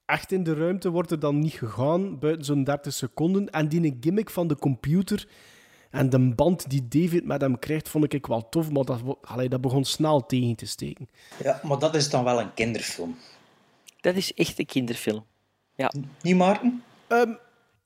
Echt 0.04 0.32
in 0.32 0.42
de 0.42 0.54
ruimte 0.54 0.90
wordt 0.90 1.10
er 1.10 1.18
dan 1.18 1.38
niet 1.38 1.52
gegaan, 1.52 2.18
buiten 2.18 2.44
zo'n 2.44 2.64
30 2.64 2.92
seconden. 2.92 3.50
En 3.50 3.68
die 3.68 3.96
gimmick 4.00 4.30
van 4.30 4.48
de 4.48 4.56
computer 4.56 5.28
en 5.90 6.10
de 6.10 6.18
band 6.34 6.70
die 6.70 6.88
David 6.88 7.24
met 7.24 7.40
hem 7.40 7.58
krijgt, 7.58 7.88
vond 7.88 8.12
ik 8.12 8.26
wel 8.26 8.48
tof, 8.48 8.70
maar 8.70 8.84
dat, 8.84 9.00
allee, 9.22 9.48
dat 9.48 9.60
begon 9.60 9.84
snel 9.84 10.26
tegen 10.26 10.56
te 10.56 10.66
steken. 10.66 11.08
Ja, 11.42 11.60
maar 11.62 11.78
dat 11.78 11.94
is 11.94 12.10
dan 12.10 12.24
wel 12.24 12.40
een 12.40 12.54
kinderfilm. 12.54 13.16
Dat 14.00 14.14
is 14.14 14.34
echt 14.34 14.58
een 14.58 14.66
kinderfilm. 14.66 15.24
Ja. 15.74 15.92
Niet, 16.22 16.36
Maarten? 16.36 16.82
Ehm, 17.06 17.32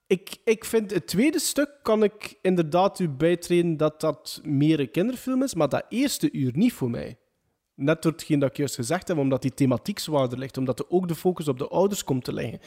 ik, 0.07 0.37
ik 0.45 0.65
vind 0.65 0.91
het 0.91 1.07
tweede 1.07 1.39
stuk 1.39 1.71
kan 1.83 2.03
ik 2.03 2.39
inderdaad 2.43 2.99
u 2.99 3.09
bijtreden 3.09 3.77
dat 3.77 4.01
dat 4.01 4.41
meer 4.43 4.81
een 4.81 4.91
kinderfilm 4.91 5.43
is, 5.43 5.55
maar 5.55 5.69
dat 5.69 5.85
eerste 5.89 6.33
uur 6.33 6.51
niet 6.55 6.73
voor 6.73 6.91
mij. 6.91 7.17
Net 7.77 8.03
door 8.03 8.13
hetgeen 8.13 8.39
dat 8.39 8.51
ik 8.51 8.57
juist 8.57 8.75
gezegd 8.75 9.09
heb, 9.09 9.19
omdat 9.19 9.43
die 9.43 9.55
thematiek 9.55 9.99
zwaarder 9.99 10.39
ligt, 10.39 10.59
omdat 10.59 10.79
er 10.79 10.85
ook 10.89 11.09
de 11.09 11.15
focus 11.15 11.49
op 11.49 11.59
de 11.59 11.69
ouders 11.69 12.05
komt 12.05 12.25
te 12.25 12.33
liggen. 12.33 12.59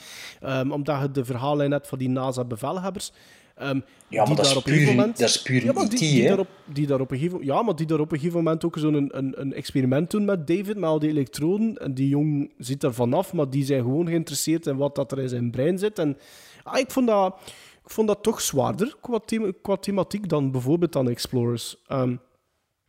Ehm, 0.41 0.71
omdat 0.71 1.01
je 1.01 1.11
de 1.11 1.25
verhaallijn 1.25 1.71
hebt 1.71 1.87
van 1.87 1.97
die 1.97 2.09
NASA-bevelhebbers. 2.09 3.11
Ja, 3.59 3.63
maar 3.65 4.25
die 4.25 4.35
dat 4.35 4.45
is 4.45 4.47
daar 4.47 4.57
op 4.57 4.65
een 4.65 4.71
puur 4.71 4.73
gegeven 4.73 4.89
een- 4.89 4.95
moment... 4.95 5.17
dat 5.17 5.29
is 5.29 5.41
puur 5.41 5.63
ja, 5.65 5.71
maar 5.73 5.83
een 5.83 5.89
die, 5.89 5.99
die 5.99 6.45
die 6.73 6.87
daar 6.87 6.99
op 6.99 7.11
een 7.11 7.17
gegeven, 7.17 7.45
ja, 7.45 7.61
maar 7.61 7.75
die 7.75 7.85
daar 7.85 7.99
op 7.99 8.11
een 8.11 8.17
gegeven 8.17 8.37
moment 8.43 8.65
ook 8.65 8.77
zo'n 8.77 8.93
een, 8.93 9.17
een, 9.17 9.41
een 9.41 9.53
experiment 9.53 10.11
doen 10.11 10.25
met 10.25 10.47
David, 10.47 10.75
met 10.75 10.83
al 10.83 10.99
die 10.99 11.09
elektroden. 11.09 11.77
En 11.77 11.93
die 11.93 12.07
jong 12.09 12.51
zit 12.57 12.83
er 12.83 12.93
vanaf, 12.93 13.33
maar 13.33 13.49
die 13.49 13.65
zijn 13.65 13.81
gewoon 13.81 14.07
geïnteresseerd 14.07 14.65
in 14.67 14.77
wat 14.77 14.95
dat 14.95 15.11
er 15.11 15.19
in 15.19 15.29
zijn 15.29 15.51
brein 15.51 15.77
zit. 15.77 15.99
En 15.99 16.17
ah, 16.63 16.77
ik, 16.79 16.91
vond 16.91 17.07
dat, 17.07 17.35
ik 17.83 17.89
vond 17.89 18.07
dat 18.07 18.23
toch 18.23 18.41
zwaarder 18.41 18.95
qua, 19.01 19.19
thema- 19.25 19.51
qua 19.61 19.75
thematiek 19.75 20.29
dan 20.29 20.51
bijvoorbeeld 20.51 20.93
dan 20.93 21.09
Explorers. 21.09 21.75
Ehm, 21.87 22.15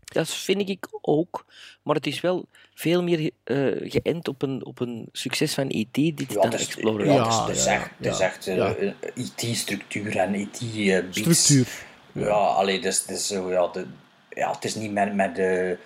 Dat 0.09 0.29
vind 0.35 0.69
ik 0.69 0.87
ook. 1.01 1.45
Maar 1.83 1.95
het 1.95 2.07
is 2.07 2.21
wel 2.21 2.47
veel 2.75 3.03
meer 3.03 3.31
eh 3.45 3.57
geënt 3.91 4.29
op 4.29 4.43
een, 4.43 4.65
op 4.67 4.81
een 4.81 5.09
succes 5.13 5.55
van 5.55 5.67
E.T. 5.69 5.95
dit 5.95 6.15
Ja, 6.19 6.35
dan 6.35 6.45
het 6.51 6.61
is, 6.61 6.67
Explorer. 6.67 7.07
ja, 7.07 7.25
het 7.25 7.33
is, 7.33 7.39
het 7.39 7.57
is 7.57 7.67
echt, 7.67 7.91
het 7.97 8.07
is 8.07 8.19
ja, 8.19 8.25
echt 8.25 8.47
eh, 8.47 8.57
ja. 8.57 8.75
een 8.79 8.95
IT-structuur 9.15 10.17
en 10.17 10.35
IT-beats. 10.35 11.19
Structuur. 11.19 11.69
Ja, 12.13 12.31
allee, 12.31 12.81
dus, 12.81 13.05
dus 13.05 13.27
zo, 13.27 13.51
ja, 13.51 13.67
de, 13.67 13.87
ja, 14.31 14.51
het 14.51 14.65
is 14.65 14.75
niet 14.75 14.93
met, 14.93 15.15
met 15.15 15.37
de 15.37 15.79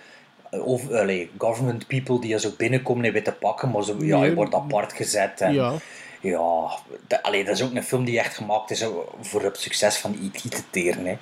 of, 0.49 0.89
allee, 0.91 1.29
government 1.37 1.87
people 1.87 2.19
die 2.19 2.33
er 2.33 2.39
zo 2.39 2.53
binnenkomen 2.57 3.05
in 3.05 3.11
witte 3.13 3.31
pakken, 3.31 3.71
maar 3.71 3.83
zo, 3.83 3.95
ja, 3.99 4.23
je 4.23 4.33
wordt 4.33 4.53
apart 4.53 4.93
gezet. 4.93 5.41
En, 5.41 5.53
Ja. 5.53 5.73
ja 6.21 6.69
de- 7.07 7.23
allee, 7.23 7.43
dat 7.45 7.55
is 7.55 7.63
ook 7.63 7.73
een 7.73 7.83
film 7.83 8.03
die 8.05 8.19
echt 8.19 8.35
gemaakt 8.35 8.71
is 8.71 8.85
voor 9.21 9.43
het 9.43 9.57
succes 9.57 9.97
van 9.97 10.17
IT 10.21 10.51
te 10.51 10.61
teren. 10.69 11.05
Hè. 11.05 11.17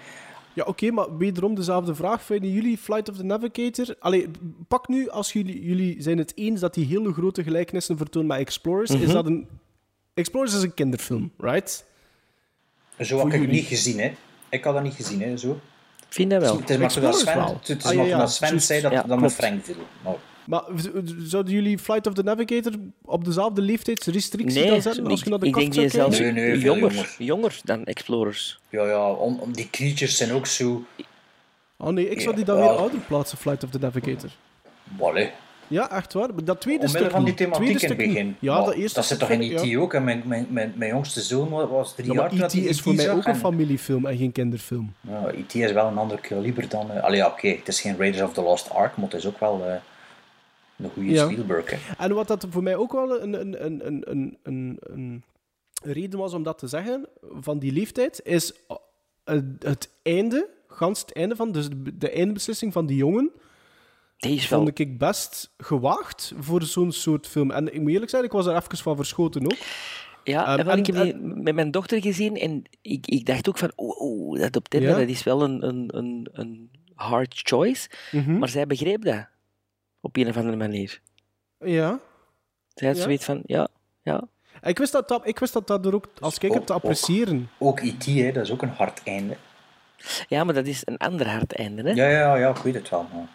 Ja, 0.53 0.63
oké, 0.63 0.91
maar 0.91 1.17
wederom 1.17 1.55
dezelfde 1.55 1.95
vraag. 1.95 2.23
Vinden 2.23 2.51
jullie 2.51 2.77
Flight 2.77 3.09
of 3.09 3.15
the 3.17 3.23
Navigator... 3.23 3.95
Allee, 3.99 4.29
pak 4.67 4.87
nu, 4.87 5.09
als 5.09 5.33
jullie, 5.33 5.63
jullie 5.65 6.01
zijn 6.01 6.17
het 6.17 6.31
eens 6.35 6.59
dat 6.59 6.73
die 6.73 6.85
hele 6.85 7.13
grote 7.13 7.43
gelijkenissen 7.43 7.97
vertoont 7.97 8.27
met 8.27 8.37
Explorers, 8.39 8.89
is 8.91 8.99
Mhm. 9.01 9.11
dat 9.13 9.25
een... 9.25 9.47
Explorers 10.13 10.53
is 10.53 10.61
een 10.61 10.73
kinderfilm, 10.73 11.31
right? 11.37 11.85
Zo 12.99 13.17
Voor 13.17 13.25
ik 13.27 13.31
het 13.33 13.41
jullie. 13.41 13.55
niet 13.55 13.65
gezien. 13.67 13.99
Hè. 13.99 14.11
Ik 14.49 14.63
had 14.63 14.73
dat 14.73 14.83
niet 14.83 14.93
gezien. 14.93 15.21
Hè, 15.21 15.37
zo. 15.37 15.51
Ik 15.51 16.13
vind 16.17 16.31
dat 16.31 16.41
wel. 16.41 16.59
Het 16.59 16.69
is 16.69 16.75
maar 16.77 16.85
Explorers 16.85 17.19
Sven, 17.19 17.35
wel. 17.35 17.57
het 17.63 17.69
is 17.69 17.85
Ah, 17.85 17.93
ja, 17.93 18.03
ja, 18.03 18.27
Sven 18.27 18.61
zei 18.61 18.81
dat 18.81 18.91
Ja, 18.91 19.03
me 19.07 19.15
klopt. 19.17 19.33
Frank 19.33 19.63
viel. 19.63 19.75
Maar 20.51 20.63
zouden 21.17 21.53
jullie 21.53 21.77
Flight 21.79 22.07
of 22.07 22.13
the 22.13 22.23
Navigator 22.23 22.71
op 23.05 23.25
dezelfde 23.25 23.61
leeftijdsrestrictie 23.61 24.59
Nee, 24.61 24.69
dan 24.69 24.81
zetten 24.81 25.07
als 25.07 25.23
je 25.23 25.29
naar 25.29 25.39
de 25.39 25.45
ik 25.45 25.53
denk 25.53 25.73
die 25.73 25.89
zelfs 25.89 26.19
Nee, 26.19 26.57
jonger, 26.59 26.91
jonger. 26.91 27.15
jonger 27.17 27.59
dan 27.63 27.83
Explorers. 27.83 28.59
ja, 28.69 28.85
ja, 28.85 29.11
om, 29.11 29.39
om- 29.39 29.51
die 29.53 29.67
creatures 29.71 30.17
zijn 30.17 30.31
ook 30.31 30.45
zo... 30.45 30.83
Oh 31.77 31.89
nee, 31.89 32.09
ik 32.09 32.21
zou 32.21 32.35
die 32.35 32.45
dan 32.45 32.57
Ja. 32.57 32.61
weer 32.61 32.71
ouder 32.71 32.99
plaatsen, 32.99 33.37
Flight 33.37 33.63
of 33.63 33.69
the 33.69 33.79
Navigator. 33.79 34.29
Wallet. 34.97 35.31
Ja, 35.67 35.91
echt 35.91 36.13
waar. 36.13 36.33
Maar 36.33 36.43
dat 36.43 36.61
tweede 36.61 36.87
stuk 36.87 37.11
van 37.11 37.23
die 37.25 37.33
thematiek 37.33 37.81
in 37.81 37.87
het 37.89 37.97
begin. 37.97 38.35
Ja, 38.39 38.55
Maar 38.55 38.65
dat 38.65 38.73
eerste 38.73 38.95
dat 38.95 39.05
zit 39.05 39.19
toch 39.19 39.29
in 39.29 39.41
ja. 39.69 39.79
ook? 39.79 39.93
En 39.93 40.03
mijn, 40.03 40.23
mijn, 40.25 40.47
mijn, 40.49 40.73
mijn 40.75 40.91
jongste 40.91 41.21
zoon 41.21 41.49
wa- 41.49 41.67
was 41.67 41.95
drie 41.95 42.07
Ja, 42.07 42.13
jaar 42.13 42.29
toen 42.29 42.39
E.T. 42.41 42.51
hij 42.53 42.61
is 42.61 42.81
voor 42.81 42.95
mij 42.95 43.05
zag 43.05 43.15
ook 43.15 43.25
een 43.25 43.33
en- 43.33 43.39
familiefilm 43.39 44.05
en 44.05 44.17
geen 44.17 44.31
kinderfilm. 44.31 44.93
Ja, 45.01 45.27
E.T. 45.37 45.55
is 45.55 45.71
wel 45.71 45.87
een 45.87 45.97
ander 45.97 46.19
kaliber 46.19 46.69
dan... 46.69 46.91
eh, 46.91 47.03
allee, 47.03 47.17
ja, 47.17 47.27
oké, 47.27 47.47
het 47.47 47.67
is 47.67 47.81
geen 47.81 47.97
Raiders 47.97 48.23
of 48.23 48.33
the 48.33 48.41
Lost 48.41 48.69
Ark, 48.69 48.95
maar 48.97 49.05
het 49.05 49.13
is 49.17 49.25
ook 49.25 49.39
wel 49.39 49.65
eh, 49.67 49.73
een 50.83 50.89
goede 50.89 51.09
Ja. 51.11 51.29
Spielberg. 51.29 51.71
Hè. 51.71 51.93
En 51.97 52.13
wat 52.13 52.27
dat 52.27 52.45
voor 52.49 52.63
mij 52.63 52.75
ook 52.75 52.91
wel 52.91 53.21
een, 53.21 53.33
een, 53.41 53.65
een, 53.65 53.87
een, 53.87 54.03
een, 54.09 54.37
een, 54.43 54.77
een 54.81 55.23
reden 55.83 56.19
was 56.19 56.33
om 56.33 56.43
dat 56.43 56.57
te 56.57 56.67
zeggen, 56.67 57.07
van 57.21 57.59
die 57.59 57.71
leeftijd, 57.71 58.21
is 58.23 58.53
eh, 59.23 59.39
het 59.59 59.89
einde, 60.03 60.49
gans 60.67 61.01
het 61.01 61.13
einde 61.13 61.35
van, 61.35 61.51
dus 61.51 61.67
de, 61.93 62.09
eindbeslissing 62.09 62.73
van 62.73 62.85
die 62.85 62.97
jongen, 62.97 63.31
wel... 64.17 64.37
vond 64.37 64.79
ik 64.79 64.97
best 64.97 65.53
gewaagd 65.57 66.33
voor 66.39 66.63
zo'n 66.63 66.91
soort 66.91 67.27
film. 67.27 67.51
En 67.51 67.73
ik 67.73 67.81
moet 67.81 67.91
eerlijk 67.91 68.11
zijn, 68.11 68.23
ik 68.23 68.31
was 68.31 68.45
er 68.45 68.55
even 68.55 68.77
van 68.77 68.95
verschoten 68.95 69.45
ook. 69.45 69.57
Ja, 70.23 70.57
Ehm, 70.57 70.69
en 70.69 70.77
ik 70.77 70.85
heb 70.85 70.95
die 70.95 71.15
met 71.17 71.55
mijn 71.55 71.71
dochter 71.71 72.01
gezien 72.01 72.37
en 72.37 72.63
ik, 72.81 73.07
ik 73.07 73.25
dacht 73.25 73.49
ook 73.49 73.57
van, 73.57 73.71
oeh, 73.77 74.39
dat 74.39 74.55
op 74.55 74.67
Tinder, 74.67 74.89
Ja? 74.89 74.97
dat 74.97 75.07
is 75.07 75.23
wel 75.23 75.41
een, 75.41 75.67
een, 75.67 75.89
een, 75.97 76.29
een 76.31 76.69
hard 76.95 77.41
choice. 77.43 77.89
Mhm. 78.11 78.37
Maar 78.37 78.49
zij 78.49 78.67
begreep 78.67 79.03
dat. 79.03 79.27
Op 80.01 80.17
een 80.17 80.27
of 80.27 80.37
andere 80.37 80.55
manier. 80.57 81.01
Ja. 81.59 81.99
Zij 82.73 82.87
had 82.87 82.97
Ja? 82.97 83.03
zoiets 83.03 83.25
van, 83.25 83.41
ja, 83.45 83.67
ja. 84.01 84.27
Ik 84.61 84.77
wist 84.77 84.91
dat, 84.91 85.07
dat, 85.07 85.27
ik 85.27 85.39
wist 85.39 85.53
dat, 85.53 85.67
dat 85.67 85.85
er 85.85 85.95
ook 85.95 86.07
als 86.19 86.37
kijker 86.37 86.63
te 86.63 86.73
appreciëren. 86.73 87.49
Ook 87.59 87.79
E.T., 87.79 88.05
hè, 88.05 88.31
dat 88.31 88.43
is 88.43 88.51
ook 88.51 88.61
een 88.61 88.69
hard 88.69 89.01
einde. 89.03 89.37
Ja, 90.27 90.43
maar 90.43 90.53
dat 90.53 90.65
is 90.65 90.81
een 90.85 90.97
ander 90.97 91.29
hard 91.29 91.53
einde, 91.53 91.81
hè. 91.81 91.89
Ja, 91.89 92.09
ja, 92.09 92.35
ja, 92.35 92.49
ik 92.49 92.57
weet 92.57 92.73
het 92.73 92.89
wel. 92.89 93.07
Maar... 93.13 93.29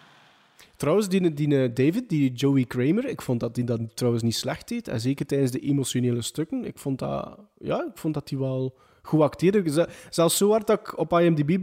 Trouwens, 0.75 1.09
die, 1.09 1.33
die 1.33 1.61
eh, 1.63 1.73
David, 1.73 2.09
die 2.09 2.31
Joey 2.31 2.65
Kramer, 2.65 3.05
ik 3.05 3.21
vond 3.21 3.39
dat 3.39 3.55
hij 3.55 3.65
dat 3.65 3.79
trouwens 3.93 4.23
niet 4.23 4.35
slecht 4.35 4.67
deed. 4.67 4.87
En 4.87 4.99
zeker 4.99 5.25
tijdens 5.25 5.51
de 5.51 5.59
emotionele 5.59 6.21
stukken. 6.21 6.65
Ik 6.65 6.77
vond 6.77 6.99
dat, 6.99 7.39
ja, 7.57 7.85
ik 7.91 7.97
vond 7.97 8.13
dat 8.13 8.29
hij 8.29 8.39
wel 8.39 8.75
goed 9.01 9.21
acteerde. 9.21 9.87
Zelfs 10.09 10.37
zo 10.37 10.49
hard 10.49 10.67
dat 10.67 10.79
ik 10.79 10.97
op 10.97 11.11
IMDb 11.19 11.57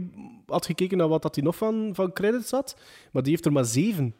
had 0.45 0.65
gekeken 0.65 0.97
naar 0.97 1.07
wat 1.07 1.21
dat 1.21 1.35
hij 1.35 1.43
nog 1.43 1.55
van, 1.55 1.89
van 1.93 2.13
credits 2.13 2.51
had. 2.51 2.77
Maar 3.11 3.21
die 3.23 3.31
heeft 3.31 3.45
er 3.45 3.51
maar 3.51 3.65
zeven. 3.65 4.15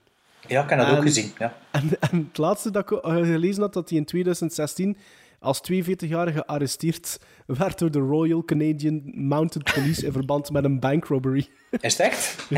Ja, 0.47 0.63
ik 0.63 0.69
heb 0.69 0.79
dat 0.79 0.89
ook 0.89 0.95
En- 0.97 1.01
gezien. 1.01 1.31
Ja. 1.37 1.53
En, 1.71 1.89
en 1.99 2.25
het 2.27 2.37
laatste 2.37 2.71
dat 2.71 2.91
ik 2.91 3.03
eh, 3.03 3.15
gelezen 3.15 3.61
had, 3.61 3.73
dat 3.73 3.89
hij 3.89 3.97
in 3.97 4.05
2016 4.05 4.97
als 5.39 5.61
42-jarige 5.71 6.43
gearresteerd 6.47 7.19
werd 7.45 7.79
door 7.79 7.91
de 7.91 7.99
Royal 7.99 8.43
Canadian 8.45 9.01
Mounted 9.13 9.73
Police 9.73 10.05
in 10.05 10.11
verband 10.11 10.51
met 10.51 10.63
een 10.63 10.79
bank 10.79 11.05
robbery. 11.05 11.47
Is 11.79 11.97
het 11.97 12.07
echt? 12.07 12.35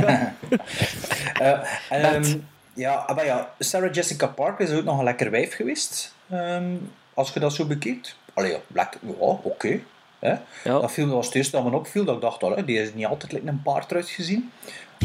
Eh, 1.33 1.59
ehm, 1.89 2.37
ja, 2.73 3.09
maar 3.15 3.25
ja, 3.25 3.53
Sarah 3.59 3.93
Jessica 3.93 4.27
Parker 4.27 4.65
is 4.69 4.73
ook 4.77 4.83
nog 4.83 4.97
een 4.97 5.03
lekker 5.03 5.31
wijf 5.31 5.53
geweest. 5.55 6.13
ehm, 6.29 6.75
als 7.13 7.33
je 7.33 7.39
dat 7.39 7.53
zo 7.53 7.65
bekijkt. 7.65 8.17
allee, 8.33 8.51
ja, 8.51 8.89
ja, 9.01 9.15
oké. 9.43 9.79
Hè. 10.19 10.35
Dat 10.63 10.91
film 10.91 11.09
was 11.09 11.25
het 11.25 11.35
eerste 11.35 11.55
dat 11.55 11.65
me 11.65 11.75
opviel, 11.77 12.05
dat 12.05 12.15
ik 12.15 12.21
dacht, 12.21 12.43
allee, 12.43 12.65
die 12.65 12.81
is 12.81 12.93
niet 12.93 13.05
altijd 13.05 13.31
like 13.31 13.47
een 13.47 13.61
paard 13.61 13.91
eruit 13.91 14.09
gezien. 14.09 14.51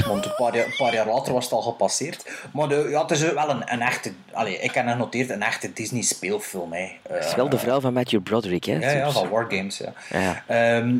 Want 0.07 0.25
een 0.25 0.35
paar, 0.37 0.57
jaar, 0.57 0.67
een 0.67 0.77
paar 0.77 0.95
jaar 0.95 1.07
later 1.07 1.33
was 1.33 1.45
het 1.45 1.53
al 1.53 1.63
gepasseerd. 1.63 2.31
Maar 2.53 2.69
de, 2.69 2.87
ja, 2.91 3.03
het 3.03 3.11
is 3.11 3.21
wel 3.21 3.51
een, 3.51 3.73
een 3.73 3.81
echte, 3.81 4.13
allee, 4.33 4.59
ik 4.59 4.71
heb 4.75 4.89
genoteerd, 4.89 5.31
een 5.31 5.43
echte 5.43 5.73
Disney 5.73 6.03
speelfilm. 6.03 6.73
Hè. 6.73 6.93
Het 7.09 7.25
is 7.25 7.35
wel 7.35 7.49
de 7.49 7.59
vrouw 7.59 7.81
van 7.81 7.93
Matthew 7.93 8.23
Broderick, 8.23 8.65
hè? 8.65 8.75
Ja, 8.75 8.91
ja, 8.91 9.11
van 9.11 9.29
Wargames. 9.29 9.79
Ja. 9.79 9.93
Ja. 10.11 10.43
Ehm, 10.47 10.95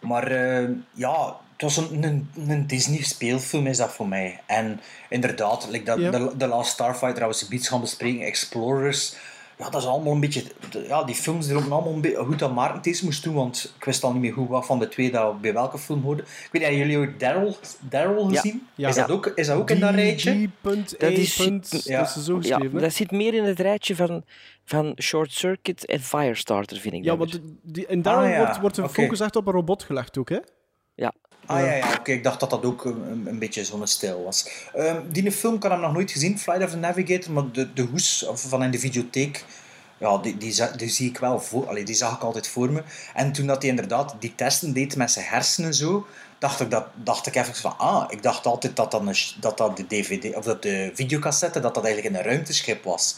maar 0.00 0.26
eh, 0.30 0.68
ja, 0.92 1.36
het 1.52 1.62
was 1.62 1.76
een, 1.76 2.02
een, 2.02 2.30
een 2.48 2.66
Disney 2.66 3.02
speelfilm 3.02 3.66
is 3.66 3.76
dat 3.76 3.92
voor 3.92 4.08
mij. 4.08 4.40
En 4.46 4.80
inderdaad, 5.08 5.66
like 5.70 5.84
dat, 5.84 5.98
Ja. 5.98 6.10
de, 6.10 6.36
de 6.36 6.46
Last 6.46 6.70
Starfighter, 6.70 7.20
waar 7.20 7.28
we 7.28 7.34
ze 7.34 7.46
iets 7.50 7.68
gaan 7.68 7.80
bespreken, 7.80 8.26
Explorers. 8.26 9.16
Ja, 9.58 9.70
dat 9.70 9.80
is 9.82 9.86
allemaal 9.88 10.12
een 10.12 10.20
beetje... 10.20 10.42
Ja, 10.86 11.04
die 11.04 11.14
films 11.14 11.46
die 11.46 11.54
lopen 11.54 11.72
allemaal 11.72 11.92
een 11.92 12.00
beetje 12.00 12.24
goed 12.24 12.42
aan 12.42 12.54
Maarten 12.54 12.82
deze 12.82 13.04
moest 13.04 13.22
doen, 13.22 13.34
want 13.34 13.74
ik 13.78 13.84
wist 13.84 14.02
al 14.04 14.12
niet 14.12 14.20
meer 14.20 14.32
goed 14.32 14.48
wat 14.48 14.66
van 14.66 14.78
de 14.78 14.88
twee 14.88 15.10
dat 15.10 15.40
bij 15.40 15.52
welke 15.52 15.78
film 15.78 16.02
hoorde. 16.02 16.22
Ik 16.22 16.28
weet 16.28 16.52
niet, 16.52 16.62
hebben 16.62 16.78
jullie 16.78 16.98
ooit 16.98 17.20
Daryl, 17.20 17.56
Daryl 17.80 18.30
Ja. 18.30 18.40
gezien? 18.40 18.66
Ja. 18.74 18.88
Is, 18.88 18.94
dat 18.94 19.10
ook, 19.10 19.26
is 19.26 19.46
dat 19.46 19.56
ook 19.56 19.70
in 19.70 19.80
dat 19.80 19.94
rijtje? 19.94 20.48
punt, 20.60 21.00
Dat 21.00 21.10
is- 21.10 21.36
punt, 21.36 21.80
ja. 21.84 21.98
dat 21.98 22.16
is 22.16 22.24
zo 22.24 22.32
Ja, 22.34 22.38
geschreven. 22.40 22.74
hè? 22.76 22.80
dat 22.80 22.92
zit 22.92 23.10
meer 23.10 23.34
in 23.34 23.44
het 23.44 23.60
rijtje 23.60 23.96
van, 23.96 24.24
van 24.64 24.96
Short 25.02 25.32
Circuit 25.32 25.86
en 25.86 26.00
Firestarter, 26.00 26.76
vind 26.76 26.94
ik. 26.94 27.04
Ja, 27.04 27.16
want 27.16 27.40
die, 27.62 27.86
in 27.86 28.02
Daryl 28.02 28.24
Ah, 28.24 28.30
ja. 28.30 28.38
wordt, 28.38 28.60
wordt 28.60 28.76
de 28.76 28.82
Oké. 28.82 28.92
focus 28.92 29.20
echt 29.20 29.36
op 29.36 29.46
een 29.46 29.52
robot 29.52 29.82
gelegd 29.82 30.18
ook, 30.18 30.28
hè? 30.28 30.38
Ja. 30.94 31.12
Ah 31.46 31.60
ja, 31.60 31.72
ja 31.72 31.94
oké. 31.98 32.12
Ik 32.12 32.22
dacht 32.24 32.40
dat 32.40 32.50
dat 32.50 32.64
ook 32.64 32.84
een, 32.84 33.02
een- 33.10 33.26
een 33.26 33.38
beetje 33.38 33.64
zo'n 33.64 33.86
stijl 33.86 34.24
was. 34.24 34.48
Ehm, 34.74 35.00
die 35.08 35.32
film 35.32 35.58
kan 35.58 35.72
ik 35.72 35.78
nog 35.78 35.92
nooit 35.92 36.10
gezien, 36.10 36.38
Flight 36.38 36.62
of 36.64 36.70
the 36.70 36.76
Navigator, 36.76 37.32
maar 37.32 37.50
de, 37.52 37.72
de 37.72 37.82
hoes 37.82 38.26
van 38.34 38.62
in 38.62 38.70
de 38.70 38.78
videotheek, 38.78 39.44
ja, 39.98 40.18
die, 40.18 40.36
die, 40.36 40.88
zie 40.88 41.08
ik 41.08 41.18
wel 41.18 41.40
voor. 41.40 41.68
Allee, 41.68 41.84
die 41.84 41.94
zag 41.94 42.14
ik 42.16 42.22
altijd 42.22 42.48
voor 42.48 42.70
me. 42.70 42.82
En 43.14 43.32
toen 43.32 43.46
dat 43.46 43.60
hij 43.62 43.70
inderdaad 43.70 44.14
die 44.18 44.34
testen 44.34 44.72
deed 44.72 44.96
met 44.96 45.10
zijn 45.10 45.26
hersenen 45.28 45.68
en 45.70 45.74
zo, 45.76 46.06
dacht 46.38 46.60
ik, 46.60 46.70
dat, 46.70 46.86
dacht 46.94 47.26
ik 47.26 47.34
even 47.36 47.54
van, 47.54 47.78
ah, 47.78 48.04
ik 48.08 48.22
dacht 48.22 48.46
altijd 48.46 48.76
dat 48.76 48.90
dat, 48.90 49.00
een, 49.06 49.14
dat, 49.40 49.58
dat 49.58 49.76
de 49.76 49.86
DVD, 49.86 50.34
of 50.34 50.44
dat 50.44 50.62
de 50.62 50.90
videocassette, 50.94 51.60
dat 51.60 51.74
dat 51.74 51.84
eigenlijk 51.84 52.14
een 52.16 52.22
ruimteschip 52.22 52.84
was. 52.84 53.16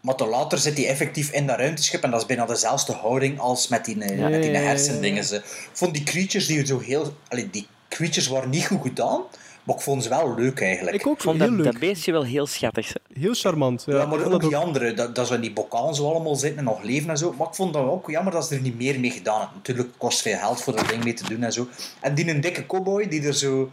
Maar 0.00 0.14
te 0.14 0.26
later 0.26 0.58
zit 0.58 0.76
hij 0.76 0.86
effectief 0.88 1.30
in 1.32 1.46
dat 1.46 1.56
ruimteschip 1.58 2.02
en 2.02 2.10
dat 2.10 2.20
is 2.20 2.26
bijna 2.26 2.46
dezelfde 2.46 2.92
houding 2.92 3.38
als 3.38 3.68
met 3.68 3.84
die, 3.84 4.00
eh, 4.02 4.18
Ja, 4.18 4.28
met 4.28 4.42
die 4.42 4.50
ja, 4.50 4.56
ja, 4.56 4.62
ja. 4.62 4.68
hersendingen. 4.68 5.24
ze. 5.24 5.36
Ik 5.36 5.70
vond 5.72 5.94
die 5.94 6.02
creatures 6.02 6.46
die 6.46 6.66
zo 6.66 6.78
heel... 6.78 7.12
Allee, 7.28 7.50
die 7.50 7.66
creatures 7.88 8.26
waren 8.28 8.50
niet 8.50 8.66
goed 8.66 8.82
gedaan, 8.82 9.22
maar 9.62 9.76
ik 9.76 9.82
vond 9.82 10.02
ze 10.02 10.08
wel 10.08 10.34
leuk 10.34 10.60
eigenlijk. 10.60 10.96
Ik 10.96 11.06
ook, 11.06 11.16
Ik 11.16 11.22
vond 11.22 11.38
dat, 11.38 11.48
leuk. 11.50 11.64
dat 11.64 11.78
beestje 11.78 12.12
wel 12.12 12.24
heel 12.24 12.46
schattig. 12.46 12.92
Heel 13.12 13.34
charmant. 13.34 13.82
Ja, 13.86 13.96
Ja, 13.96 14.06
maar 14.06 14.24
ook 14.24 14.40
die 14.40 14.56
andere, 14.56 14.94
dat, 14.94 15.14
dat 15.14 15.26
ze 15.26 15.34
in 15.34 15.40
die 15.40 15.52
bokaal 15.52 15.94
zo 15.94 16.10
allemaal 16.10 16.34
zitten 16.36 16.58
en 16.58 16.64
nog 16.64 16.82
leven 16.82 17.10
en 17.10 17.18
zo. 17.18 17.34
Maar 17.38 17.46
ik 17.46 17.54
vond 17.54 17.72
dat 17.72 17.84
ook 17.84 18.10
jammer 18.10 18.32
dat 18.32 18.46
ze 18.46 18.54
er 18.54 18.60
niet 18.60 18.76
meer 18.78 19.00
mee 19.00 19.10
gedaan 19.10 19.38
hebben. 19.38 19.56
Natuurlijk 19.56 19.88
kost 19.96 20.20
veel 20.22 20.38
geld 20.38 20.62
voor 20.62 20.76
dat 20.76 20.88
ding 20.88 21.04
mee 21.04 21.14
te 21.14 21.24
doen 21.28 21.42
en 21.42 21.52
zo. 21.52 21.68
En 22.00 22.14
die 22.14 22.28
een 22.30 22.40
dikke 22.40 22.66
cowboy 22.66 23.08
die 23.08 23.22
er 23.26 23.34
zo 23.34 23.70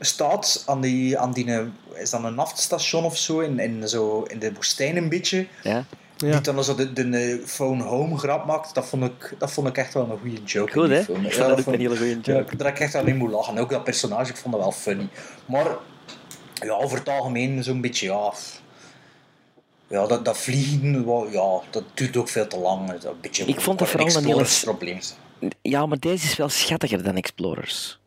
staat 0.00 0.62
aan 0.66 0.80
die, 0.80 1.18
aan 1.18 1.32
die 1.32 1.46
is 1.94 2.10
dat 2.10 2.24
een 2.24 2.34
naftstation 2.34 3.04
of 3.04 3.16
zo, 3.16 3.40
in, 3.40 3.58
in, 3.58 3.88
zo, 3.88 4.22
in 4.22 4.38
de 4.38 4.52
woestijn 4.52 4.96
een 4.96 5.08
beetje. 5.08 5.46
Ja. 5.62 5.84
Die 6.16 6.40
dan 6.40 6.64
zo 6.64 6.74
de, 6.74 6.92
de, 6.92 7.42
phone 7.46 7.82
home 7.82 8.18
grap 8.18 8.46
maakt, 8.46 8.74
dat 8.74 8.86
vond 8.86 9.04
ik, 9.04 9.34
dat 9.38 9.52
vond 9.52 9.68
ik 9.68 9.76
echt 9.76 9.94
wel 9.94 10.10
een 10.10 10.18
goede 10.18 10.42
joke. 10.42 10.72
Goed, 10.72 10.88
hè? 10.88 11.02
film. 11.02 11.24
Ik 11.24 11.32
vond 11.32 11.56
dat 11.56 11.66
een 11.66 11.80
hele 11.80 11.96
goede 11.96 12.18
Ja, 12.22 12.38
joke. 12.38 12.56
daar 12.56 12.66
heb 12.66 12.76
ik 12.76 12.82
echt 12.82 12.94
alleen 12.94 13.16
moet 13.16 13.30
lachen. 13.30 13.58
Ook 13.58 13.70
dat 13.70 13.84
personage, 13.84 14.30
ik 14.30 14.36
vond 14.36 14.54
dat 14.54 14.62
wel 14.62 14.72
funny. 14.72 15.08
Maar 15.46 15.66
ja, 16.54 16.72
over 16.72 16.98
het 16.98 17.08
algemeen 17.08 17.64
zo'n 17.64 17.80
beetje, 17.80 18.06
ja... 18.06 18.32
Ja, 19.88 20.06
dat, 20.06 20.24
dat 20.24 20.38
vliegen, 20.38 21.04
ja, 21.30 21.60
dat 21.70 21.84
duurt 21.94 22.16
ook 22.16 22.28
veel 22.28 22.46
te 22.46 22.58
lang. 22.58 22.90
Dat 22.92 23.04
Een 23.04 23.20
beetje 23.20 23.44
Ik 23.44 23.60
vond 23.60 23.78
dat 23.78 23.88
vooral 23.88 24.08
een 24.08 24.14
Explorers 24.14 24.62
probleem. 24.62 24.98
Ja, 25.62 25.86
maar 25.86 25.98
deze 25.98 26.26
is 26.26 26.36
wel 26.36 26.48
schattiger 26.48 27.02
dan 27.02 27.16
Explorers. 27.16 27.98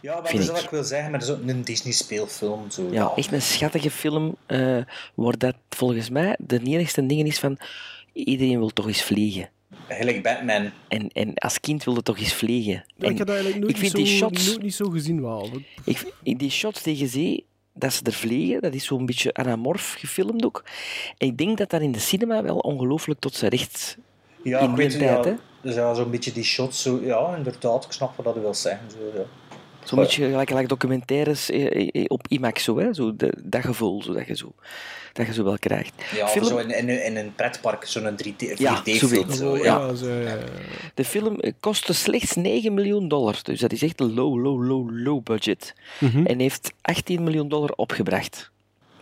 Ja, 0.00 0.14
maar 0.14 0.22
dat 0.22 0.40
is 0.40 0.46
ik. 0.46 0.52
wat 0.52 0.62
ik 0.62 0.70
wil 0.70 0.84
zeggen, 0.84 1.10
maar 1.10 1.20
dat 1.20 1.28
is 1.28 1.34
ook 1.34 1.48
een 1.48 1.62
Disney 1.62 1.92
speelfilm. 1.92 2.70
Zo, 2.70 2.88
Ja, 2.90 3.12
echt 3.16 3.32
een 3.32 3.42
schattige 3.42 3.90
film, 3.90 4.36
eh 4.46 4.78
waar 5.14 5.38
dat 5.38 5.54
volgens 5.68 6.10
mij 6.10 6.36
de 6.38 6.60
enigste 6.64 7.06
ding 7.06 7.26
is 7.26 7.38
van 7.38 7.58
iedereen 8.12 8.58
wil 8.58 8.70
toch 8.70 8.86
eens 8.86 9.02
vliegen. 9.02 9.48
Gelijk 9.88 10.22
Batman. 10.22 10.70
En, 10.88 11.08
en 11.08 11.34
als 11.34 11.60
kind 11.60 11.84
wilde 11.84 12.02
toch 12.02 12.18
eens 12.18 12.34
vliegen. 12.34 12.84
Ja, 12.96 13.08
ik 13.08 13.18
heb 13.18 13.26
dat 13.26 13.36
eigenlijk 13.36 13.58
nooit, 13.58 13.70
ik 13.70 13.80
vind 13.80 13.94
niet 13.94 14.06
die 14.06 14.16
zo, 14.16 14.26
shots, 14.26 14.46
nooit 14.46 14.62
niet 14.62 14.74
zo 14.74 14.88
gezien 14.90 15.20
wel. 15.20 15.50
ik, 15.84 16.12
die 16.22 16.50
shots 16.50 16.82
die 16.82 16.98
je 16.98 17.06
ziet, 17.06 17.44
dat 17.74 17.92
ze 17.92 18.02
er 18.02 18.12
vliegen, 18.12 18.60
dat 18.60 18.74
is 18.74 18.84
zo'n 18.84 19.06
beetje 19.06 19.34
anamorf 19.34 19.94
gefilmd 19.98 20.44
ook. 20.44 20.64
En 21.18 21.26
ik 21.26 21.38
denk 21.38 21.58
dat 21.58 21.70
dat 21.70 21.80
in 21.80 21.92
de 21.92 21.98
cinema 21.98 22.42
wel 22.42 22.56
ongelooflijk 22.58 23.20
tot 23.20 23.34
zijn 23.34 23.50
recht 23.50 23.96
Ja, 24.42 24.58
in 24.58 24.70
ik 24.70 24.76
die 24.76 24.86
weet 24.86 24.98
tijd, 24.98 25.24
ja, 25.24 25.30
hè. 25.30 25.36
Dus 25.62 25.74
ja, 25.74 25.94
zo'n 25.94 26.10
beetje 26.10 26.32
die 26.32 26.44
shots, 26.44 26.82
zo, 26.82 27.00
ja, 27.02 27.36
inderdaad, 27.36 27.84
ik 27.84 27.92
snap 27.92 28.16
wat 28.16 28.34
je 28.34 28.40
wil 28.40 28.54
zeggen. 28.54 28.90
Zo, 28.90 29.18
ja. 29.18 29.24
Zo'n 29.84 29.98
beetje 29.98 30.24
gelijk, 30.28 30.48
gelijk 30.48 30.68
documentaires 30.68 31.50
eh, 31.50 31.88
eh, 31.92 32.04
op 32.08 32.26
IMAX, 32.28 32.64
zo, 32.64 32.78
hè? 32.78 32.94
Zo 32.94 33.16
de, 33.16 33.34
dat 33.42 33.64
gevoel 33.64 34.02
zo, 34.02 34.12
dat, 34.12 34.26
je 34.26 34.36
zo, 34.36 34.52
dat 35.12 35.26
je 35.26 35.32
zo 35.32 35.44
wel 35.44 35.58
krijgt. 35.58 35.92
Ja, 36.14 36.24
of 36.24 36.30
Film- 36.30 36.44
zo 36.46 36.56
in, 36.56 36.70
in, 36.70 37.04
in 37.04 37.16
een 37.16 37.34
pretpark, 37.34 37.84
zo'n 37.84 38.16
3D, 38.24 38.36
4D 38.36 38.56
Ja, 38.56 38.76
film. 38.82 39.08
zoiets. 39.08 39.36
Zo, 39.38 39.56
ja. 39.56 39.62
Ja, 39.64 39.94
zo, 39.94 40.08
ja, 40.08 40.20
ja. 40.28 40.38
De 40.94 41.04
film 41.04 41.40
eh, 41.40 41.52
kostte 41.60 41.92
slechts 41.92 42.34
9 42.34 42.74
miljoen 42.74 43.08
dollar, 43.08 43.38
dus 43.42 43.60
dat 43.60 43.72
is 43.72 43.82
echt 43.82 44.00
een 44.00 44.14
low, 44.14 44.36
low, 44.44 44.62
low, 44.68 44.90
low 44.92 45.22
budget. 45.22 45.74
Mhm. 45.98 46.26
En 46.26 46.38
heeft 46.38 46.72
18 46.82 47.22
miljoen 47.24 47.48
dollar 47.48 47.70
opgebracht. 47.76 48.50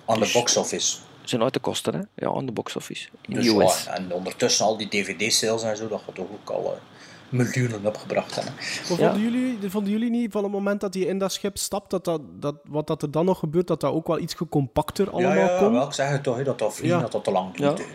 Aan 0.06 0.14
de 0.14 0.20
Dus- 0.20 0.32
box 0.32 0.56
office. 0.56 0.96
Zijn 1.24 1.42
uit 1.42 1.52
de 1.52 1.60
kosten, 1.60 1.94
hè? 1.94 2.00
Ja, 2.26 2.32
aan 2.34 2.46
de 2.46 2.52
box 2.52 2.76
office. 2.76 3.08
In 3.28 3.34
Dus 3.34 3.44
de 3.44 3.56
US. 3.64 3.84
ja, 3.84 3.94
en 3.96 4.12
ondertussen 4.12 4.64
al 4.64 4.76
die 4.76 4.88
DVD-sales 4.88 5.62
en 5.62 5.76
zo, 5.76 5.88
dat 5.88 6.02
gaat 6.06 6.14
toch 6.14 6.26
ook 6.32 6.50
al 6.50 6.64
eh, 6.74 6.80
miljoenen 7.28 7.86
opgebracht 7.86 8.34
hebben. 8.34 8.54
Maar 8.54 8.64
vonden, 8.84 9.20
jullie, 9.20 9.70
vonden 9.70 9.92
jullie 9.92 10.10
niet 10.10 10.32
van 10.32 10.42
het 10.42 10.52
moment 10.52 10.80
dat 10.80 10.94
hij 10.94 11.02
in 11.02 11.18
dat 11.18 11.32
schip 11.32 11.58
stapt, 11.58 11.90
dat, 11.90 12.04
dat, 12.04 12.20
dat 12.40 12.54
wat 12.68 12.86
dat 12.86 13.02
er 13.02 13.10
dan 13.10 13.24
nog 13.24 13.38
gebeurt, 13.38 13.66
dat 13.66 13.80
dat 13.80 13.92
ook 13.92 14.06
wel 14.06 14.18
iets 14.18 14.34
gecompacter 14.34 15.10
allemaal 15.10 15.32
ja, 15.36 15.50
ja, 15.52 15.58
kon? 15.58 15.72
wel, 15.72 15.86
ik 15.86 15.92
zeg 15.92 16.08
het 16.08 16.22
toch, 16.22 16.36
hè, 16.36 16.44
dat 16.44 16.58
dat 16.58 16.74
vliegen, 16.74 16.96
Ja. 16.96 17.02
dat 17.02 17.12
dat 17.12 17.24
te 17.24 17.30
lang 17.30 17.58
Ja. 17.58 17.72
duurt. 17.72 17.88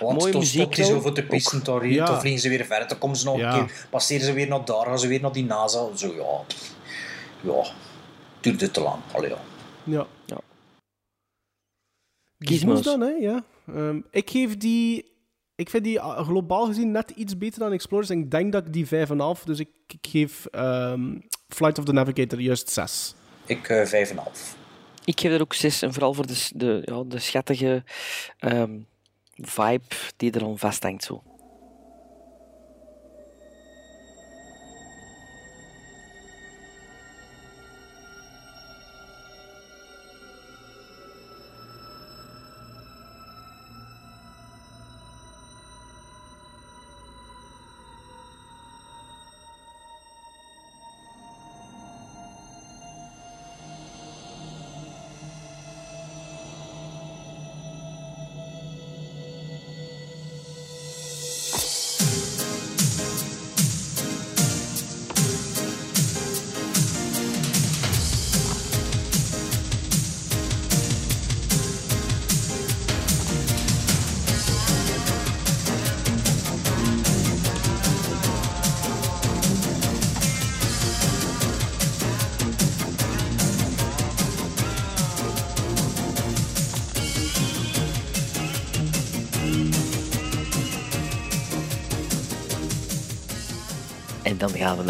Want 0.00 0.18
Mooie 0.18 0.32
dan 0.32 0.40
muziek 0.40 0.60
stopt 0.60 0.76
hij 0.76 0.86
zo 0.86 1.00
voor 1.00 1.12
te 1.12 1.22
pissen, 1.22 1.64
dan, 1.64 1.88
Ja. 1.90 2.06
dan 2.06 2.20
vliegen 2.20 2.40
ze 2.40 2.48
weer 2.48 2.64
verder, 2.64 2.88
dan 2.88 2.98
komen 2.98 3.16
ze 3.16 3.24
nog 3.24 3.36
Ja. 3.38 3.58
een 3.58 3.66
keer, 3.66 3.86
passeren 3.90 4.26
ze 4.26 4.32
weer 4.32 4.48
naar 4.48 4.64
daar, 4.64 4.86
gaan 4.86 4.98
ze 4.98 5.06
weer 5.08 5.20
naar 5.20 5.32
die 5.32 5.44
NASA. 5.44 5.96
Zo, 5.96 6.06
ja, 6.14 6.44
ja, 7.52 7.64
duurt 8.40 8.60
het 8.60 8.72
te 8.72 8.80
lang. 8.80 8.98
Allee, 9.12 9.30
ja. 9.30 9.38
Ja. 9.84 10.06
Ja. 10.24 10.38
Gizmos 12.38 12.76
Gizmos. 12.76 12.82
dan, 12.82 13.00
hè? 13.00 13.08
Ja. 13.08 13.44
Ehm, 13.66 14.00
ik 14.10 14.30
geef 14.30 14.56
die... 14.56 15.14
Ik 15.56 15.70
vind 15.70 15.84
die 15.84 16.00
ah, 16.00 16.26
globaal 16.26 16.66
gezien 16.66 16.90
net 16.90 17.10
iets 17.10 17.38
beter 17.38 17.58
dan 17.58 17.72
Explorers. 17.72 18.10
En 18.10 18.18
ik 18.18 18.30
denk 18.30 18.52
dat 18.52 18.66
ik 18.66 18.72
die 18.72 18.86
5,5... 18.86 18.92
Dus 19.44 19.58
ik, 19.58 19.68
ik 19.86 20.06
geef 20.10 20.46
ehm, 20.46 21.18
Flight 21.48 21.78
of 21.78 21.84
the 21.84 21.92
Navigator 21.92 22.40
juist 22.40 22.70
6. 22.70 23.14
Ik 23.46 23.68
eh, 23.68 23.86
vijf 23.86 24.10
en 24.10 24.16
een 24.16 24.22
half. 24.22 24.56
Ik 25.04 25.20
geef 25.20 25.32
er 25.32 25.40
ook 25.40 25.54
6, 25.54 25.82
en 25.82 25.92
vooral 25.92 26.14
voor 26.14 26.26
de, 26.26 26.48
de, 26.54 26.82
ja, 26.84 27.02
de 27.02 27.18
schattige 27.18 27.84
ehm, 28.38 28.78
vibe 29.34 29.84
die 30.16 30.32
er 30.32 30.44
aan 30.44 30.58
vasthangt. 30.58 31.04
Zo. 31.04 31.22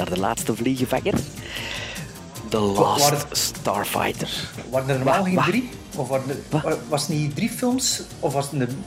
Naar 0.07 0.15
de 0.15 0.21
laatste 0.21 0.55
vliegenvanger. 0.57 1.15
The 2.49 2.59
Last 2.61 3.25
Starfighter. 3.31 4.29
Waren 4.71 4.89
er 4.89 4.97
normaal 4.97 5.25
geen 5.25 5.39
drie? 5.45 5.71
Of 5.97 6.09
waren 6.09 6.29
er- 6.29 6.37
Wa- 6.51 6.61
wa- 6.63 6.77
was 6.89 7.01
het 7.07 7.17
niet 7.17 7.35
drie 7.37 7.49
films? 7.51 8.03
Of 8.21 8.33
was 8.33 8.51
het 8.51 8.61
een... 8.61 8.85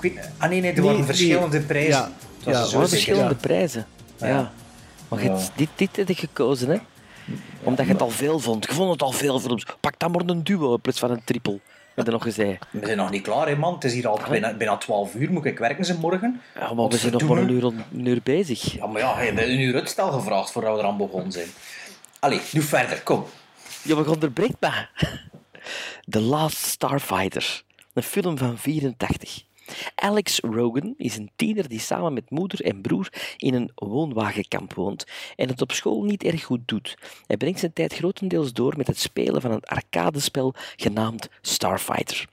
Ik 0.00 0.02
weet, 0.14 0.28
ah 0.38 0.48
nee, 0.48 0.60
nee, 0.60 0.70
er 0.70 0.76
Nee, 0.76 0.84
waren 0.84 0.96
nee. 0.98 1.06
verschillende 1.06 1.60
prijzen. 1.60 1.90
Ja. 1.90 2.10
Het 2.36 2.44
was 2.44 2.54
Ja, 2.54 2.64
zo 2.64 2.78
Wat 2.78 2.88
zeker. 2.88 2.88
verschillende 2.88 3.34
Ja. 3.34 3.40
prijzen. 3.40 3.86
Ja. 4.16 4.26
Ja. 4.26 4.52
Maar 5.08 5.22
je 5.22 5.46
dit, 5.56 5.68
dit 5.76 5.96
heb 5.96 6.08
je 6.08 6.14
gekozen, 6.14 6.68
hè? 6.68 6.76
Omdat 7.62 7.86
je 7.86 7.92
het 7.92 8.02
al 8.02 8.10
veel 8.10 8.38
vond. 8.38 8.64
Je 8.66 8.72
vond 8.74 8.90
het 8.92 9.02
al 9.02 9.12
veel 9.12 9.40
films. 9.40 9.66
Pak 9.80 9.98
dan 9.98 10.10
maar 10.10 10.20
een 10.26 10.44
duo 10.44 10.74
in 10.74 10.80
plaats 10.80 10.98
van 10.98 11.10
een 11.10 11.22
triple. 11.24 11.60
Heb 12.04 12.08
je 12.08 12.12
nog 12.12 12.34
gezegd. 12.34 12.66
We 12.70 12.86
zijn 12.86 12.96
nog 12.96 13.10
niet 13.10 13.22
klaar, 13.22 13.48
hè, 13.48 13.56
man. 13.56 13.74
Het 13.74 13.84
is 13.84 13.92
hier 13.92 14.08
al 14.08 14.20
bijna, 14.28 14.54
bijna 14.54 14.76
12 14.76 15.14
uur. 15.14 15.32
Moet 15.32 15.44
ik 15.44 15.58
werken 15.58 15.84
ze 15.84 15.98
morgen? 15.98 16.40
Ja, 16.54 16.74
maar 16.74 16.88
we 16.88 16.96
zijn 16.96 17.12
nog 17.12 17.22
maar 17.22 17.38
een 17.38 17.50
uur, 17.50 17.64
een 17.64 18.06
uur 18.06 18.20
bezig. 18.22 18.72
Ja, 18.72 18.86
maar 18.86 19.00
ja, 19.00 19.20
je 19.20 19.32
hebt 19.32 19.48
een 19.48 19.60
uur 19.60 19.74
uitstel 19.74 20.12
gevraagd 20.12 20.50
voordat 20.50 20.74
we 20.74 20.78
eraan 20.78 20.96
begonnen 20.96 21.32
zijn. 21.32 21.48
Allee, 22.18 22.40
doe 22.52 22.62
verder, 22.62 23.02
kom. 23.02 23.24
Ja, 23.82 23.96
we 23.96 24.10
onderbreekt 24.10 24.60
me. 24.60 24.86
The 26.10 26.20
Last 26.20 26.56
Starfighter. 26.56 27.62
Een 27.92 28.02
film 28.02 28.38
van 28.38 28.58
84. 28.58 29.42
Alex 29.94 30.40
Rogan 30.40 30.94
is 30.96 31.16
een 31.16 31.30
tiener 31.36 31.68
die 31.68 31.80
samen 31.80 32.12
met 32.12 32.30
moeder 32.30 32.64
en 32.64 32.80
broer 32.80 33.08
in 33.36 33.54
een 33.54 33.70
woonwagenkamp 33.74 34.74
woont 34.74 35.06
en 35.36 35.48
het 35.48 35.60
op 35.60 35.72
school 35.72 36.02
niet 36.02 36.24
erg 36.24 36.44
goed 36.44 36.68
doet. 36.68 36.96
Hij 37.26 37.36
brengt 37.36 37.58
zijn 37.58 37.72
tijd 37.72 37.94
grotendeels 37.94 38.52
door 38.52 38.74
met 38.76 38.86
het 38.86 38.98
spelen 38.98 39.40
van 39.40 39.50
een 39.50 39.64
arcadespel 39.64 40.54
genaamd 40.76 41.28
Starfighter. 41.40 42.28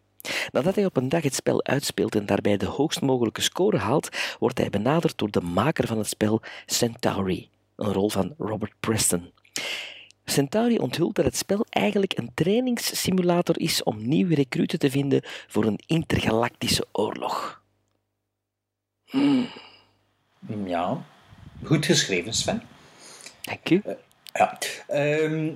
Nadat 0.52 0.76
hij 0.76 0.86
op 0.86 0.98
een 0.98 1.10
dag 1.10 1.24
het 1.24 1.36
spel 1.36 1.64
uitspeelt 1.64 2.16
en 2.16 2.26
daarbij 2.26 2.58
de 2.58 2.66
hoogst 2.66 3.02
mogelijke 3.02 3.42
score 3.42 3.78
haalt, 3.78 4.10
wordt 4.40 4.58
hij 4.58 4.70
benaderd 4.70 5.18
door 5.18 5.32
de 5.32 5.42
maker 5.42 5.88
van 5.88 5.98
het 5.98 6.08
spel 6.08 6.42
Centauri, 6.66 7.50
een 7.76 7.94
rol 7.94 8.10
van 8.10 8.34
Robert 8.38 8.74
Preston. 8.80 9.32
Centauri 10.32 10.78
onthult 10.78 11.16
dat 11.16 11.26
het 11.26 11.38
spel 11.38 11.66
eigenlijk 11.70 12.18
een 12.18 12.32
trainingssimulator 12.34 13.60
is 13.60 13.84
om 13.84 14.08
nieuwe 14.08 14.36
recruten 14.36 14.80
te 14.80 14.90
vinden 14.90 15.22
voor 15.48 15.66
een 15.66 15.80
intergalactische 15.86 16.86
oorlog. 16.92 17.62
Hmm, 19.06 19.48
Ja, 20.66 21.04
goed 21.64 21.86
geschreven, 21.86 22.34
Sven. 22.34 22.62
dank 23.42 23.70
u. 23.70 23.82
Ja. 24.34 24.58
Ehm 24.88 25.50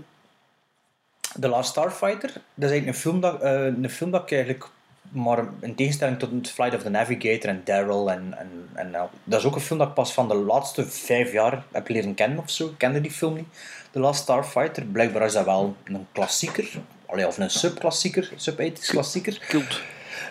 The 1.39 1.47
Last 1.47 1.69
Starfighter, 1.69 2.29
dat 2.33 2.69
is 2.69 2.69
eigenlijk 2.69 2.87
een 2.87 2.93
film 3.01 3.19
dat, 3.21 3.41
eh, 3.41 3.65
een 3.65 3.89
film 3.89 4.11
dat 4.11 4.21
ik 4.21 4.31
eigenlijk, 4.31 4.67
maar 5.09 5.45
in 5.61 5.75
tegenstelling 5.75 6.19
tot 6.19 6.49
Flight 6.49 6.75
of 6.75 6.81
the 6.81 6.89
Navigator 6.89 7.49
en 7.49 7.61
Daryl, 7.63 8.11
en, 8.11 8.37
en, 8.37 8.69
en, 8.73 8.91
ja, 8.91 9.09
dat 9.23 9.39
is 9.39 9.45
ook 9.45 9.55
een 9.55 9.61
film 9.61 9.79
dat 9.79 9.87
ik 9.87 9.93
pas 9.93 10.13
van 10.13 10.27
de 10.27 10.35
laatste 10.35 10.85
vijf 10.87 11.31
jaar 11.31 11.63
heb 11.71 11.87
leren 11.87 12.13
kennen 12.13 12.39
of 12.39 12.49
zo. 12.49 12.67
Ik 12.67 12.77
kende 12.77 13.01
die 13.01 13.11
film 13.11 13.35
niet. 13.35 13.47
The 13.91 13.99
Last 13.99 14.21
Starfighter, 14.21 14.83
blijkbaar 14.83 15.25
is 15.25 15.33
dat 15.33 15.45
wel 15.45 15.75
een 15.83 16.07
klassieker, 16.11 16.69
Allee, 17.05 17.27
of 17.27 17.37
een 17.37 17.49
subklassieker, 17.49 18.31
sub-80s 18.35 18.85
klassieker. 18.85 19.45
Cult. 19.47 19.81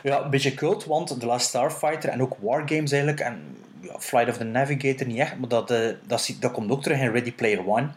Ja, 0.03 0.23
een 0.23 0.31
beetje 0.31 0.55
cult, 0.55 0.85
want 0.85 1.21
The 1.21 1.27
Last 1.27 1.49
Starfighter 1.49 2.11
en 2.11 2.23
ook 2.23 2.37
Wargames 2.41 2.93
eigenlijk, 2.93 3.21
en 3.21 3.57
ja, 3.81 3.99
Flight 3.99 4.29
of 4.29 4.37
the 4.37 4.45
Navigator 4.45 5.07
niet 5.07 5.19
echt, 5.19 5.39
maar 5.39 5.49
dat, 5.49 5.71
eh, 5.71 5.89
dat, 6.07 6.37
dat 6.41 6.53
komt 6.53 6.71
ook 6.71 6.83
terug 6.83 7.01
in 7.01 7.13
Ready 7.13 7.33
Player 7.33 7.69
One. 7.69 7.89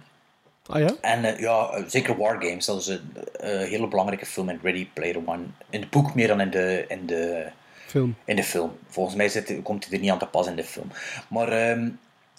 Ah 0.65 0.79
ja? 0.79 0.95
En 1.01 1.25
eh, 1.25 1.39
ja, 1.39 1.69
eh, 1.69 1.83
zeker 1.87 2.17
Wargames, 2.17 2.65
dat 2.65 2.79
is 2.79 2.87
een 2.87 3.67
hele 3.67 3.87
belangrijke 3.87 4.25
film 4.25 4.49
in 4.49 4.59
Ready 4.63 4.87
Player 4.93 5.17
One. 5.25 5.43
In 5.69 5.81
het 5.81 5.89
boek 5.89 6.15
meer 6.15 6.27
dan 6.27 6.41
in 6.41 6.49
de, 6.49 6.85
in 6.87 7.05
de, 7.05 7.47
Film. 7.85 8.15
in 8.25 8.35
de 8.35 8.43
film. 8.43 8.77
Volgens 8.87 9.15
mij 9.15 9.29
zit, 9.29 9.55
komt 9.63 9.85
hij 9.85 9.93
er 9.93 9.99
niet 9.99 10.11
aan 10.11 10.19
te 10.19 10.25
pas 10.25 10.47
in 10.47 10.55
de 10.55 10.63
film. 10.63 10.91
Maar 11.27 11.47
ehm, 11.47 11.89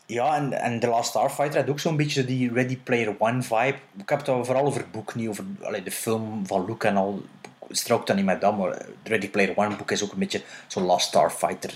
ja, 0.07 0.36
en, 0.36 0.52
en 0.52 0.80
The 0.80 0.86
Last 0.86 1.09
Starfighter 1.09 1.61
had 1.61 1.70
ook 1.70 1.80
zo'n 1.80 1.96
beetje 1.96 2.24
die 2.24 2.52
Ready 2.52 2.78
Player 2.78 3.14
One 3.18 3.42
vibe. 3.42 3.76
Ik 3.96 4.09
heb 4.09 4.18
het 4.18 4.28
al 4.28 4.44
vooral 4.44 4.66
over 4.66 4.80
het 4.80 4.92
boek, 4.92 5.14
niet 5.14 5.28
over 5.28 5.44
allee, 5.62 5.82
de 5.82 5.90
film 5.90 6.46
van 6.46 6.64
Luke 6.66 6.88
en 6.88 6.96
al. 6.96 7.22
Strookt 7.70 8.07
dat 8.07 8.16
niet 8.16 8.24
met 8.24 8.40
dat, 8.40 8.59
maar 8.59 8.70
het 8.70 8.86
Ready 9.05 9.28
Player 9.28 9.57
One 9.57 9.76
boek 9.76 9.90
is 9.90 10.05
ook 10.05 10.12
een 10.12 10.18
beetje 10.18 10.42
zo'n 10.66 10.82
Last 10.82 11.07
Starfighter 11.07 11.74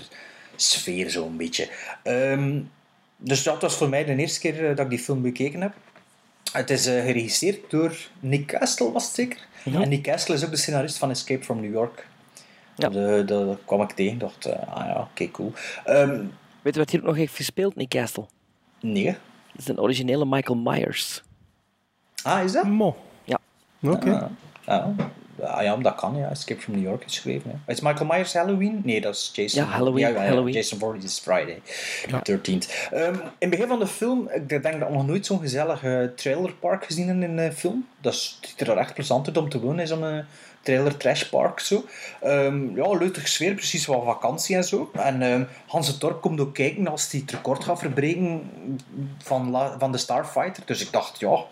sfeer, 0.57 1.11
zo'n 1.11 1.37
beetje. 1.37 1.69
Ehm, 2.03 2.61
dus 3.17 3.43
dat 3.43 3.63
was 3.63 3.77
voor 3.77 3.89
mij 3.89 4.05
de 4.05 4.17
eerste 4.17 4.41
keer 4.41 4.69
eh, 4.69 4.77
dat 4.77 4.85
ik 4.85 4.91
die 4.91 4.99
film 4.99 5.23
bekeken 5.23 5.61
heb. 5.61 5.73
Het 6.53 6.71
is 6.71 6.87
eh, 6.87 7.05
geregisseerd 7.05 7.71
door 7.71 7.97
Nick 8.21 8.47
Castle, 8.47 8.93
was 8.93 9.05
het 9.05 9.15
zeker? 9.15 9.47
En 9.65 9.89
Nick 9.89 10.03
Castle 10.03 10.35
is 10.35 10.45
ook 10.45 10.51
de 10.51 10.57
scenarist 10.57 10.99
van 10.99 11.11
Escape 11.11 11.45
from 11.45 11.61
New 11.61 11.73
York. 11.73 12.07
Ja. 12.77 12.89
Dat 13.23 13.59
kwam 13.65 13.83
ik 13.83 13.91
tegen, 13.91 14.19
dacht, 14.19 14.47
eh, 14.47 14.75
ah 14.75 14.87
ja, 14.87 15.09
oké, 15.11 15.31
cool. 15.31 15.53
Ehm, 15.85 16.25
Weet 16.63 16.75
je 16.75 16.81
wat 16.81 16.91
hier 16.91 17.01
ook 17.01 17.07
nog 17.07 17.17
heeft 17.17 17.35
gespeeld, 17.37 17.77
Nick 17.77 17.89
Castle? 17.89 18.27
nee. 18.81 19.17
Dat 19.53 19.67
is 19.67 19.69
een 19.69 19.81
originele 19.81 20.25
Michael 20.27 20.59
Myers. 20.59 21.23
Ah, 22.23 22.45
is 22.45 22.53
dat? 22.53 22.65
Mo. 22.65 22.97
Ja. 23.25 23.39
Oké. 23.83 24.11
Ah, 24.11 24.31
ja. 24.67 24.95
Ah, 25.43 25.63
ja, 25.63 25.77
dat 25.77 25.95
kan, 25.95 26.17
ja. 26.17 26.29
Escape 26.31 26.61
from 26.61 26.75
New 26.75 26.83
York 26.85 27.05
is 27.05 27.13
geschreven. 27.15 27.51
Ja. 27.67 27.73
Is 27.73 27.81
Michael 27.81 28.07
Myers 28.07 28.33
Halloween? 28.33 28.81
Nee, 28.85 29.01
dat 29.01 29.15
is 29.15 29.31
Jason. 29.35 29.63
Ja, 29.63 29.69
Halloween, 29.69 29.99
Ja, 30.01 30.09
ja, 30.09 30.23
ja. 30.23 30.29
Halloween. 30.29 30.55
Jason 30.55 30.79
Voorhees 30.79 31.05
is 31.05 31.19
Friday. 31.19 31.63
13th. 32.23 32.89
Ehm, 32.93 33.15
in 33.15 33.21
het 33.39 33.51
begin 33.51 33.67
van 33.69 33.79
de 33.79 33.87
film, 33.87 34.29
ik 34.35 34.49
denk 34.49 34.63
dat 34.63 34.75
ik 34.75 34.91
nog 34.91 35.07
nooit 35.07 35.27
zo'n 35.27 35.41
gezellig 35.41 35.85
eh, 35.85 36.05
trailerpark 36.05 36.85
gezien 36.85 37.09
heb 37.09 37.23
in 37.23 37.39
een 37.39 37.53
film. 37.53 37.87
Dat 38.01 38.13
is- 38.13 38.39
ziet 38.43 38.61
er 38.61 38.77
echt 38.77 38.95
plezant 38.95 39.27
uit 39.27 39.37
om 39.37 39.49
te 39.49 39.61
wonen 39.61 39.81
in 39.81 39.87
zo'n 39.87 40.05
eh, 40.05 40.19
trailer 40.63 40.97
trashpark. 40.97 41.61
Zo. 41.61 41.85
Ehm, 42.21 42.77
ja, 42.77 42.93
leuke 42.93 43.29
sfeer, 43.29 43.55
precies 43.55 43.87
wat 43.87 44.05
vakantie 44.05 44.57
en 44.57 44.65
zo. 44.65 44.91
En 44.93 45.23
ehm 45.23 45.43
Hans 45.67 45.87
het 45.89 46.01
Dorp 46.01 46.21
komt 46.21 46.41
ook 46.41 46.55
kijken 46.55 46.89
als 46.89 47.11
hij 47.11 47.21
het 47.21 47.31
record 47.31 47.65
gaat 47.65 47.79
verbreken 47.79 48.51
van, 49.23 49.51
la- 49.51 49.79
van 49.79 49.93
de 49.93 49.99
Starfighter. 49.99 50.63
Dus 50.67 50.81
ik 50.81 50.93
dacht, 50.93 51.21
ja... 51.21 51.45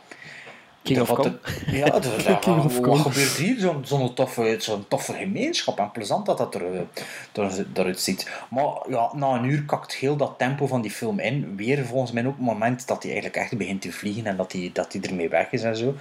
King 0.82 1.00
of 1.00 1.28
Ja, 1.66 1.98
King 2.40 2.64
of 2.64 2.78
wat 2.78 2.98
gebeurt 2.98 3.36
hier? 3.36 3.58
Zo'n 3.58 3.80
zo'n 3.84 4.14
toffe, 4.14 4.56
zo'n 4.58 4.84
toffe 4.88 5.12
gemeenschap. 5.12 5.78
En 5.78 5.90
plezant 5.90 6.26
dat 6.26 6.38
dat 6.38 6.54
er, 6.54 6.62
eh, 6.74 7.42
er, 7.44 7.66
eruit 7.74 8.00
ziet. 8.00 8.30
Maar 8.50 8.74
ja, 8.88 9.10
na 9.14 9.28
een 9.30 9.44
uur 9.44 9.64
kakt 9.64 9.94
heel 9.94 10.16
dat 10.16 10.34
tempo 10.38 10.66
van 10.66 10.80
die 10.82 10.90
film 10.90 11.18
in. 11.18 11.56
Weer 11.56 11.86
volgens 11.86 12.12
mij 12.12 12.26
ook 12.26 12.36
het 12.36 12.44
moment 12.46 12.86
dat 12.86 13.02
hij 13.02 13.12
eigenlijk 13.12 13.42
echt 13.42 13.56
begint 13.58 13.82
te 13.82 13.92
vliegen 13.92 14.26
en 14.26 14.36
dat 14.36 14.52
hij, 14.52 14.70
dat 14.72 14.92
hij 14.92 15.02
ermee 15.02 15.28
weg 15.28 15.50
is 15.50 15.62
en 15.62 15.76
zo. 15.76 15.94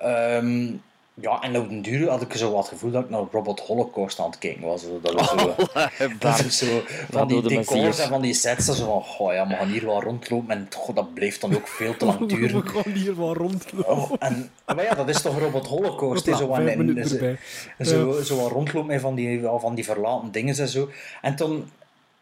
Ehm, 0.00 0.72
ja, 1.20 1.40
en 1.42 1.56
op 1.58 1.68
den 1.68 1.82
duur 1.82 2.08
had 2.08 2.22
ik 2.22 2.32
zo 2.34 2.50
wat 2.50 2.58
het 2.58 2.68
gevoel 2.68 2.90
dat 2.90 3.04
ik 3.04 3.10
naar 3.10 3.22
Robot 3.32 3.60
Holocaust 3.60 4.18
aan 4.20 4.26
het 4.30 4.38
kijken 4.38 4.62
was. 4.62 4.82
Dat 5.02 5.20
is 5.20 5.28
zo, 5.28 5.54
dat 6.18 6.38
is 6.44 6.58
zo 6.58 6.82
van 7.10 7.28
die 7.28 7.42
decors 7.42 7.98
en 7.98 8.08
van 8.08 8.20
die 8.22 8.34
sets. 8.34 8.66
dat 8.66 8.76
Zo 8.76 8.84
van, 8.84 9.02
goh, 9.02 9.32
ja, 9.32 9.46
we 9.48 9.54
gaan 9.54 9.68
hier 9.68 9.86
wel 9.86 10.02
rondlopen. 10.02 10.50
En 10.50 10.68
goh, 10.76 10.94
dat 10.96 11.14
bleef 11.14 11.38
dan 11.38 11.54
ook 11.54 11.68
veel 11.68 11.96
te 11.96 12.04
lang 12.04 12.26
duren. 12.28 12.62
We 12.62 12.68
gaan 12.68 12.92
hier 12.92 13.16
wel 13.16 13.34
rondlopen. 13.34 13.88
Oh, 13.96 14.10
en, 14.18 14.50
maar 14.66 14.84
ja, 14.84 14.94
dat 14.94 15.08
is 15.08 15.22
toch 15.22 15.38
Robot 15.38 15.66
Holocaust. 15.66 16.24
zo 16.24 16.32
aan, 16.52 16.54
vijf 16.62 16.68
en- 16.70 16.78
minuten 16.78 17.38
zo, 17.80 18.22
zo, 18.22 18.46
rondlopen 18.46 18.86
met 18.88 19.00
van 19.00 19.14
die, 19.14 19.42
van 19.58 19.74
die 19.74 19.84
verlaten 19.84 20.32
dingen 20.32 20.58
en 20.58 20.68
zo. 20.68 20.88
En 21.22 21.36
toen, 21.36 21.70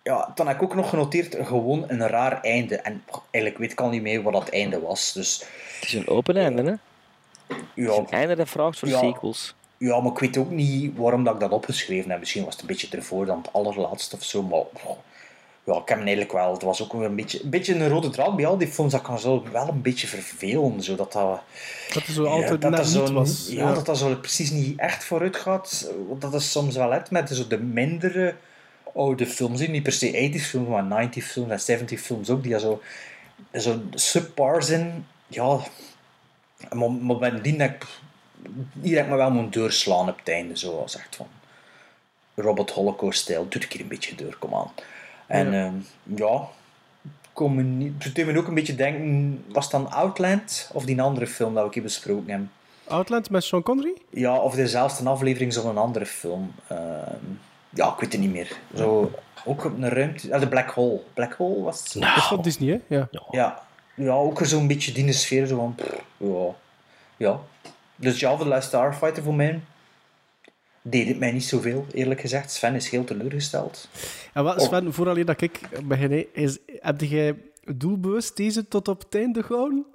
ja, 0.02 0.32
toen 0.34 0.46
heb 0.46 0.56
ik 0.56 0.62
ook 0.62 0.74
nog 0.74 0.88
genoteerd, 0.88 1.36
gewoon 1.42 1.84
een 1.88 2.06
raar 2.06 2.40
einde. 2.42 2.76
En 2.76 3.02
eigenlijk 3.30 3.58
weet 3.58 3.72
ik 3.72 3.80
al 3.80 3.88
niet 3.88 4.02
meer 4.02 4.22
wat 4.22 4.32
dat 4.32 4.48
einde 4.48 4.80
was. 4.80 5.12
Dus 5.12 5.44
Het 5.80 5.88
is 5.88 5.94
een 5.94 6.08
open 6.08 6.36
einde, 6.36 6.62
hè? 6.62 6.72
Ja, 7.74 7.92
Een 7.92 8.06
einde 8.10 8.36
dat 8.36 8.48
vraagt 8.48 8.78
voor 8.78 8.88
Ja. 8.88 8.98
sequels. 8.98 9.54
ja, 9.78 10.00
maar 10.00 10.12
ik 10.12 10.18
weet 10.18 10.36
ook 10.36 10.50
niet 10.50 10.96
waarom 10.96 11.24
dat 11.24 11.34
ik 11.34 11.40
dat 11.40 11.50
opgeschreven 11.50 12.10
heb. 12.10 12.18
Misschien 12.18 12.44
was 12.44 12.52
het 12.52 12.60
een 12.62 12.68
beetje 12.68 12.96
ervoor 12.96 13.26
dan 13.26 13.38
het 13.38 13.52
allerlaatste 13.52 14.16
of 14.16 14.22
zo. 14.24 14.42
Maar 14.42 14.62
ja, 15.64 15.72
ik 15.72 15.78
heb 15.88 15.88
hem 15.88 15.98
eigenlijk 15.98 16.32
wel. 16.32 16.52
Het 16.52 16.62
was 16.62 16.82
ook 16.82 16.92
een 16.92 17.16
beetje 17.16 17.42
een, 17.42 17.50
beetje 17.50 17.74
een 17.74 17.88
rode 17.88 18.10
draad 18.10 18.36
bij 18.36 18.46
al 18.46 18.58
die 18.58 18.68
films. 18.68 18.92
Dat 18.92 19.02
kan 19.02 19.18
zo 19.18 19.44
wel 19.52 19.68
een 19.68 19.82
beetje 19.82 20.06
vervelen. 20.06 20.82
Zodat 20.82 21.12
dat, 21.12 21.40
Dat 21.92 22.06
er 22.06 22.12
zo 22.12 22.24
altijd 22.24 22.48
ja, 22.50 22.56
dat 22.56 22.70
net 22.70 22.78
dat 22.92 22.94
niet 23.00 23.08
zo, 23.08 23.12
was. 23.14 23.46
Ja, 23.50 23.74
dat 23.74 23.86
dat 23.86 23.98
zo 23.98 24.14
precies 24.16 24.50
niet 24.50 24.78
echt 24.78 25.04
vooruit 25.04 25.36
gaat. 25.36 25.90
Dat 26.18 26.34
is 26.34 26.50
soms 26.50 26.76
wel 26.76 26.90
het 26.92 27.10
met 27.10 27.28
zo 27.28 27.46
de 27.46 27.58
mindere 27.58 28.34
oude 28.94 29.26
films. 29.26 29.66
Niet 29.66 29.82
per 29.82 29.92
se 29.92 30.30
80s 30.34 30.42
films, 30.48 30.68
maar 30.68 31.08
90s 31.08 31.26
films 31.26 31.66
en 31.66 31.78
70s 31.78 32.00
films 32.02 32.30
ook. 32.30 32.42
Die 32.42 32.58
zo, 32.58 32.82
zo 33.52 33.80
subpar 33.94 34.62
zijn. 34.62 35.06
Ja, 35.26 35.58
maar, 36.70 36.90
maar 36.90 37.16
bij 37.16 37.40
die 37.40 37.56
dat 37.56 37.68
ik 37.70 37.86
hier 38.80 38.96
heb 38.96 39.04
ik 39.04 39.10
me 39.10 39.16
wel 39.16 39.30
moeten 39.30 39.60
doorslaan 39.60 40.08
op 40.08 40.18
het 40.18 40.28
einde. 40.28 40.58
Zo 40.58 40.78
als 40.78 40.96
echt 40.96 41.16
van 41.16 41.26
Robot 42.34 42.70
Holocaust-stijl. 42.70 43.46
Doe 43.48 43.62
ik 43.62 43.72
hier 43.72 43.82
een 43.82 43.88
beetje 43.88 44.14
door, 44.14 44.36
kom 44.38 44.54
aan. 44.54 44.70
En 45.26 45.52
Ja. 45.52 45.64
ja, 45.64 45.72
ja 46.16 46.48
kom 47.32 47.78
niet, 47.78 48.04
het 48.04 48.14
deed 48.14 48.26
me 48.26 48.38
ook 48.38 48.46
een 48.46 48.54
beetje 48.54 48.74
denken, 48.74 49.44
was 49.48 49.64
het 49.64 49.72
dan 49.72 49.90
Outland 49.90 50.70
of 50.72 50.84
die 50.84 51.02
andere 51.02 51.26
film 51.26 51.54
dat 51.54 51.64
we 51.64 51.70
hier 51.72 51.82
besproken 51.82 52.30
hebben? 52.30 52.50
Outland 52.86 53.30
met 53.30 53.44
Sean 53.44 53.62
Connery? 53.62 53.94
Ja, 54.10 54.36
of 54.36 54.54
dezelfde 54.54 55.08
aflevering 55.08 55.52
zo'n 55.52 55.78
andere 55.78 56.06
film. 56.06 56.54
Ehm, 56.68 57.16
ja, 57.70 57.92
ik 57.92 58.00
weet 58.00 58.12
het 58.12 58.20
niet 58.20 58.32
meer. 58.32 58.56
Zo, 58.76 59.10
ook 59.44 59.64
op 59.64 59.72
een 59.76 59.88
ruimte... 59.88 60.34
ah, 60.34 60.40
de 60.40 60.48
Black 60.48 60.70
Hole. 60.70 61.00
Black 61.14 61.32
Hole 61.32 61.62
was 61.62 61.78
het? 61.82 62.02
Dat 62.02 62.16
is 62.16 62.24
van 62.24 62.42
Disney, 62.42 62.82
hè? 62.86 62.96
Ja. 62.96 63.08
Ja, 63.30 63.62
ja 63.94 64.12
ook 64.12 64.40
zo'n 64.42 64.66
beetje 64.66 64.92
die 64.92 65.12
sfeer. 65.12 65.46
Zo 65.46 65.56
van, 65.56 65.74
pff, 65.74 66.04
ja. 66.16 66.54
ja. 67.16 67.40
Dus 67.96 68.20
ja, 68.20 68.36
de 68.36 68.46
Last 68.46 68.68
Starfighter 68.68 69.22
voor 69.22 69.34
mij 69.34 69.60
deed 70.82 71.08
het 71.08 71.18
mij 71.18 71.32
niet 71.32 71.44
zoveel, 71.44 71.86
eerlijk 71.92 72.20
gezegd. 72.20 72.50
Sven 72.50 72.74
is 72.74 72.88
heel 72.88 73.04
teleurgesteld. 73.04 73.88
En 74.32 74.44
wat, 74.44 74.62
Sven, 74.62 74.92
vooral 74.92 75.24
dat 75.24 75.40
ik 75.40 75.60
begin, 75.84 76.34
is, 76.34 76.58
heb 76.66 77.00
jij 77.00 77.36
doelbewust 77.74 78.36
deze 78.36 78.68
tot 78.68 78.88
op 78.88 79.02
het 79.02 79.14
einde 79.14 79.42
gehouden? 79.42 79.86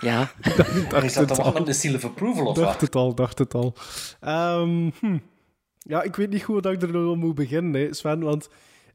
Ja. 0.00 0.30
Maar 0.90 1.04
is 1.04 1.14
dat 1.14 1.36
dan 1.36 1.64
de 1.64 1.72
seal 1.72 1.94
of 1.94 2.04
approval 2.04 2.46
of 2.46 2.56
dacht 2.56 2.72
wat? 2.72 2.80
het 2.80 2.94
al, 2.94 3.14
dacht 3.14 3.38
het 3.38 3.54
al. 3.54 3.74
Ehm, 4.20 4.90
hm. 5.00 5.18
Ja, 5.78 6.02
ik 6.02 6.16
weet 6.16 6.30
niet 6.30 6.42
goed 6.42 6.62
dat 6.62 6.72
ik 6.72 6.82
er 6.82 6.88
nog 6.88 7.16
moet 7.16 7.34
beginnen, 7.34 7.80
hè, 7.80 7.94
Sven, 7.94 8.20
want 8.20 8.48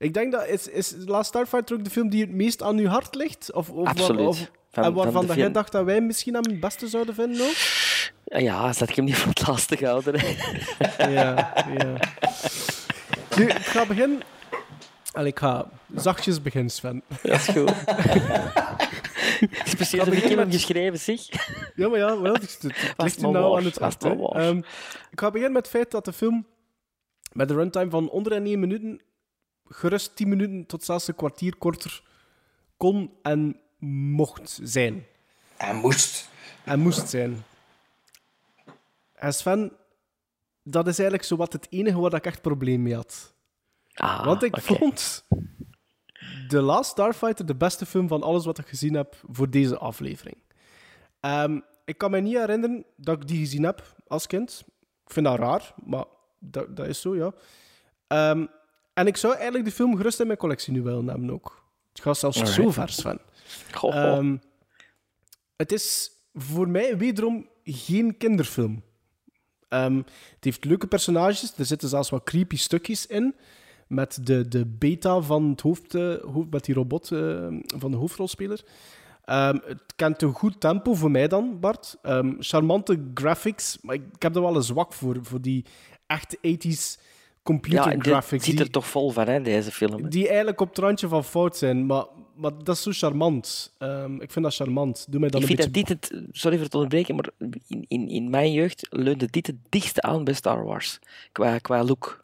Ik 0.03 0.13
denk 0.13 0.31
dat 0.31 0.47
is, 0.47 0.67
is 0.67 0.93
Last 1.05 1.27
Starfighter 1.27 1.75
ook 1.75 1.83
de 1.83 1.89
film 1.89 2.09
die 2.09 2.21
het 2.21 2.31
meest 2.31 2.61
aan 2.61 2.77
uw 2.77 2.87
hart 2.87 3.15
ligt? 3.15 3.53
Of, 3.53 3.69
of, 3.69 3.87
Absoluut. 3.87 4.27
Of, 4.27 4.51
Van- 4.71 4.83
en 4.83 4.93
waarvan 4.93 5.25
jij 5.35 5.51
dacht 5.51 5.71
dat 5.71 5.85
wij 5.85 6.01
misschien 6.01 6.33
hem 6.33 6.43
het 6.43 6.59
beste 6.59 6.87
zouden 6.87 7.15
vinden 7.15 7.45
ook? 7.45 7.55
Ja, 8.41 8.73
zat 8.73 8.89
ik 8.89 8.95
hem 8.95 9.05
niet 9.05 9.15
voor 9.15 9.29
het 9.29 9.47
laatste 9.47 9.77
gehouden. 9.77 10.19
hè. 10.19 10.27
Ja, 11.13 11.53
ja. 11.77 11.93
Nu, 13.37 13.45
ik 13.45 13.65
ga 13.65 13.85
beginnen... 13.85 14.21
Allee, 15.11 15.27
ik 15.31 15.39
ga 15.39 15.69
zachtjes 15.95 16.41
beginnen, 16.41 16.71
Sven. 16.71 17.03
Dat 17.21 17.33
is 17.33 17.47
goed. 17.47 17.73
Het 19.49 19.67
is 19.67 19.73
precies 19.75 20.03
ik 20.03 20.23
heb 20.23 20.51
geschreven, 20.51 20.99
zeg. 20.99 21.19
Ja, 21.75 21.89
maar 21.89 21.99
ja, 21.99 22.21
wel, 22.21 22.33
het, 22.33 22.59
het, 22.61 22.93
ligt 22.97 23.19
u 23.19 23.21
maar 23.21 23.31
nou 23.31 23.57
aan 23.57 23.65
het 23.65 23.77
hart. 23.77 24.03
Ehm, 24.03 24.57
ik 25.11 25.19
ga 25.19 25.27
beginnen 25.31 25.51
met 25.51 25.61
het 25.61 25.75
feit 25.75 25.91
dat 25.91 26.05
de 26.05 26.13
film 26.13 26.47
met 27.31 27.49
een 27.49 27.55
runtime 27.55 27.89
van 27.89 28.09
onder 28.09 28.31
de 28.31 28.49
1 28.49 28.59
minuten 28.59 29.01
gerust 29.69 30.15
10 30.15 30.29
minuten 30.29 30.65
tot 30.65 30.83
zelfs 30.83 31.07
een 31.07 31.15
kwartier 31.15 31.55
korter 31.55 32.03
kon 32.77 33.11
en 33.21 33.59
mocht 34.15 34.59
zijn. 34.63 35.05
En 35.57 35.75
moest. 35.75 36.29
En 36.63 36.79
moest 36.79 37.09
zijn. 37.09 37.43
En 39.13 39.33
Sven, 39.33 39.71
dat 40.63 40.87
is 40.87 40.99
eigenlijk 40.99 41.27
zo 41.27 41.35
wat 41.35 41.53
het 41.53 41.67
enige 41.69 41.99
waar 41.99 42.13
ik 42.13 42.25
echt 42.25 42.41
probleem 42.41 42.81
mee 42.81 42.95
had. 42.95 43.33
Ah, 43.93 44.25
Want 44.25 44.43
ik 44.43 44.57
vond 44.61 45.25
The 46.47 46.61
Last 46.61 46.89
Starfighter 46.91 47.45
de 47.45 47.55
beste 47.55 47.85
film 47.85 48.07
van 48.07 48.23
alles 48.23 48.45
wat 48.45 48.57
ik 48.57 48.67
gezien 48.67 48.93
heb 48.93 49.15
voor 49.29 49.49
deze 49.49 49.77
aflevering. 49.77 50.37
Ehm, 51.19 51.59
ik 51.85 51.97
kan 51.97 52.11
me 52.11 52.19
niet 52.19 52.37
herinneren 52.37 52.85
dat 52.95 53.21
ik 53.21 53.27
die 53.27 53.39
gezien 53.39 53.63
heb 53.63 53.95
als 54.07 54.27
kind. 54.27 54.63
Ik 55.05 55.11
vind 55.13 55.25
dat 55.25 55.39
raar, 55.39 55.73
maar 55.85 56.05
dat, 56.39 56.75
dat 56.75 56.87
is 56.87 57.01
zo, 57.01 57.15
ja. 57.15 57.33
Ehm, 58.07 58.45
en 58.93 59.07
ik 59.07 59.17
zou 59.17 59.33
eigenlijk 59.33 59.65
de 59.65 59.71
film 59.71 59.95
gerust 59.95 60.19
in 60.19 60.27
mijn 60.27 60.39
collectie 60.39 60.73
nu 60.73 60.81
willen 60.81 61.07
hebben 61.07 61.31
ook. 61.31 61.63
Het 61.93 62.01
gaat 62.01 62.17
zelfs 62.17 62.37
Alright. 62.37 62.61
zo 62.61 62.71
ver, 62.71 62.89
Sven. 62.89 63.19
Goh, 63.71 63.91
goh. 63.91 64.03
Ehm, 64.03 64.37
het 65.55 65.71
is 65.71 66.11
voor 66.33 66.69
mij 66.69 66.97
wederom 66.97 67.49
geen 67.63 68.17
kinderfilm. 68.17 68.83
Ehm, 69.69 69.95
het 70.35 70.43
heeft 70.43 70.65
leuke 70.65 70.87
personages. 70.87 71.53
Er 71.57 71.65
zitten 71.65 71.89
zelfs 71.89 72.09
wat 72.09 72.23
creepy 72.23 72.57
stukjes 72.57 73.07
in. 73.07 73.35
Met 73.87 74.19
de, 74.25 74.47
de 74.47 74.65
beta 74.65 75.21
van 75.21 75.49
het 75.49 75.61
hoofd, 75.61 75.95
eh, 75.95 76.15
hoofd 76.15 76.49
met 76.49 76.65
die 76.65 76.75
robot 76.75 77.11
eh, 77.11 77.47
van 77.77 77.91
de 77.91 77.97
hoofdrolspeler. 77.97 78.63
Ehm, 79.23 79.57
het 79.65 79.93
kent 79.95 80.21
een 80.21 80.33
goed 80.33 80.59
tempo 80.59 80.93
voor 80.93 81.11
mij 81.11 81.27
dan, 81.27 81.59
Bart. 81.59 81.97
Charmante 82.39 83.11
graphics. 83.13 83.77
Maar 83.81 83.95
ik, 83.95 84.03
ik 84.13 84.21
heb 84.21 84.35
er 84.35 84.41
wel 84.41 84.55
een 84.55 84.63
zwak 84.63 84.93
voor. 84.93 85.17
Voor 85.21 85.41
die 85.41 85.65
echte 86.07 86.37
80s 86.37 87.01
computer 87.43 87.79
ja, 88.05 88.21
die- 88.37 88.59
er 88.59 88.69
toch 88.69 88.87
vol 88.87 89.09
van, 89.11 89.27
hè, 89.27 89.41
deze 89.41 89.71
film. 89.71 90.03
hè. 90.03 90.09
die 90.09 90.27
eigenlijk 90.27 90.61
op 90.61 90.67
het 90.69 90.77
randje 90.77 91.07
van 91.07 91.23
fout 91.23 91.57
zijn. 91.57 91.85
Maar, 91.85 92.05
maar 92.35 92.51
dat 92.63 92.75
is 92.75 92.83
zo 92.83 92.91
charmant. 92.93 93.73
Ehm, 93.77 94.13
ik 94.21 94.31
vind 94.31 94.45
dat 94.45 94.55
charmant. 94.55 95.05
Doe 95.09 95.19
mij 95.19 95.29
dan 95.29 95.41
Ik 95.41 95.49
een 95.49 95.55
vind 95.55 95.71
beetje... 95.71 95.93
dat 95.95 96.01
dit, 96.09 96.19
het, 96.19 96.37
sorry 96.37 96.55
voor 96.55 96.65
het 96.65 96.73
onderbreken, 96.75 97.15
maar 97.15 97.29
in, 97.67 97.85
in, 97.87 98.07
in 98.09 98.29
mijn 98.29 98.51
jeugd 98.51 98.87
leunde 98.89 99.25
dit 99.29 99.47
het 99.47 99.55
dichtste 99.69 100.01
aan 100.01 100.23
bij 100.23 100.33
Star 100.33 100.63
Wars. 100.65 100.99
Qua, 101.31 101.57
qua 101.57 101.83
look. 101.83 102.21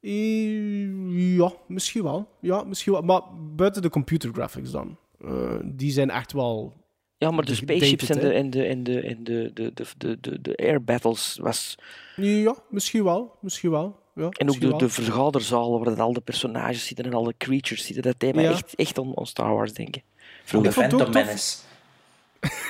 Eh, 0.00 1.36
Ja, 1.36 1.52
misschien 1.66 2.02
wel. 2.02 2.28
Ja, 2.40 2.64
misschien 2.64 2.92
wel. 2.92 3.02
Maar 3.02 3.20
buiten 3.56 3.82
de 3.82 3.90
computer 3.90 4.30
graphics 4.32 4.70
dan. 4.70 4.96
Eh, 5.24 5.54
die 5.64 5.90
zijn 5.92 6.10
echt 6.10 6.32
wel... 6.32 6.72
Ja, 7.16 7.30
maar 7.30 7.44
de 7.44 7.54
spaceships 7.54 8.08
en 8.10 8.18
de, 8.18 8.32
en 8.32 8.50
de, 8.50 8.64
en 8.64 8.82
de, 8.82 9.00
en 9.00 9.24
de, 9.24 9.50
de, 9.54 9.72
de, 9.98 10.18
de, 10.20 10.40
de 10.40 10.56
air 10.56 10.84
battles 10.84 11.38
was... 11.40 11.74
Ja, 12.16 12.56
misschien 12.70 13.04
wel. 13.04 13.36
Misschien 13.40 13.70
wel. 13.70 14.00
Ja, 14.14 14.28
En 14.28 14.50
ook 14.50 14.60
de, 14.60 14.76
de 14.76 14.88
vergaderzalen 14.88 15.78
waar 15.80 15.88
dat 15.88 15.98
al 15.98 16.12
de 16.12 16.20
personages 16.20 16.86
zitten 16.86 17.04
en 17.04 17.14
al 17.14 17.24
de 17.24 17.34
creatures 17.38 17.84
zitten. 17.84 18.02
Dat 18.02 18.14
deed 18.18 18.34
mij 18.34 18.44
Ja. 18.44 18.50
echt, 18.50 18.74
echt 18.74 18.98
aan, 18.98 19.12
aan 19.18 19.26
Star 19.26 19.54
Wars 19.54 19.72
denken. 19.72 20.02
De 20.16 20.22
Vroeger. 20.44 20.72
vond 20.72 20.84
het 20.92 20.94
ook 20.94 21.00
Phantom 21.00 21.22
tof. 21.22 21.24
Menace. 21.24 21.56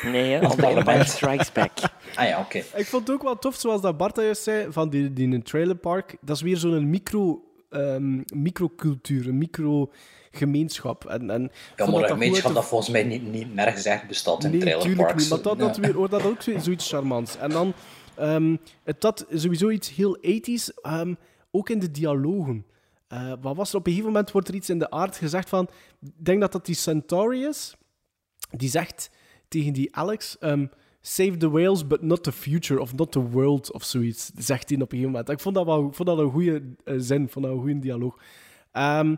Nee, 0.02 0.32
hè, 0.32 0.40
al 0.48 0.56
de 0.56 0.66
Allebei. 0.66 0.76
Empire 0.96 1.04
Strikes 1.04 1.52
Back. 1.52 1.70
Ah 2.14 2.28
ja, 2.28 2.40
oké. 2.40 2.58
Ik 2.58 2.86
vond 2.86 3.06
het 3.06 3.16
ook 3.16 3.22
wel 3.22 3.38
tof, 3.38 3.54
zoals 3.56 3.80
dat 3.80 3.96
Bart 3.96 4.16
juist 4.16 4.42
zei, 4.42 4.66
van 4.72 4.90
die, 4.90 5.12
die 5.12 5.24
in 5.26 5.32
een 5.32 5.42
trailerpark. 5.42 6.16
Dat 6.20 6.36
is 6.36 6.42
weer 6.42 6.56
zo'n 6.56 6.90
micro, 6.90 7.42
ehm, 7.70 8.20
microcultuur, 8.34 9.28
een 9.28 9.38
microgemeenschap. 9.38 11.04
En, 11.04 11.30
en 11.30 11.50
Ja, 11.76 11.86
maar 11.90 12.02
een 12.02 12.08
gemeenschap 12.08 12.52
dat 12.54 12.62
de- 12.62 12.68
volgens 12.68 12.90
mij 12.90 13.02
niet, 13.04 13.32
niet 13.32 13.54
nergens 13.54 13.84
echt 13.84 14.06
bestaat 14.08 14.44
in 14.44 14.50
Nee, 14.50 14.60
trailerparks. 14.60 14.96
tuurlijk 14.96 15.18
niet. 15.18 15.28
Maar 15.28 15.42
dat, 15.42 15.58
dat, 15.58 15.76
weer, 15.76 15.94
hoort 15.94 16.10
dat 16.10 16.24
ook 16.24 16.42
zo- 16.42 16.58
zoiets 16.58 16.88
charmants. 16.88 17.36
En 17.36 17.50
dan, 17.50 17.72
ehm, 18.14 18.56
het 18.84 19.00
dat 19.00 19.26
sowieso 19.34 19.68
iets 19.70 19.94
heel 19.94 20.16
ethisch, 20.20 20.72
ehm, 20.82 21.14
ook 21.52 21.68
in 21.68 21.78
de 21.78 21.90
dialogen. 21.90 22.66
Eh, 23.08 23.32
wat 23.40 23.56
was 23.56 23.70
er? 23.70 23.78
Op 23.78 23.86
een 23.86 23.92
gegeven 23.92 24.12
moment 24.12 24.32
wordt 24.32 24.48
er 24.48 24.54
iets 24.54 24.70
in 24.70 24.78
de 24.78 24.90
aard 24.90 25.16
gezegd 25.16 25.48
van... 25.48 25.68
Ik 26.00 26.24
denk 26.24 26.40
dat 26.40 26.52
dat 26.52 26.66
die 26.66 26.74
Centauri 26.74 27.44
is. 27.44 27.76
Die 28.50 28.68
zegt 28.68 29.10
tegen 29.48 29.72
die 29.72 29.96
Alex... 29.96 30.38
ehm, 30.38 30.66
Save 31.04 31.36
the 31.36 31.50
whales, 31.50 31.86
but 31.86 32.02
not 32.02 32.22
the 32.22 32.32
future, 32.32 32.80
of 32.80 32.94
not 32.94 33.12
the 33.12 33.20
world, 33.20 33.72
of 33.72 33.84
zoiets. 33.84 34.30
Zegt 34.36 34.68
hij 34.68 34.76
op 34.76 34.82
een 34.82 34.88
gegeven 34.88 35.10
moment. 35.10 35.28
Ik 35.28 35.40
vond 35.40 35.54
dat, 35.54 35.64
wel, 35.64 35.92
vond 35.92 36.08
dat 36.08 36.18
een 36.18 36.30
goede 36.30 36.62
eh, 36.84 36.94
zin, 36.98 37.28
vond 37.28 37.44
dat 37.44 37.54
een 37.54 37.60
goede 37.60 37.78
dialoog. 37.78 38.18
Ehm, 38.72 39.16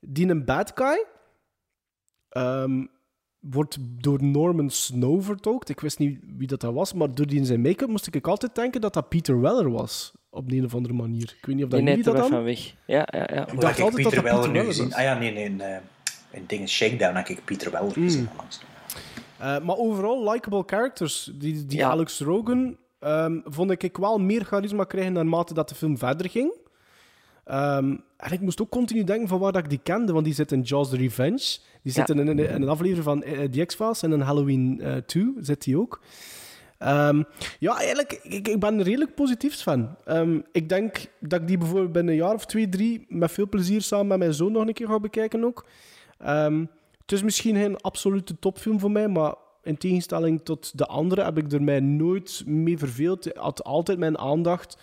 die 0.00 0.28
een 0.28 0.44
bad 0.44 0.72
guy... 0.74 1.04
ehm, 2.28 2.84
wordt 3.40 3.76
door 3.80 4.22
Norman 4.22 4.70
Snow 4.70 5.22
vertolkt. 5.22 5.68
Ik 5.68 5.80
wist 5.80 5.98
niet 5.98 6.18
wie 6.36 6.46
dat, 6.46 6.60
dat 6.60 6.74
was, 6.74 6.92
maar 6.92 7.14
door 7.14 7.26
die 7.26 7.38
in 7.38 7.46
zijn 7.46 7.60
make-up 7.60 7.88
moest 7.88 8.14
ik 8.14 8.26
altijd 8.26 8.54
denken 8.54 8.80
dat 8.80 8.94
dat 8.94 9.08
Peter 9.08 9.40
Weller 9.40 9.70
was. 9.70 10.12
Op 10.34 10.48
de 10.48 10.56
een 10.56 10.64
of 10.64 10.74
andere 10.74 10.94
manier. 10.94 11.34
Ik 11.40 11.46
weet 11.46 11.54
niet 11.54 11.64
of 11.64 11.70
dat 11.70 11.78
Die 11.80 11.88
jullie 11.88 12.04
net 12.04 12.04
dat 12.04 12.14
wel 12.14 12.22
dan... 12.22 12.30
van 12.32 12.44
weg. 12.44 12.74
Ja, 12.86 13.08
ja, 13.10 13.28
ja. 13.34 13.46
Hoe 13.50 13.60
dacht 13.60 13.78
ik 13.78 13.84
altijd 13.84 14.02
dat 14.02 14.12
Pieter 14.12 14.22
dat 14.32 14.44
Weller 14.44 14.50
nu 14.50 14.64
gezien? 14.64 14.94
Ah 14.94 15.02
ja, 15.02 15.18
nee, 15.18 15.32
nee. 15.32 15.44
In, 15.44 15.60
eh, 15.60 15.76
in 16.30 16.44
dingen 16.46 16.68
Shakedown 16.68 17.16
heb 17.16 17.28
ik 17.28 17.44
Pieter 17.44 17.70
Weller 17.70 17.92
Hmm. 17.94 18.02
gezien. 18.04 18.28
onlangs. 18.30 18.60
Eh, 19.38 19.60
maar 19.60 19.76
overal 19.76 20.30
likable 20.30 20.62
characters. 20.66 21.30
Die, 21.34 21.66
die 21.66 21.78
Ja. 21.78 21.88
Alex 21.90 22.20
Rogan 22.20 22.76
ehm, 23.00 23.38
vond 23.44 23.70
ik 23.70 23.82
ik 23.82 23.96
wel 23.96 24.18
meer 24.18 24.44
charisma 24.44 24.84
krijgen 24.84 25.12
naarmate 25.12 25.54
dat 25.54 25.68
de 25.68 25.74
film 25.74 25.98
verder 25.98 26.30
ging. 26.30 26.52
Ehm, 27.44 27.96
en 28.16 28.32
ik 28.32 28.40
moest 28.40 28.60
ook 28.60 28.70
continu 28.70 29.04
denken 29.04 29.28
van 29.28 29.38
waar 29.38 29.52
dat 29.52 29.62
ik 29.64 29.68
die 29.70 29.80
kende, 29.82 30.12
want 30.12 30.24
die 30.24 30.34
zit 30.34 30.52
in 30.52 30.60
Jaws 30.60 30.88
the 30.90 30.96
Revenge. 30.96 31.58
Die 31.82 31.92
zit 31.92 32.08
Ja. 32.08 32.14
in, 32.14 32.28
in, 32.28 32.38
in 32.38 32.62
een 32.62 32.68
aflevering 32.68 33.04
van 33.04 33.22
eh, 33.22 33.48
The 33.48 33.64
X-Files 33.64 34.02
en 34.02 34.12
in 34.12 34.20
Halloween 34.20 34.80
eh 34.80 34.96
2 34.96 35.32
zit 35.40 35.62
die 35.64 35.78
ook. 35.78 36.00
Ehm, 36.84 37.22
ja, 37.58 37.76
eigenlijk, 37.76 38.12
ik, 38.22 38.48
ik 38.48 38.60
ben 38.60 38.82
redelijk 38.82 39.14
positief 39.14 39.62
van. 39.62 39.96
Ehm, 40.04 40.40
ik 40.52 40.68
denk 40.68 41.06
dat 41.20 41.40
ik 41.40 41.46
die 41.46 41.58
bijvoorbeeld 41.58 41.92
binnen 41.92 42.12
een 42.12 42.20
jaar 42.20 42.34
of 42.34 42.46
twee, 42.46 42.68
drie 42.68 43.04
met 43.08 43.32
veel 43.32 43.48
plezier 43.48 43.82
samen 43.82 44.06
met 44.06 44.18
mijn 44.18 44.34
zoon 44.34 44.52
nog 44.52 44.66
een 44.66 44.72
keer 44.72 44.86
ga 44.86 45.00
bekijken 45.00 45.44
ook. 45.44 45.66
Ehm, 46.18 46.64
het 47.00 47.12
is 47.12 47.22
misschien 47.22 47.56
geen 47.56 47.80
absolute 47.80 48.38
topfilm 48.38 48.80
voor 48.80 48.90
mij, 48.90 49.08
maar 49.08 49.34
in 49.62 49.76
tegenstelling 49.76 50.40
tot 50.42 50.78
de 50.78 50.86
andere 50.86 51.24
heb 51.24 51.38
ik 51.38 51.52
er 51.52 51.62
mij 51.62 51.80
nooit 51.80 52.42
mee 52.46 52.78
verveeld. 52.78 53.24
Het 53.24 53.36
had 53.36 53.64
altijd 53.64 53.98
mijn 53.98 54.18
aandacht. 54.18 54.78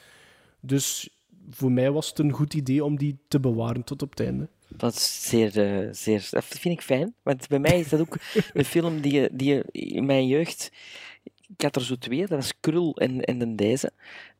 Dus 0.60 1.10
voor 1.50 1.72
mij 1.72 1.92
was 1.92 2.10
het 2.10 2.20
een 2.20 2.32
goed 2.32 2.54
idee 2.54 2.84
om 2.84 2.98
die 2.98 3.18
te 3.28 3.40
bewaren 3.40 3.84
tot 3.84 4.02
op 4.02 4.10
het 4.10 4.20
einde. 4.20 4.50
Dat 4.68 4.94
is 4.94 5.30
zeer, 5.30 5.60
eh, 5.60 5.88
zeer... 5.92 6.28
Dat 6.32 6.46
vind 6.46 6.74
ik 6.74 6.82
fijn. 6.82 7.16
Want 7.24 7.48
bij 7.48 7.60
mij 7.60 7.80
is 7.80 7.90
dat 7.90 8.00
ook 8.00 8.18
een 8.54 8.66
film 8.66 9.02
die, 9.02 9.36
die 9.36 9.54
je 9.54 9.66
in 9.72 10.06
mijn 10.06 10.28
jeugd... 10.28 10.72
Ik 11.58 11.62
had 11.62 11.76
er 11.76 11.82
zo 11.82 11.96
twee. 11.96 12.20
Dat 12.20 12.30
was 12.30 12.54
Krul 12.60 12.96
en, 12.96 13.22
en 13.22 13.38
dan 13.40 13.56
deze. 13.56 13.92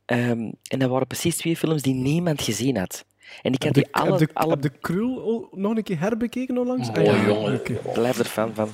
Ehm, 0.06 0.52
en 0.68 0.80
dat 0.80 0.90
waren 0.90 1.08
precies 1.08 1.38
twee 1.38 1.58
films 1.58 1.82
die 1.82 1.94
niemand 1.94 2.42
gezien 2.42 2.78
had. 2.78 3.06
En 3.42 3.54
ik 3.54 3.64
had 3.64 3.76
Heb 3.76 3.84
die 3.84 3.84
de, 3.84 4.00
alle... 4.00 4.10
heb 4.18 4.20
de, 4.20 4.34
alle 4.34 4.52
heb 4.52 4.62
de 4.62 4.70
Krul 4.70 5.48
nog 5.52 5.76
een 5.78 5.84
keer 5.84 6.00
herbekeken 6.00 6.58
onlangs? 6.58 6.92
Mooi, 6.92 7.04
ja. 7.04 7.26
jongen. 7.26 7.54
Ik 7.54 7.94
blijf 7.94 8.20
er 8.20 8.26
fan 8.26 8.54
van. 8.56 8.70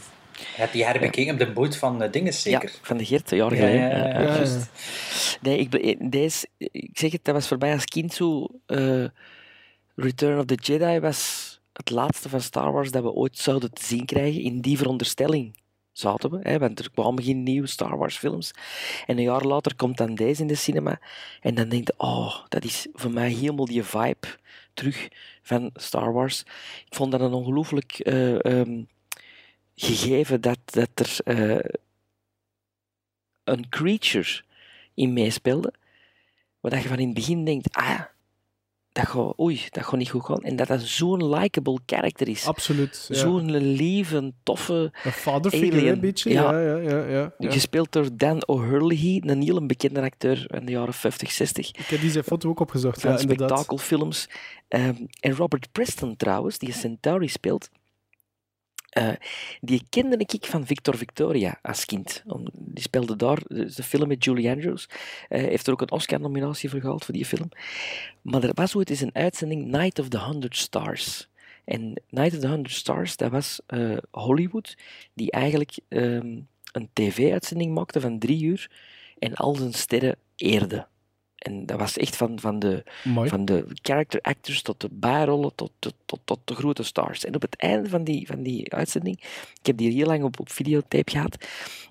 Heb 0.55 0.73
je 0.73 0.85
herbekeken 0.85 1.33
op 1.33 1.39
de 1.39 1.51
boot 1.51 1.75
van 1.75 2.03
uh, 2.03 2.11
Dinges 2.11 2.41
zeker? 2.41 2.69
Ja, 2.73 2.79
van 2.81 2.97
de 2.97 3.05
Geert, 3.05 3.31
een 3.31 3.37
jaar 3.37 3.51
Ja, 3.55 3.57
geleden. 3.57 3.89
ja, 3.89 4.21
juist. 4.21 4.69
Nee, 5.41 5.57
ik, 5.57 6.11
deze, 6.11 6.47
ik 6.57 6.89
zeg 6.93 7.11
het, 7.11 7.23
dat 7.23 7.33
was 7.33 7.47
voor 7.47 7.57
mij 7.57 7.73
als 7.73 7.85
kind 7.85 8.13
zo... 8.13 8.47
eh, 8.65 9.05
Return 9.95 10.39
of 10.39 10.45
the 10.45 10.55
Jedi 10.55 10.99
was 10.99 11.51
het 11.73 11.89
laatste 11.89 12.29
van 12.29 12.41
Star 12.41 12.71
Wars 12.71 12.91
dat 12.91 13.03
we 13.03 13.11
ooit 13.11 13.37
zouden 13.37 13.73
te 13.73 13.83
zien 13.85 14.05
krijgen. 14.05 14.41
In 14.41 14.61
die 14.61 14.77
veronderstelling 14.77 15.55
zaten 15.99 16.31
we, 16.31 16.39
hè, 16.41 16.59
want 16.59 16.79
er 16.79 16.91
kwamen 16.91 17.23
geen 17.23 17.43
nieuwe 17.43 17.67
Star 17.67 17.97
Wars 17.97 18.17
films. 18.17 18.51
En 19.05 19.17
een 19.17 19.23
jaar 19.23 19.43
later 19.43 19.75
komt 19.75 19.97
dan 19.97 20.15
deze 20.15 20.41
in 20.41 20.47
de 20.47 20.55
cinema. 20.55 20.99
En 21.41 21.55
dan 21.55 21.69
denk 21.69 21.87
je, 21.87 21.93
oh, 21.97 22.35
dat 22.47 22.63
is 22.63 22.87
voor 22.93 23.11
mij 23.11 23.29
helemaal 23.29 23.65
die 23.65 23.83
vibe 23.83 24.27
terug 24.73 25.07
van 25.41 25.69
Star 25.73 26.13
Wars. 26.13 26.41
Ik 26.85 26.95
vond 26.95 27.11
dat 27.11 27.21
een 27.21 27.33
ongelooflijk 27.33 27.99
eh, 27.99 28.45
ehm, 28.45 28.83
gegeven 29.75 30.41
dat, 30.41 30.59
dat 30.65 30.89
er 30.93 31.17
eh, 31.23 31.71
een 33.43 33.69
creature 33.69 34.41
in 34.93 35.13
meespeelde, 35.13 35.73
dat 36.61 36.81
je 36.81 36.87
van 36.87 36.99
in 36.99 37.05
het 37.05 37.15
begin 37.15 37.45
denkt, 37.45 37.75
ah, 37.75 38.01
dat 38.97 39.07
gaat, 39.07 39.39
oei, 39.39 39.61
dat 39.69 39.83
gaat 39.83 39.97
niet 39.97 40.09
goed 40.09 40.25
gaan. 40.25 40.41
En 40.43 40.55
dat 40.55 40.67
dat 40.67 40.81
zo'n 40.81 41.29
likable 41.29 41.79
character 41.85 42.27
is. 42.27 42.45
Absoluut. 42.45 43.05
ja. 43.07 43.15
Zo'n 43.15 43.57
lieve, 43.57 44.33
toffe 44.43 44.91
Een 45.03 45.51
alien. 45.51 45.87
een 45.87 45.99
beetje. 45.99 46.29
Ja. 46.29 46.59
Ja, 46.59 46.77
ja, 46.77 47.05
ja. 47.05 47.51
Gespeeld 47.51 47.91
door 47.91 48.09
Dan 48.13 48.47
O'Hurley, 48.47 49.21
een 49.25 49.41
heel 49.41 49.65
bekende 49.65 50.01
acteur 50.01 50.45
in 50.53 50.65
de 50.65 50.71
jaren 50.71 50.93
50, 50.93 51.31
60. 51.31 51.67
Ik 51.67 51.85
heb 51.85 52.01
die 52.01 52.11
zijn 52.11 52.23
foto 52.23 52.49
ook 52.49 52.59
opgezocht. 52.59 53.01
van 53.01 53.19
spektakelfilms. 53.19 54.29
Ehm, 54.67 54.95
en 55.19 55.35
Robert 55.35 55.71
Preston 55.71 56.15
trouwens, 56.15 56.57
die 56.57 56.73
Centauri 56.73 57.27
speelt, 57.27 57.69
eh, 58.97 59.09
die 59.61 59.83
kende 59.89 60.17
ik 60.17 60.45
van 60.45 60.65
Victor 60.65 60.97
Victoria 60.97 61.59
als 61.61 61.85
kind. 61.85 62.23
Die 62.53 62.83
speelde 62.83 63.15
daar, 63.15 63.41
de 63.47 63.83
film 63.83 64.07
met 64.07 64.23
Julie 64.23 64.49
Andrews. 64.49 64.89
Eh, 65.29 65.41
heeft 65.41 65.67
er 65.67 65.73
ook 65.73 65.81
een 65.81 65.91
Oscar-nominatie 65.91 66.69
voor 66.69 66.79
gehaald 66.79 67.05
voor 67.05 67.13
die 67.13 67.25
film. 67.25 67.49
Maar 68.21 68.43
er 68.43 68.53
was 68.53 68.75
ooit 68.75 68.89
eens 68.89 69.01
een 69.01 69.15
uitzending 69.15 69.65
Night 69.65 69.99
of 69.99 70.07
the 70.07 70.23
Hundred 70.23 70.55
Stars. 70.55 71.29
En 71.65 72.01
Night 72.09 72.33
of 72.33 72.39
the 72.39 72.47
Hundred 72.47 72.73
Stars, 72.73 73.17
dat 73.17 73.31
was 73.31 73.59
eh, 73.65 73.97
Hollywood, 74.11 74.77
die 75.13 75.31
eigenlijk 75.31 75.77
ehm, 75.87 76.39
een 76.71 76.89
tv-uitzending 76.93 77.73
maakte 77.73 78.01
van 78.01 78.19
drie 78.19 78.43
uur 78.43 78.71
en 79.19 79.33
al 79.33 79.55
zijn 79.55 79.73
sterren 79.73 80.15
eerde. 80.35 80.87
En 81.47 81.65
dat 81.65 81.79
was 81.79 81.97
echt 81.97 82.15
van, 82.15 82.39
van, 82.39 82.59
de, 82.59 82.83
Mooi. 83.03 83.29
van 83.29 83.45
de 83.45 83.65
character 83.81 84.21
actors 84.21 84.61
tot 84.61 84.81
de 84.81 84.89
bijrollen 84.91 85.55
tot, 85.55 85.71
tot, 85.79 85.93
tot, 86.05 86.19
tot 86.23 86.39
de 86.43 86.55
grote 86.55 86.83
stars. 86.83 87.25
En 87.25 87.35
op 87.35 87.41
het 87.41 87.55
einde 87.55 87.89
van 87.89 88.03
die, 88.03 88.27
van 88.27 88.43
die 88.43 88.73
uitzending, 88.73 89.17
ik 89.59 89.65
heb 89.65 89.77
die 89.77 89.91
heel 89.91 90.05
lang 90.05 90.23
op, 90.23 90.39
op 90.39 90.51
videotape 90.51 91.11
gehad, 91.11 91.37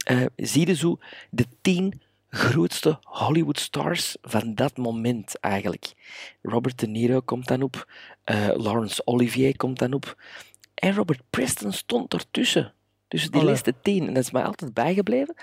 eh, 0.05 0.25
zie 0.37 0.67
je 0.67 0.75
zo 0.75 0.99
de 1.31 1.47
tien 1.61 2.01
grootste 2.29 2.99
Hollywood 3.03 3.59
stars 3.59 4.17
van 4.23 4.55
dat 4.55 4.77
moment 4.77 5.41
eigenlijk. 5.41 5.93
Robert 6.43 6.79
De 6.79 6.87
Niro 6.87 7.21
komt 7.21 7.49
dan 7.49 7.63
op, 7.63 7.89
eh, 8.25 8.49
Laurence 8.55 9.03
Olivier 9.05 9.57
komt 9.57 9.79
dan 9.79 9.93
op. 9.93 10.17
En 10.75 10.95
Robert 10.95 11.23
Preston 11.31 11.73
stond 11.73 12.13
ertussen. 12.13 12.73
Tussen 13.09 13.33
die 13.33 13.45
laatste 13.45 13.75
tien. 13.83 14.07
En 14.07 14.15
dat 14.15 14.23
is 14.23 14.31
mij 14.31 14.45
altijd 14.45 14.75
bijgebleven. 14.75 15.35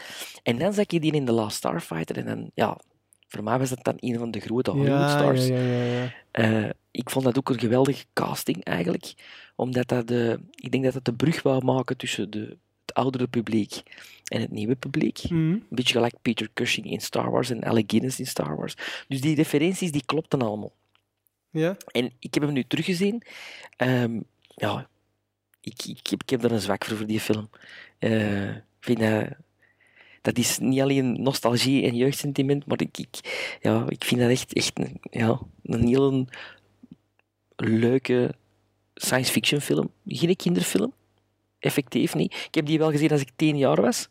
En 0.44 0.58
dan 0.58 0.74
zag 0.74 0.86
je 0.88 1.00
die 1.00 1.12
in 1.12 1.26
The 1.26 1.32
Last 1.32 1.58
Starfighter. 1.58 2.18
En 2.18 2.26
dan, 2.26 2.52
ja, 2.54 2.78
voor 3.34 3.44
mij 3.44 3.60
was 3.60 3.70
dat 3.70 3.84
dan 3.84 3.98
een 4.00 4.18
van 4.18 4.32
de 4.32 4.40
grote 4.40 4.72
Hollywood 4.72 5.00
ja, 5.00 5.10
stars. 5.10 5.48
ja, 5.48 5.56
ja, 5.56 5.84
ja, 5.84 6.02
ja. 6.02 6.14
Eh, 6.32 6.70
ik 6.92 7.10
vond 7.10 7.26
dat 7.26 7.38
ook 7.38 7.50
een 7.50 7.60
geweldige 7.60 8.06
casting 8.14 8.64
eigenlijk. 8.64 9.14
Omdat 9.56 9.88
dat 9.88 10.08
de, 10.08 10.40
ik 10.52 10.72
denk 10.72 10.84
dat 10.84 10.94
dat 10.94 11.06
de 11.06 11.14
brug 11.14 11.42
wou 11.42 11.64
maken 11.64 11.98
tussen 11.98 12.32
de, 12.32 12.58
het 12.86 12.94
oudere 12.94 13.28
publiek 13.28 13.82
en 14.28 14.42
het 14.42 14.52
nieuwe 14.52 14.76
publiek. 14.76 15.24
Mhm. 15.24 15.36
Een 15.36 15.66
beetje 15.70 15.94
gelijk 15.94 16.14
Peter 16.22 16.50
Cushing 16.54 16.92
in 16.92 17.02
Star 17.02 17.32
Wars 17.32 17.50
en 17.50 17.64
Alec 17.64 17.92
Guinness 17.92 18.20
in 18.20 18.28
Star 18.28 18.56
Wars. 18.56 18.76
Dus 19.08 19.22
die 19.22 19.36
referenties 19.36 19.92
die 19.92 20.06
klopten 20.06 20.42
allemaal. 20.42 20.74
Ja? 21.50 21.78
En 21.92 22.12
ik 22.20 22.34
heb 22.34 22.44
hem 22.44 22.54
nu 22.54 22.64
teruggezien. 22.64 23.22
Ehm, 23.78 24.20
ja, 24.48 24.88
ik, 25.62 25.84
ik, 25.86 26.08
heb, 26.08 26.24
ik 26.24 26.30
heb 26.30 26.44
er 26.44 26.52
een 26.52 26.62
zwak 26.62 26.86
voor, 26.86 26.98
voor 26.98 27.08
die 27.08 27.20
film. 27.20 27.50
Eh, 28.00 28.56
ik 28.56 28.64
vind 28.80 29.00
dat... 29.00 29.28
Dat 30.24 30.38
is 30.38 30.60
niet 30.60 30.82
alleen 30.82 31.22
nostalgie 31.22 31.84
en 31.86 31.96
jeugdsentiment, 31.96 32.66
maar 32.66 32.82
ik, 32.82 32.98
ik, 32.98 33.16
ja, 33.62 33.86
ik 33.88 34.04
vind 34.04 34.22
dat 34.22 34.30
echt, 34.30 34.54
echt 34.54 34.80
een, 34.80 34.98
ja, 35.12 35.40
een 35.64 35.88
heel 35.88 36.26
leuke 37.56 38.34
science 38.94 39.32
fiction 39.32 39.62
film. 39.62 39.90
Geen 40.06 40.36
kinderfilm. 40.36 40.94
Effectief 41.60 42.16
niet. 42.16 42.34
Ik 42.48 42.56
heb 42.56 42.66
die 42.66 42.78
wel 42.78 42.92
gezien 42.92 43.12
als 43.12 43.22
ik 43.22 43.30
tien 43.36 43.58
jaar 43.58 43.82
was. 43.82 44.10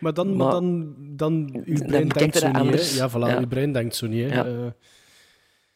Maar 0.00 0.14
dan, 0.14 0.36
maar 0.36 0.50
dan, 0.50 0.94
dan 0.98 1.62
uw 1.64 1.84
brein 1.86 2.08
denkt 2.08 2.36
zo 2.36 2.46
niet, 2.46 2.56
anders. 2.56 2.90
hè? 2.90 2.96
Ja, 3.04 3.10
voilà, 3.10 3.12
Ja. 3.34 3.38
uw 3.38 3.46
brein 3.46 3.72
denkt 3.72 3.96
zo 3.96 4.06
niet, 4.06 4.30
hè? 4.30 4.34
Ja. 4.42 4.74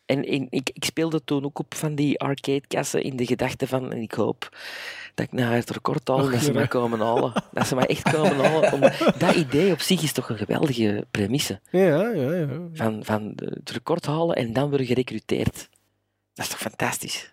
En, 0.07 0.25
en 0.25 0.47
ik, 0.51 0.71
ik 0.73 0.85
speelde 0.85 1.25
toen 1.25 1.45
ook 1.45 1.59
op 1.59 1.75
van 1.75 1.95
die 1.95 2.21
arcadekassen 2.21 3.03
in 3.03 3.17
de 3.17 3.27
gedachte 3.27 3.67
van, 3.67 3.93
en 3.93 4.03
ik 4.03 4.13
hoop 4.13 4.49
dat 5.15 5.27
ik 5.27 5.33
naar 5.33 5.55
het 5.55 5.71
record 5.71 6.09
haal, 6.09 6.19
Ach, 6.19 6.31
dat 6.31 6.43
ze 6.43 6.53
mij 6.53 6.67
komen 6.69 7.01
halen. 7.01 7.33
Dat 7.53 7.67
ze 7.67 7.75
mij 7.75 7.87
echt 7.87 8.13
komen 8.13 8.45
halen. 8.45 8.73
Om, 8.73 8.81
dat 9.19 9.35
idee 9.35 9.73
op 9.73 9.81
zich 9.81 10.03
is 10.03 10.13
toch 10.13 10.29
een 10.29 10.37
geweldige 10.37 11.07
premisse. 11.11 11.61
ja, 11.71 12.09
ja, 12.09 12.33
ja. 12.33 12.49
Van, 12.73 13.05
van 13.05 13.33
het 13.35 13.71
record 13.71 14.07
halen 14.07 14.37
en 14.37 14.53
dan 14.53 14.69
worden 14.69 14.87
gerecruiteerd. 14.87 15.69
Dat 16.35 16.45
is 16.45 16.49
toch 16.51 16.61
fantastisch? 16.61 17.33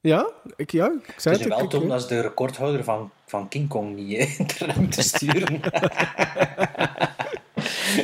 Ja, 0.00 0.30
ik, 0.56 0.70
ja, 0.72 0.84
ik 0.86 1.14
zei 1.20 1.34
Het 1.36 1.44
het. 1.44 1.72
is 1.72 1.78
wel 1.80 1.92
als 1.92 2.08
de 2.08 2.20
recordhouder 2.20 2.84
van, 2.84 3.10
van 3.26 3.48
King 3.48 3.68
Kong 3.68 3.96
niet 3.96 4.16
hè, 4.18 4.24
in 4.38 4.46
de 4.46 4.64
ruimte 4.72 5.02
sturen. 5.02 5.60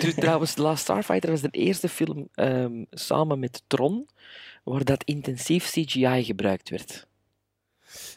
Tr- 0.00 0.20
Trouwens, 0.20 0.54
The 0.54 0.62
Last 0.62 0.82
Starfighter 0.82 1.30
was 1.30 1.40
de 1.40 1.48
eerste 1.50 1.88
film 1.88 2.28
ehm, 2.34 2.84
samen 2.90 3.38
met 3.38 3.62
Tron 3.66 4.06
waar 4.64 4.84
dat 4.84 5.04
intensief 5.04 5.70
CGI 5.70 6.24
gebruikt 6.24 6.70
werd. 6.70 7.06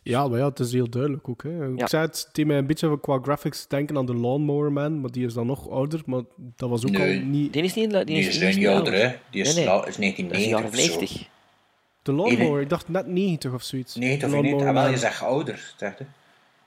Ja, 0.03 0.27
maar 0.27 0.39
ja, 0.39 0.47
het 0.49 0.59
is 0.59 0.71
heel 0.73 0.89
duidelijk 0.89 1.29
ook. 1.29 1.43
Hè. 1.43 1.71
Ik 1.71 1.79
Ja. 1.79 1.87
zei 1.87 2.05
het, 2.05 2.23
het 2.25 2.35
deed 2.35 2.45
mij 2.45 2.57
een 2.57 2.67
beetje 2.67 2.99
qua 2.99 3.19
graphics 3.21 3.67
denken 3.67 3.97
aan 3.97 4.05
de 4.05 4.13
Lawnmower 4.15 4.71
Man, 4.71 5.01
maar 5.01 5.11
die 5.11 5.25
is 5.25 5.33
dan 5.33 5.45
nog 5.45 5.69
ouder, 5.69 6.01
maar 6.05 6.21
dat 6.37 6.69
was 6.69 6.85
ook 6.85 6.91
Nee. 6.91 7.19
al 7.19 7.25
niet... 7.25 7.53
Die 7.53 7.63
is 7.63 7.73
niet, 7.73 7.91
die 7.91 8.03
Die 8.05 8.17
is, 8.17 8.27
is 8.27 8.37
die 8.39 8.47
is 8.47 8.55
niet 8.55 8.67
ouder, 8.67 8.93
oud. 8.93 9.01
hè. 9.01 9.15
Die 9.29 9.41
is, 9.41 9.55
Nee, 9.55 9.65
nee. 9.65 9.85
is 9.87 9.95
1990 9.95 10.29
Dat 10.31 10.39
is 10.39 10.47
jaren 10.47 10.67
of 10.67 10.75
zo. 10.75 10.99
90. 10.99 11.29
De 12.01 12.11
Lawnmower, 12.11 12.61
ik 12.61 12.69
dacht 12.69 12.87
net 12.89 13.07
90 13.07 13.53
of 13.53 13.63
zoiets. 13.63 13.95
90 13.95 14.27
of 14.27 14.33
Lawnmower 14.33 14.65
niet? 14.65 14.75
Ah, 14.75 14.81
wel, 14.83 14.91
je 14.91 14.97
zegt 14.97 15.21
ouder, 15.21 15.73
zegt 15.77 15.99
hè. 15.99 16.05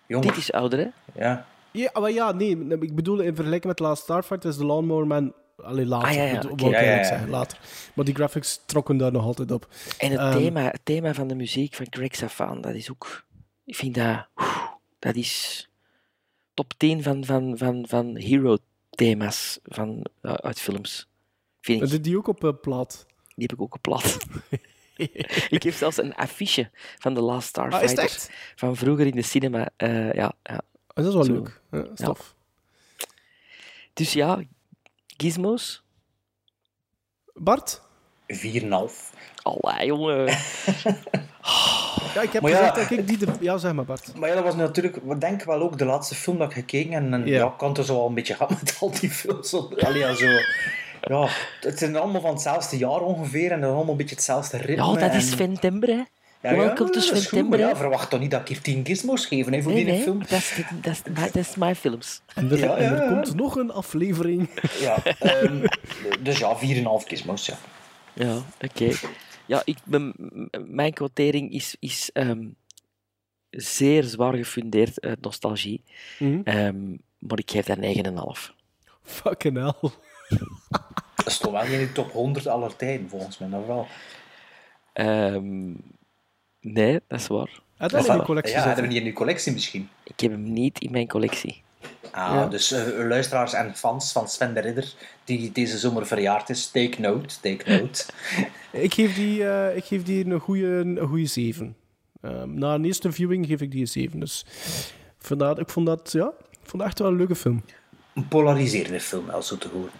Jonger. 0.06 0.26
Dit 0.26 0.36
is 0.36 0.52
ouder, 0.52 0.78
hè? 0.78 0.86
Ja. 1.24 1.46
Ja, 1.72 1.90
maar 2.00 2.10
ja, 2.10 2.32
nee, 2.32 2.56
ik 2.80 2.94
bedoel 2.94 3.20
in 3.20 3.34
vergelijking 3.34 3.64
met 3.72 3.78
Last 3.78 4.02
Starfighter 4.02 4.50
is 4.50 4.56
de 4.56 4.64
Lawnmower 4.66 5.06
Man... 5.06 5.34
Allee, 5.56 5.86
later, 5.86 6.08
Ah, 6.08 6.14
ja, 6.14 6.22
ja, 6.80 7.04
zeggen, 7.04 7.28
later. 7.28 7.58
Maar 7.94 8.04
die 8.04 8.14
graphics 8.14 8.60
trokken 8.66 8.96
daar 8.96 9.12
nog 9.12 9.24
altijd 9.24 9.50
op. 9.50 9.68
En 9.98 10.10
het, 10.10 10.20
Ehm, 10.20 10.32
thema, 10.38 10.62
het 10.62 10.80
thema 10.82 11.14
van 11.14 11.28
de 11.28 11.34
muziek 11.34 11.74
van 11.74 11.86
Greg 11.90 12.14
Safan, 12.14 12.60
dat 12.60 12.74
is 12.74 12.90
ook... 12.90 13.24
Ik 13.64 13.76
vind 13.76 13.94
dat... 13.94 14.26
Dat 14.98 15.14
is 15.16 15.68
top 16.54 16.72
10 16.76 17.02
van, 17.02 17.24
van, 17.24 17.58
van, 17.58 17.84
van 17.88 18.16
hero-thema's 18.16 19.58
van, 19.64 20.04
uh, 20.22 20.32
uit 20.34 20.60
films. 20.60 21.08
Vind 21.60 21.82
ik. 21.82 21.88
Zit 21.88 22.04
die 22.04 22.16
ook 22.16 22.26
op 22.28 22.44
eh, 22.44 22.50
plaat? 22.60 23.06
Die 23.34 23.46
heb 23.48 23.52
ik 23.52 23.60
ook 23.60 23.74
op 23.74 23.82
plat. 23.82 24.18
ik 25.50 25.62
heb 25.62 25.74
zelfs 25.74 25.96
een 25.98 26.14
affiche 26.14 26.70
van 26.98 27.14
The 27.14 27.20
Last 27.20 27.58
Ah, 27.58 27.66
is 27.66 27.70
Starfighter. 27.72 28.04
echt? 28.04 28.30
Van 28.56 28.76
vroeger 28.76 29.06
in 29.06 29.14
de 29.14 29.22
cinema. 29.22 29.68
eh, 29.76 30.12
ja, 30.12 30.32
ja. 30.42 30.60
Ah, 30.98 31.04
dat 31.04 31.06
is 31.06 31.14
wel 31.14 31.24
Zo. 31.24 31.32
leuk. 31.32 31.60
Ja, 31.70 31.78
dat 31.78 31.90
is 31.92 31.98
Ja. 31.98 32.04
tof. 32.06 32.34
Dus 33.92 34.12
ja, 34.12 34.42
gizmos. 35.16 35.82
Bart? 37.34 37.82
4,5. 38.26 39.12
Allee, 39.42 39.86
jongen. 39.86 40.26
Ja, 42.14 42.22
ik 42.22 42.32
heb 42.32 42.42
Maar 42.42 42.50
ja- 42.50 42.70
dat 42.72 42.90
ik 42.90 43.06
die... 43.06 43.16
De... 43.18 43.32
Ja, 43.40 43.58
zeg 43.58 43.72
maar, 43.72 43.84
Bart. 43.84 44.14
Maar 44.14 44.28
ja, 44.28 44.34
dat 44.34 44.44
was 44.44 44.54
natuurlijk, 44.54 44.96
ik 44.96 45.20
denk 45.20 45.42
wel 45.42 45.60
ook 45.60 45.78
de 45.78 45.84
laatste 45.84 46.14
film 46.14 46.38
dat 46.38 46.48
ik 46.48 46.54
gekeken 46.54 46.92
en, 46.92 47.12
en 47.14 47.26
Ja. 47.26 47.36
ja. 47.38 47.46
ik 47.46 47.60
had 47.60 47.78
er 47.78 47.84
zo 47.84 47.98
al 48.00 48.06
een 48.08 48.14
beetje 48.14 48.34
gehad 48.34 48.50
met 48.62 48.76
al 48.80 48.90
die 49.00 49.10
films. 49.10 49.54
Allee, 49.54 49.98
ja, 49.98 50.14
zo, 50.14 50.26
ja, 51.00 51.28
het 51.60 51.78
zijn 51.78 51.96
allemaal 51.96 52.20
van 52.20 52.30
hetzelfde 52.32 52.76
jaar 52.76 53.00
ongeveer 53.00 53.52
en 53.52 53.60
dan 53.60 53.74
allemaal 53.74 53.90
een 53.90 53.96
beetje 53.96 54.14
hetzelfde 54.14 54.56
ritme. 54.56 54.84
Ja, 54.84 54.94
dat 54.94 55.14
is 55.14 55.30
en- 55.36 55.56
hè. 55.90 56.02
Ja, 56.42 56.50
ja, 56.52 56.56
Welcome 56.56 56.90
to 56.90 57.00
September, 57.00 57.58
maar 57.58 57.68
ja, 57.68 57.76
verwacht 57.76 58.10
toch 58.10 58.20
niet 58.20 58.30
dat 58.30 58.40
ik 58.40 58.48
hier 58.48 58.60
10 58.60 58.86
gizmos 58.86 59.26
geef 59.26 59.46
hè, 59.46 59.62
voor 59.62 59.72
Nee, 59.72 59.84
die 59.84 59.92
nee, 59.92 60.02
film. 60.02 60.18
dat 60.18 60.30
is, 60.30 60.62
dat 60.82 60.92
is, 60.92 61.02
dat 61.14 61.34
is 61.36 61.54
mijn 61.54 61.76
films. 61.76 62.20
En 62.34 62.50
er, 62.50 62.58
Ja, 62.58 62.76
en 62.76 62.84
er 62.84 62.96
ja, 62.96 63.02
ja. 63.02 63.08
komt 63.08 63.34
nog 63.34 63.56
een 63.56 63.70
aflevering. 63.70 64.48
Ja, 64.80 65.02
ehm, 65.04 65.66
dus 66.20 66.38
ja, 66.38 66.56
4,5 66.56 67.06
gizmos, 67.06 67.46
ja. 67.46 67.56
Ja, 68.12 68.36
oké. 68.64 68.90
Ja, 69.46 69.62
ik, 69.64 69.76
ben- 69.84 70.14
m- 70.16 70.48
mijn 70.74 70.92
quotering 70.92 71.52
is, 71.52 71.76
is 71.80 72.10
ehm, 72.12 72.46
zeer 73.50 74.04
zwaar 74.04 74.34
gefundeerd 74.34 75.00
uit 75.00 75.20
nostalgie. 75.20 75.82
Ehm, 76.44 76.88
maar 77.18 77.38
ik 77.38 77.50
geef 77.50 77.66
dat 77.66 77.78
9,5. 77.78 78.52
Fucking 79.02 79.56
hell. 79.56 79.90
Dat 81.14 81.26
is 81.26 81.38
toch 81.38 81.52
wel 81.52 81.62
in 81.62 81.78
de 81.78 81.92
top 81.92 82.12
100 82.12 82.46
aller 82.46 82.76
tijden, 82.76 83.08
volgens 83.08 83.38
mij, 83.38 83.48
dat 83.48 83.66
wel. 83.66 83.86
Ehm, 84.92 85.72
nee, 86.60 87.00
dat 87.08 87.20
is 87.20 87.26
waar. 87.26 87.60
Had 87.76 87.90
Dat 87.90 88.06
in 88.06 88.14
uw 88.14 88.22
collectie 88.22 88.54
Ja, 88.56 88.62
hebben 88.66 88.84
we 88.84 88.90
niet 88.90 89.00
in 89.00 89.06
uw 89.06 89.12
collectie 89.12 89.52
misschien? 89.52 89.88
Ik 90.04 90.20
heb 90.20 90.30
hem 90.30 90.52
niet 90.52 90.80
in 90.80 90.90
mijn 90.90 91.08
collectie. 91.08 91.62
Ah, 92.10 92.32
Ja. 92.34 92.46
dus 92.46 92.72
eh, 92.72 93.06
luisteraars 93.06 93.52
en 93.52 93.76
fans 93.76 94.12
van 94.12 94.28
Sven 94.28 94.54
de 94.54 94.60
Ridder, 94.60 94.94
die 95.24 95.52
deze 95.52 95.78
zomer 95.78 96.06
verjaard 96.06 96.48
is, 96.50 96.70
take 96.70 97.00
note, 97.00 97.40
take 97.40 97.70
note. 97.78 98.04
Ik 98.72 98.94
geef 98.94 99.14
die, 99.14 99.48
eh, 99.48 99.76
ik 99.76 99.84
geef 99.84 100.02
die 100.02 100.26
een 100.26 100.40
goede 100.40 100.66
een 100.66 100.98
goede 101.08 101.26
7. 101.26 101.76
Ehm, 102.20 102.54
na 102.54 102.74
een 102.74 102.84
eerste 102.84 103.12
viewing 103.12 103.46
geef 103.46 103.60
ik 103.60 103.70
die 103.70 103.80
een 103.80 103.88
7. 103.88 104.20
Dus 104.20 104.44
vandaar, 105.18 105.58
ik 105.58 105.68
vond 105.68 105.86
dat, 105.86 106.12
ja, 106.12 106.26
ik 106.50 106.58
vond 106.68 106.78
dat 106.82 106.86
echt 106.86 106.98
wel 106.98 107.08
een 107.08 107.16
leuke 107.16 107.34
film. 107.36 107.64
Een 108.14 108.28
polariserende 108.28 109.00
film, 109.00 109.26
wel 109.26 109.42
zo 109.42 109.58
te 109.58 109.68
horen. 109.68 109.90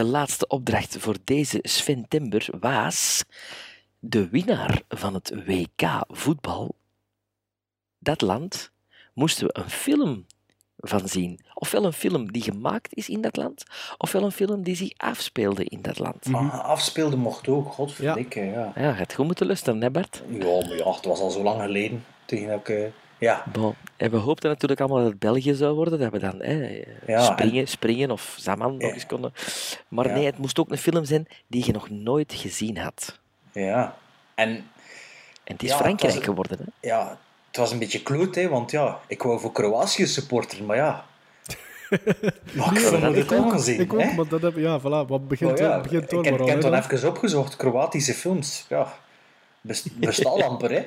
De 0.00 0.06
laatste 0.06 0.46
opdracht 0.46 0.96
voor 0.98 1.16
deze 1.24 1.58
Sven 1.62 2.08
Timber 2.08 2.48
was 2.60 3.24
de 3.98 4.28
winnaar 4.28 4.82
van 4.88 5.14
het 5.14 5.32
WK 5.46 6.04
voetbal. 6.08 6.74
Dat 7.98 8.20
land 8.20 8.70
moesten 9.14 9.46
we 9.46 9.56
een 9.56 9.70
film 9.70 10.26
van 10.76 11.08
zien. 11.08 11.40
Ofwel 11.54 11.84
een 11.84 11.92
film 11.92 12.32
die 12.32 12.42
gemaakt 12.42 12.94
is 12.94 13.08
in 13.08 13.20
dat 13.20 13.36
land, 13.36 13.64
ofwel 13.98 14.22
een 14.22 14.32
film 14.32 14.62
die 14.62 14.76
zich 14.76 14.92
afspeelde 14.96 15.64
in 15.64 15.82
dat 15.82 15.98
land. 15.98 16.26
Ah, 16.32 16.64
afspeelde 16.64 17.16
mocht 17.16 17.48
ook, 17.48 17.72
godverdikke, 17.72 18.40
ja. 18.40 18.72
Ja, 18.76 18.88
je 18.88 18.98
had 18.98 19.14
goed 19.14 19.26
moeten 19.26 19.46
luisteren, 19.46 19.82
hè 19.82 19.90
Bart? 19.90 20.22
Ja, 20.28 20.38
maar 20.38 20.76
ja, 20.76 20.92
het 20.92 21.04
was 21.04 21.20
al 21.20 21.30
zo 21.30 21.42
lang 21.42 21.62
geleden. 21.62 22.04
Tegen 22.24 22.48
dat 22.48 22.60
ik, 22.60 22.68
eh, 22.68 22.86
ja. 23.20 23.44
Bon. 23.52 23.74
En 23.96 24.10
we 24.10 24.16
hoopten 24.16 24.48
natuurlijk 24.50 24.80
allemaal 24.80 24.98
dat 24.98 25.08
het 25.10 25.18
België 25.18 25.54
zou 25.54 25.74
worden, 25.74 25.98
dat 25.98 26.12
we 26.12 26.18
dan 26.18 26.34
hè, 26.38 26.84
Ja, 27.06 27.22
springen, 27.32 27.68
springen 27.68 28.10
of 28.10 28.34
Zaman 28.38 28.76
nog 28.76 28.92
eens 28.92 29.06
konden. 29.06 29.32
Maar 29.88 30.06
Ja. 30.08 30.14
nee, 30.14 30.24
het 30.26 30.38
moest 30.38 30.58
ook 30.58 30.70
een 30.70 30.78
film 30.78 31.04
zijn 31.04 31.26
die 31.46 31.66
je 31.66 31.72
nog 31.72 31.90
nooit 31.90 32.32
gezien 32.36 32.76
had. 32.78 33.18
Ja. 33.52 33.96
En, 34.34 34.48
En 35.44 35.56
het 35.56 35.62
is 35.62 35.70
Ja, 35.70 35.76
Frankrijk 35.76 36.12
het 36.14 36.14
was- 36.14 36.24
geworden. 36.28 36.58
Hè? 36.58 36.88
ja, 36.88 37.18
het 37.46 37.56
was 37.56 37.72
een 37.72 37.78
beetje 37.78 38.02
kloot, 38.02 38.34
hè, 38.34 38.48
want 38.48 38.70
ja, 38.70 38.98
ik 39.06 39.22
wou 39.22 39.40
voor 39.40 39.52
Kroatië 39.52 40.06
supporteren, 40.06 40.66
maar 40.66 40.76
ja. 40.76 41.04
maar 42.56 42.76
ik 42.76 43.00
moet 43.02 43.16
het 43.16 43.34
ook 43.34 43.54
zien, 43.58 43.80
Ik 43.80 43.92
ook, 43.92 44.00
hè. 44.00 44.14
maar 44.14 44.28
dat 44.28 44.42
heb, 44.42 44.56
ja, 44.56 44.80
voilà, 44.80 44.82
wat 45.08 45.28
begint, 45.28 45.50
Maar 45.50 45.60
ja, 45.60 45.80
begint 45.80 46.02
ik 46.02 46.10
door 46.10 46.24
ik 46.24 46.46
heb 46.48 46.60
dan 46.60 46.74
even 46.74 47.08
opgezocht, 47.08 47.56
Kroatische 47.56 48.14
films. 48.14 48.64
Ja, 48.68 48.94
best, 49.60 49.96
bestaan 49.98 50.42
amper, 50.48 50.70
hè. 50.70 50.84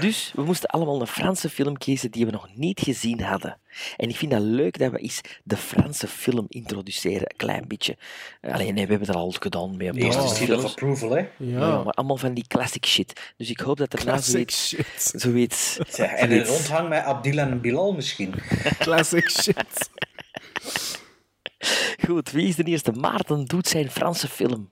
Dus 0.00 0.32
we 0.34 0.42
moesten 0.42 0.68
allemaal 0.68 1.00
een 1.00 1.06
Franse 1.06 1.50
film 1.50 1.78
kiezen 1.78 2.10
die 2.10 2.26
we 2.26 2.32
nog 2.32 2.48
niet 2.54 2.80
gezien 2.80 3.20
hadden. 3.20 3.58
En 3.96 4.08
ik 4.08 4.16
vind 4.16 4.30
dat 4.30 4.40
leuk 4.40 4.78
dat 4.78 4.90
we 4.90 4.98
eens 4.98 5.20
de 5.44 5.56
Franse 5.56 6.06
film 6.06 6.46
introduceren, 6.48 7.20
een 7.20 7.36
klein 7.36 7.64
beetje. 7.68 7.96
Alleen 8.40 8.74
nee, 8.74 8.84
we 8.84 8.90
hebben 8.90 9.06
dat 9.06 9.16
al 9.16 9.34
gedaan 9.38 9.76
paar 9.76 9.94
Eerste 9.94 10.56
approval, 10.56 11.10
hè. 11.10 11.26
Ja. 11.36 11.82
maar 11.82 11.92
allemaal 11.92 12.16
van 12.16 12.34
die 12.34 12.46
classic 12.46 12.86
shit. 12.86 13.32
Dus 13.36 13.50
ik 13.50 13.60
hoop 13.60 13.76
dat 13.76 13.92
er 13.92 13.98
na 13.98 14.04
Classic 14.04 14.50
zoiets... 14.50 14.68
shit. 14.68 15.20
zoiets, 15.20 15.78
Zeg, 15.88 16.10
en 16.10 16.32
een 16.32 16.44
rondhang 16.44 16.88
met 16.88 17.02
Abdil 17.02 17.38
en 17.38 17.60
Bilal 17.60 17.92
misschien. 17.92 18.34
Classic 18.78 19.30
shit. 19.30 19.90
Goed, 22.06 22.30
wie 22.30 22.48
is 22.48 22.56
de 22.56 22.64
eerste? 22.64 22.92
Maarten 22.92 23.44
doet 23.44 23.68
zijn 23.68 23.90
Franse 23.90 24.28
film. 24.28 24.70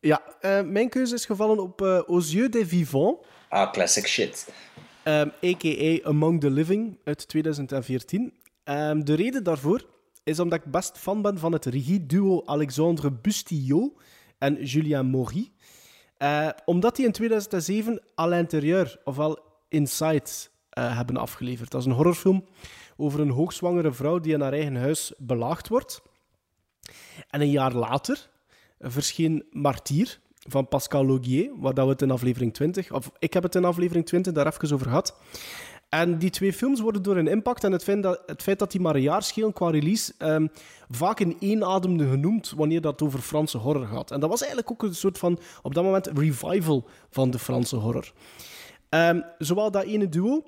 Ja, 0.00 0.22
eh, 0.40 0.62
mijn 0.62 0.88
keuze 0.88 1.14
is 1.14 1.24
gevallen 1.24 1.58
op 1.58 1.82
eh 1.82 1.98
Aux 2.06 2.32
yeux 2.32 2.50
des 2.50 2.68
vivants, 2.68 3.26
Ah, 3.52 3.72
classic 3.72 4.06
shit. 4.06 4.52
ehm, 5.02 5.28
a.k.a. 5.44 6.08
Among 6.08 6.40
the 6.40 6.50
Living 6.50 6.98
uit 7.04 7.28
2014. 7.28 8.32
Ehm, 8.64 9.00
de 9.00 9.14
reden 9.14 9.44
daarvoor 9.44 9.86
is 10.24 10.38
omdat 10.40 10.58
ik 10.58 10.70
best 10.70 10.98
fan 10.98 11.22
ben 11.22 11.38
van 11.38 11.52
het 11.52 11.64
regieduo 11.64 12.42
Alexandre 12.46 13.12
Bustillo 13.12 13.96
en 14.38 14.64
Julien 14.64 15.10
Maury. 15.10 15.50
Eh, 16.16 16.48
omdat 16.64 16.96
die 16.96 17.06
in 17.06 17.12
2007 17.12 18.02
à 18.20 18.26
l'intérieur, 18.26 19.00
ofwel 19.04 19.38
Inside, 19.68 20.30
eh, 20.70 20.96
hebben 20.96 21.16
afgeleverd. 21.16 21.70
Dat 21.70 21.80
is 21.80 21.86
een 21.86 21.92
horrorfilm 21.92 22.44
over 22.96 23.20
een 23.20 23.30
hoogzwangere 23.30 23.92
vrouw 23.92 24.18
die 24.18 24.32
in 24.32 24.40
haar 24.40 24.52
eigen 24.52 24.76
huis 24.76 25.12
belaagd 25.18 25.68
wordt. 25.68 26.02
En 27.30 27.40
een 27.40 27.50
jaar 27.50 27.72
later 27.72 28.30
verscheen 28.78 29.46
Martyr 29.50 30.20
van 30.48 30.68
Pascal 30.68 31.06
Laugier, 31.06 31.50
waar 31.56 31.74
dat 31.74 31.84
we 31.84 31.90
het 31.90 32.02
in 32.02 32.10
aflevering 32.10 32.54
20, 32.54 32.92
of 32.92 33.10
ik 33.18 33.32
heb 33.32 33.42
het 33.42 33.54
in 33.54 33.64
aflevering 33.64 34.06
20 34.06 34.32
daar 34.32 34.46
even 34.46 34.74
over 34.74 34.86
gehad. 34.86 35.14
En 35.88 36.18
die 36.18 36.30
twee 36.30 36.52
films 36.52 36.80
worden 36.80 37.02
door 37.02 37.14
hun 37.14 37.26
impact 37.26 37.64
en 37.64 37.72
het 37.72 37.82
feit 37.82 38.02
dat, 38.02 38.22
het 38.26 38.42
feit 38.42 38.58
dat 38.58 38.70
die 38.70 38.80
maar 38.80 38.94
een 38.94 39.02
jaar 39.02 39.22
schelen 39.22 39.52
qua 39.52 39.70
release 39.70 40.12
ehm, 40.18 40.46
vaak 40.90 41.20
in 41.20 41.36
één 41.40 41.64
ademde 41.64 42.08
genoemd 42.08 42.52
wanneer 42.56 42.80
dat 42.80 43.02
over 43.02 43.20
Franse 43.20 43.58
horror 43.58 43.86
gaat. 43.86 44.10
En 44.10 44.20
dat 44.20 44.30
was 44.30 44.40
eigenlijk 44.40 44.70
ook 44.70 44.82
een 44.82 44.94
soort 44.94 45.18
van, 45.18 45.38
op 45.62 45.74
dat 45.74 45.84
moment, 45.84 46.06
revival 46.06 46.88
van 47.10 47.30
de 47.30 47.38
Franse 47.38 47.76
horror. 47.76 48.12
Ehm, 48.88 49.20
zowel 49.38 49.70
dat 49.70 49.84
ene 49.84 50.08
duo, 50.08 50.44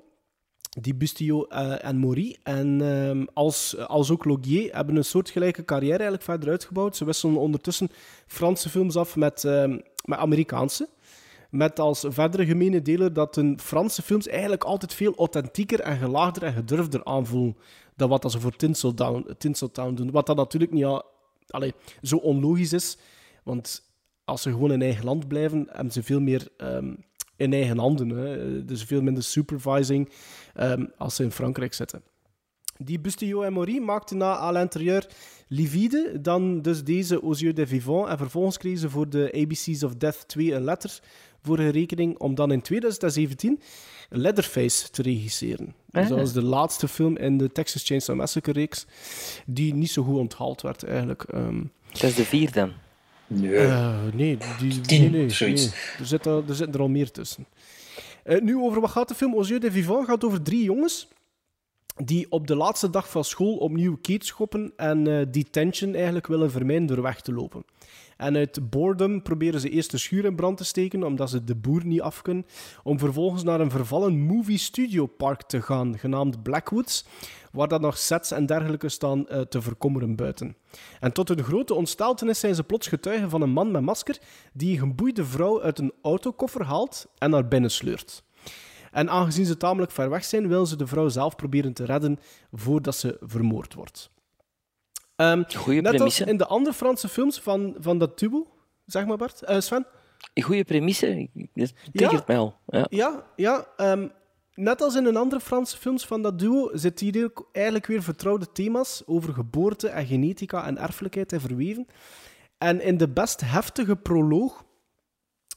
die 0.81 0.95
Bustillo 0.95 1.45
eh, 1.45 1.85
en 1.85 1.99
Maury, 1.99 2.37
en 2.43 2.81
ehm, 2.81 3.25
als, 3.33 3.79
als 3.79 4.11
ook 4.11 4.25
Logier, 4.25 4.75
hebben 4.75 4.97
een 4.97 5.05
soortgelijke 5.05 5.65
carrière 5.65 5.93
eigenlijk 5.93 6.23
verder 6.23 6.49
uitgebouwd. 6.49 6.97
Ze 6.97 7.05
wisselen 7.05 7.37
ondertussen 7.37 7.89
Franse 8.27 8.69
films 8.69 8.97
af 8.97 9.17
met, 9.17 9.45
ehm, 9.45 9.79
met 10.05 10.19
Amerikaanse. 10.19 10.89
Met 11.51 11.81
als 11.81 12.05
verdere 12.09 12.47
gemene 12.47 12.83
deler 12.83 13.13
dat 13.13 13.35
hun 13.35 13.61
Franse 13.61 14.03
films 14.03 14.29
eigenlijk 14.29 14.65
altijd 14.65 14.95
veel 14.95 15.15
authentieker 15.17 15.81
en 15.81 15.97
gelaagder 15.97 16.43
en 16.43 16.53
gedurfder 16.53 17.05
aanvoelen 17.05 17.57
dan 17.97 18.09
wat 18.09 18.31
ze 18.31 18.41
voor 18.41 18.57
Tinseltown, 18.57 19.35
Tinseltown 19.39 19.95
doen. 19.95 20.11
Wat 20.11 20.27
dat 20.27 20.37
natuurlijk 20.37 20.73
niet 20.73 21.03
allee, 21.49 21.75
zo 22.03 22.17
onlogisch 22.17 22.73
is, 22.73 22.99
want 23.45 23.83
als 24.25 24.43
ze 24.43 24.51
gewoon 24.51 24.73
in 24.73 24.83
eigen 24.83 25.05
land 25.05 25.29
blijven, 25.29 25.67
hebben 25.71 25.93
ze 25.93 26.03
veel 26.03 26.21
meer 26.21 26.49
ehm, 26.57 26.95
in 27.37 27.53
eigen 27.53 27.79
handen. 27.79 28.09
Hè. 28.09 28.65
Dus 28.65 28.85
veel 28.85 29.03
minder 29.03 29.23
supervising 29.23 30.09
ehm, 30.55 30.85
als 30.99 31.15
ze 31.17 31.23
in 31.23 31.33
Frankrijk 31.33 31.75
zitten. 31.75 32.03
Die 32.79 33.01
Bustillo 33.01 33.43
en 33.43 33.53
Maury 33.53 33.79
maakten 33.79 34.17
na 34.17 34.37
à 34.39 34.51
l'intérieur 34.53 35.07
Livide, 35.49 36.19
dan 36.21 36.63
dus 36.63 36.85
deze 36.85 37.21
Aux 37.23 37.41
yeux 37.41 37.55
des 37.55 37.69
vivants, 37.69 38.11
en 38.11 38.19
vervolgens 38.19 38.57
kregen 38.59 38.79
ze 38.79 38.91
voor 38.91 39.09
de 39.09 39.33
ABC's 39.37 39.83
of 39.83 39.95
Death 39.95 40.25
2 40.29 40.53
een 40.55 40.65
letter 40.65 41.01
voor 41.43 41.59
hun 41.59 41.71
rekening 41.71 42.19
om 42.19 42.35
dan 42.35 42.53
in 42.53 42.61
2017 42.63 43.61
Leatherface 44.11 44.91
te 44.91 45.03
regisseren. 45.03 45.75
Dus 45.91 46.09
dat 46.09 46.19
was 46.19 46.33
de 46.33 46.43
laatste 46.43 46.89
film 46.89 47.17
in 47.17 47.39
de 47.39 47.53
Texas 47.53 47.85
Chainsaw 47.87 48.17
Massacre-reeks 48.17 48.87
die 49.47 49.75
niet 49.75 49.91
zo 49.91 50.03
goed 50.03 50.17
onthaald 50.19 50.63
werd, 50.63 50.85
eigenlijk. 50.85 51.23
Ehm, 51.23 51.63
Dat 51.93 52.03
is 52.03 52.15
de 52.15 52.25
vier 52.25 52.53
dan. 52.53 52.73
Nee. 53.27 53.57
eh, 53.57 53.99
nee, 54.15 54.39
die, 54.59 54.81
Tien, 54.81 55.01
nee, 55.01 55.11
nee, 55.11 55.31
zoiets. 55.31 55.63
nee. 55.65 55.73
Er, 55.99 56.07
zit, 56.07 56.27
er, 56.27 56.43
er 56.49 56.55
zitten 56.55 56.75
er 56.75 56.81
al 56.81 56.89
meer 56.89 57.11
tussen. 57.11 57.47
Eh, 58.25 58.41
nu, 58.41 58.57
over 58.57 58.81
wat 58.81 58.91
gaat 58.91 59.09
de 59.09 59.15
film? 59.15 59.35
Aux 59.35 59.49
yeux 59.49 59.61
des 59.61 59.73
vivants 59.73 60.07
gaat 60.07 60.25
over 60.25 60.43
drie 60.43 60.65
jongens 60.65 61.09
die 62.05 62.27
op 62.31 62.47
de 62.47 62.57
laatste 62.57 62.91
dag 62.91 63.11
van 63.11 63.25
school 63.25 63.57
opnieuw 63.57 63.97
keet 63.97 64.27
schoppen 64.27 64.73
en 64.77 65.07
eh 65.07 65.27
detention 65.31 65.95
eigenlijk 65.95 66.27
willen 66.27 66.51
vermijden 66.51 66.87
door 66.87 67.03
weg 67.03 67.21
te 67.21 67.33
lopen. 67.33 67.65
En 68.17 68.37
uit 68.37 68.71
boredom 68.71 69.23
proberen 69.23 69.61
ze 69.61 69.71
eerst 69.71 69.91
de 69.91 69.99
schuur 69.99 70.25
in 70.25 70.37
brand 70.37 70.57
te 70.57 70.65
steken, 70.65 71.03
omdat 71.03 71.31
ze 71.31 71.45
de 71.45 71.55
boer 71.57 71.85
niet 71.85 72.01
af 72.01 72.23
kunnen, 72.23 72.47
om 72.83 72.99
vervolgens 72.99 73.43
naar 73.43 73.61
een 73.61 73.71
vervallen 73.71 74.21
movie 74.21 74.59
studio 74.59 75.07
park 75.07 75.43
te 75.43 75.63
gaan, 75.63 75.99
genaamd 75.99 76.43
Blackwoods, 76.43 77.05
waar 77.53 77.69
dan 77.69 77.81
nog 77.81 77.99
sets 77.99 78.31
en 78.31 78.47
dergelijke 78.47 78.89
staan 78.89 79.29
eh, 79.29 79.41
te 79.41 79.63
verkommeren 79.63 80.17
buiten. 80.17 80.57
En 81.01 81.13
tot 81.13 81.29
hun 81.29 81.43
grote 81.45 81.75
ontsteltenis 81.75 82.41
zijn 82.41 82.55
ze 82.55 82.65
plots 82.65 82.87
getuigen 82.87 83.31
van 83.31 83.43
een 83.43 83.51
man 83.51 83.71
met 83.71 83.83
masker 83.83 84.19
die 84.53 84.73
een 84.73 84.79
geboeide 84.89 85.25
vrouw 85.25 85.63
uit 85.63 85.79
een 85.79 85.93
autokoffer 86.03 86.65
haalt 86.65 87.07
en 87.19 87.31
naar 87.31 87.49
binnen 87.49 87.71
sleurt. 87.71 88.23
En 88.91 89.11
aangezien 89.11 89.47
ze 89.47 89.57
tamelijk 89.57 89.93
ver 89.93 90.11
weg 90.11 90.25
zijn, 90.25 90.49
willen 90.49 90.67
ze 90.67 90.77
de 90.77 90.87
vrouw 90.87 91.09
zelf 91.09 91.37
proberen 91.37 91.73
te 91.73 91.85
redden 91.85 92.19
voordat 92.53 92.97
ze 92.97 93.17
vermoord 93.21 93.75
wordt. 93.75 94.11
Ehm, 95.17 95.43
Goeie 95.57 95.81
net 95.81 95.87
als 95.93 95.97
premisse. 95.97 96.25
in 96.25 96.37
de 96.37 96.47
andere 96.47 96.75
Franse 96.75 97.09
films 97.09 97.41
van, 97.41 97.75
van 97.79 97.99
dat 97.99 98.19
duo, 98.19 98.47
zeg 98.87 99.07
maar 99.07 99.17
Bart, 99.17 99.43
Eh, 99.43 99.61
Sven. 99.61 99.87
Goeie 100.43 100.65
premisse. 100.65 101.29
Dat 101.55 101.73
triggert 101.93 102.27
mij 102.27 102.39
al. 102.39 102.57
Ja. 102.67 102.87
Ja, 102.91 103.23
ja 103.37 103.67
ehm, 103.77 104.09
net 104.55 104.81
als 104.81 104.95
in 104.95 105.05
een 105.05 105.17
andere 105.17 105.41
Franse 105.41 105.77
films 105.77 106.07
van 106.07 106.23
dat 106.23 106.39
duo 106.39 106.71
zit 106.73 107.01
hier 107.01 107.33
eigenlijk 107.53 107.87
weer 107.87 108.03
vertrouwde 108.03 108.53
thema's 108.53 109.03
over 109.07 109.33
geboorte 109.33 109.89
en 109.89 110.07
genetica 110.07 110.67
en 110.67 110.79
erfelijkheid 110.79 111.33
in 111.33 111.41
verweven. 111.41 111.87
En 112.59 112.81
in 112.81 112.97
de 112.97 113.09
best 113.09 113.41
heftige 113.41 113.97
proloog, 113.97 114.65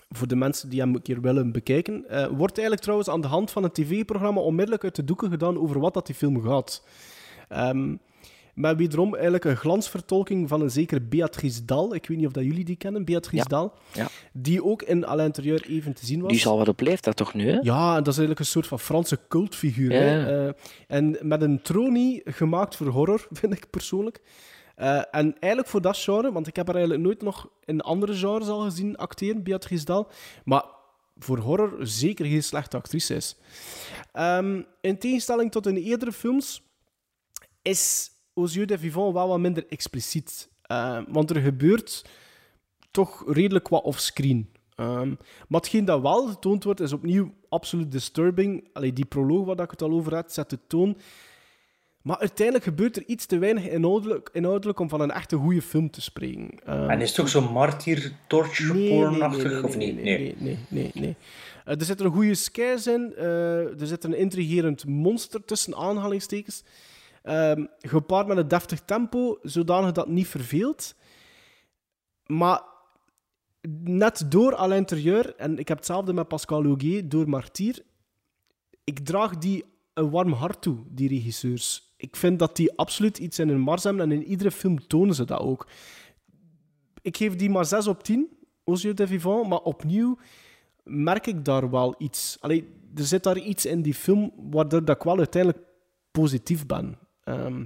voor 0.09 0.27
de 0.27 0.35
mensen 0.35 0.69
die 0.69 0.80
hem 0.80 0.95
een 0.95 1.01
keer 1.01 1.22
willen 1.22 1.51
bekijken, 1.51 2.09
eh, 2.09 2.27
wordt 2.27 2.53
eigenlijk 2.53 2.81
trouwens 2.81 3.09
aan 3.09 3.22
de 3.22 3.27
hand 3.27 3.51
van 3.51 3.63
een 3.63 3.72
tv-programma 3.72 4.41
onmiddellijk 4.41 4.84
uit 4.84 4.95
de 4.95 5.03
doeken 5.03 5.30
gedaan 5.30 5.57
over 5.57 5.80
wat 5.80 5.93
dat 5.93 6.05
die 6.05 6.15
film 6.15 6.41
gaat. 6.41 6.84
Ehm 7.49 7.95
maar 8.56 8.76
wederom 8.76 9.14
eigenlijk 9.14 9.44
een 9.44 9.56
glansvertolking 9.56 10.49
van 10.49 10.61
een 10.61 10.72
zekere 10.72 11.02
Beatrice 11.02 11.65
Dal. 11.65 11.95
Ik 11.95 12.07
weet 12.07 12.18
niet 12.18 12.27
of 12.27 12.32
dat 12.32 12.44
jullie 12.44 12.65
die 12.65 12.76
kennen, 12.76 13.06
Beatrice 13.06 13.36
Ja. 13.36 13.44
Dal. 13.44 13.73
Ja. 13.94 14.07
Die 14.34 14.64
ook 14.64 14.82
in 14.82 15.06
à 15.06 15.15
l'intérieur 15.15 15.65
even 15.69 15.94
te 15.94 16.06
zien 16.06 16.22
was. 16.22 16.32
Die 16.32 16.40
zal 16.40 16.57
wat 16.57 16.68
op 16.68 16.80
leeftijd 16.80 17.15
toch 17.15 17.34
nu, 17.34 17.49
hè? 17.49 17.60
Ja, 17.61 17.95
dat 17.95 18.07
is 18.07 18.18
eigenlijk 18.18 18.40
een 18.40 18.45
soort 18.45 18.68
van 18.68 18.80
Franse 18.80 19.19
cultfiguur. 19.27 19.91
Ja. 19.91 19.99
Hè? 19.99 20.48
Eh, 20.48 20.53
en 20.88 21.18
met 21.22 21.41
een 21.41 21.61
tronie 21.61 22.22
gemaakt 22.26 22.76
voor 22.76 22.88
horror, 22.88 23.27
vind 23.40 23.53
ik 23.53 23.69
persoonlijk. 23.69 24.22
Eh, 24.76 24.95
en 24.95 25.40
eigenlijk 25.40 25.68
voor 25.68 25.82
dat 25.82 25.98
genre, 25.98 26.32
want 26.32 26.48
ik 26.48 26.56
heb 26.56 26.65
haar 26.65 26.76
eigenlijk 26.76 27.06
nooit 27.06 27.22
nog 27.22 27.49
in 27.65 27.82
andere 27.82 28.14
genres 28.14 28.48
al 28.48 28.60
gezien 28.60 28.95
acteren, 28.95 29.44
Beatrice 29.44 29.86
Dal. 29.86 30.10
Maar 30.44 30.64
voor 31.18 31.38
horror 31.38 31.77
zeker 31.80 32.26
geen 32.26 32.44
slechte 32.44 32.77
actrice 32.77 33.15
is. 33.15 33.38
Ehm, 34.11 34.61
in 34.82 34.98
tegenstelling 34.98 35.52
tot 35.52 35.68
in 35.68 35.76
eerdere 35.76 36.11
films 36.11 36.64
is 37.61 38.10
Aux 38.36 38.53
yeux 38.53 38.66
des 38.68 38.80
vivants 38.80 39.14
wel 39.14 39.28
wat 39.28 39.40
minder 39.40 39.66
expliciet. 39.70 40.49
Eh, 40.62 40.99
want 41.07 41.30
er 41.30 41.41
gebeurt 41.41 42.06
toch 42.91 43.24
redelijk 43.28 43.68
wat 43.68 43.84
offscreen. 43.84 44.49
Ehm 44.76 45.10
maar 45.48 45.60
hetgeen 45.62 45.86
dat 45.86 46.02
wel 46.02 46.28
getoond 46.28 46.64
wordt, 46.64 46.80
is 46.80 46.94
opnieuw 46.94 47.34
absoluut 47.49 47.91
disturbing. 47.91 48.68
Allee, 48.74 48.94
die 48.94 49.06
proloog 49.06 49.45
waar 49.45 49.60
ik 49.60 49.72
het 49.72 49.82
al 49.82 49.91
over 49.91 50.14
had, 50.16 50.34
zet 50.34 50.49
de 50.49 50.60
toon. 50.68 50.98
Maar 52.02 52.18
uiteindelijk 52.18 52.66
gebeurt 52.66 52.95
er 52.95 53.03
iets 53.06 53.26
te 53.26 53.38
weinig 53.38 53.68
inhoudelijk, 53.68 54.30
inhoudelijk 54.34 54.80
om 54.80 54.90
van 54.90 55.02
een 55.02 55.12
echte 55.12 55.36
goede 55.36 55.62
film 55.62 55.90
te 55.90 56.02
spreken. 56.02 56.49
Ehm, 56.66 56.90
En 56.90 57.02
is 57.02 57.10
het 57.10 57.20
ook 57.20 57.28
zo'n 57.28 57.52
martyr 57.52 58.12
torture 58.28 58.74
Nee, 58.74 58.90
pornachtig 58.90 59.44
nee, 59.44 59.53
nee, 59.53 59.64
of 59.64 59.78
niet? 59.78 59.95
Nee, 60.03 60.36
nee, 60.38 60.57
nee. 60.70 60.91
nee. 60.94 61.16
Eh, 61.66 61.80
er 61.80 61.86
zitten 61.86 62.06
een 62.06 62.12
goede 62.12 62.36
scares 62.36 62.88
in. 62.88 63.14
eh, 63.18 63.82
er 63.82 63.88
zit 63.88 64.03
een 64.03 64.18
intrigerend 64.18 64.86
monster 64.88 65.45
tussen 65.45 65.76
aanhalingstekens. 65.76 66.64
Ehm, 67.26 67.65
gepaard 67.80 68.27
met 68.27 68.38
een 68.38 68.47
deftig 68.47 68.81
tempo, 68.81 69.38
zodanig 69.41 69.91
dat 69.91 70.06
het 70.06 70.14
niet 70.14 70.27
verveelt. 70.27 70.95
Maar 72.26 72.64
net 73.84 74.31
door 74.31 74.57
à 74.57 74.68
l'intérieur, 74.68 75.35
en 75.35 75.57
ik 75.57 75.68
heb 75.68 75.77
hetzelfde 75.77 76.14
met 76.14 76.27
Pascal 76.27 76.65
Augier, 76.65 77.10
door 77.10 77.30
Martyr, 77.30 77.81
ik 78.84 78.99
draag 78.99 79.38
die 79.38 79.64
een 79.93 80.10
warm 80.10 80.31
hart 80.31 80.61
toe, 80.61 80.77
die 80.89 81.10
regisseurs. 81.10 81.93
Ik 81.97 82.15
vind 82.15 82.39
dat 82.39 82.56
die 82.56 82.77
absoluut 82.77 83.18
iets 83.18 83.39
in 83.39 83.49
hun 83.49 83.60
mars 83.60 83.84
hebben 83.84 84.02
en 84.03 84.11
in 84.11 84.23
iedere 84.23 84.52
film 84.52 84.88
tonen 84.88 85.15
ze 85.15 85.26
dat 85.26 85.39
ook. 85.39 85.68
Ik 87.02 87.18
geef 87.18 87.35
die 87.35 87.49
maar 87.49 87.65
6 87.65 87.88
op 87.88 88.03
10, 88.03 88.30
Aux 88.64 88.81
yeux 88.81 88.95
de 88.95 89.07
vivant, 89.07 89.47
maar 89.47 89.60
opnieuw 89.60 90.18
merk 90.84 91.27
ik 91.27 91.45
daar 91.45 91.69
wel 91.69 91.95
iets. 91.97 92.38
Allee, 92.39 92.68
er 92.95 93.03
zit 93.03 93.23
daar 93.23 93.38
iets 93.38 93.65
in 93.65 93.81
die 93.81 93.93
film 93.93 94.31
waardoor 94.52 94.89
ik 94.89 95.03
wel 95.03 95.18
uiteindelijk 95.18 95.64
positief 96.11 96.65
ben. 96.65 97.05
Ehm, 97.26 97.65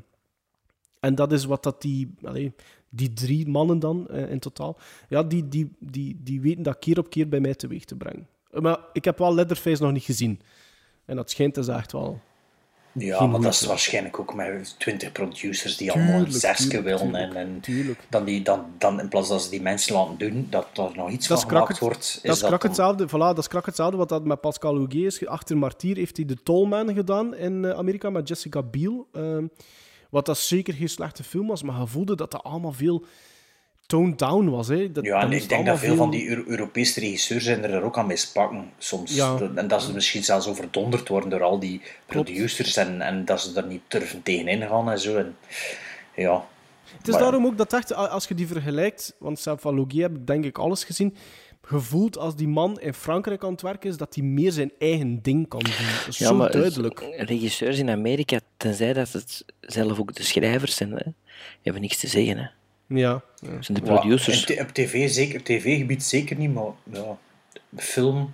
en 1.00 1.16
dat 1.16 1.32
is 1.32 1.46
wat 1.46 1.64
dat 1.64 1.82
die, 1.82 2.16
die 2.90 3.14
drie 3.14 3.48
mannen 3.48 3.80
dan 3.80 4.08
eh, 4.08 4.32
in 4.32 4.40
totaal, 4.40 4.78
ja, 5.10 5.24
die, 5.24 5.48
die, 5.48 5.72
die, 5.80 6.20
die 6.24 6.42
weten 6.42 6.64
dat 6.64 6.80
keer 6.80 7.00
op 7.00 7.10
keer 7.10 7.30
bij 7.30 7.40
mij 7.40 7.56
teweeg 7.56 7.86
te 7.86 7.96
brengen. 7.96 8.28
Maar 8.52 8.80
ik 8.94 9.06
heb 9.06 9.18
wel 9.18 9.34
Leatherface 9.34 9.84
nog 9.84 9.92
niet 9.92 10.04
gezien. 10.04 10.42
En 11.06 11.16
dat 11.16 11.30
schijnt 11.30 11.56
dus 11.56 11.68
echt 11.68 11.92
wel... 11.92 12.22
Ja, 12.94 13.18
geen 13.18 13.30
maar 13.30 13.42
dat 13.42 13.54
is 13.54 13.66
waarschijnlijk 13.66 14.20
ook 14.20 14.36
met 14.36 14.76
twintig 14.80 15.12
producers 15.12 15.78
die 15.78 15.92
allemaal 15.92 16.10
een 16.14 16.24
Tuurlijk, 16.24 16.40
zesje 16.40 16.68
tuurlijk, 16.68 16.84
willen. 16.84 17.00
tuurlijk, 17.14 17.34
en, 17.34 17.38
en 17.54 17.60
tuurlijk. 17.62 18.00
Dan, 18.10 18.26
die, 18.26 18.42
dan, 18.42 18.66
dan 18.78 19.00
in 19.00 19.08
plaats 19.08 19.30
dat 19.30 19.42
ze 19.42 19.50
die 19.50 19.62
mensen 19.62 19.94
laten 19.94 20.18
doen, 20.18 20.48
dat 20.50 20.68
er 20.74 20.92
nog 20.96 21.10
iets 21.10 21.28
Dat 21.28 21.40
van 21.40 21.50
gemaakt 21.50 21.68
het- 21.68 21.80
wordt. 21.80 22.20
dat 22.24 22.36
is 22.36 22.42
krak 22.42 22.64
hetzelfde. 22.64 23.08
Voilà, 23.08 23.12
dat 23.12 23.38
is 23.38 23.48
krak 23.48 23.66
hetzelfde 23.66 23.98
wat 23.98 24.10
dat 24.10 24.24
met 24.26 24.42
Pascal 24.42 24.76
Augier 24.78 25.06
is. 25.06 25.26
Achter 25.28 25.58
Martyr 25.58 25.96
heeft 25.96 26.18
hij 26.18 26.26
de 26.26 26.44
Tollman 26.44 26.94
gedaan 26.94 27.36
in 27.36 27.66
eh, 27.66 27.72
Amerika 27.78 28.10
met 28.10 28.28
Jessica 28.28 28.64
Biel. 28.64 29.08
Ehm, 29.14 29.48
wat 30.10 30.26
dat 30.26 30.38
zeker 30.38 30.74
geen 30.74 30.90
slechte 30.90 31.24
film 31.24 31.48
was, 31.48 31.64
maar 31.64 31.80
je 31.80 31.88
voelde 31.88 32.16
dat 32.16 32.32
dat 32.32 32.44
allemaal 32.44 32.72
veel 32.74 33.06
toned 33.90 34.20
down 34.20 34.50
was. 34.50 34.68
Hè. 34.68 34.92
Dat, 34.92 35.04
Ja, 35.06 35.22
en 35.22 35.32
ik 35.32 35.50
denk 35.50 35.66
dat 35.66 35.80
veel 35.80 35.96
van 35.96 36.12
die 36.12 36.28
Euro- 36.28 36.44
Europese 36.48 37.00
regisseurs 37.00 37.44
zijn 37.44 37.64
er 37.64 37.82
ook 37.84 37.98
aan 37.98 38.08
mispakken 38.08 38.72
soms. 38.78 39.16
Ja. 39.16 39.38
En 39.56 39.68
dat 39.68 39.84
ze 39.84 39.94
misschien 39.94 40.24
zelfs 40.24 40.48
overdonderd 40.48 41.08
worden 41.08 41.30
door 41.30 41.44
al 41.44 41.60
die 41.60 41.82
producers 42.06 42.78
en, 42.78 43.02
en 43.02 43.26
dat 43.26 43.42
ze 43.42 43.60
er 43.60 43.66
niet 43.68 43.82
durven 43.88 44.24
tegenin 44.24 44.68
gaan 44.68 44.92
en 44.92 45.00
zo. 45.00 45.18
En, 45.18 45.36
ja. 46.16 46.46
Het 46.98 47.08
is 47.08 47.14
Maar- 47.14 47.24
daarom 47.24 47.46
ook 47.46 47.58
dat 47.58 47.74
echt, 47.74 47.94
als 47.96 48.28
je 48.28 48.34
die 48.36 48.48
vergelijkt, 48.48 49.16
want 49.20 49.40
zelf 49.40 49.62
van 49.62 49.76
Logier 49.76 50.02
heb 50.02 50.16
ik 50.16 50.28
denk 50.28 50.46
ik 50.46 50.58
alles 50.58 50.84
gezien, 50.84 51.16
gevoeld 51.62 52.18
als 52.18 52.36
die 52.36 52.48
man 52.48 52.80
in 52.80 52.94
Frankrijk 52.94 53.44
aan 53.44 53.52
het 53.52 53.62
werken 53.62 53.90
is, 53.90 53.98
dat 53.98 54.16
hij 54.16 54.24
meer 54.24 54.52
zijn 54.52 54.72
eigen 54.80 55.22
ding 55.22 55.48
kan 55.48 55.60
doen. 55.60 55.74
Dat 56.00 56.08
is 56.08 56.18
zo 56.18 56.36
maar 56.36 56.52
duidelijk. 56.52 57.00
regisseurs 57.18 57.78
in 57.78 57.90
Amerika, 57.90 58.40
tenzij 58.58 58.94
dat 58.94 59.12
het 59.12 59.46
zelf 59.62 60.00
ook 60.00 60.14
de 60.16 60.24
schrijvers 60.24 60.76
zijn, 60.76 60.92
hè, 60.92 61.12
hebben 61.62 61.82
niks 61.82 61.98
te 61.98 62.08
zeggen. 62.08 62.38
Hè. 62.38 62.46
Ja. 62.90 63.22
Zijn 63.60 63.78
de 63.78 63.82
producers. 63.82 64.46
en 64.46 64.62
op 64.66 64.70
tv 64.74 65.10
zeker, 65.10 65.40
op 65.40 65.46
tv-gebied 65.46 66.04
zeker 66.04 66.36
niet, 66.38 66.54
maar 66.54 66.72
ja, 66.92 67.18
film 67.78 68.34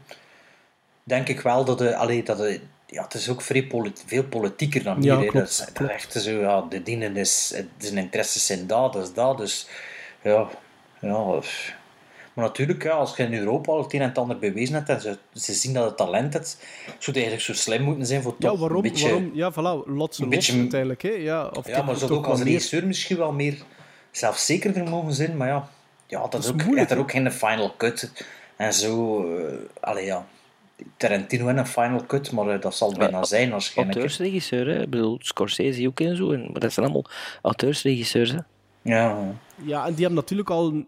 denk 1.04 1.28
ik 1.28 1.40
wel 1.42 1.66
dat 1.66 1.78
de, 1.78 1.96
allee, 1.96 2.24
dat 2.24 2.38
de, 2.38 2.60
ja, 2.88 3.04
het 3.04 3.14
is 3.14 3.30
ook 3.30 3.42
vrij 3.42 3.64
polit- 3.68 4.04
veel 4.06 4.24
politieker 4.24 4.84
dan 4.84 5.02
hier. 5.02 5.12
Ja, 5.14 5.20
klopt, 5.20 5.34
dat 5.34 5.50
is 5.50 5.58
dat 5.74 5.82
is 5.82 5.90
echt 5.90 6.12
zo, 6.14 6.32
ja, 6.32 6.66
de 6.70 6.84
dienen 6.84 7.18
is, 7.18 7.52
het- 7.56 7.68
zijn 7.78 7.98
interesses 7.98 8.46
zijn 8.46 8.68
dat, 8.68 8.94
dat 8.94 9.04
is 9.08 9.14
dat, 9.14 9.38
dus 9.38 9.68
ja, 10.24 10.48
ja. 11.02 11.40
Maar 12.34 12.46
natuurlijk, 12.46 12.84
ja, 12.84 12.92
als 12.92 13.16
je 13.18 13.24
in 13.24 13.34
Europa 13.34 13.72
al 13.72 13.84
het 13.84 13.94
een 13.94 14.02
en 14.02 14.08
het 14.08 14.18
ander 14.18 14.40
bewezen 14.40 14.76
hebt 14.76 14.90
en 14.90 15.02
ze, 15.02 15.18
ze 15.34 15.54
zien 15.54 15.74
dat 15.74 15.86
het 15.86 15.98
talent 15.98 16.34
hebt, 16.34 16.58
zou 16.86 16.96
het 17.06 17.16
eigenlijk 17.16 17.44
zo 17.46 17.54
slim 17.54 17.82
moeten 17.82 18.06
zijn 18.06 18.22
voor 18.22 18.38
toch 18.38 18.52
Ja, 18.52 18.58
waarom? 18.58 18.78
een 18.78 18.82
beetje... 18.92 19.06
waarom? 19.10 19.32
Ja, 19.34 19.52
voilà, 19.52 19.56
lot 19.56 19.88
een 19.88 19.94
los 19.96 20.18
beetje- 20.30 20.58
uiteindelijk. 20.60 21.02
Hè? 21.02 21.10
Ja, 21.10 21.48
of 21.48 21.68
Ja, 21.68 21.76
toch- 21.76 21.86
maar 21.86 21.96
zou 21.96 22.12
ook 22.14 22.26
als 22.26 22.42
regisseur 22.42 22.88
misschien 22.88 23.18
wel 23.18 23.32
meer 23.32 23.58
zelfzekerder 24.18 24.84
mogen 24.84 25.14
zijn. 25.14 25.38
Maar 25.38 25.48
ja, 25.48 25.70
ja 26.08 26.28
dat, 26.28 26.34
is 26.34 26.46
is 26.46 26.52
ook, 26.52 26.64
moeilijk, 26.64 26.90
er 26.90 26.98
ook 26.98 27.12
geen 27.12 27.32
final 27.32 27.74
cut 27.78 28.12
en 28.56 28.74
zo. 28.74 29.26
allee, 29.80 30.06
ja. 30.06 30.26
Tarantino 30.98 31.48
in 31.48 31.58
een 31.58 31.68
final 31.68 32.06
cut, 32.06 32.32
maar 32.32 32.50
eh, 32.50 32.62
dat 32.62 32.76
zal 32.76 32.90
het 32.90 32.98
bijna 32.98 33.24
zijn 33.24 33.50
waarschijnlijk. 33.50 33.98
Auteursregisseur, 33.98 34.68
hè. 34.68 34.82
ik 34.82 34.90
bedoel, 34.90 35.18
Scorsese 35.22 35.88
ook 35.88 36.00
en 36.00 36.16
zo, 36.16 36.32
en, 36.32 36.50
maar 36.52 36.60
dat 36.60 36.74
zijn 36.74 36.86
allemaal 36.86 37.06
auteursregisseurs. 37.42 38.32
Hè. 38.32 38.38
Ja, 38.82 39.18
Ja, 39.64 39.86
en 39.86 39.94
die 39.94 40.06
hebben 40.06 40.14
natuurlijk 40.14 40.50
al 40.50 40.68
een 40.68 40.88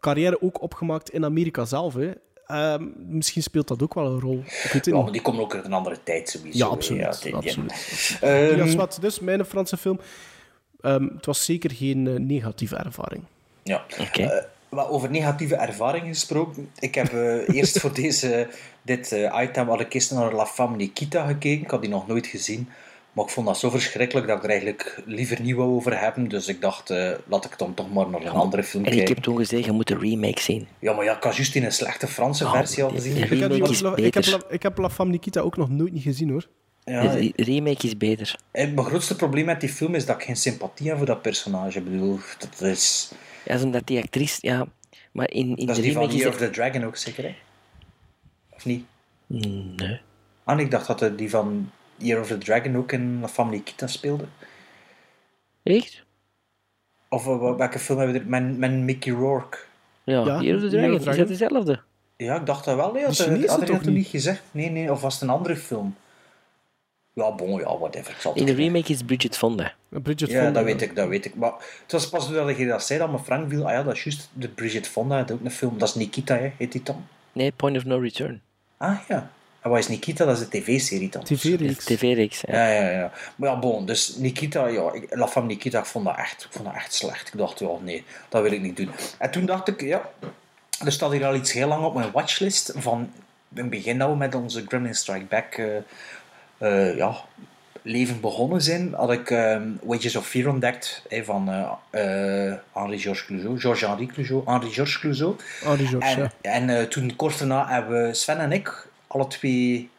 carrière 0.00 0.42
ook 0.42 0.62
opgemaakt 0.62 1.10
in 1.10 1.24
Amerika 1.24 1.64
zelf. 1.64 1.94
Hè. 1.94 2.10
Ehm, 2.46 2.84
misschien 2.96 3.42
speelt 3.42 3.68
dat 3.68 3.82
ook 3.82 3.94
wel 3.94 4.06
een 4.06 4.20
rol. 4.20 4.42
Ik 4.64 4.70
weet 4.72 4.84
ja, 4.84 5.02
maar 5.02 5.12
die 5.12 5.22
komen 5.22 5.40
ook 5.40 5.54
uit 5.54 5.64
een 5.64 5.72
andere 5.72 6.02
tijd 6.02 6.28
sowieso. 6.28 6.58
Ja, 6.58 6.66
absoluut. 6.66 7.22
Ja, 7.22 7.36
absoluut. 7.36 8.18
Ehm, 8.20 8.78
Ja, 8.78 8.88
dus 9.00 9.20
mijn 9.20 9.44
Franse 9.44 9.76
film. 9.76 10.00
Ehm, 10.80 11.04
het 11.14 11.26
was 11.26 11.44
zeker 11.44 11.70
geen 11.70 12.06
eh, 12.06 12.14
negatieve 12.14 12.76
ervaring. 12.76 13.22
Ja. 13.62 13.84
Oké. 14.00 14.22
Eh, 14.22 14.44
maar 14.68 14.88
over 14.88 15.10
negatieve 15.10 15.54
ervaringen 15.54 16.08
gesproken. 16.08 16.70
Ik 16.78 16.94
heb 16.94 17.12
eh, 17.12 17.48
eerst 17.56 17.80
voor 17.80 17.94
deze, 17.94 18.48
dit 18.82 19.12
eh, 19.12 19.42
item 19.42 19.68
had 19.68 19.80
ik 19.80 19.92
eerst 19.92 20.10
naar 20.10 20.32
La 20.32 20.46
Femme 20.46 20.76
Nikita 20.76 21.26
gekeken. 21.26 21.64
Ik 21.64 21.70
had 21.70 21.80
die 21.80 21.90
nog 21.90 22.06
nooit 22.06 22.26
gezien. 22.26 22.68
Maar 23.12 23.24
ik 23.24 23.30
vond 23.30 23.46
dat 23.46 23.58
zo 23.58 23.70
verschrikkelijk 23.70 24.26
dat 24.26 24.36
ik 24.36 24.42
er 24.42 24.50
eigenlijk 24.50 25.02
liever 25.06 25.40
niet 25.40 25.54
wou 25.54 25.70
over 25.70 26.00
hebben. 26.00 26.28
Dus 26.28 26.48
ik 26.48 26.60
dacht, 26.60 26.90
eh, 26.90 27.10
laat 27.26 27.44
ik 27.44 27.58
dan 27.58 27.74
toch 27.74 27.92
maar 27.92 28.10
naar 28.10 28.20
een 28.20 28.28
andere 28.28 28.64
film 28.64 28.84
En 28.84 28.90
ik 28.90 28.96
kijken. 28.96 29.14
heb 29.14 29.24
toen 29.24 29.36
gezegd, 29.36 29.64
je 29.64 29.72
moet 29.72 29.86
de 29.86 29.98
remake 29.98 30.40
zien. 30.40 30.66
Ja, 30.78 30.92
maar 30.92 31.04
ja, 31.04 31.16
ik 31.16 31.22
had 31.22 31.36
juist 31.36 31.54
in 31.54 31.64
een 31.64 31.72
slechte 31.72 32.06
Franse 32.06 32.48
versie 32.48 32.84
al 32.84 32.90
gezien. 32.90 33.16
Ik 33.16 33.18
heb, 33.18 33.30
is 33.30 33.80
ik, 34.04 34.14
heb. 34.14 34.26
La, 34.26 34.42
ik 34.48 34.62
heb 34.62 34.78
La 34.78 34.90
Femme 34.90 35.12
Nikita 35.12 35.40
ook 35.40 35.56
nog 35.56 35.68
nooit 35.68 35.92
niet 35.92 36.02
gezien 36.02 36.30
hoor. 36.30 36.48
Ja, 36.90 37.14
De 37.14 37.32
remake 37.36 37.86
is 37.86 37.96
beter. 37.96 38.36
eh, 38.50 38.72
mijn 38.72 38.86
grootste 38.86 39.16
probleem 39.16 39.44
met 39.44 39.60
die 39.60 39.68
film 39.68 39.94
is 39.94 40.06
dat 40.06 40.16
ik 40.16 40.22
geen 40.22 40.36
sympathie 40.36 40.88
heb 40.88 40.96
voor 40.96 41.06
dat 41.06 41.22
personage. 41.22 41.78
Ik 41.78 41.84
bedoel, 41.84 42.18
dat 42.38 42.60
is... 42.60 43.12
Ja, 43.44 43.62
omdat 43.62 43.86
die 43.86 44.02
actrice, 44.02 44.38
ja, 44.40 44.66
maar 45.12 45.30
in, 45.30 45.56
in 45.56 45.66
Dat 45.66 45.74
de 45.76 45.80
is 45.82 45.86
die 45.86 45.92
van 45.92 46.00
remake 46.02 46.14
is 46.16 46.20
Year 46.22 46.32
of 46.34 46.38
the 46.38 46.50
Dragon 46.50 46.84
ook 46.84 46.96
zeker, 46.96 47.24
hè? 47.24 47.34
Of 48.50 48.64
niet? 48.64 48.84
Nee. 49.26 50.00
Ah, 50.44 50.60
ik 50.60 50.70
dacht 50.70 50.86
dat 50.86 50.98
de- 50.98 51.14
die 51.14 51.30
van 51.30 51.70
Year 51.96 52.20
of 52.20 52.26
the 52.26 52.38
Dragon 52.38 52.76
ook 52.76 52.92
in 52.92 53.20
La 53.20 53.28
Femme 53.28 53.50
Nikita 53.50 53.86
speelde. 53.86 54.24
Echt? 55.62 56.04
Of 57.08 57.26
eh, 57.26 57.38
wel- 57.38 57.56
welke 57.56 57.78
film 57.78 57.98
hebben 57.98 58.16
we 58.16 58.22
er? 58.22 58.28
Met, 58.28 58.58
met 58.58 58.70
Mickey 58.72 59.12
Rourke. 59.12 59.58
Ja, 60.04 60.24
Ja, 60.24 60.40
Year 60.40 60.56
of 60.56 60.62
the 60.62 60.68
Dragon, 60.68 61.08
is 61.08 61.16
dat 61.16 61.28
dezelfde? 61.28 61.80
Ja, 62.16 62.34
ik 62.36 62.46
dacht 62.46 62.64
dat 62.64 62.76
wel. 62.76 62.92
Nee, 62.92 63.04
had, 63.04 63.16
Die 63.16 63.26
had, 63.26 63.58
hij 63.58 63.66
dat 63.66 63.66
toen 63.66 63.76
niet? 63.76 63.86
niet 64.02 64.06
gezegd? 64.06 64.42
Nee, 64.50 64.70
nee. 64.70 64.92
Of 64.92 65.00
was 65.00 65.14
het 65.14 65.22
een 65.22 65.28
andere 65.30 65.56
film? 65.56 65.96
Ja, 67.20 67.32
bon, 67.32 67.60
ja, 67.60 67.78
whatever. 67.78 68.12
Ik 68.12 68.20
zal 68.20 68.32
het 68.32 68.40
In 68.40 68.46
de 68.46 68.54
remake 68.54 68.92
is 68.92 69.02
Bridget 69.02 69.36
Fonda. 69.36 69.74
Bridget 69.88 70.30
Ja, 70.30 70.42
Fonda, 70.42 70.52
dat 70.52 70.64
weet 70.64 70.82
ik, 70.82 70.96
dat 70.96 71.08
weet 71.08 71.24
ik. 71.24 71.34
Maar 71.34 71.52
het 71.82 71.92
was 71.92 72.08
pas 72.08 72.28
doordat 72.28 72.56
je 72.56 72.66
dat 72.66 72.84
zei 72.84 72.98
dat 72.98 73.10
me 73.10 73.18
Frank 73.18 73.48
viel. 73.50 73.66
Ah 73.66 73.72
ja, 73.72 73.82
dat 73.82 73.94
is 73.94 74.04
juist. 74.04 74.28
De 74.32 74.48
Bridget 74.48 74.88
Fonda 74.88 75.16
had 75.16 75.30
ook 75.30 75.44
een 75.44 75.50
film. 75.50 75.78
Dat 75.78 75.88
is 75.88 75.94
Nikita, 75.94 76.36
hè? 76.36 76.52
heet 76.56 76.72
die 76.72 76.82
dan? 76.82 77.06
Nee, 77.32 77.52
Point 77.52 77.76
of 77.76 77.84
No 77.84 77.98
Return. 77.98 78.40
Ah 78.76 78.98
ja. 79.08 79.30
En 79.60 79.70
wat 79.70 79.78
is 79.78 79.88
Nikita? 79.88 80.24
Dat 80.24 80.38
is 80.38 80.48
de 80.48 80.58
tv-serie 80.58 81.08
dan. 81.08 81.22
TV-reeks. 81.22 81.84
TV-reeks. 81.84 82.42
Ja, 82.46 82.68
ja, 82.68 82.90
ja. 82.90 83.12
Maar 83.36 83.50
ja, 83.50 83.58
bon, 83.58 83.86
dus 83.86 84.16
Nikita, 84.16 84.66
ja, 84.66 84.92
ik, 84.92 85.14
La 85.14 85.28
Femme 85.28 85.48
Nikita, 85.48 85.78
ik 85.78 85.84
vond, 85.84 86.04
dat 86.04 86.16
echt, 86.16 86.44
ik 86.44 86.52
vond 86.52 86.64
dat 86.64 86.74
echt 86.74 86.94
slecht. 86.94 87.28
Ik 87.28 87.38
dacht, 87.38 87.58
ja, 87.58 87.68
nee, 87.80 88.04
dat 88.28 88.42
wil 88.42 88.52
ik 88.52 88.60
niet 88.60 88.76
doen. 88.76 88.90
En 89.18 89.30
toen 89.30 89.46
dacht 89.46 89.68
ik, 89.68 89.80
ja, 89.80 90.10
er 90.84 90.92
staat 90.92 91.12
hier 91.12 91.26
al 91.26 91.34
iets 91.34 91.52
heel 91.52 91.68
lang 91.68 91.84
op 91.84 91.94
mijn 91.94 92.10
watchlist 92.10 92.72
van 92.76 93.10
in 93.56 93.62
het 93.62 93.70
begin 93.70 93.98
dat 93.98 94.16
met 94.16 94.34
onze 94.34 94.64
Gremlin 94.68 94.94
Strike 94.94 95.24
Back 95.24 95.54
eh, 95.54 95.66
eh, 96.58 96.96
ja, 96.96 97.16
leven 97.82 98.20
begonnen 98.20 98.62
zijn, 98.62 98.94
had 98.94 99.12
ik 99.12 99.30
ehm, 99.30 99.68
Wages 99.82 100.16
of 100.16 100.26
Fear 100.26 100.48
ontdekt 100.48 101.02
van 101.22 101.48
eh 101.48 101.72
eh, 101.90 102.54
Henri-Georges 102.72 103.24
Clouseau, 103.24 103.60
Georges-Henri 103.60 104.06
Clouseau, 104.06 104.42
Henri-Georges 104.46 104.98
Clouseau. 104.98 105.36
Henri 105.60 105.86
Georges, 105.86 106.14
En, 106.14 106.32
ja. 106.40 106.50
en 106.50 106.88
toen 106.88 107.16
kort 107.16 107.38
daarna 107.38 107.68
hebben 107.68 108.16
Sven 108.16 108.38
en 108.38 108.52
ik 108.52 108.88
alle 109.06 109.26
twee 109.26 109.90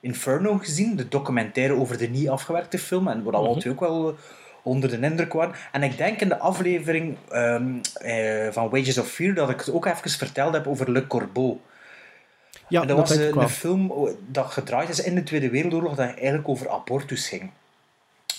Inferno 0.00 0.58
gezien, 0.58 0.96
de 0.96 1.08
documentaire 1.08 1.74
over 1.74 1.98
de 1.98 2.08
niet 2.08 2.28
afgewerkte 2.28 2.78
film, 2.78 3.08
en 3.08 3.22
waar 3.22 3.32
we 3.32 3.38
alle 3.38 3.60
twee 3.60 3.72
ook 3.72 3.80
wel 3.80 4.16
onder 4.62 4.90
de 4.90 5.00
indruk 5.00 5.32
waren. 5.32 5.54
En 5.72 5.82
ik 5.82 5.96
denk 5.96 6.20
in 6.20 6.28
de 6.28 6.38
aflevering 6.38 7.16
ehm, 7.30 7.78
eh, 7.94 8.48
van 8.50 8.68
Wages 8.68 8.98
of 8.98 9.08
Fear 9.08 9.34
dat 9.34 9.50
ik 9.50 9.58
het 9.58 9.72
ook 9.72 9.86
even 9.86 10.10
verteld 10.10 10.52
heb 10.52 10.66
over 10.66 10.92
Le 10.92 11.06
Corbeau. 11.06 11.58
Ja, 12.70 12.80
en 12.80 12.86
dat, 12.86 12.96
dat, 12.96 13.08
was 13.08 13.18
ik 13.18 13.34
eh, 13.36 13.42
een 13.42 13.48
film 13.48 14.08
dat 14.26 14.46
gedraaid 14.46 14.88
is 14.88 15.00
in 15.00 15.14
de 15.14 15.22
Tweede 15.22 15.50
Wereldoorlog 15.50 15.94
dat 15.94 16.06
eigenlijk 16.06 16.48
over 16.48 16.70
abortus 16.70 17.28
ging. 17.28 17.50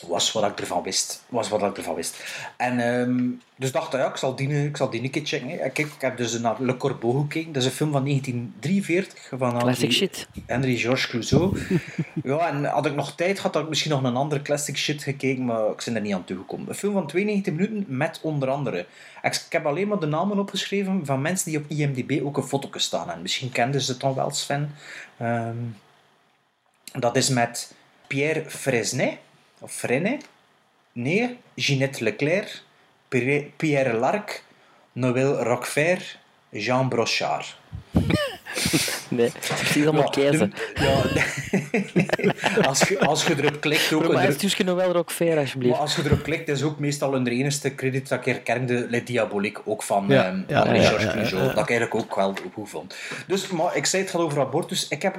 Was 0.08 0.32
wat 0.32 0.44
ik 0.44 0.60
ervan 0.60 0.84
wist. 0.84 1.24
Was 1.30 1.50
wat 1.50 1.62
ik 1.64 1.78
ervan 1.78 1.96
wist. 1.96 2.24
En 2.58 2.80
ehm, 2.80 3.30
dus 3.56 3.72
dacht 3.72 3.94
ik, 3.94 4.00
ja, 4.00 4.10
ik 4.10 4.16
zal 4.16 4.36
die, 4.36 4.66
ik 4.66 4.78
zal 4.78 4.90
die 4.90 5.04
een 5.04 5.10
keer 5.10 5.26
checken. 5.26 5.50
hè. 5.50 5.56
En 5.56 5.72
Kijk, 5.72 5.88
ik 5.88 6.02
heb 6.02 6.18
dus 6.18 6.40
naar 6.40 6.56
Le 6.60 6.78
Corbeau 6.78 7.22
gekeken. 7.22 7.52
Dat 7.52 7.62
is 7.62 7.68
een 7.68 7.76
film 7.76 7.92
van 7.92 8.04
1943 8.04 9.28
van 9.38 9.58
Classic 9.58 9.80
Henry, 9.80 9.92
shit. 9.92 10.28
Henry 10.46 10.78
Georges 10.78 11.08
Clouseau. 11.08 11.60
ja, 12.24 12.48
en 12.48 12.66
had 12.66 12.86
ik 12.86 12.96
nog 12.96 13.16
tijd 13.16 13.38
gehad, 13.38 13.54
had 13.54 13.64
ik 13.64 13.70
misschien 13.70 13.92
nog 13.92 14.04
een 14.04 14.16
andere 14.16 14.42
classic 14.42 14.78
shit 14.78 15.04
gekeken, 15.04 15.46
maar 15.46 15.70
ik 15.70 15.82
ben 15.86 15.96
er 15.96 16.02
niet 16.02 16.14
aan 16.14 16.24
toegekomen. 16.24 16.70
Een 16.70 16.76
film 16.76 16.94
van 16.94 17.08
92 17.08 17.54
minuten 17.54 17.86
met 17.88 18.20
onder 18.22 18.50
andere... 18.50 18.86
Ik, 19.22 19.36
ik 19.46 19.52
heb 19.52 19.66
alleen 19.66 19.88
maar 19.88 20.00
de 20.00 20.06
namen 20.06 20.40
opgeschreven 20.40 21.06
van 21.06 21.22
mensen 21.22 21.50
die 21.52 21.60
op 21.60 21.66
IMDb 21.68 22.26
ook 22.26 22.38
een 22.38 22.44
foto 22.44 22.70
staan. 22.74 23.12
En 23.12 23.22
misschien 23.22 23.52
kenden 23.52 23.82
ze 23.82 23.92
het 23.92 24.02
dan 24.02 24.14
wel, 24.14 24.32
Sven. 24.32 24.76
Ehm, 25.18 25.56
dat 27.00 27.16
is 27.16 27.30
met 27.30 27.74
Pierre 28.08 28.50
Fresnay, 28.50 29.20
Fresnay, 29.68 30.20
nee, 30.96 31.38
Ginette 31.58 32.02
Leclerc, 32.02 32.64
Pierre- 33.10 33.94
Larc, 33.94 34.44
Noël 34.96 35.42
Roquefort, 35.48 36.04
Jean 36.54 36.86
Brochard. 36.86 37.46
Nee, 39.12 39.32
precies 39.48 39.86
allemaal 39.86 40.04
Ja, 40.04 40.10
keizer. 40.10 40.50
Ja, 40.74 41.02
als, 42.70 42.82
je, 42.82 43.00
als 43.00 43.26
je 43.26 43.36
erop 43.38 43.62
klikt 43.62 43.94
ook... 43.94 44.14
Maar 44.14 44.28
is 44.28 44.38
dus 44.38 44.58
nog 44.58 44.76
wel 44.76 44.92
Rockfair, 44.92 45.38
alsjeblieft. 45.38 45.74
maar 45.74 45.82
als 45.82 45.96
je 45.96 46.02
erop 46.06 46.24
klikt, 46.24 46.48
is 46.48 46.64
ook 46.64 46.80
meestal 46.80 47.14
hun 47.14 47.28
enige 47.28 47.76
credit 47.76 48.10
dat 48.10 48.20
ik 48.20 48.26
herkende 48.26 48.88
Le 48.90 49.04
Diabolique, 49.04 49.62
ook 49.66 49.84
van, 49.84 50.06
Ja, 50.08 50.26
ehm, 50.26 50.42
ja, 50.48 50.66
van 50.66 50.76
ja, 50.76 50.82
Georges 50.82 51.04
ja, 51.04 51.08
ja, 51.08 51.14
Clouseau, 51.14 51.42
ja. 51.44 51.54
dat 51.54 51.64
ik 51.64 51.70
eigenlijk 51.70 51.96
ook 51.96 52.16
wel 52.16 52.36
goed 52.54 52.70
vond. 52.70 52.96
Dus, 53.28 53.48
maar 53.48 53.76
ik 53.76 53.86
zei 53.86 54.02
het 54.02 54.12
gaat 54.12 54.22
over 54.22 54.40
abortus. 54.40 54.88
Ik 54.88 55.02
heb, 55.02 55.16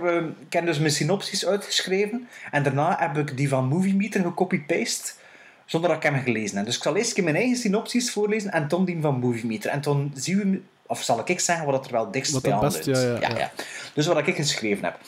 ik 0.47 0.53
heb 0.53 0.67
dus 0.67 0.79
mijn 0.79 0.93
synopsis 0.93 1.47
uitgeschreven 1.47 2.29
en 2.51 2.63
daarna 2.63 2.97
heb 2.99 3.19
ik 3.19 3.37
die 3.37 3.49
van 3.49 3.69
Movie 3.69 3.95
Meter 3.95 4.23
gecopy-paste 4.23 5.13
zonder 5.73 5.91
dat 5.91 6.05
ik 6.05 6.11
hem 6.11 6.23
gelezen 6.23 6.57
heb. 6.57 6.67
Dus 6.67 6.77
ik 6.77 6.83
zal 6.83 6.97
eerst 6.97 7.23
mijn 7.23 7.37
eigen 7.37 7.57
synopsis 7.57 8.11
voorlezen 8.11 8.53
en 8.53 8.69
dan 8.69 8.85
die 8.85 8.99
van 9.01 9.19
Movie 9.19 9.47
Meter. 9.47 9.71
En 9.71 9.81
dan 9.81 10.13
zien 10.15 10.39
we, 10.39 10.61
of 10.93 11.03
zal 11.03 11.23
ik 11.25 11.41
zeggen 11.41 11.67
wat 11.67 11.87
er 11.87 11.93
wel 11.93 12.11
dichtst 12.11 12.33
Wat 12.33 12.43
bij 12.43 12.53
aansluit. 12.53 12.85
best- 12.85 13.03
ja, 13.03 13.19
ja, 13.21 13.37
ja. 13.39 13.51
Dus 13.95 14.07
wat 14.07 14.27
ik 14.27 14.35
geschreven 14.37 14.85
heb. 14.85 14.99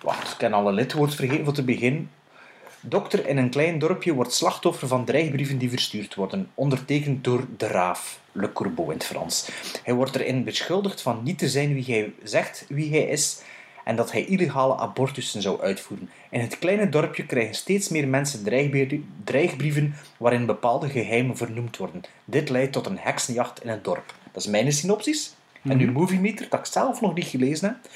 Wacht, 0.00 0.32
ik 0.34 0.40
heb 0.40 0.52
al 0.52 0.68
een 0.68 0.74
lidwoord 0.74 1.14
vergeten 1.14 1.44
voor 1.44 1.54
te 1.54 1.62
beginnen. 1.64 2.10
Dokter 2.80 3.26
in 3.26 3.36
een 3.36 3.50
klein 3.50 3.78
dorpje 3.78 4.12
wordt 4.12 4.32
slachtoffer 4.32 4.88
van 4.88 5.04
dreigbrieven 5.04 5.58
die 5.58 5.70
verstuurd 5.70 6.14
worden, 6.14 6.50
ondertekend 6.54 7.24
door 7.24 7.44
de 7.56 7.66
Raaf, 7.66 8.20
Le 8.32 8.52
Corbeau 8.52 8.90
in 8.92 8.96
het 8.98 9.06
Frans. 9.06 9.48
Hij 9.84 9.94
wordt 9.94 10.16
erin 10.16 10.44
beschuldigd 10.44 11.00
van 11.02 11.20
niet 11.22 11.38
te 11.38 11.48
zijn 11.48 11.74
wie 11.74 11.84
hij 11.84 12.12
zegt 12.22 12.64
wie 12.68 12.90
hij 12.90 13.02
is 13.02 13.40
en 13.84 13.96
dat 13.96 14.12
hij 14.12 14.24
illegale 14.24 14.76
abortussen 14.76 15.42
zou 15.42 15.60
uitvoeren. 15.60 16.10
In 16.30 16.40
het 16.40 16.58
kleine 16.58 16.88
dorpje 16.88 17.26
krijgen 17.26 17.54
steeds 17.54 17.88
meer 17.88 18.08
mensen 18.08 18.42
dreigbrieven 19.24 19.94
waarin 20.16 20.46
bepaalde 20.46 20.88
geheimen 20.88 21.36
vernoemd 21.36 21.76
worden. 21.76 22.02
Dit 22.24 22.48
leidt 22.48 22.72
tot 22.72 22.86
een 22.86 22.98
heksenjacht 22.98 23.62
in 23.62 23.68
het 23.68 23.84
dorp. 23.84 24.14
Dat 24.38 24.46
is 24.46 24.52
mijn 24.52 24.72
synopsis. 24.72 25.34
En 25.62 25.76
nu 25.76 25.90
Movie 25.92 26.20
Meter, 26.20 26.46
dat 26.50 26.58
ik 26.58 26.66
zelf 26.66 27.00
nog 27.00 27.14
niet 27.14 27.24
gelezen 27.26 27.68
heb. 27.68 27.90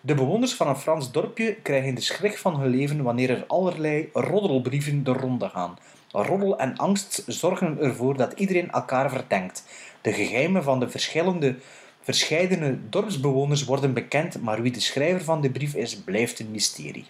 De 0.00 0.14
bewoners 0.14 0.54
van 0.54 0.68
een 0.68 0.76
Frans 0.76 1.10
dorpje 1.12 1.54
krijgen 1.54 1.94
de 1.94 2.00
schrik 2.00 2.38
van 2.38 2.60
hun 2.60 2.70
leven 2.70 3.02
wanneer 3.02 3.30
er 3.30 3.44
allerlei 3.46 4.08
roddelbrieven 4.12 5.04
de 5.04 5.12
ronde 5.12 5.48
gaan. 5.48 5.78
Roddel 6.10 6.58
en 6.58 6.76
angst 6.76 7.24
zorgen 7.26 7.78
ervoor 7.80 8.16
dat 8.16 8.32
iedereen 8.32 8.70
elkaar 8.70 9.10
verdenkt. 9.10 9.64
De 10.00 10.12
geheimen 10.12 10.62
van 10.62 10.80
de 10.80 10.88
verschillende, 10.90 11.56
verscheidene 12.00 12.78
dorpsbewoners 12.88 13.64
worden 13.64 13.92
bekend, 13.94 14.40
maar 14.42 14.62
wie 14.62 14.72
de 14.72 14.80
schrijver 14.80 15.24
van 15.24 15.40
de 15.40 15.50
brief 15.50 15.74
is, 15.74 15.96
blijft 15.96 16.40
een 16.40 16.50
mysterie. 16.50 17.06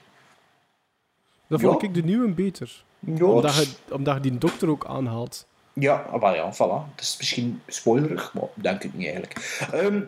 Dat 1.46 1.60
Ja. 1.60 1.68
vond 1.68 1.82
ik 1.82 1.94
de 1.94 2.02
nieuwe 2.02 2.28
beter. 2.28 2.84
Ja, 2.98 3.24
Omdat, 3.24 3.54
je, 3.56 3.94
omdat 3.94 4.14
je 4.14 4.20
die 4.20 4.38
dokter 4.38 4.68
ook 4.68 4.86
aanhaalt. 4.86 5.46
Ja, 5.72 5.94
ah, 5.94 6.20
wel 6.20 6.34
ja, 6.34 6.52
voilà. 6.54 6.90
Het 6.94 7.04
is 7.04 7.16
misschien 7.18 7.62
spoilerig, 7.66 8.34
maar 8.34 8.48
denk 8.54 8.82
ik 8.82 8.94
niet 8.94 9.06
eigenlijk. 9.06 9.66
Ehm 9.72 10.00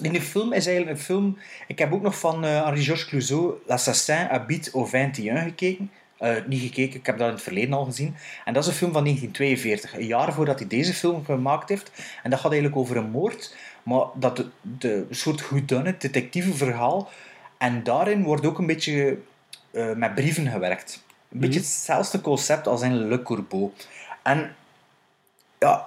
die 0.00 0.20
film 0.20 0.52
is 0.52 0.66
eigenlijk 0.66 0.98
een 0.98 1.04
film... 1.04 1.38
Ik 1.66 1.78
heb 1.78 1.92
ook 1.92 2.02
nog 2.02 2.18
van 2.18 2.44
eh 2.44 2.64
Henri-Georges 2.64 3.06
Clouseau 3.06 3.54
L'Assassin 3.66 4.26
habite 4.30 4.70
au 4.70 4.88
21 4.92 5.42
gekeken. 5.42 5.90
Eh, 6.18 6.34
niet 6.46 6.60
gekeken, 6.60 6.98
ik 6.98 7.06
heb 7.06 7.18
dat 7.18 7.26
in 7.26 7.32
het 7.32 7.42
verleden 7.42 7.72
al 7.72 7.84
gezien. 7.84 8.16
En 8.44 8.52
dat 8.52 8.62
is 8.62 8.68
een 8.68 8.76
film 8.76 8.92
van 8.92 9.02
1942, 9.02 9.94
een 10.00 10.06
jaar 10.06 10.32
voordat 10.32 10.58
hij 10.58 10.68
deze 10.68 10.94
film 10.94 11.24
gemaakt 11.24 11.68
heeft. 11.68 11.90
En 12.22 12.30
dat 12.30 12.40
gaat 12.40 12.50
eigenlijk 12.50 12.80
over 12.80 12.96
een 12.96 13.10
moord, 13.10 13.54
maar 13.82 14.06
dat 14.14 14.36
de, 14.36 14.46
de 14.60 15.06
een 15.08 15.14
soort 15.14 15.48
whodunit, 15.48 16.00
detectieve 16.00 16.54
verhaal. 16.54 17.10
En 17.58 17.82
daarin 17.82 18.22
wordt 18.22 18.46
ook 18.46 18.58
een 18.58 18.66
beetje 18.66 19.18
eh, 19.70 19.92
met 19.92 20.14
brieven 20.14 20.46
gewerkt. 20.50 21.04
Een 21.32 21.40
beetje 21.40 21.60
hetzelfde 21.60 22.20
concept 22.20 22.66
als 22.66 22.82
in 22.82 23.08
Le 23.08 23.22
Corbeau. 23.22 23.72
En 24.22 24.56
ja, 25.58 25.86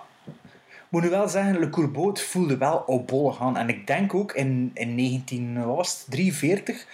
ik 0.66 0.88
moet 0.90 1.02
nu 1.02 1.10
wel 1.10 1.28
zeggen, 1.28 1.60
Le 1.60 1.70
Corbeau, 1.70 2.08
het 2.10 2.22
voelde 2.22 2.58
wel 2.58 2.84
op 2.86 3.08
bollen 3.08 3.34
gaan. 3.34 3.58
En 3.58 3.70
ik 3.70 3.88
denk 3.88 4.14
ook 4.14 4.32
in, 4.34 4.72
in 4.74 4.98
1943 4.98 6.86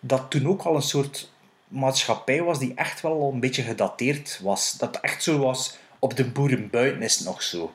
dat 0.00 0.30
toen 0.30 0.46
ook 0.48 0.62
al 0.62 0.74
een 0.76 0.82
soort 0.82 1.30
maatschappij 1.68 2.42
was 2.42 2.58
die 2.58 2.72
echt 2.74 3.00
wel 3.00 3.12
al 3.22 3.32
een 3.32 3.40
beetje 3.40 3.62
gedateerd 3.62 4.40
was. 4.42 4.72
Dat 4.78 4.94
het 4.94 5.04
echt 5.04 5.22
zo 5.22 5.38
was, 5.38 5.76
op 5.98 6.16
de 6.16 6.24
boerenbuiten 6.30 7.02
is 7.02 7.20
nog 7.20 7.42
zo. 7.42 7.72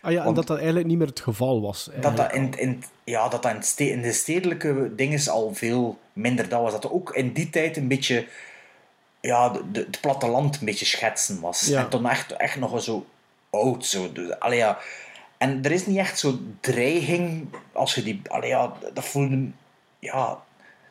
Ah 0.00 0.12
ja, 0.12 0.18
en 0.18 0.24
Want- 0.24 0.36
dat 0.36 0.46
dat 0.46 0.56
eigenlijk 0.56 0.86
niet 0.86 0.98
meer 0.98 1.06
het 1.06 1.20
geval 1.20 1.60
was. 1.60 1.90
Dat 2.00 2.16
dat 2.16 2.32
in, 2.32 2.52
in, 2.58 2.82
ja, 3.04 3.28
dat 3.28 3.42
dat 3.42 3.54
in, 3.54 3.62
ste- 3.62 3.90
in 3.90 4.02
de 4.02 4.12
stedelijke 4.12 4.92
dingen 4.96 5.28
al 5.30 5.54
veel 5.54 5.98
minder 6.12 6.48
dat 6.48 6.60
was. 6.62 6.72
Dat 6.72 6.90
ook 6.90 7.10
in 7.14 7.32
die 7.32 7.50
tijd 7.50 7.76
een 7.76 7.88
beetje 7.88 8.26
ja, 9.20 9.48
de, 9.48 9.70
de- 9.72 9.80
het 9.80 10.00
platteland 10.00 10.58
een 10.60 10.64
beetje 10.66 10.84
schetsen 10.84 11.40
was. 11.40 11.66
Ja. 11.66 11.80
En 11.80 11.88
toen 11.88 12.06
echt, 12.08 12.32
echt 12.32 12.56
nog 12.58 12.82
zo 12.82 13.06
oud. 13.54 13.86
Zo. 13.86 14.12
Dus, 14.12 14.38
allee, 14.38 14.58
ja. 14.58 14.78
En 15.38 15.64
er 15.64 15.70
is 15.72 15.86
niet 15.86 15.98
echt 15.98 16.18
zo 16.18 16.38
dreiging 16.60 17.48
als 17.72 17.94
je 17.94 18.02
die... 18.02 18.20
Allee, 18.28 18.48
ja, 18.48 18.72
dat 18.94 19.04
voelde... 19.04 19.48
Ja, 19.98 20.42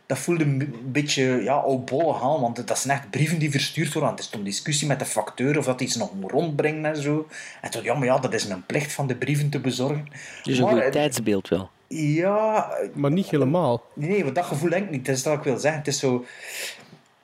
dat 0.05 0.17
voelde 0.17 0.43
een 0.43 0.75
beetje 0.91 1.23
ja, 1.43 1.53
oudbollen 1.53 2.15
gaan, 2.15 2.41
want 2.41 2.67
dat 2.67 2.79
zijn 2.79 2.97
echt 2.97 3.09
brieven 3.09 3.39
die 3.39 3.51
verstuurd 3.51 3.93
worden. 3.93 4.11
Het 4.11 4.19
is 4.19 4.29
een 4.31 4.43
discussie 4.43 4.87
met 4.87 4.99
de 4.99 5.05
facteur 5.05 5.57
of 5.57 5.65
dat 5.65 5.81
iets 5.81 5.95
nog 5.95 6.13
moet 6.13 6.31
rondbrengen 6.31 6.85
en 6.85 7.01
zo. 7.01 7.27
En 7.61 7.71
toen, 7.71 7.83
ja, 7.83 7.93
maar 7.93 8.05
ja, 8.05 8.17
dat 8.17 8.33
is 8.33 8.47
mijn 8.47 8.65
plicht 8.65 8.93
van 8.93 9.07
de 9.07 9.15
brieven 9.15 9.49
te 9.49 9.59
bezorgen. 9.59 10.07
Dus 10.43 10.57
een 10.57 10.63
Maar, 10.63 10.73
goed 10.73 10.81
eh, 10.81 10.89
tijdsbeeld 10.91 11.47
wel. 11.47 11.69
ja, 11.87 12.71
Maar 12.93 13.11
niet 13.11 13.29
helemaal. 13.29 13.83
nee, 13.93 14.23
want 14.23 14.35
dat 14.35 14.45
gevoel 14.45 14.69
denk 14.69 14.83
ik 14.85 14.91
niet. 14.91 15.05
Dat 15.05 15.15
is 15.15 15.23
wat 15.23 15.37
ik 15.37 15.43
wil 15.43 15.57
zeggen. 15.57 15.79
Het 15.79 15.87
is 15.89 15.99
zo... 15.99 16.25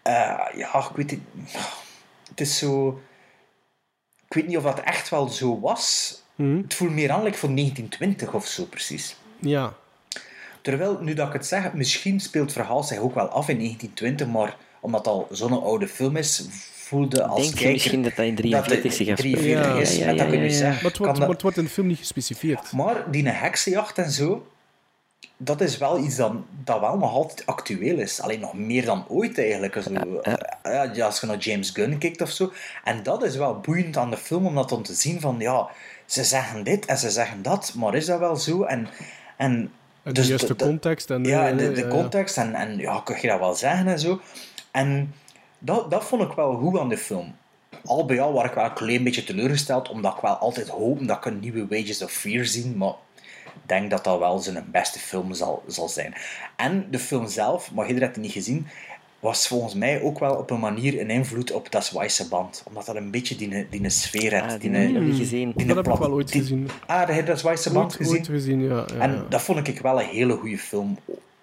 eh, 0.02 0.14
ja, 0.56 0.74
ik 0.90 0.96
weet 0.96 1.12
het... 1.12 1.20
Het 2.30 2.42
is 2.42 2.58
zo... 2.58 3.02
Ik 4.30 4.36
weet 4.36 4.48
niet 4.48 4.58
of 4.58 4.64
dat 4.64 4.80
echt 4.80 5.10
wel 5.10 5.28
zo 5.30 5.60
was. 5.60 6.16
Mhm. 6.36 6.58
Het 6.58 6.74
voelt 6.74 6.92
meer 6.92 7.12
aan 7.12 7.24
like 7.24 7.38
van 7.38 7.56
1920 7.56 8.34
of 8.34 8.48
zo, 8.48 8.64
precies. 8.66 9.16
Ja. 9.40 9.74
Terwijl, 10.62 10.98
nu 11.02 11.14
dat 11.14 11.28
ik 11.28 11.34
het 11.34 11.46
zeg, 11.46 11.74
misschien 11.74 12.20
speelt 12.20 12.44
het 12.46 12.54
verhaal 12.54 12.84
zich 12.84 12.98
ook 12.98 13.14
wel 13.16 13.28
af 13.28 13.50
in 13.50 13.58
1920, 13.58 14.28
maar 14.28 14.56
omdat 14.80 15.00
het 15.06 15.14
al 15.14 15.28
zo'n 15.32 15.64
oude 15.64 15.88
film 15.88 16.16
is, 16.18 16.46
voelde 16.74 17.24
als 17.24 17.42
Denk 17.42 17.54
kijker... 17.54 17.72
misschien 17.72 18.04
dat 18.04 18.16
dat 18.16 18.26
in 18.26 18.36
43 18.36 18.94
zich 18.94 19.08
dat 19.08 19.18
het 19.18 19.26
afspeelt? 19.26 19.44
43 19.44 19.74
Ja, 19.76 19.80
is, 19.82 19.98
ja, 19.98 20.06
dat 20.08 20.16
ja, 20.18 20.24
kun 20.26 20.32
je 20.34 20.38
ja, 20.40 20.44
ja. 20.44 20.50
zeggen. 20.58 20.68
Maar 20.68 20.74
het 20.76 20.82
wordt, 20.84 20.98
kan 20.98 21.08
dat- 21.08 21.18
maar 21.20 21.30
het 21.30 21.42
wordt 21.42 21.58
in 21.58 21.64
de 21.64 21.70
film 21.70 21.88
niet 21.88 21.98
gespecificeerd. 21.98 22.72
maar 22.72 23.12
die 23.12 23.28
heksenjacht 23.28 23.98
en 23.98 24.12
zo, 24.12 24.48
dat 25.42 25.62
is 25.62 25.78
wel 25.78 26.00
iets 26.00 26.16
dat, 26.16 26.34
dat 26.64 26.80
wel 26.80 26.98
nog 26.98 27.14
altijd 27.14 27.46
actueel 27.46 27.98
is. 27.98 28.22
Alleen 28.22 28.40
nog 28.40 28.54
meer 28.54 28.86
dan 28.86 29.06
ooit 29.08 29.38
eigenlijk. 29.38 29.82
Zo, 29.84 29.92
ja, 30.64 30.92
ja, 30.94 31.06
als 31.06 31.20
je 31.20 31.28
naar 31.28 31.38
James 31.38 31.70
Gunn 31.70 31.98
kijkt 31.98 32.22
of 32.22 32.32
zo. 32.32 32.52
En 32.84 33.04
dat 33.04 33.24
is 33.24 33.36
wel 33.36 33.60
boeiend 33.60 33.98
aan 33.98 34.10
de 34.10 34.18
film, 34.18 34.46
om 34.46 34.56
dat 34.56 34.70
dan 34.70 34.84
te 34.84 34.94
zien 34.94 35.20
van, 35.20 35.36
ja, 35.40 35.68
ze 36.06 36.24
zeggen 36.24 36.64
dit 36.64 36.86
en 36.86 36.98
ze 36.98 37.10
zeggen 37.10 37.42
dat, 37.42 37.74
maar 37.76 37.96
is 37.96 38.06
dat 38.06 38.20
wel 38.20 38.36
zo? 38.36 38.64
En, 38.64 38.88
en, 39.38 39.52
En 39.58 39.72
de 40.04 40.12
dus 40.12 40.28
juiste 40.28 40.56
de- 40.56 40.66
context. 40.66 41.10
En, 41.10 41.24
ja, 41.24 41.50
eh, 41.50 41.58
de, 41.58 41.72
de 41.72 41.84
eh, 41.84 41.90
context 41.90 42.38
en, 42.38 42.54
en 42.54 42.78
ja, 42.78 43.02
kun 43.04 43.18
je 43.22 43.28
dat 43.28 43.40
wel 43.40 43.56
zeggen 43.56 43.88
en 43.88 44.00
zo. 44.00 44.22
En 44.72 45.14
dat, 45.60 45.92
dat 45.92 46.04
vond 46.04 46.22
ik 46.22 46.32
wel 46.32 46.54
goed 46.54 46.80
aan 46.80 46.90
de 46.90 46.98
film. 46.98 47.36
Al 47.86 48.06
bij 48.06 48.22
al 48.22 48.34
was 48.34 48.46
ik 48.46 48.54
wel 48.54 48.64
een 48.66 48.74
klein 48.74 49.04
beetje 49.04 49.24
teleurgesteld, 49.24 49.90
omdat 49.90 50.16
ik 50.16 50.22
wel 50.22 50.36
altijd 50.36 50.68
hoop 50.68 51.08
dat 51.08 51.18
ik 51.18 51.26
een 51.26 51.40
nieuwe 51.40 51.68
Wages 51.68 52.04
of 52.04 52.12
Fear 52.12 52.46
zie, 52.46 52.76
maar 52.76 52.94
denk 53.70 53.90
dat 53.90 54.04
dat 54.04 54.20
wel 54.20 54.40
zijn 54.40 54.66
beste 54.72 55.00
film 55.00 55.34
zal, 55.34 55.64
zal 55.68 55.90
zijn. 55.90 56.14
En 56.56 56.88
de 56.92 57.00
film 57.00 57.28
zelf, 57.28 57.72
maar 57.72 57.88
iedereen 57.88 58.08
heeft 58.08 58.16
het 58.16 58.26
niet 58.26 58.34
gezien, 58.46 58.68
was 59.20 59.48
volgens 59.48 59.74
mij 59.74 60.02
ook 60.02 60.20
wel 60.20 60.36
op 60.36 60.50
een 60.52 60.60
manier 60.60 61.00
een 61.02 61.10
invloed 61.10 61.52
op 61.52 61.72
Das 61.72 61.92
Weiße 61.92 62.28
Band. 62.30 62.64
Omdat 62.68 62.86
dat 62.86 62.96
een 62.96 63.12
beetje 63.12 63.36
die, 63.36 63.68
die 63.70 63.90
sfeer 63.90 64.32
heeft. 64.32 64.54
Ah, 64.54 64.60
die 64.62 64.70
heb 64.72 64.88
ik 64.90 64.94
nog 64.94 65.04
niet 65.04 65.18
gezien. 65.18 65.52
die 65.56 65.66
Dat 65.68 65.76
heb 65.76 65.88
ik 65.88 66.00
wel 66.00 66.12
ooit 66.12 66.32
die- 66.32 66.42
gezien. 66.42 66.70
Ah, 66.88 67.00
heb 67.08 67.16
je 67.16 67.24
Das 67.24 67.42
Weiße 67.44 67.72
Band 67.74 67.86
Ooit, 67.86 67.96
gezien? 67.96 68.16
ooit 68.18 68.28
gezien, 68.28 68.62
ja. 68.64 68.76
ja, 68.88 69.00
En 69.00 69.12
ja. 69.12 69.26
dat 69.30 69.42
vond 69.42 69.68
ik 69.68 69.80
wel 69.80 70.00
een 70.02 70.08
hele 70.08 70.34
goede 70.38 70.58
film. 70.58 70.98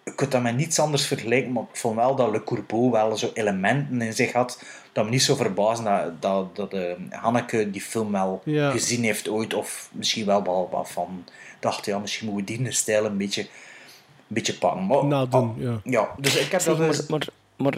Je 0.04 0.14
kunt 0.14 0.32
dat 0.32 0.42
met 0.42 0.56
niets 0.56 0.78
anders 0.78 1.06
vergelijken, 1.06 1.52
maar 1.52 1.62
ik 1.72 1.76
vond 1.78 1.96
wel 1.96 2.14
dat 2.14 2.30
Le 2.30 2.42
Corbeau 2.44 2.90
wel 2.90 3.16
zo 3.16 3.30
elementen 3.34 4.02
in 4.02 4.12
zich 4.12 4.32
had 4.32 4.62
dat 4.92 5.04
me 5.04 5.10
niet 5.10 5.22
zo 5.22 5.34
verbazen 5.34 5.84
dat, 5.84 6.22
dat, 6.22 6.56
dat 6.56 6.72
eh, 6.72 6.80
Hanneke 7.10 7.70
die 7.70 7.80
film 7.80 8.12
wel 8.12 8.40
Ja. 8.44 8.70
gezien 8.70 9.04
heeft 9.04 9.28
ooit, 9.28 9.54
of 9.54 9.88
misschien 9.92 10.26
wel 10.26 10.42
wel 10.42 10.68
wat 10.72 10.90
van 10.90 11.24
dacht, 11.58 11.84
ja, 11.86 11.98
misschien 11.98 12.28
moeten 12.32 12.56
we 12.56 12.62
die 12.62 12.72
stijl 12.72 13.04
een 13.04 13.16
beetje, 13.16 13.40
een 13.42 13.48
beetje 14.26 14.54
pakken. 14.54 14.86
Maar, 14.86 15.04
Nadoen, 15.04 15.54
ja. 15.58 15.80
ja, 15.84 16.08
dus 16.18 16.36
ik 16.36 16.50
heb 16.50 16.60
Zeg, 16.60 16.76
dat... 16.76 16.78
maar, 16.78 16.88
dus- 16.96 17.06
maar, 17.06 17.26
maar 17.56 17.74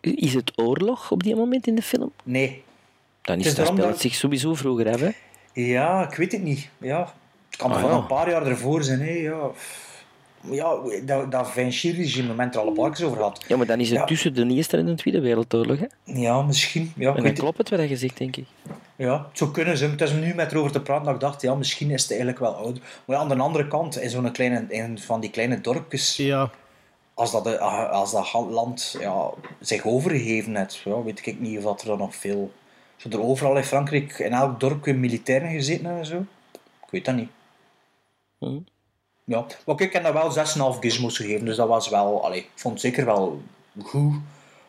Is 0.00 0.34
het 0.34 0.52
oorlog 0.58 1.10
op 1.10 1.22
die 1.22 1.36
moment 1.36 1.66
in 1.66 1.74
de 1.74 1.82
film? 1.82 2.12
Nee. 2.22 2.62
Dan 3.22 3.38
is 3.38 3.46
is 3.46 3.54
dat 3.54 3.66
spel 3.66 3.78
dat- 3.78 3.88
het 3.88 4.00
zich 4.00 4.14
sowieso 4.14 4.54
vroeger 4.54 4.92
af, 4.92 5.00
hè? 5.00 5.10
Ja, 5.52 6.08
ik 6.10 6.14
weet 6.16 6.32
het 6.32 6.42
niet. 6.42 6.68
Ja, 6.78 7.12
het 7.48 7.56
kan 7.56 7.72
Ah, 7.72 7.80
ja. 7.82 7.88
een 7.90 8.06
paar 8.06 8.30
jaar 8.30 8.46
ervoor 8.46 8.82
zijn. 8.84 9.00
Hè. 9.00 9.10
Ja, 9.12 9.50
ja 10.50 10.76
dat, 11.04 11.30
dat 11.32 11.50
Vinci-regime 11.50 12.28
moment 12.28 12.54
er 12.54 12.60
al 12.60 12.66
een 12.68 12.74
paar 12.74 12.90
keer 12.90 13.06
over 13.06 13.22
had. 13.22 13.44
Ja, 13.48 13.56
maar 13.56 13.66
dan 13.66 13.80
is 13.80 13.88
het 13.90 13.98
Ja. 13.98 14.04
tussen 14.04 14.34
de 14.34 14.46
Eerste 14.46 14.76
en 14.76 14.86
de 14.86 14.94
Tweede 14.94 15.20
Wereldoorlog, 15.20 15.78
hè? 15.78 15.86
Ja, 16.12 16.42
misschien. 16.42 16.92
Ja, 16.96 17.10
ik 17.10 17.16
En 17.16 17.22
dan 17.22 17.34
klopt 17.34 17.58
het 17.58 17.70
wat 17.70 17.88
je 17.88 17.96
zegt, 17.96 18.18
denk 18.18 18.36
ik. 18.36 18.46
Ja, 18.96 19.26
het 19.28 19.38
zou 19.38 19.50
kunnen 19.50 19.78
zijn. 19.78 19.90
Het 19.90 20.00
is 20.00 20.12
nu 20.12 20.34
met 20.34 20.52
erover 20.52 20.72
te 20.72 20.80
praten 20.82 21.04
dat 21.04 21.14
ik 21.14 21.20
dacht, 21.20 21.42
ja, 21.42 21.54
misschien 21.54 21.90
is 21.90 22.00
het 22.02 22.10
eigenlijk 22.10 22.40
wel 22.40 22.54
oud. 22.54 22.80
Maar 23.04 23.16
ja, 23.16 23.22
aan 23.22 23.28
de 23.28 23.36
andere 23.36 23.68
kant, 23.68 23.98
in 23.98 24.10
zo'n 24.10 24.32
kleine, 24.32 24.64
in 24.68 24.98
van 24.98 25.20
die 25.20 25.30
kleine 25.30 25.60
dorpjes, 25.60 26.16
Ja. 26.16 26.50
als 27.14 27.32
dat, 27.32 27.58
als 27.90 28.12
dat 28.12 28.32
land 28.32 28.96
ja, 29.00 29.30
zich 29.60 29.84
overgegeven 29.86 30.56
heeft, 30.56 30.76
ja, 30.84 31.02
weet 31.02 31.26
ik 31.26 31.40
niet 31.40 31.64
of 31.64 31.80
er 31.80 31.86
dan 31.86 31.98
nog 31.98 32.14
veel... 32.16 32.52
Zo 32.96 33.08
er 33.08 33.22
overal 33.22 33.56
in 33.56 33.64
Frankrijk, 33.64 34.18
in 34.18 34.32
elk 34.32 34.60
dorp, 34.60 34.86
militairen 34.86 35.50
gezeten 35.50 35.84
hebben 35.84 36.02
en 36.02 36.08
zo. 36.08 36.24
Ik 36.84 36.90
weet 36.90 37.04
dat 37.04 37.14
niet. 37.14 37.30
Hm. 38.38 38.58
Ja, 39.24 39.46
maar 39.66 39.80
ik 39.80 39.92
heb 39.92 40.02
dat 40.02 40.12
wel 40.12 40.74
6,5 40.74 40.78
gizmos 40.80 41.16
gegeven, 41.16 41.46
dus 41.46 41.56
dat 41.56 41.68
was 41.68 41.88
wel... 41.88 42.24
Allee, 42.24 42.38
ik 42.38 42.50
vond 42.54 42.74
het 42.74 42.82
zeker 42.82 43.04
wel 43.04 43.42
goed. 43.82 44.14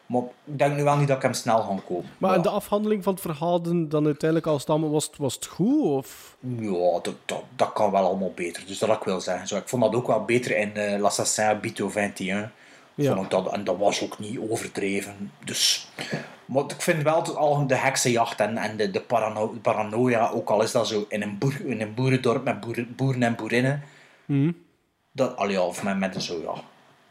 Maar 0.05 0.21
ik 0.21 0.57
denk 0.57 0.75
nu 0.75 0.83
wel 0.83 0.97
niet 0.97 1.07
dat 1.07 1.17
ik 1.17 1.23
hem 1.23 1.33
snel 1.33 1.61
ga 1.61 1.75
kopen. 1.87 2.09
Maar 2.17 2.41
de 2.41 2.49
afhandeling 2.49 3.03
van 3.03 3.13
het 3.13 3.21
verhaal 3.21 3.61
dan 3.61 4.05
uiteindelijk 4.05 4.47
al 4.47 4.59
stammen, 4.59 4.91
was 4.91 5.05
het, 5.05 5.17
was 5.17 5.33
het 5.35 5.45
goed? 5.45 5.81
Of? 5.83 6.35
Ja, 6.59 6.99
dat, 7.01 7.13
dat, 7.25 7.43
dat 7.55 7.73
kan 7.73 7.91
wel 7.91 8.05
allemaal 8.05 8.31
beter. 8.35 8.63
Dus 8.67 8.77
dat 8.79 8.89
wil 8.89 8.97
ik 8.97 9.03
wel 9.03 9.21
zeggen. 9.21 9.47
Zo, 9.47 9.57
ik 9.57 9.67
vond 9.69 9.81
dat 9.83 9.95
ook 9.95 10.07
wel 10.07 10.25
beter 10.25 10.57
in 10.57 10.75
eh 10.75 10.99
L'Assassin 10.99 11.59
Bito 11.61 11.85
21. 11.95 12.49
Ja. 12.95 13.15
Vond 13.15 13.31
dat, 13.31 13.51
en 13.53 13.63
dat 13.63 13.77
was 13.77 14.03
ook 14.03 14.19
niet 14.19 14.39
overdreven. 14.49 15.31
Dus, 15.45 15.87
maar 16.45 16.63
ik 16.63 16.81
vind 16.81 17.03
wel 17.03 17.23
dat 17.23 17.35
al 17.35 17.67
de 17.67 17.75
heksenjacht 17.75 18.39
en, 18.39 18.57
en 18.57 18.77
de, 18.77 18.91
de 18.91 19.01
parano- 19.01 19.55
paranoia, 19.61 20.29
ook 20.29 20.49
al 20.49 20.61
is 20.63 20.71
dat 20.71 20.87
zo 20.87 21.05
in 21.09 21.21
een, 21.21 21.37
boer, 21.37 21.65
in 21.65 21.81
een 21.81 21.93
boerendorp 21.93 22.43
met 22.43 22.59
boeren, 22.59 22.93
boeren 22.95 23.23
en 23.23 23.35
boerinnen, 23.35 23.83
Hm. 24.25 24.51
dat, 25.11 25.35
allee, 25.35 25.53
ja, 25.55 25.61
of 25.61 25.83
met, 25.83 25.97
met 25.99 26.23
zo, 26.23 26.41
ja, 26.41 26.53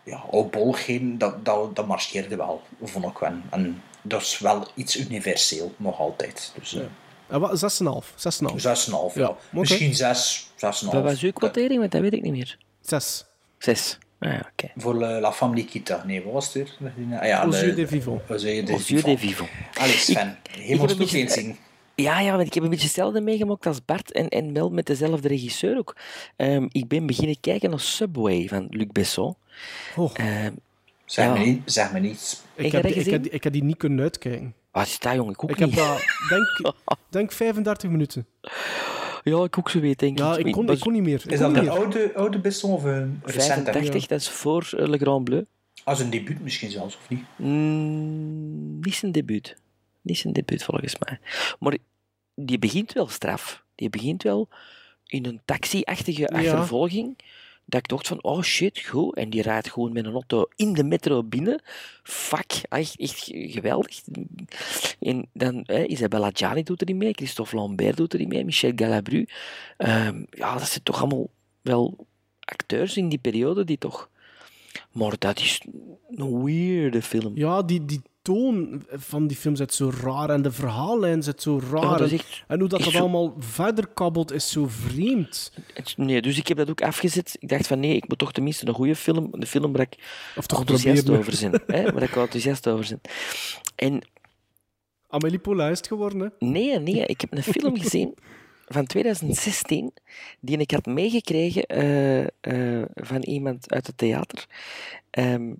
ja 0.05 0.24
oudbolligheden, 0.31 1.18
dat, 1.18 1.44
dat, 1.44 1.76
dat 1.76 1.86
marcheerde 1.86 2.36
wel, 2.36 2.62
vond 2.82 3.05
ik 3.05 3.18
wel. 3.18 3.32
En 3.51 3.82
dat 4.02 4.20
is 4.22 4.39
wel 4.39 4.66
iets 4.74 4.97
universeel, 4.98 5.74
nog 5.76 5.98
altijd. 5.98 6.52
Dus, 6.59 6.74
eh, 6.74 6.82
Eh, 7.28 7.39
wat, 7.39 7.59
6,5. 7.59 8.12
6,5. 8.16 8.60
6,5, 8.60 9.14
ja. 9.14 9.20
Ja. 9.22 9.36
Misschien 9.51 9.94
6, 9.94 10.51
6,5. 10.56 10.93
Wat 10.93 11.02
was 11.02 11.20
uw 11.22 11.32
quotering? 11.32 11.81
Want 11.81 11.93
dat 11.93 12.01
weet 12.01 12.12
ik 12.12 12.22
niet 12.22 12.32
meer. 12.32 12.59
6. 12.81 13.24
Zes. 13.59 13.98
Ah, 14.18 14.32
ja, 14.32 14.48
oké. 14.52 14.72
Voor 14.76 14.94
La, 14.94 15.20
La 15.20 15.32
Femme 15.32 15.55
Nikita. 15.55 16.02
Nee, 16.06 16.22
wat 16.24 16.32
was 16.32 16.44
het 16.44 16.55
weer? 16.55 16.93
Ah, 17.18 17.26
ja, 17.26 17.43
Aux 17.43 17.51
de- 17.60 17.64
yeux 17.66 17.76
des 17.76 17.89
vivants. 17.89 18.22
Aux 18.31 18.43
yeux 18.43 18.64
vivants. 18.85 19.05
des 19.05 19.20
vivants. 19.20 19.51
Allee, 19.74 19.97
Sven. 19.97 20.39
Ook 20.81 20.97
beetje- 20.98 21.18
eens 21.18 21.32
zien. 21.32 21.56
Ja, 21.94 22.20
ja, 22.20 22.36
want 22.36 22.47
ik 22.47 22.55
heb 22.55 22.62
een 22.62 22.70
beetje 22.70 22.85
hetzelfde 22.85 23.20
meegemaakt 23.20 23.66
als 23.66 23.85
Bart 23.85 24.12
en, 24.12 24.28
en 24.28 24.52
wel 24.52 24.70
met 24.70 24.86
dezelfde 24.86 25.28
regisseur 25.28 25.78
ook. 25.78 25.97
Ehm, 26.36 26.66
ik 26.70 26.89
ben 26.89 27.06
beginnen 27.06 27.40
kijken 27.40 27.70
naar 27.70 27.81
Subway 27.81 28.48
van 28.48 28.66
Luc 28.70 28.86
Besson. 28.93 29.36
Oh. 29.97 30.10
Ehm, 30.14 30.52
Zeg, 31.05 31.24
Ja. 31.24 31.32
me 31.32 31.39
niet, 31.39 31.72
zeg 31.72 31.93
me 31.93 31.98
niets. 32.01 32.43
Ik 32.55 32.72
Heb 32.72 32.82
heb, 32.82 32.93
ik, 32.94 33.06
heb, 33.10 33.26
ik 33.26 33.44
heb 33.44 33.52
die 33.52 33.64
niet 33.64 33.76
kunnen 33.76 34.01
uitkijken. 34.01 34.55
wat 34.70 34.86
is 34.86 34.98
dat, 34.98 35.14
jongen? 35.14 35.32
Ik 35.32 35.43
ook 35.44 35.51
Ik 35.51 35.59
heb 35.59 35.68
niet. 35.68 35.76
dat, 35.78 36.01
denk, 36.28 36.74
denk 37.09 37.32
35 37.32 37.90
minuten. 37.90 38.26
Ja, 39.24 39.43
ik 39.44 39.59
ook 39.59 39.70
zo 39.70 39.81
weet, 39.81 39.98
denk 39.98 40.18
Ja, 40.18 40.36
ik. 40.36 40.47
ik 40.47 40.52
kon, 40.52 40.70
ik 40.70 40.81
kon 40.81 40.93
niet 40.93 41.02
meer. 41.02 41.20
Ik 41.24 41.31
Is 41.31 41.39
dat 41.39 41.56
een 41.56 41.68
oude, 41.68 42.12
oude 42.14 42.39
Besson 42.39 42.72
of 42.72 42.85
een 42.85 43.20
recente? 43.24 43.72
85, 43.72 44.06
dat 44.06 44.20
is 44.20 44.28
voor 44.28 44.70
eh, 44.76 44.86
Le 44.89 44.98
Grand 44.98 45.24
Bleu. 45.24 45.43
Als 45.85 46.01
een 46.01 46.10
debuut 46.10 46.40
misschien 46.40 46.70
zelfs, 46.70 46.97
of 46.97 47.09
niet? 47.09 47.22
Mm, 47.36 48.81
niet 48.81 48.94
zijn 48.94 49.12
debuut. 49.12 49.56
Niet 50.02 50.18
zijn 50.18 50.32
debuut, 50.32 50.62
volgens 50.64 50.97
mij. 50.98 51.18
Maar 51.59 51.76
die 52.35 52.59
begint 52.59 52.93
wel 52.93 53.09
straf. 53.09 53.62
Die 53.74 53.90
begint 53.90 54.22
wel 54.22 54.48
in 55.06 55.26
een 55.26 55.40
taxi-achtige 55.44 56.28
achtervolging. 56.28 57.16
Dat 57.66 57.81
ik 57.81 57.89
dacht 57.89 58.09
van, 58.09 58.23
oh 58.23 58.43
shit, 58.43 58.78
goed. 58.78 59.16
En 59.16 59.31
die 59.31 59.43
rijdt 59.43 59.70
gewoon 59.70 59.93
met 59.93 60.05
een 60.05 60.12
auto 60.12 60.47
in 60.57 60.73
de 60.73 60.85
metro 60.85 61.23
binnen. 61.23 61.62
Fuck, 62.03 62.61
echt, 62.69 62.99
echt 62.99 63.31
geweldig. 63.32 64.01
En 65.01 65.28
dan, 65.32 65.66
Isabella 65.86 66.31
Gianni 66.32 66.62
doet 66.62 66.81
er 66.81 66.86
niet 66.86 66.97
mee, 66.97 67.12
Christophe 67.12 67.57
Lambert 67.57 67.97
doet 67.97 68.12
er 68.12 68.19
niet 68.19 68.28
mee, 68.28 68.45
Michel 68.45 68.73
Galabru. 68.74 69.27
Ehm, 69.77 70.24
ja, 70.31 70.59
dat 70.59 70.69
zijn 70.69 70.82
toch 70.82 70.99
allemaal 70.99 71.31
wel 71.61 72.07
acteurs 72.41 72.97
in 72.97 73.09
die 73.09 73.19
periode 73.19 73.65
die 73.65 73.78
toch... 73.78 74.11
Maar 74.95 75.15
dat 75.19 75.39
is 75.39 75.61
een 76.11 76.45
weirde 76.45 77.03
film. 77.03 77.33
Ja, 77.37 77.62
die, 77.62 77.85
die 77.85 78.03
toon 78.23 78.83
van 78.91 79.27
die 79.27 79.37
film 79.37 79.57
zit 79.57 79.75
zo 79.75 79.91
raar 80.03 80.31
en 80.31 80.43
de 80.43 80.51
verhaallijn 80.53 81.23
zit 81.23 81.43
zo 81.43 81.61
raar. 81.71 81.83
Ja, 81.83 81.99
en- 81.99 82.11
echt- 82.11 82.45
en 82.49 82.59
hoe 82.61 82.69
dat, 82.69 82.81
dat 82.83 82.93
zo- 82.93 82.99
allemaal 82.99 83.35
verder 83.39 83.87
kabbelt 83.87 84.33
is 84.33 84.51
zo 84.51 84.66
vreemd. 84.69 85.53
Nee, 85.97 86.23
dus 86.23 86.39
ik 86.39 86.49
heb 86.49 86.57
dat 86.57 86.71
ook 86.71 86.83
afgezet. 86.83 87.37
Ik 87.39 87.49
dacht 87.49 87.66
van 87.66 87.81
nee, 87.81 87.97
ik 87.97 88.09
moet 88.09 88.19
toch 88.19 88.33
tenminste 88.33 88.66
een 88.69 88.75
goede 88.75 88.97
film, 88.97 89.29
een 89.31 89.47
film 89.47 89.73
waar 89.73 89.81
ik 89.81 89.97
Of 90.37 90.47
toch 90.47 90.59
enthousiast 90.59 91.11
over 91.11 91.33
zijn. 91.33 91.61
Hè, 91.66 91.93
waar 91.93 92.03
ik 92.03 92.16
enthousiast 92.16 92.69
over 92.69 92.85
zijn. 92.85 93.01
En 93.77 94.01
Amélie 95.09 95.39
Poulain 95.39 95.71
is 95.73 95.79
het 95.79 95.87
geworden, 95.87 96.21
hè? 96.21 96.47
nee, 96.47 96.79
nee, 96.79 97.07
ik 97.07 97.21
heb 97.21 97.33
een 97.33 97.43
film 97.43 97.81
gezien 97.81 98.15
van 98.66 98.86
2016 98.86 99.93
die 100.41 100.59
ik 100.59 100.70
had 100.70 100.86
meegekregen 100.86 101.62
eh, 101.66 102.23
eh, 102.41 102.86
van 102.95 103.23
iemand 103.23 103.73
uit 103.73 103.86
het 103.86 103.99
theater. 103.99 104.47
Ehm, 105.11 105.53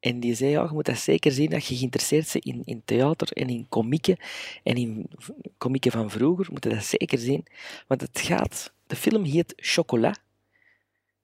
en 0.00 0.20
die 0.20 0.34
zei, 0.34 0.50
ja, 0.50 0.62
je 0.62 0.68
moet 0.72 0.84
dat 0.84 0.98
zeker 0.98 1.32
zien 1.32 1.50
dat 1.50 1.66
je 1.66 1.76
geïnteresseerd 1.76 2.32
bent 2.32 2.44
in, 2.44 2.62
in 2.64 2.82
theater 2.84 3.32
en 3.32 3.48
in 3.48 3.66
komieken 3.68 4.16
en 4.62 4.76
in 4.76 5.06
komieken 5.58 5.90
van 5.90 6.10
vroeger. 6.10 6.46
moet 6.50 6.64
je 6.64 6.70
dat 6.70 6.84
zeker 6.84 7.18
zien. 7.18 7.46
Want 7.86 8.00
het 8.00 8.20
gaat... 8.20 8.74
De 8.86 8.96
film 8.96 9.24
heet 9.24 9.52
Chocolat. 9.56 10.20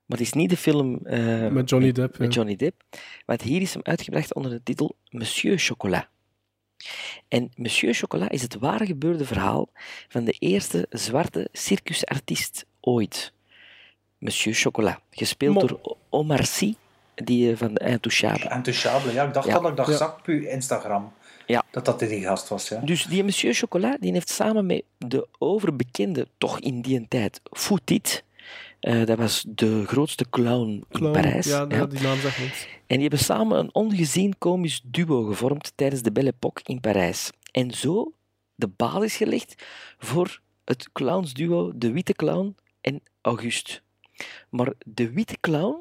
Maar 0.06 0.18
het 0.18 0.20
is 0.26 0.32
niet 0.32 0.50
de 0.50 0.56
film... 0.56 0.98
eh, 1.06 1.48
Met 1.48 1.68
Johnny 1.68 1.92
Depp, 1.92 2.18
Met 2.18 2.34
ja. 2.34 2.40
Johnny 2.40 2.56
Depp. 2.56 2.82
Want 3.26 3.42
hier 3.42 3.60
is 3.60 3.72
hem 3.72 3.82
uitgebracht 3.82 4.34
onder 4.34 4.50
de 4.50 4.62
titel 4.62 4.96
Monsieur 5.10 5.58
Chocolat. 5.58 6.06
En 7.28 7.50
Monsieur 7.56 7.94
Chocolat 7.94 8.32
is 8.32 8.42
het 8.42 8.58
waar 8.58 8.86
gebeurde 8.86 9.24
verhaal 9.24 9.68
van 10.08 10.24
de 10.24 10.32
eerste 10.38 10.86
zwarte 10.90 11.48
circusartiest 11.52 12.64
ooit. 12.80 13.32
Monsieur 14.18 14.54
Chocolat. 14.54 14.98
Gespeeld 15.10 15.54
Mo- 15.54 15.66
door 15.66 15.96
Omar 16.10 16.44
Sy, 16.46 16.74
die 17.14 17.50
eh, 17.50 17.56
van 17.56 17.74
de 17.74 17.80
Intouchable. 17.84 18.54
Intouchable, 18.54 19.12
ja. 19.12 19.24
Ik 19.26 19.34
dacht 19.34 19.46
Ja. 19.46 19.58
dat 19.58 19.70
ik 19.70 19.76
dat 19.76 19.86
Ja. 19.86 19.96
zag 19.96 20.18
op 20.18 20.26
uw 20.26 20.40
Instagram. 20.42 21.12
Ja. 21.46 21.64
Dat 21.70 21.84
dat 21.84 21.98
die 21.98 22.22
gast 22.22 22.48
was, 22.48 22.68
ja. 22.68 22.80
Dus 22.80 23.04
die 23.06 23.24
Monsieur 23.24 23.54
Chocolat 23.54 23.96
die 24.00 24.12
heeft 24.12 24.28
samen 24.28 24.66
met 24.66 24.82
de 24.98 25.26
overbekende, 25.38 26.28
toch 26.38 26.60
in 26.60 26.80
die 26.82 27.06
tijd, 27.08 27.40
Foutit, 27.52 28.24
eh, 28.82 29.04
dat 29.04 29.18
was 29.18 29.44
de 29.48 29.86
grootste 29.86 30.28
clown, 30.30 30.84
Clown. 30.90 31.04
in 31.06 31.12
Parijs. 31.22 31.46
Ja, 31.46 31.66
ja. 31.68 31.86
die 31.86 32.00
naam 32.00 32.18
zegt 32.18 32.38
niks. 32.38 32.66
En 32.86 32.98
die 32.98 33.08
hebben 33.08 33.18
samen 33.18 33.58
een 33.58 33.74
ongezien 33.74 34.38
komisch 34.38 34.80
duo 34.84 35.22
gevormd 35.24 35.72
tijdens 35.74 36.02
de 36.02 36.12
Belle 36.12 36.28
Époque 36.30 36.62
in 36.64 36.80
Parijs. 36.80 37.30
En 37.52 37.70
zo 37.70 38.12
de 38.54 38.68
basis 38.68 39.16
gelegd 39.16 39.62
voor 39.98 40.40
het 40.64 40.88
clownsduo 40.92 41.72
De 41.74 41.92
Witte 41.92 42.12
Clown 42.12 42.56
en 42.80 43.00
Auguste. 43.20 43.80
Maar 44.50 44.72
De 44.86 45.10
Witte 45.12 45.36
Clown 45.40 45.76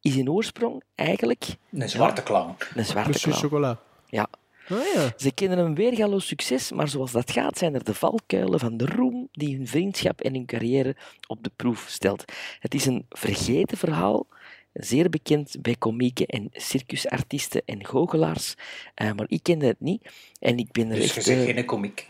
is 0.00 0.16
in 0.16 0.30
oorsprong 0.30 0.82
eigenlijk 0.94 1.44
Een 1.72 1.88
zwarte 1.88 2.22
clown. 2.22 2.54
een 2.74 2.84
zwarte 2.84 3.08
Monsieur 3.10 3.32
clown. 3.32 3.46
Chocolat. 3.46 3.78
Ja. 4.06 4.28
Ah 4.70 4.94
ja. 4.94 5.12
Ze 5.16 5.32
kennen 5.32 5.58
een 5.58 5.74
weergaloos 5.74 6.26
succes, 6.26 6.72
maar 6.72 6.88
zoals 6.88 7.12
dat 7.12 7.30
gaat 7.30 7.58
zijn 7.58 7.74
er 7.74 7.84
de 7.84 7.94
valkuilen 7.94 8.58
van 8.58 8.76
de 8.76 8.86
roem 8.86 9.28
die 9.32 9.56
hun 9.56 9.66
vriendschap 9.68 10.20
en 10.20 10.34
hun 10.34 10.46
carrière 10.46 10.96
op 11.26 11.44
de 11.44 11.50
proef 11.56 11.86
stelt. 11.88 12.24
Het 12.60 12.74
is 12.74 12.86
een 12.86 13.06
vergeten 13.08 13.78
verhaal, 13.78 14.26
zeer 14.72 15.10
bekend 15.10 15.56
bij 15.60 15.76
komieken 15.78 16.26
en 16.26 16.48
circusartiesten 16.52 17.62
en 17.64 17.86
goochelaars, 17.86 18.54
eh, 18.94 19.12
maar 19.12 19.26
ik 19.28 19.42
kende 19.42 19.66
het 19.66 19.80
niet. 19.80 20.08
En 20.40 20.58
ik 20.58 20.72
ben 20.72 20.90
er 20.90 20.96
Dus 20.96 21.14
je 21.14 21.20
echt... 21.20 21.28
eh, 21.28 21.44
geen 21.54 21.64
komiek. 21.64 22.08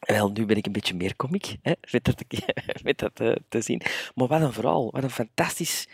wel, 0.00 0.30
nu 0.30 0.46
ben 0.46 0.56
ik 0.56 0.66
een 0.66 0.72
beetje 0.72 0.94
meer 0.94 1.16
komiek, 1.16 1.56
hè, 1.62 1.72
met 1.92 2.04
dat, 2.04 2.24
met 2.82 2.98
dat 2.98 3.20
eh, 3.20 3.32
te 3.48 3.60
zien. 3.60 3.82
Maar 4.14 4.26
wat 4.26 4.40
een 4.40 4.52
verhaal, 4.52 4.90
wat 4.90 5.02
een 5.02 5.10
fantastisch... 5.10 5.88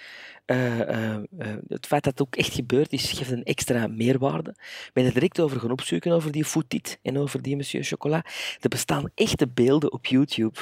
eh, 0.44 0.80
eh, 0.80 1.14
eh, 1.38 1.56
het 1.68 1.86
feit 1.86 2.04
dat 2.04 2.18
het 2.18 2.20
ook 2.28 2.36
echt 2.36 2.54
gebeurd 2.54 2.92
is, 2.92 3.12
geeft 3.12 3.30
een 3.30 3.44
extra 3.44 3.86
meerwaarde. 3.86 4.50
Ik 4.86 4.90
ben 4.92 5.04
er 5.04 5.12
direct 5.12 5.40
over 5.40 5.60
gaan 5.60 5.70
opzoeken, 5.70 6.12
over 6.12 6.32
die 6.32 6.44
Foutit 6.44 6.98
en 7.02 7.18
over 7.18 7.42
die 7.42 7.56
Monsieur 7.56 7.84
Chocolat. 7.84 8.24
Er 8.60 8.68
bestaan 8.68 9.10
echte 9.14 9.48
beelden 9.48 9.92
op 9.92 10.06
YouTube. 10.06 10.58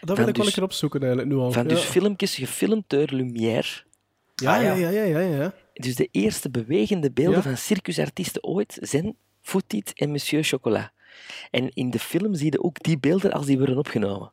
Dat 0.00 0.16
Van 0.16 0.16
wil 0.16 0.16
ik 0.16 0.16
wel 0.16 0.32
dus- 0.34 0.46
een 0.46 0.52
keer 0.52 0.62
opzoeken 0.62 1.00
eigenlijk, 1.00 1.30
nu 1.30 1.36
al. 1.36 1.52
Van 1.52 1.62
ja. 1.62 1.68
dus 1.68 1.82
filmpjes 1.82 2.34
gefilmd 2.34 2.84
door 2.86 3.06
Lumière. 3.10 3.68
Ja, 4.34 4.56
Ah, 4.56 4.62
ja, 4.62 4.72
ja. 4.74 4.88
ja, 4.88 5.02
ja, 5.02 5.18
ja, 5.18 5.36
ja. 5.36 5.54
Dus 5.72 5.94
de 5.94 6.08
eerste 6.10 6.50
bewegende 6.50 7.10
beelden 7.10 7.36
Ja. 7.36 7.42
van 7.42 7.56
circusartiesten 7.56 8.44
ooit 8.44 8.78
zijn 8.80 9.16
Foutit 9.42 9.92
en 9.94 10.10
Monsieur 10.10 10.44
Chocolat. 10.44 10.90
En 11.50 11.68
in 11.74 11.90
de 11.90 11.98
film 11.98 12.34
zie 12.34 12.52
je 12.52 12.62
ook 12.62 12.82
die 12.82 12.98
beelden 12.98 13.32
als 13.32 13.46
die 13.46 13.58
worden 13.58 13.78
opgenomen. 13.78 14.32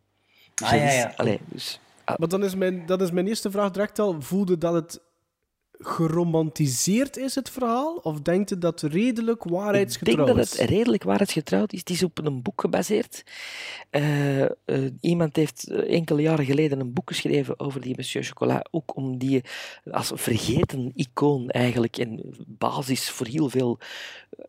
Dus 0.55 0.67
Ah, 0.67 0.73
ja, 0.77 0.83
is- 0.87 0.93
ja. 0.95 1.13
allee, 1.15 1.39
dus, 1.45 1.79
ah, 2.10 2.18
Maar 2.18 2.27
dan 2.27 2.44
is 2.44 2.56
mijn, 2.56 2.86
dat 2.86 3.02
is 3.02 3.11
mijn 3.11 3.27
eerste 3.27 3.52
vraag 3.52 3.72
direct 3.72 3.99
al. 3.99 4.22
Voelde 4.22 4.57
dat 4.57 4.73
het 4.73 5.02
geromantiseerd 5.81 7.18
is, 7.18 7.36
het 7.36 7.49
verhaal? 7.49 7.95
Of 7.95 8.22
denkt 8.22 8.52
u 8.52 8.57
dat 8.57 8.81
het 8.81 8.94
redelijk 8.94 9.44
Ik 9.44 9.52
waarheidsgetrouw 9.52 10.26
denk 10.26 10.38
dat 10.38 10.45
is? 10.45 10.57
het 10.57 10.69
redelijk 10.69 11.03
waarheidsgetrouwd 11.03 11.73
is. 11.73 11.80
Het 11.80 11.90
is 11.90 12.03
op 12.03 12.18
een 12.18 12.41
boek 12.41 12.61
gebaseerd. 12.61 13.23
Eh, 13.90 14.44
eh, 14.44 14.49
iemand 14.99 15.36
heeft 15.36 15.68
eh, 15.68 15.95
enkele 15.95 16.22
jaren 16.22 16.45
geleden 16.45 16.80
een 16.80 16.94
boek 16.94 17.10
geschreven 17.10 17.60
over 17.60 17.81
die 17.81 17.95
Monsieur 17.95 18.26
Chocolat. 18.26 18.68
Ook 18.72 18.95
om 18.95 19.18
die 19.18 19.44
als 19.91 20.11
vergeten 20.15 20.91
icoon 20.95 21.49
eigenlijk 21.49 21.98
en 21.98 22.36
basis 22.48 23.10
voor 23.10 23.27
heel 23.27 23.49
veel 23.49 23.80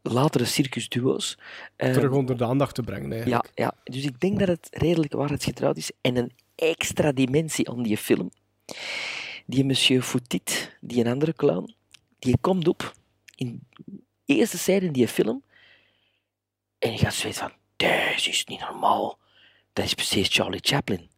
latere 0.03 0.45
circusduo's. 0.45 1.39
Terug 1.77 2.11
onder 2.11 2.37
de 2.37 2.45
aandacht 2.45 2.75
te 2.75 2.83
brengen, 2.83 3.09
ja, 3.09 3.15
eigenlijk. 3.15 3.51
ja, 3.55 3.75
dus 3.85 4.05
ik 4.05 4.21
denk 4.21 4.39
dat 4.39 4.49
het 4.49 4.69
redelijk 4.71 5.13
waarheidsgetrouwd 5.13 5.77
is. 5.77 5.91
En 6.01 6.17
een 6.17 6.33
extra 6.61 7.13
dimensie 7.13 7.69
aan 7.71 7.83
die 7.83 7.97
film. 7.97 8.31
Die 9.47 9.65
Monsieur 9.65 10.03
Foutit, 10.03 10.77
die 10.81 11.01
een 11.05 11.11
andere 11.13 11.33
clown, 11.33 11.75
die 12.19 12.39
komt 12.41 12.69
op 12.69 12.93
in 13.37 13.61
de 14.25 14.35
eerste 14.35 14.59
scène 14.59 14.87
in 14.87 14.93
die 14.93 15.09
film. 15.09 15.43
En 16.79 16.93
je 16.93 16.99
gaat 16.99 17.15
zoiets 17.15 17.39
van, 17.39 17.53
dit 17.77 18.27
is 18.27 18.45
niet 18.45 18.61
normaal. 18.61 19.19
Dat 19.73 19.85
is 19.85 19.95
precies 19.95 20.29
Charlie 20.29 20.61
Chaplin. 20.63 21.09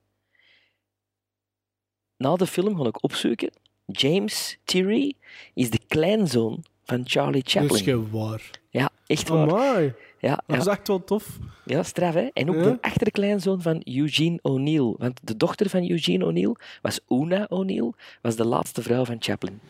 Na 2.16 2.36
de 2.36 2.46
film 2.46 2.76
ga 2.76 2.86
ik 2.88 3.02
opzoeken. 3.02 3.50
James 3.86 4.58
Thierry 4.64 5.14
is 5.54 5.70
de 5.70 5.80
kleinzoon 5.86 6.64
van 6.84 7.02
Charlie 7.04 7.42
Dat 7.42 7.64
is 7.70 7.80
Chaplin. 7.80 8.10
waar. 8.10 8.50
Ja, 8.70 8.90
echt 9.06 9.28
waar. 9.28 9.48
Amai, 9.50 9.94
Ja, 10.22 10.42
dat 10.46 10.56
is 10.58 10.66
echt 10.66 10.88
wel 10.88 11.04
tof. 11.04 11.38
Ja, 11.64 11.82
straf, 11.82 12.14
hè? 12.14 12.28
En 12.32 12.48
ook 12.48 12.54
Ja. 12.56 12.62
de 12.62 12.78
achterkleinzoon 12.80 13.62
van 13.62 13.82
Eugene 13.84 14.38
O'Neill. 14.42 14.94
Want 14.98 15.20
de 15.22 15.36
dochter 15.36 15.68
van 15.68 15.90
Eugene 15.90 16.24
O'Neill 16.26 16.56
was 16.82 17.00
Una 17.08 17.46
O'Neill, 17.48 17.92
was 18.20 18.36
de 18.36 18.44
laatste 18.44 18.82
vrouw 18.82 19.04
van 19.04 19.16
Chaplin. 19.18 19.60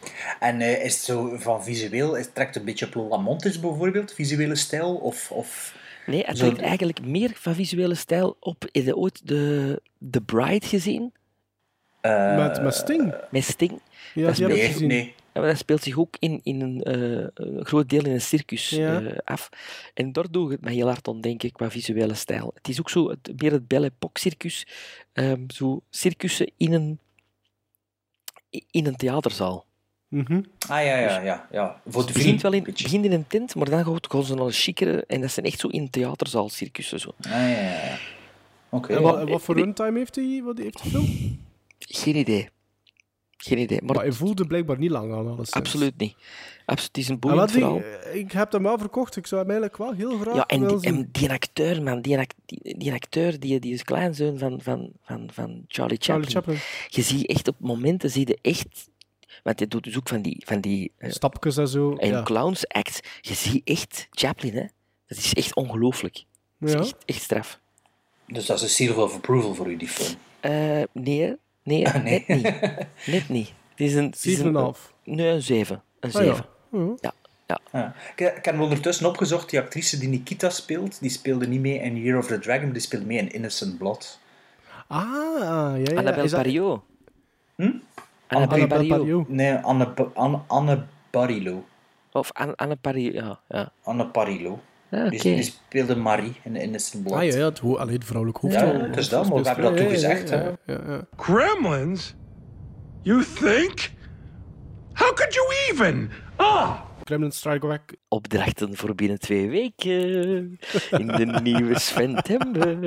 En 0.41 0.61
eh, 0.61 0.85
is 0.85 0.95
het 0.95 1.03
zo 1.03 1.37
van 1.37 1.65
visueel, 1.65 2.17
is, 2.17 2.29
trekt 2.33 2.49
het 2.49 2.57
een 2.57 2.65
beetje 2.65 2.87
op 2.87 2.95
Lola 2.95 3.17
Montes 3.17 3.61
bijvoorbeeld, 3.61 4.13
visuele 4.13 4.55
stijl? 4.57 4.95
Of, 4.95 5.31
of... 5.31 5.75
Nee, 6.07 6.23
het 6.27 6.39
Zo- 6.39 6.45
lijkt 6.47 6.61
eigenlijk 6.61 7.05
meer 7.07 7.31
van 7.35 7.55
visuele 7.55 7.95
stijl 7.95 8.37
op... 8.41 8.63
Heb 8.73 8.85
je 8.85 8.97
ooit 8.97 9.21
de, 9.29 9.81
The 10.11 10.21
Bride 10.21 10.67
gezien? 10.67 11.13
eh, 12.01 12.37
met, 12.37 12.63
met 12.63 12.75
Sting. 12.75 13.15
Met 13.31 13.45
Sting? 13.45 13.81
Ja, 14.15 14.27
dat 14.27 14.35
die 14.37 14.45
heb 14.47 14.55
ik 14.55 14.61
nee, 14.63 14.73
gezien. 14.73 14.89
nee. 14.89 15.15
Ja, 15.35 15.41
maar 15.41 15.49
dat 15.51 15.59
speelt 15.59 15.83
zich 15.83 15.99
ook 15.99 16.17
in, 16.19 16.41
in 16.43 16.61
een, 16.61 16.83
eh, 16.83 17.27
een 17.35 17.65
groot 17.67 17.89
deel 17.89 18.05
in 18.05 18.13
een 18.13 18.21
circus 18.21 18.69
Ja. 18.71 19.01
eh, 19.03 19.19
af. 19.25 19.49
En 19.95 20.13
daar 20.13 20.31
doe 20.31 20.45
ik 20.45 20.51
het 20.51 20.61
me 20.61 20.71
heel 20.71 20.87
hard 20.87 21.09
aan 21.09 21.21
denken 21.21 21.53
qua 21.53 21.71
visuele 21.71 22.15
stijl. 22.15 22.51
Het 22.55 22.69
is 22.69 22.79
ook 22.81 22.91
zo 22.91 23.09
het, 23.11 23.33
meer 23.43 23.53
het 23.53 23.69
Belle 23.69 23.87
Époque 23.87 24.21
circus. 24.21 24.67
ehm, 25.13 25.41
zo 25.49 25.83
circussen 25.91 26.51
in 26.57 26.73
een, 26.73 26.99
in 28.71 28.87
een 28.87 28.97
theaterzaal. 28.97 29.65
Mhm. 30.09 30.33
Ah 30.69 30.85
ja, 30.85 30.99
ja, 30.99 31.21
ja. 31.21 31.49
ja. 31.51 31.81
Voor 31.87 32.05
begint, 32.05 32.23
vriend. 32.23 32.43
wel 32.43 32.53
in, 32.53 32.65
het 32.65 32.83
begint 32.83 33.05
in 33.05 33.13
een 33.13 33.27
tent, 33.27 33.55
maar 33.55 33.71
dan 33.71 33.85
gaat- 33.85 34.11
gaan 34.11 34.25
ze 34.25 34.35
naar 34.35 34.45
een 34.47 34.53
chicere. 34.53 35.05
En 35.07 35.21
dat 35.21 35.31
zijn 35.31 35.47
echt 35.47 35.61
zo 35.61 35.69
in 35.69 35.91
theaterzaal 35.91 36.49
circussen. 36.49 37.01
Zo. 37.01 37.15
Ah 37.21 37.31
ja, 37.31 37.49
ja, 37.49 37.71
ja. 37.85 37.99
Oké. 38.69 38.95
En 38.95 39.03
wat, 39.03 39.19
en 39.19 39.29
wat 39.29 39.43
voor 39.43 39.57
runtime 39.57 39.99
heeft 39.99 40.15
hij 40.17 40.41
wat 40.45 40.59
heeft 40.59 40.83
de 40.83 40.89
film? 40.91 41.39
Geen 41.79 42.17
idee. 42.17 42.49
Geen 43.45 43.59
idee. 43.59 43.83
Maar, 43.83 43.95
Maar 43.95 44.05
hij 44.05 44.13
voelde 44.13 44.47
blijkbaar 44.47 44.79
niet 44.79 44.91
lang 44.91 45.13
aan 45.15 45.29
alles. 45.29 45.51
absoluut 45.51 45.99
niet. 45.99 46.15
Absoluut, 46.67 46.87
het 46.97 46.97
is 46.97 47.09
een 47.09 47.15
En 47.15 47.21
boeiend 47.21 47.49
die, 47.53 47.59
verhaal. 47.59 47.81
ik 48.13 48.33
heb 48.33 48.53
hem 48.53 48.63
wel 48.63 48.79
verkocht. 48.79 49.17
Ik 49.17 49.27
zou 49.27 49.41
hem 49.41 49.51
eigenlijk 49.51 49.81
wel 49.83 49.93
heel 49.93 50.19
graag 50.19 50.35
Ja, 50.35 50.47
en 50.47 50.67
die, 50.69 50.81
en 50.81 51.09
die 51.13 51.31
acteur, 51.31 51.83
man, 51.83 52.01
die, 52.01 52.19
die, 52.47 52.79
die 52.79 52.93
acteur, 52.93 53.41
die, 53.41 53.61
die 53.61 53.73
is 53.73 53.83
kleinzoon 53.83 54.39
van, 54.39 54.61
van, 54.63 54.91
van, 55.03 55.29
van 55.33 55.65
Charlie 55.69 55.97
Chaplin. 56.01 56.31
Charlie 56.31 56.31
Chaplin. 56.31 56.59
Je 56.89 57.03
ziet 57.03 57.27
echt 57.27 57.49
op 57.49 57.57
momenten, 57.59 58.11
zie 58.11 58.29
je 58.29 58.39
echt... 58.43 58.91
Want 59.43 59.59
hij 59.59 59.69
doet 59.69 59.85
dus 59.85 59.97
ook 59.97 60.09
van 60.09 60.23
die, 60.23 60.43
van 60.47 60.61
die 60.61 60.93
eh, 60.99 61.11
Stapjes 61.11 61.57
en 61.57 61.69
zo. 61.69 61.97
en 61.97 62.09
ja. 62.09 62.23
clowns 62.23 62.69
act. 62.69 63.01
Je 63.21 63.35
ziet 63.35 63.61
echt 63.65 64.07
Chaplin, 64.11 64.55
hè. 64.55 64.67
Dat 65.07 65.19
is 65.19 65.35
echt 65.35 65.55
ongelooflijk. 65.55 66.25
Dat 66.59 66.69
is 66.69 66.75
Ja. 66.75 66.81
echt, 66.81 66.95
echt 67.05 67.23
straf. 67.23 67.61
Dus 68.27 68.47
dat 68.47 68.57
is 68.57 68.63
een 68.63 68.69
seal 68.69 69.03
of 69.03 69.15
approval 69.15 69.55
voor 69.55 69.71
u, 69.71 69.77
die 69.77 69.89
film. 69.89 70.19
Eh, 70.41 70.83
nee. 70.93 71.37
Nee, 71.63 71.87
Ah, 71.89 72.03
nee. 72.03 72.25
net 72.27 72.29
niet. 72.29 72.53
Net 73.15 73.29
niet. 73.29 73.53
Het 73.71 73.81
is 73.81 73.95
een... 73.95 74.05
het 74.05 74.25
is 74.25 74.39
een- 74.39 74.75
7,5. 74.75 74.93
Nee, 75.05 75.29
een 75.29 75.43
7. 75.43 75.83
Een 76.01 76.13
Ah, 76.13 76.25
ja. 76.25 76.35
7. 76.35 76.47
Ja. 76.71 76.95
Ja, 77.01 77.13
ja. 77.47 77.59
Ja. 77.73 77.95
Ik, 78.17 78.37
ik 78.37 78.45
heb 78.45 78.61
ondertussen 78.61 79.07
opgezocht, 79.07 79.51
die 79.51 79.61
actrice 79.61 79.99
die 79.99 80.09
Nikita 80.09 80.51
speelt, 80.51 81.01
die 81.01 81.11
speelde 81.11 81.47
niet 81.47 81.61
mee 81.61 81.79
in 81.79 81.97
Year 81.97 82.19
of 82.19 82.27
the 82.27 82.39
Dragon, 82.39 82.63
maar 82.65 82.73
die 82.73 82.83
speelde 82.83 83.07
mee 83.07 83.19
in 83.19 83.31
Innocent 83.33 83.79
Blood. 83.79 84.19
Ah, 84.87 85.03
ja, 85.39 85.75
ja. 85.75 85.97
Annabelle 85.97 86.29
dat- 86.29 86.31
Barriot. 86.31 86.83
Hm? 87.57 87.71
Annabelle 88.27 88.67
Barriot. 88.67 89.29
Nee, 89.29 89.55
Anne, 89.55 89.95
Anne, 90.15 90.41
Anne 90.47 90.85
Barilo. 91.11 91.65
Of 92.13 92.33
Anne, 92.33 92.57
Anne 92.57 92.77
ja. 93.13 93.41
ja. 93.49 93.73
Anne 93.83 94.07
Parilo. 94.07 94.61
Die, 94.93 95.05
oké. 95.05 95.17
die 95.23 95.43
speelde 95.43 95.97
Marie 95.97 96.33
in 96.45 96.57
Innocent 96.57 97.03
Blood. 97.05 97.19
Ah 97.19 97.25
ja, 97.25 97.37
ja 97.37 97.45
het, 97.45 97.59
ho- 97.59 97.77
allee, 97.77 97.95
het 97.95 98.05
vrouwelijk 98.05 98.39
hoofd. 98.39 98.55
Ja, 98.55 98.67
het 98.67 98.97
is 98.97 99.09
dat, 99.09 99.29
maar 99.29 99.43
we 99.43 99.47
hebben 99.49 99.65
dat 99.65 99.77
toen 99.77 99.89
gezegd. 99.89 100.29
Ja, 100.29 100.37
hè. 100.37 100.45
ja, 100.49 100.57
ja, 100.67 100.81
ja. 100.93 101.07
Gremlins? 101.17 102.15
You 103.03 103.25
think? 103.25 103.91
How 104.93 105.15
could 105.15 105.35
you 105.35 105.47
even? 105.71 106.11
Ah! 106.37 106.81
Kremlin 107.05 107.31
Strike 107.33 107.67
Back. 107.67 107.95
Opdrachten 108.09 108.77
voor 108.77 108.95
binnen 108.95 109.19
twee 109.19 109.49
weken. 109.49 110.59
In 110.91 111.07
de 111.07 111.27
nieuwe 111.43 111.79
September. 111.79 112.79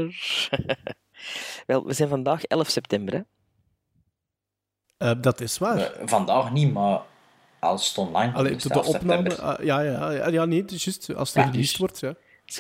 Wel, 1.66 1.86
we 1.86 1.94
zijn 1.94 2.10
vandaag 2.10 2.44
11 2.44 2.70
september, 2.70 3.14
hè. 3.14 3.22
Eh, 4.98 5.22
dat 5.22 5.42
is 5.42 5.58
waar. 5.58 5.78
Eh, 5.78 6.08
vandaag 6.08 6.52
niet, 6.52 6.74
maar 6.74 7.00
als 7.66 7.88
het 7.88 7.98
online 7.98 8.26
komt, 8.34 8.46
Allee, 8.46 8.56
de 8.56 8.70
11 8.70 8.88
opname. 8.88 9.36
ah, 9.42 9.66
ja, 9.66 9.80
ja, 9.80 10.12
ja, 10.12 10.28
ja, 10.28 10.46
nee, 10.46 10.62
het 10.62 10.72
is 10.72 10.84
juist. 10.84 11.16
Als 11.16 11.28
het 11.30 11.38
Ja, 11.38 11.44
gereleased 11.44 11.70
dus- 11.72 11.80
wordt, 11.80 12.00
ja. 12.00 12.14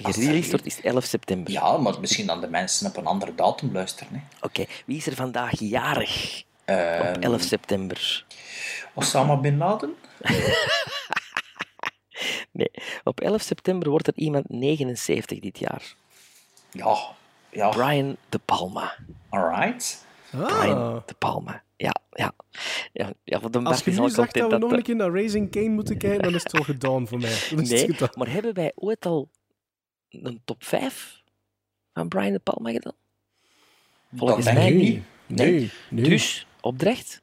Als 0.04 0.16
het 0.16 0.16
gereleased 0.16 0.52
wordt, 0.52 0.66
is 0.66 0.76
het 0.76 0.86
11 0.86 1.04
september. 1.04 1.52
Ja, 1.54 1.78
maar 1.78 2.00
misschien 2.00 2.26
dan 2.26 2.42
de 2.42 2.48
mensen 2.48 2.88
op 2.88 2.98
een 2.98 3.06
andere 3.06 3.36
datum 3.36 3.74
luisteren. 3.74 4.14
Hè. 4.14 4.20
Oké, 4.46 4.66
wie 4.86 4.98
is 4.98 5.08
er 5.08 5.16
vandaag 5.16 5.60
jarig? 5.60 6.44
Ehm, 6.66 7.10
Op 7.16 7.24
11 7.24 7.42
september. 7.42 8.26
Osama 8.94 9.36
Bin 9.36 9.58
Laden? 9.58 9.96
Nee, 12.52 12.72
op 13.04 13.20
11 13.22 13.42
september 13.42 13.90
wordt 13.90 14.08
er 14.08 14.14
iemand 14.16 14.50
79 14.50 15.40
dit 15.40 15.60
jaar. 15.60 15.94
Ja, 16.72 16.98
ja. 17.50 17.70
Brian 17.70 18.16
De 18.30 18.40
Palma. 18.46 18.96
Alright. 19.30 20.05
Brian 20.38 20.78
Ah. 20.78 21.02
De 21.06 21.14
Palma. 21.14 21.64
Ja, 21.78 21.96
ja. 22.12 22.34
Ja, 22.94 23.14
ja 23.24 23.40
voor 23.40 23.52
de 23.52 23.60
Als 23.60 23.84
je 23.84 23.92
nu 23.92 24.10
zegt 24.10 24.34
dat 24.34 24.52
we 24.52 24.58
nog 24.58 24.72
een 24.72 24.82
keer 24.84 24.96
naar 24.96 25.10
Raising 25.12 25.52
Kane 25.52 25.70
moeten 25.70 25.98
kijken, 25.98 26.22
dan 26.22 26.36
is 26.36 26.44
het 26.44 26.54
al 26.54 26.64
gedaan 26.74 27.08
voor 27.08 27.20
mij. 27.20 27.38
Nee, 27.56 27.96
maar 28.18 28.32
hebben 28.32 28.54
wij 28.54 28.72
ooit 28.76 29.06
al 29.06 29.30
een 30.10 30.42
top 30.46 30.64
5 30.64 31.22
van 31.94 32.08
Brian 32.08 32.32
De 32.32 32.40
Palma 32.40 32.72
gedaan? 32.72 32.94
Volgens 34.16 34.46
Dat 34.46 34.54
mij 34.54 34.70
niet. 34.72 35.04
Nee, 35.26 35.72
nee. 35.90 36.10
Dus, 36.10 36.48
opdracht, 36.62 37.22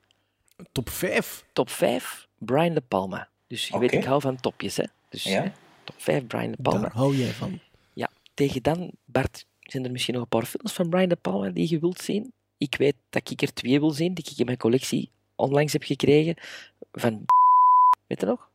Top 0.72 0.89
5. 0.90 1.44
top 1.52 1.70
5, 1.70 2.28
Brian 2.39 2.74
De 2.74 2.80
Palma. 2.80 3.28
Dus 3.47 3.68
je 3.68 3.78
weet, 3.78 3.93
ik 3.93 4.05
hou 4.05 4.20
van 4.20 4.36
topjes, 4.40 4.76
hè. 4.76 4.84
Dus 5.09 5.22
Ja. 5.24 5.43
hè, 5.43 5.51
top 5.84 5.94
5, 5.98 6.26
Brian 6.26 6.51
De 6.51 6.56
Palma. 6.62 6.80
Daar 6.80 6.93
hou 6.93 7.16
jij 7.16 7.30
van. 7.30 7.60
Ja, 7.93 8.10
tegen 8.34 8.62
dan, 8.62 8.90
Bart, 9.05 9.47
zijn 9.60 9.84
er 9.84 9.90
misschien 9.90 10.14
nog 10.14 10.22
een 10.22 10.28
paar 10.28 10.44
films 10.44 10.72
van 10.72 10.89
Brian 10.89 11.09
De 11.09 11.16
Palma 11.16 11.48
die 11.51 11.68
je 11.70 11.78
wilt 11.78 12.01
zien? 12.01 12.32
Ik 12.62 12.74
weet 12.78 12.94
dat 13.10 13.30
ik 13.30 13.43
er 13.43 13.55
twee 13.55 13.80
wil 13.80 13.90
zien, 13.90 14.14
die 14.14 14.24
ik 14.30 14.39
in 14.39 14.47
mijn 14.47 14.59
collectie 14.59 15.10
onlangs 15.36 15.72
heb 15.72 15.82
gekregen. 15.82 16.34
Van, 16.93 17.24
weet 18.06 18.20
je 18.20 18.26
nog? 18.26 18.48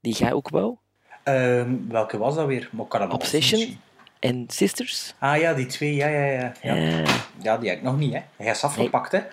Die 0.00 0.14
jij 0.14 0.32
ook 0.32 0.48
wou. 0.48 0.76
Ehm, 1.24 1.74
welke 1.88 2.18
was 2.18 2.34
dat 2.34 2.46
weer? 2.46 2.70
Obsession 3.12 3.78
en 4.18 4.44
Sisters. 4.48 5.14
Ah 5.18 5.38
ja, 5.38 5.54
die 5.54 5.66
twee, 5.66 5.94
ja, 5.94 6.08
ja, 6.08 6.24
ja. 6.24 6.52
Ja, 6.62 6.74
Ja. 6.74 7.04
ja 7.42 7.58
die 7.58 7.68
heb 7.68 7.78
ik 7.78 7.84
nog 7.84 7.98
niet, 7.98 8.12
hè. 8.12 8.20
Hij 8.36 8.50
is 8.50 8.64
afgepakt, 8.64 9.12
hè. 9.12 9.20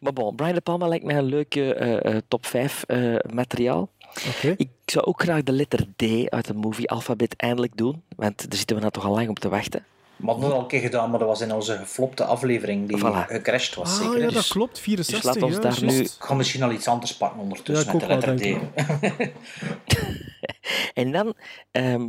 Maar 0.00 0.12
bon, 0.12 0.36
Brian 0.36 0.54
De 0.54 0.60
Palma 0.60 0.88
lijkt 0.88 1.04
mij 1.04 1.16
een 1.16 1.24
leuke 1.24 1.74
eh, 1.74 2.14
eh, 2.14 2.22
top 2.28 2.46
5 2.46 2.84
eh, 2.86 3.14
materiaal. 3.34 3.88
Oké. 4.36 4.54
Ik 4.56 4.68
zou 4.86 5.04
ook 5.04 5.22
graag 5.22 5.42
de 5.42 5.52
letter 5.52 5.86
D 5.96 6.02
uit 6.28 6.46
de 6.46 6.54
movie 6.54 6.90
Alphabet 6.90 7.36
eindelijk 7.36 7.76
doen, 7.76 8.02
want 8.16 8.38
daar 8.38 8.58
zitten 8.58 8.76
we 8.76 8.82
nou 8.82 8.92
toch 8.92 9.04
al 9.04 9.14
lang 9.14 9.28
op 9.28 9.38
te 9.38 9.48
wachten. 9.48 9.84
We 10.22 10.28
hadden 10.28 10.44
het 10.44 10.54
al 10.54 10.60
een 10.60 10.66
keer 10.66 10.80
gedaan, 10.80 11.10
maar 11.10 11.18
dat 11.18 11.28
was 11.28 11.40
in 11.40 11.52
onze 11.52 11.76
geflopte 11.76 12.24
aflevering 12.24 12.88
die 12.88 12.98
Voilà. 12.98 13.26
gecrashed 13.28 13.74
was, 13.74 13.88
Ah, 13.90 13.96
zeker. 13.96 14.18
ja, 14.18 14.24
dat 14.24 14.32
Dus 14.32 14.48
klopt. 14.48 14.78
64. 14.80 15.24
laat 15.34 15.42
ons 15.42 15.54
ja, 15.54 15.60
daar 15.60 15.84
nu- 15.84 16.00
Ik 16.00 16.10
ga 16.18 16.34
misschien 16.34 16.62
al 16.62 16.70
iets 16.70 16.88
anders 16.88 17.16
pakken 17.16 17.40
ondertussen 17.40 17.86
Ja, 17.86 17.92
met 17.92 18.00
de 18.00 18.06
letter 18.30 18.36
D. 18.36 19.30
En 20.94 21.12
dan, 21.12 21.34
ehm, 21.70 22.08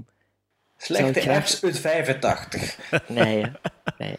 Slechte 0.77 1.21
graag- 1.21 1.37
apps 1.37 1.63
uit 1.63 1.79
85. 1.79 2.77
nee, 3.07 3.45
nee, 3.97 4.15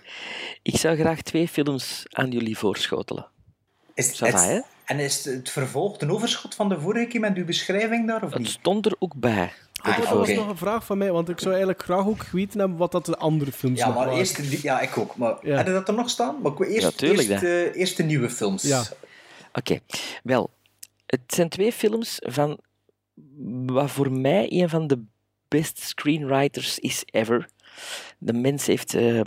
ik 0.62 0.76
zou 0.76 0.96
graag 0.96 1.20
twee 1.22 1.48
films 1.48 2.02
aan 2.10 2.30
jullie 2.30 2.58
voorschotelen. 2.58 3.26
Is, 3.94 4.18
va, 4.18 4.26
hè? 4.44 4.60
En 4.84 4.98
is 4.98 5.24
het 5.24 5.50
vervolg 5.50 6.00
een 6.00 6.10
overschot 6.10 6.54
van 6.54 6.68
de 6.68 6.80
vorige 6.80 7.06
keer 7.06 7.20
met 7.20 7.36
uw 7.36 7.44
beschrijving 7.44 8.06
daar, 8.06 8.22
of 8.22 8.30
Het 8.30 8.38
niet? 8.38 8.48
stond 8.48 8.86
er 8.86 8.94
ook 8.98 9.14
bij. 9.16 9.52
Ah, 9.82 9.96
de 9.96 10.02
dat 10.02 10.10
was 10.10 10.28
nog 10.32 10.48
een 10.48 10.56
vraag 10.56 10.84
van 10.84 10.98
mij, 10.98 11.12
want 11.12 11.28
ik 11.28 11.38
zou 11.38 11.50
eigenlijk 11.50 11.82
graag 11.82 12.06
ook 12.06 12.22
geweten 12.22 12.58
hebben 12.58 12.78
wat 12.78 12.92
dat 12.92 13.06
de 13.06 13.16
andere 13.16 13.52
films 13.52 13.78
Ja, 13.78 13.86
nog 13.86 13.94
maar 13.94 14.04
waren. 14.04 14.20
eerst... 14.20 14.36
die- 14.50 14.58
Ja, 14.62 14.80
ik 14.80 14.98
ook. 14.98 15.16
Maar 15.16 15.46
Ja. 15.46 15.62
Dat 15.62 15.88
er 15.88 15.94
nog 15.94 16.10
staan? 16.10 16.40
Maar 16.42 16.52
ik 16.52 16.58
wil 16.58 16.68
eerst, 16.68 16.82
Ja, 16.82 16.90
tuurlijk, 16.90 17.28
eerst, 17.28 17.42
hè. 17.42 17.64
eh, 17.64 17.80
eerst 17.80 17.96
de 17.96 18.02
nieuwe 18.02 18.30
films. 18.30 18.62
Ja. 18.62 18.82
Oké, 19.52 19.78
wel. 20.22 20.50
Het 21.06 21.20
zijn 21.26 21.48
twee 21.48 21.72
films 21.72 22.16
van 22.20 22.58
wat 23.66 23.90
voor 23.90 24.12
mij 24.12 24.46
een 24.52 24.68
van 24.68 24.86
de 24.86 25.02
best 25.48 25.78
screenwriters 25.80 26.78
is 26.78 27.02
ever. 27.10 27.48
De 28.18 28.32
mens 28.32 28.66
heeft 28.66 28.94
eh, 28.94 29.20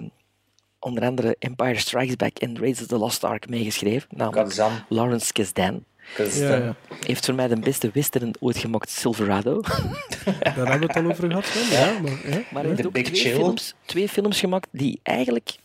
onder 0.87 1.03
andere 1.03 1.35
Empire 1.39 1.79
Strikes 1.79 2.15
Back 2.15 2.37
en 2.37 2.57
Raiders 2.57 2.81
of 2.81 2.87
the 2.87 2.97
Lost 2.97 3.23
Ark 3.23 3.49
meegeschreven. 3.49 4.07
Namelijk 4.11 4.47
Kazan. 4.47 4.71
Lawrence 4.89 5.33
Kasdan. 5.33 5.83
Kasdan. 6.15 6.47
Ja, 6.47 6.55
ja. 6.57 6.75
Heeft 7.05 7.25
voor 7.25 7.35
mij 7.35 7.47
de 7.47 7.59
beste 7.59 7.89
western 7.93 8.31
ooit 8.39 8.57
gemaakt, 8.57 8.89
Silverado. 8.89 9.61
Daar 9.61 10.37
hebben 10.55 10.79
we 10.79 10.85
het 10.85 10.95
al 10.95 11.05
over 11.11 11.27
gehad. 11.27 11.45
Hè? 11.53 11.79
Ja, 11.85 11.99
maar, 11.99 12.11
hè? 12.23 12.41
Maar 12.51 12.63
hij 12.63 12.71
heeft 12.71 12.85
ook 12.85 12.93
twee 12.97 13.33
films, 13.33 13.73
twee 13.85 14.09
films 14.09 14.39
gemaakt 14.39 14.67
die 14.71 14.99
eigenlijk 15.03 15.55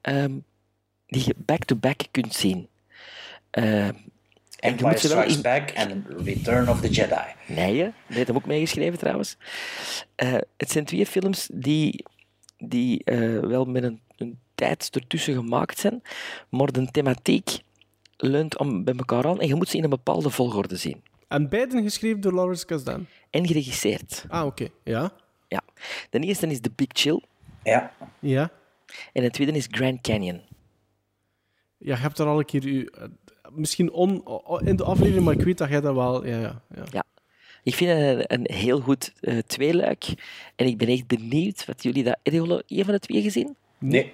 ehm, 0.00 0.32
die 1.06 1.22
je 1.26 1.34
back-to-back 1.36 2.00
kunt 2.10 2.34
zien. 2.34 2.68
Ehm, 3.50 3.66
en 3.66 3.94
je 4.60 4.60
Empire 4.60 4.98
Strikes 4.98 5.34
in- 5.36 5.42
Back 5.42 5.70
en 5.70 6.06
Return 6.24 6.68
of 6.68 6.80
the 6.80 6.88
Jedi. 6.88 7.24
Nee, 7.46 7.72
die 7.74 7.92
heeft 8.06 8.26
hem 8.26 8.36
ook 8.36 8.46
meegeschreven 8.46 8.98
trouwens. 8.98 9.36
Eh, 10.14 10.34
het 10.56 10.70
zijn 10.70 10.84
twee 10.84 11.06
films 11.06 11.48
die, 11.52 12.04
die 12.58 13.04
eh, 13.04 13.38
wel 13.38 13.64
met 13.64 13.82
een, 13.82 14.00
een 14.16 14.38
tijd 14.60 14.88
ertussen 14.94 15.34
gemaakt 15.34 15.78
zijn, 15.78 16.02
maar 16.48 16.72
de 16.72 16.90
thematiek 16.90 17.58
leunt 18.16 18.58
om 18.58 18.84
bij 18.84 18.94
elkaar 18.94 19.26
aan 19.26 19.40
en 19.40 19.46
je 19.48 19.54
moet 19.54 19.68
ze 19.68 19.76
in 19.76 19.84
een 19.84 19.90
bepaalde 19.90 20.30
volgorde 20.30 20.76
zien. 20.76 21.02
En 21.28 21.48
beiden 21.48 21.82
geschreven 21.82 22.20
door 22.20 22.32
Lawrence 22.32 22.66
Kasdan. 22.66 23.06
En 23.30 23.46
geregisseerd. 23.46 24.24
Ah, 24.28 24.46
oké. 24.46 24.68
Ja. 24.84 25.12
Ja. 25.48 25.62
De 26.10 26.18
eerste 26.18 26.46
is 26.46 26.60
The 26.60 26.70
Big 26.74 26.86
Chill 26.92 27.22
Ja. 27.62 27.92
Ja. 28.18 28.50
en 29.12 29.22
de 29.22 29.30
tweede 29.30 29.52
is 29.52 29.66
Grand 29.70 30.00
Canyon. 30.00 30.40
Ja, 31.78 31.94
je 31.94 32.00
hebt 32.00 32.18
er 32.18 32.26
al 32.26 32.38
een 32.38 32.44
keer... 32.44 32.64
u- 32.66 32.84
eh, 32.92 33.04
Misschien 33.52 33.90
on, 33.92 34.22
in 34.64 34.76
de 34.76 34.84
aflevering, 34.84 35.24
maar 35.24 35.34
ik 35.34 35.42
weet 35.42 35.58
dat 35.58 35.68
jij 35.68 35.80
dat 35.80 35.94
wel... 35.94 36.26
Ja, 36.26 36.38
ja, 36.40 36.62
ja. 36.74 36.84
Ja. 36.90 37.04
Ik 37.62 37.74
vind 37.74 37.90
het 37.90 38.30
een, 38.32 38.40
een 38.40 38.56
heel 38.56 38.80
goed 38.80 39.12
eh, 39.20 39.38
tweeluik. 39.38 40.04
En 40.56 40.66
ik 40.66 40.76
ben 40.78 40.88
echt 40.88 41.06
benieuwd 41.06 41.64
wat 41.66 41.82
jullie 41.82 42.04
dat... 42.04 42.18
Hebben 42.22 42.42
jullie 42.44 42.62
één 42.66 42.84
van 42.84 42.94
de 42.94 43.00
twee 43.00 43.22
gezien? 43.22 43.56
Nee. 43.78 44.12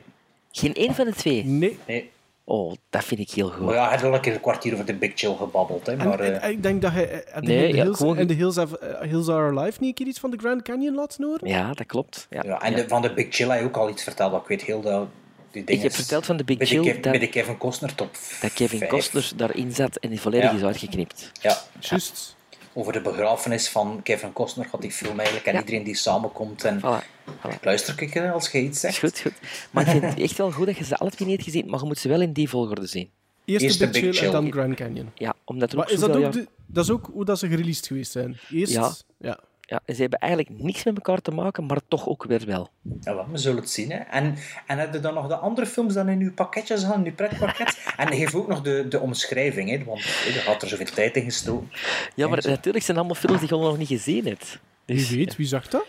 Geen 0.58 0.74
één 0.74 0.94
van 0.94 1.04
de 1.04 1.12
twee? 1.14 1.44
Nee. 1.44 1.78
Nee. 1.86 2.10
Oh, 2.44 2.72
dat 2.90 3.04
vind 3.04 3.20
ik 3.20 3.30
heel 3.30 3.48
goed. 3.48 3.64
Maar 3.64 3.74
ja, 3.74 3.88
hij 3.88 3.94
had 3.96 4.04
al 4.04 4.14
een 4.14 4.20
keer 4.20 4.34
een 4.34 4.40
kwartier 4.40 4.72
over 4.72 4.86
de 4.86 4.94
Big 4.94 5.12
Chill 5.14 5.34
gebabbeld. 5.36 5.86
Hè, 5.86 5.92
En, 5.92 6.08
maar, 6.08 6.20
en- 6.20 6.40
eh, 6.42 6.50
ik 6.50 6.62
denk 6.62 6.82
dat 6.82 6.92
hij 6.92 7.10
eh, 7.24 7.42
Nee, 7.42 7.64
in 7.66 7.70
de 7.70 7.76
ja, 7.76 7.82
Hills, 7.82 7.96
gewoon- 7.96 8.18
in 8.18 8.26
de 8.26 8.34
Hills, 8.34 8.56
Have- 8.56 8.78
eh, 8.78 9.08
Hills 9.08 9.28
Are 9.28 9.58
Alive 9.58 9.76
niet 9.80 9.88
een 9.88 9.94
keer 9.94 10.06
iets 10.06 10.18
van 10.18 10.30
de 10.30 10.36
Grand 10.38 10.62
Canyon 10.62 10.94
laten 10.94 11.24
horen? 11.24 11.48
Ja, 11.48 11.72
dat 11.72 11.86
klopt. 11.86 12.26
Ja. 12.30 12.42
ja, 12.44 12.60
en 12.62 12.74
de- 12.74 12.88
van 12.88 13.02
de 13.02 13.12
Big 13.14 13.26
Chill 13.30 13.48
heb 13.48 13.60
je 13.60 13.64
ook 13.66 13.76
al 13.76 13.88
iets 13.88 14.02
verteld. 14.02 14.42
Ik 14.42 14.48
weet 14.48 14.62
heel 14.62 14.80
dat 14.80 15.06
die 15.50 15.64
dingen... 15.64 15.82
heb 15.82 15.92
verteld 15.92 16.26
van 16.26 16.36
de 16.36 16.44
Big 16.44 16.58
met 16.58 16.68
Chill 16.68 16.82
De 16.82 16.90
Kev- 16.92 17.00
dat- 17.02 17.12
Met 17.12 17.20
de 17.20 17.28
Kevin 17.28 17.56
Costner 17.56 17.94
top 17.94 18.10
Dat 18.40 18.52
Kevin. 18.52 18.86
Costner 18.88 19.30
daarin 19.36 19.72
zat 19.74 19.96
en 19.96 20.10
die 20.10 20.20
volledig 20.20 20.50
Ja. 20.50 20.56
is 20.56 20.62
uitgeknipt. 20.64 21.30
Ja. 21.40 21.56
Juist. 21.80 22.35
Over 22.78 22.92
de 22.92 23.00
begrafenis 23.00 23.68
van 23.68 24.00
Kevin 24.02 24.32
Costner 24.32 24.66
gaat 24.66 24.80
die 24.82 24.90
film 24.92 25.18
eigenlijk. 25.18 25.46
En 25.46 25.52
Ja. 25.54 25.58
iedereen 25.60 25.82
die 25.84 25.94
samenkomt. 25.96 26.64
En 26.64 26.80
Voilà. 26.80 27.60
luister 27.62 28.02
ik 28.02 28.14
eh, 28.14 28.32
als 28.32 28.50
je 28.50 28.60
iets 28.60 28.80
zegt. 28.80 28.94
Is 28.94 28.98
goed, 29.00 29.20
goed. 29.20 29.32
Maar 29.70 29.84
ik 29.84 29.90
vind 29.90 30.02
het 30.02 30.18
echt 30.20 30.36
wel 30.36 30.50
goed 30.52 30.66
dat 30.66 30.76
je 30.76 30.84
ze 30.84 30.96
alle 30.96 31.10
twee 31.10 31.28
niet 31.28 31.36
hebt 31.36 31.50
gezien, 31.50 31.70
maar 31.70 31.80
je 31.80 31.86
moet 31.86 31.98
ze 31.98 32.08
wel 32.08 32.20
in 32.20 32.32
die 32.32 32.48
volgorde 32.48 32.86
zien. 32.86 33.10
Eerst 33.44 33.64
Eerst 33.64 33.78
de 33.78 33.84
Big, 33.88 33.92
Big 33.92 34.02
Chill, 34.02 34.12
Chill. 34.12 34.26
en 34.26 34.32
dan 34.32 34.52
Grand 34.52 34.74
Canyon. 34.74 35.10
Ja, 35.14 35.34
omdat 35.44 35.70
er 35.70 35.76
Maar 35.76 35.86
ook 35.86 35.92
is 35.92 36.00
dat, 36.00 36.16
ook 36.16 36.32
de, 36.32 36.46
dat 36.66 36.84
is 36.84 36.90
ook 36.90 37.10
hoe 37.12 37.24
dat 37.24 37.38
ze 37.38 37.48
gereleased 37.48 37.86
geweest 37.86 38.12
zijn. 38.12 38.38
Eerst... 38.50 38.72
Ja. 38.72 38.92
ja. 39.18 39.38
Ja, 39.68 39.80
ze 39.86 40.00
hebben 40.00 40.18
eigenlijk 40.18 40.62
niks 40.62 40.84
met 40.84 40.94
elkaar 40.96 41.20
te 41.20 41.30
maken, 41.30 41.66
maar 41.66 41.80
toch 41.88 42.08
ook 42.08 42.24
weer 42.24 42.46
wel. 42.46 42.68
Ja, 43.00 43.14
wel, 43.14 43.26
we 43.30 43.38
zullen 43.38 43.60
het 43.60 43.70
zien. 43.70 43.90
Hè. 43.90 43.96
En, 43.98 44.36
en 44.66 44.78
heb 44.78 44.92
je 44.92 45.00
dan 45.00 45.14
nog 45.14 45.26
de 45.28 45.36
andere 45.36 45.66
films 45.66 45.94
dan 45.94 46.08
in 46.08 46.20
uw 46.20 46.32
pakketjes 46.32 46.84
gaan, 46.84 46.98
in 47.00 47.06
uw 47.06 47.14
pretpakket? 47.14 47.78
en 47.96 48.12
geef 48.12 48.34
ook 48.34 48.48
nog 48.48 48.62
de, 48.62 48.86
de 48.88 49.00
omschrijving, 49.00 49.70
hè, 49.70 49.84
want 49.84 50.00
er 50.00 50.32
gaat 50.32 50.62
er 50.62 50.68
zoveel 50.68 50.86
tijd 50.86 51.16
in 51.16 51.22
gestoken. 51.24 51.70
Ja, 52.14 52.28
maar 52.28 52.42
natuurlijk 52.48 52.84
zijn 52.84 52.96
allemaal 52.96 53.14
films 53.16 53.40
die 53.40 53.48
je 53.48 53.60
nog 53.62 53.78
niet 53.78 53.88
gezien 53.88 54.26
hebt. 54.26 54.58
Dus, 54.84 55.08
Wie 55.08 55.18
weet, 55.18 55.36
wie 55.36 55.46
zag 55.46 55.68
dat? 55.68 55.86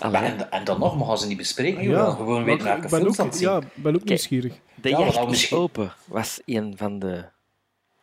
Maar 0.00 0.22
en, 0.24 0.50
en 0.50 0.64
dan 0.64 0.78
nog, 0.78 0.96
maar 0.98 1.06
gaan 1.06 1.18
ze 1.18 1.26
niet 1.26 1.36
bespreken. 1.36 1.82
joh. 1.82 1.98
We 1.98 2.04
gaan 2.04 2.16
gewoon 2.16 2.44
weten 2.44 2.64
maar 2.64 2.72
welke 2.80 2.84
ik 2.84 2.90
ben 2.90 3.00
films 3.00 3.18
ook, 3.20 3.26
dat 3.26 3.36
zien. 3.36 3.48
ja, 3.48 3.56
ik 3.56 3.82
ben 3.82 3.94
ook 3.94 4.04
nieuwsgierig. 4.04 4.52
De 4.74 4.88
Ja, 4.88 4.98
jacht 4.98 5.30
is 5.30 5.52
open 5.52 5.92
was 6.06 6.40
een 6.44 6.74
van 6.76 6.98
de... 6.98 7.24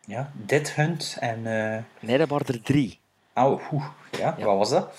Ja, 0.06 0.32
Dead 0.34 0.72
Hunt 0.74 1.16
en... 1.20 1.46
eh 1.46 1.82
Nee, 2.00 2.18
dat 2.18 2.28
waren 2.28 2.46
er 2.46 2.62
drie. 2.62 2.98
Oh, 3.34 3.72
oeh, 3.72 3.84
ja, 4.18 4.36
wat 4.38 4.56
was 4.58 4.70
dat? 4.70 4.94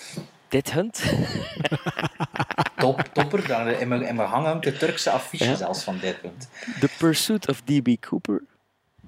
Dead 0.48 0.72
Hunt. 0.72 1.02
Top, 2.76 3.00
topper. 3.12 3.48
Dan 3.48 3.68
in 3.68 3.88
mijn, 3.88 4.02
in 4.02 4.14
mijn 4.14 4.28
hang 4.28 4.44
hangt 4.46 4.64
de 4.64 4.76
Turkse 4.76 5.10
affiche 5.10 5.44
Ja. 5.44 5.54
zelfs 5.54 5.82
van 5.84 5.98
Dead 5.98 6.16
Hunt. 6.22 6.48
The 6.80 6.88
Pursuit 6.98 7.48
of 7.48 7.60
D.B. 7.60 7.88
Cooper. 8.00 8.42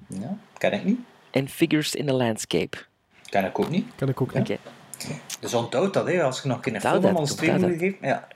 Ja, 0.07 0.37
ken 0.57 0.73
ik 0.73 0.83
niet. 0.83 0.99
En 1.31 1.49
Figures 1.49 1.95
in 1.95 2.09
a 2.09 2.13
Landscape. 2.13 2.77
Ken 3.29 3.45
ik 3.45 3.59
ook 3.59 3.69
niet. 3.69 3.87
Kan 3.95 4.09
ik 4.09 4.21
ook 4.21 4.29
Oké. 4.35 4.39
niet. 4.49 4.59
Dus 5.39 5.53
onthoud 5.53 5.93
dat, 5.93 6.07
hè, 6.07 6.23
als 6.23 6.41
je 6.41 6.47
nog 6.47 6.57
een 6.57 6.63
film 6.63 6.73
dat, 7.01 7.05
aan 7.11 7.15
onthoud 7.15 7.59
moet 7.59 7.69
geven. 7.77 7.97
Ja. 8.01 8.27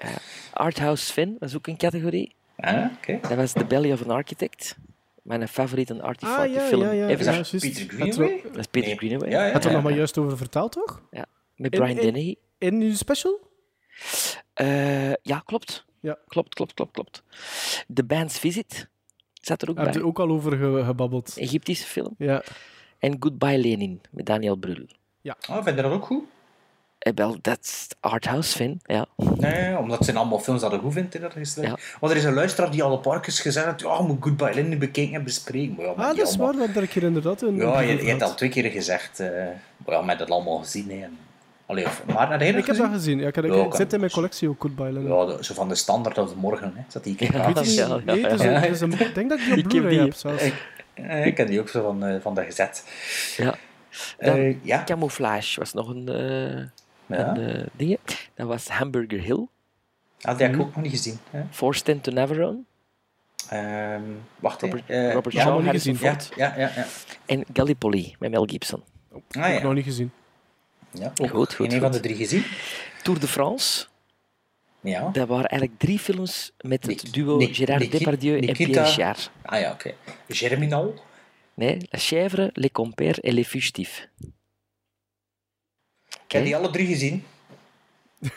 Arthouse 0.54 1.06
Sven 1.06 1.36
was 1.40 1.56
ook 1.56 1.68
een 1.68 1.78
categorie. 1.78 2.36
Ah, 2.58 2.86
oké. 2.98 3.20
Dat 3.22 3.36
was 3.36 3.52
The 3.52 3.66
Belly 3.66 3.92
of 3.92 4.04
an 4.04 4.10
Architect. 4.10 4.76
Mijn 5.24 5.48
favoriete 5.48 6.02
artifact 6.02 6.40
Ah, 6.48 6.54
ja, 6.54 6.62
film 6.62 6.82
ja, 6.82 6.92
ja. 6.92 7.08
ever. 7.08 7.26
ja, 7.26 7.36
dat 7.38 7.50
juist. 7.50 7.66
Peter 7.66 7.82
er- 7.82 7.94
Greenaway? 7.94 8.42
Dat 8.44 8.58
is 8.58 8.66
Peter 8.68 8.88
Nee. 8.90 8.98
Greenaway. 8.98 9.30
Ja, 9.30 9.46
ja, 9.46 9.52
Had 9.52 9.64
er 9.64 9.70
ja. 9.70 9.76
nog 9.76 9.84
maar 9.86 9.94
juist 9.94 10.18
over 10.18 10.38
verteld, 10.38 10.72
toch? 10.72 11.02
Ja. 11.12 11.26
Met 11.56 11.72
Brian 11.72 11.90
in- 11.90 11.96
Dennehy. 12.02 12.36
In 12.58 12.82
uw 12.82 12.96
special? 12.96 13.40
Eh, 14.54 15.14
ja, 15.14 15.40
klopt. 15.46 15.86
Ja. 16.00 16.18
Klopt, 16.28 16.54
klopt, 16.56 16.74
klopt, 16.74 16.92
klopt. 16.92 17.24
The 17.94 18.04
Band's 18.04 18.40
Visit 18.40 18.88
zat 19.34 19.62
er 19.62 19.70
ook 19.70 19.76
Heb 19.76 19.86
bij. 19.86 19.94
je 19.94 20.00
er 20.00 20.06
ook 20.06 20.20
al 20.20 20.30
over 20.30 20.52
ge- 20.58 20.82
gebabbeld? 20.86 21.38
Egyptische 21.38 21.86
film. 21.86 22.16
Ja. 22.18 22.44
En 23.00 23.16
Goodbye 23.20 23.58
Lenin 23.58 24.02
met 24.12 24.26
Daniel 24.26 24.56
Brühl. 24.56 24.86
Oh, 25.50 25.64
vind 25.64 25.76
je 25.76 25.82
dat 25.82 25.92
ook 25.92 26.06
goed? 26.06 26.24
Eh, 27.04 27.12
wel, 27.16 27.38
dat 27.42 27.60
is 27.62 27.88
arthouse 28.00 28.58
fan, 28.58 28.80
ja. 28.84 29.06
Nee, 29.38 29.78
omdat 29.78 29.96
het 29.98 30.06
zijn 30.06 30.18
allemaal 30.18 30.40
films 30.40 30.62
dat 30.62 30.72
je 30.72 30.78
goed 30.78 30.94
vindt. 30.94 31.14
Hè, 31.14 31.20
dat 31.20 31.36
is 31.36 31.56
Ja. 31.62 31.78
Want 32.00 32.12
er 32.14 32.18
is 32.20 32.24
een 32.24 32.34
luisteraar 32.34 32.72
die 32.72 32.84
al 32.84 32.94
een 32.94 33.00
paar 33.02 33.20
keer 33.20 33.34
gezegd 33.34 33.66
heeft, 33.66 33.80
ja, 33.82 33.98
je 33.98 34.04
moet 34.04 34.18
Goodbye 34.24 34.54
Lenin 34.54 34.80
bekeken 34.80 35.14
en 35.16 35.24
bespreken. 35.24 35.76
Maar 35.76 35.86
ja, 35.86 35.94
maar 35.98 36.06
Ah, 36.10 36.16
dat 36.18 36.28
is 36.28 36.34
allemaal- 36.40 36.48
waar, 36.58 36.66
daar 36.66 36.74
heb 36.76 36.84
ik 36.84 36.92
hier 36.92 37.04
inderdaad 37.04 37.42
een... 37.42 37.56
Ja, 37.56 37.80
je, 37.80 38.04
je 38.04 38.10
hebt 38.10 38.22
al 38.22 38.36
twee 38.36 38.50
keer 38.50 38.72
gezegd. 38.72 39.20
eh 39.20 39.28
maar 39.86 39.96
ja, 39.96 40.02
met 40.02 40.20
het 40.20 40.30
allemaal 40.32 40.58
gezien. 40.58 40.90
Hè. 40.90 40.96
En- 41.04 41.18
Allee, 41.66 41.86
of, 41.86 42.04
maar 42.06 42.30
naar 42.30 42.40
de 42.40 42.46
hele 42.46 42.58
Ik 42.58 42.66
heb 42.66 42.76
dat 42.78 42.90
gezien. 42.92 43.20
Ja, 43.20 43.28
ik 43.28 43.36
heb, 43.36 43.46
Ja, 43.46 43.76
zit 43.76 43.94
in 43.94 44.00
mijn 44.00 44.12
collectie 44.12 44.50
ook 44.50 44.62
goed 44.62 44.76
bij. 44.76 44.92
Lennon. 44.92 45.30
Ja, 45.30 45.38
de- 45.38 45.44
zo 45.44 45.54
van 45.54 45.70
de 45.70 45.76
standaard 45.76 46.18
of 46.18 46.30
de 46.30 46.36
morgen. 46.36 46.74
Hè. 46.76 46.82
Zat 46.88 47.04
die 47.04 47.16
Ja. 47.20 47.46
Weet 47.46 47.58
je 47.58 47.64
niet? 47.66 47.74
ja, 47.76 47.88
ja, 47.88 48.00
nee, 48.06 48.20
ja. 48.22 48.30
dus, 48.30 48.42
Ja. 48.42 48.60
dus 48.60 48.82
een- 48.82 49.00
ik 49.00 49.16
denk 49.16 49.30
dat 49.30 49.40
ik 49.40 49.44
die 49.46 49.54
op 49.54 49.58
Ik 49.58 49.64
heb 49.64 49.70
Blu-ray 49.72 49.90
die. 49.90 50.00
heb 50.02 50.14
zelfs. 50.14 50.44
Ik, 50.44 50.54
eh, 50.94 51.26
ik 51.26 51.38
heb 51.38 51.48
die 51.48 51.60
ook 51.60 51.70
zo 51.70 51.82
van, 51.84 52.04
eh, 52.06 52.16
van 52.22 52.36
de 52.36 52.44
gezet. 52.44 52.84
ja. 53.38 53.56
Dan, 54.20 54.36
Eh, 54.36 54.56
ja. 54.64 54.84
Camouflage 54.84 55.60
was 55.60 55.74
nog 55.74 55.90
een, 55.90 56.08
eh 56.10 56.64
Ja. 57.18 57.36
een 57.38 57.56
eh, 57.56 57.66
ding. 57.76 57.98
Dat 58.36 58.48
was 58.48 58.68
Hamburger 58.68 59.20
Hill. 59.22 59.48
Ah, 60.22 60.38
die 60.38 60.46
heb 60.46 60.56
ik 60.56 60.62
ook 60.62 60.76
nog 60.76 60.84
niet 60.84 60.92
gezien. 60.92 61.18
Hè. 61.30 61.44
Forced 61.52 61.88
into 61.88 62.12
Navarone. 62.12 62.60
Ehm, 63.50 64.02
wacht. 64.40 64.62
Robert, 64.62 64.90
Eh, 64.90 65.14
Robert 65.14 65.36
ja, 65.36 65.42
Shaw, 65.42 65.54
nog 65.54 65.62
niet 65.64 65.72
gezien. 65.72 65.98
ja, 66.02 66.18
ja, 66.36 66.54
ja, 66.58 66.72
ja. 66.76 66.86
En 67.26 67.44
Gallipoli 67.54 68.16
met 68.20 68.32
Mel 68.32 68.46
Gibson. 68.46 68.84
Ah, 69.12 69.18
Heb 69.44 69.52
ik 69.52 69.58
ja. 69.58 69.64
nog 69.64 69.74
niet 69.74 69.84
gezien. 69.84 70.12
ja 70.92 71.12
ook 71.22 71.30
Goed, 71.30 71.54
goed, 71.54 71.72
Geen 71.72 71.82
van 71.82 71.92
de 71.92 72.00
drie 72.00 72.16
gezien. 72.16 72.44
Tour 73.04 73.20
de 73.20 73.28
France. 73.28 73.86
Ja. 74.82 75.10
Dat 75.10 75.28
waren 75.28 75.46
eigenlijk 75.50 75.80
drie 75.80 76.00
films 76.00 76.52
met 76.62 76.86
het 76.86 77.04
Nik- 77.04 77.14
duo 77.14 77.38
Nik- 77.38 77.56
Gérard 77.56 77.92
Depardieu 77.92 78.40
en 78.40 78.54
Pierre 78.54 78.84
Richard. 78.84 79.32
Ah 79.42 79.60
ja, 79.60 79.72
oké. 79.72 79.94
Germinal. 80.28 80.94
Nee, 81.54 81.78
La 81.90 82.00
Chèvre, 82.00 82.50
Les 82.54 82.72
Compères 82.72 83.20
et 83.22 83.32
Les 83.34 83.48
Fugitifs. 83.48 84.08
Ik 86.34 86.40
heb 86.40 86.48
die 86.48 86.56
alle 86.56 86.70
drie 86.70 86.88
gezien. 86.88 87.24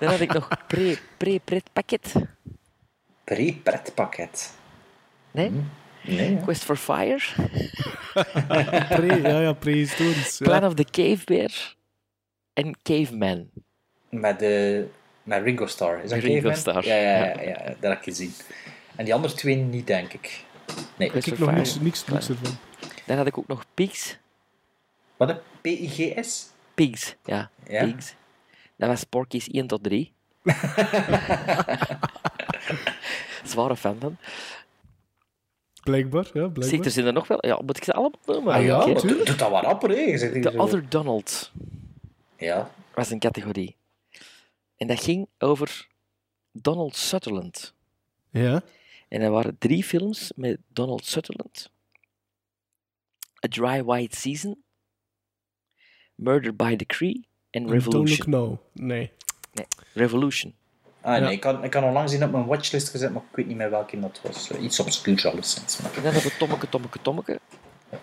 Dan 0.00 0.10
had 0.10 0.20
ik 0.20 0.32
nog 0.32 0.48
pre- 0.66 0.96
Pre-Pret 1.16 1.62
Pakket. 1.72 2.12
Pre-pretpakket. 3.24 4.52
Nee? 5.30 5.50
Nee, 6.02 6.34
ja. 6.34 6.40
Quest 6.42 6.64
for 6.64 6.76
Fire. 6.76 7.18
Pre, 8.96 9.20
ja, 9.22 9.40
ja, 9.40 9.52
prehistorisch. 9.52 10.36
Plan 10.38 10.60
Ja. 10.60 10.66
of 10.66 10.74
the 10.74 10.84
Cave 10.84 11.18
Bear. 11.24 11.74
En 12.52 12.76
Caveman. 12.82 13.48
Met, 14.08 14.38
de 14.38 14.86
met 15.22 15.42
Ringo 15.42 15.66
Starr. 15.66 16.02
Is 16.04 16.10
dat 16.10 16.18
Ringo 16.18 16.34
Caveman? 16.34 16.56
Starr. 16.56 16.86
Ja, 16.86 16.94
ja, 16.96 17.24
ja, 17.24 17.40
ja, 17.42 17.64
dat 17.64 17.76
heb 17.90 17.98
ik 17.98 18.02
gezien. 18.04 18.32
En 18.94 19.04
die 19.04 19.14
andere 19.14 19.34
twee 19.34 19.56
niet, 19.56 19.86
denk 19.86 20.12
ik. 20.12 20.44
Nee. 20.96 21.10
Quest 21.10 21.26
Ik 21.26 21.34
for 21.34 21.44
nog 21.44 21.54
Fire. 21.54 21.62
niks, 21.64 21.80
niks, 21.80 22.04
niks 22.06 22.28
ervan. 22.28 22.56
Dan 23.04 23.16
had 23.16 23.26
ik 23.26 23.38
ook 23.38 23.46
nog 23.46 23.64
Pigs. 23.74 24.16
Wat 25.16 25.28
een 25.28 25.38
PIGS? 25.60 26.46
Pigs, 26.74 27.16
ja. 27.24 27.50
Ja. 27.68 27.84
Pigs. 27.84 28.14
Dat 28.76 28.88
was 28.88 29.04
Porky's 29.04 29.48
1 29.48 29.66
tot 29.66 29.82
3. 29.82 30.12
Zware 33.44 33.76
fan 33.76 33.96
van. 34.00 34.16
Blijkbaar, 35.82 36.24
ja, 36.24 36.30
Zeg, 36.42 36.52
blijkbaar. 36.52 36.84
er 36.84 36.90
zijn 36.90 37.06
er 37.06 37.12
nog 37.12 37.26
wel. 37.28 37.46
Ja, 37.46 37.60
moet 37.64 37.76
ik 37.76 37.84
ze 37.84 37.92
allemaal 37.92 38.20
noemen? 38.26 38.54
Ah 38.54 38.64
ja, 38.64 38.80
Oké. 38.82 38.92
maar 38.92 39.02
doe, 39.02 39.24
dat 39.24 39.38
wat 39.50 39.62
rapper, 39.62 39.88
hè. 39.90 40.18
The 40.18 40.50
zo- 40.52 40.58
Other 40.58 40.88
Donald 40.88 41.52
Ja. 42.38 42.70
was 42.94 43.10
een 43.10 43.18
categorie. 43.18 43.76
En 44.76 44.86
dat 44.86 45.00
ging 45.00 45.28
over 45.38 45.86
Donald 46.52 46.96
Sutherland. 46.96 47.74
Ja. 48.30 48.62
En 49.08 49.20
er 49.20 49.30
waren 49.30 49.56
drie 49.58 49.84
films 49.84 50.32
met 50.36 50.58
Donald 50.68 51.04
Sutherland. 51.04 51.70
A 53.44 53.48
Dry 53.48 53.84
White 53.84 54.16
Season, 54.16 54.62
Murder 56.16 56.54
by 56.56 56.76
Decree 56.76 57.26
en 57.50 57.62
Don't 57.66 57.74
Look 57.74 57.84
Revolution. 57.84 58.30
Now. 58.30 58.56
Nee. 58.72 59.10
Nee, 59.52 59.66
Revolution. 59.94 60.54
Ah, 61.00 61.12
nee, 61.12 61.20
Ja. 61.22 61.28
ik, 61.30 61.44
had, 61.44 61.64
ik 61.64 61.74
had 61.74 61.82
al 61.82 61.92
lang 61.92 62.10
zien 62.10 62.24
op 62.24 62.30
mijn 62.32 62.46
watchlist 62.46 62.88
gezet, 62.88 63.12
maar 63.12 63.22
ik 63.30 63.36
weet 63.36 63.46
niet 63.46 63.56
meer 63.56 63.70
welke 63.70 64.00
dat 64.00 64.20
was. 64.22 64.50
Eh, 64.50 64.62
Iets 64.62 64.80
obscuurs 64.80 65.26
alleszins. 65.26 65.78
Maar 65.80 65.90
En 65.96 66.02
dan 66.02 66.12
hebben 66.12 66.30
we 66.30 66.36
Tommeke, 66.38 66.68
Tommeke, 66.68 66.98
Tommeke. 67.02 67.40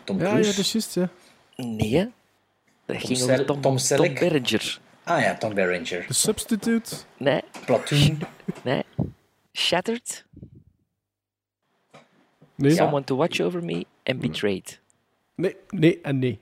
Tom 0.04 0.18
Ja, 0.18 0.24
ja, 0.24 0.30
Cruise. 0.30 0.50
dat 0.50 0.60
is 0.60 0.72
juist, 0.72 0.94
ja. 0.94 1.10
Nee, 1.56 1.96
hè? 1.96 2.06
Dat 2.86 2.98
ging 2.98 3.18
Sel- 3.18 3.30
over 3.30 3.46
Tom, 3.46 3.62
Tom 3.62 3.78
Tom? 3.78 4.14
Berenger. 4.14 4.80
Ah 5.04 5.22
ja, 5.22 5.38
Tom 5.38 5.54
Berenger. 5.54 6.06
The 6.08 6.14
Substitute. 6.14 6.96
Nee, 7.18 7.42
Platoon. 7.66 8.20
nee. 8.64 8.84
Shattered, 9.54 10.26
Nee. 12.56 12.72
Someone 12.72 13.04
to 13.04 13.16
Watch 13.16 13.40
Over 13.40 13.64
Me 13.64 13.86
en 14.04 14.20
Betrayed. 14.20 14.80
Nee, 15.36 15.56
nee 15.70 16.00
en 16.02 16.20
nee. 16.20 16.40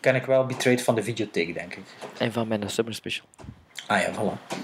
Ken 0.00 0.14
ik 0.14 0.24
wel 0.24 0.46
Betrayed 0.46 0.82
van 0.82 0.94
de 0.94 1.02
videotheek, 1.02 1.54
denk 1.54 1.74
ik. 1.74 1.82
En 2.18 2.32
van 2.32 2.48
mijn 2.48 2.70
Summer 2.70 2.94
Special. 2.94 3.26
Ah 3.86 4.00
ja, 4.00 4.12
voilà. 4.12 4.56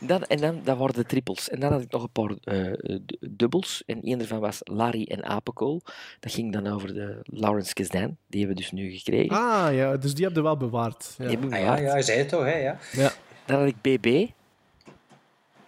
Dan, 0.00 0.22
en 0.22 0.38
dan, 0.38 0.60
dat 0.64 0.78
waren 0.78 0.94
de 0.94 1.04
trippels. 1.04 1.48
En 1.50 1.60
dan 1.60 1.72
had 1.72 1.80
ik 1.80 1.90
nog 1.90 2.02
een 2.02 2.10
paar 2.12 2.34
eh, 2.44 2.98
dubbels. 3.20 3.82
En 3.86 4.02
één 4.02 4.18
daarvan 4.18 4.40
was 4.40 4.60
Larry 4.62 5.06
en 5.10 5.24
Apenkool. 5.24 5.82
Dat 6.20 6.32
ging 6.32 6.52
dan 6.52 6.66
over 6.66 6.94
de 6.94 7.20
Lawrence 7.22 7.74
Kasdan. 7.74 8.16
Die 8.26 8.40
hebben 8.40 8.56
we 8.56 8.62
dus 8.62 8.72
nu 8.72 8.90
gekregen. 8.90 9.36
Ah 9.36 9.74
ja, 9.74 9.96
dus 9.96 10.14
die 10.14 10.24
heb 10.24 10.34
je 10.34 10.42
wel 10.42 10.56
bewaard. 10.56 11.14
Ja. 11.18 11.24
Die 11.24 11.32
hebben 11.32 11.50
we 11.50 11.56
Ah 11.56 11.80
ja, 11.80 11.90
hij 11.90 12.02
zei 12.02 12.18
het 12.18 12.28
toch, 12.28 12.44
hè? 12.44 12.56
Ja. 12.56 12.78
Ja. 12.92 13.12
Dan 13.44 13.58
had 13.58 13.68
ik 13.68 13.80
BB. 13.80 14.26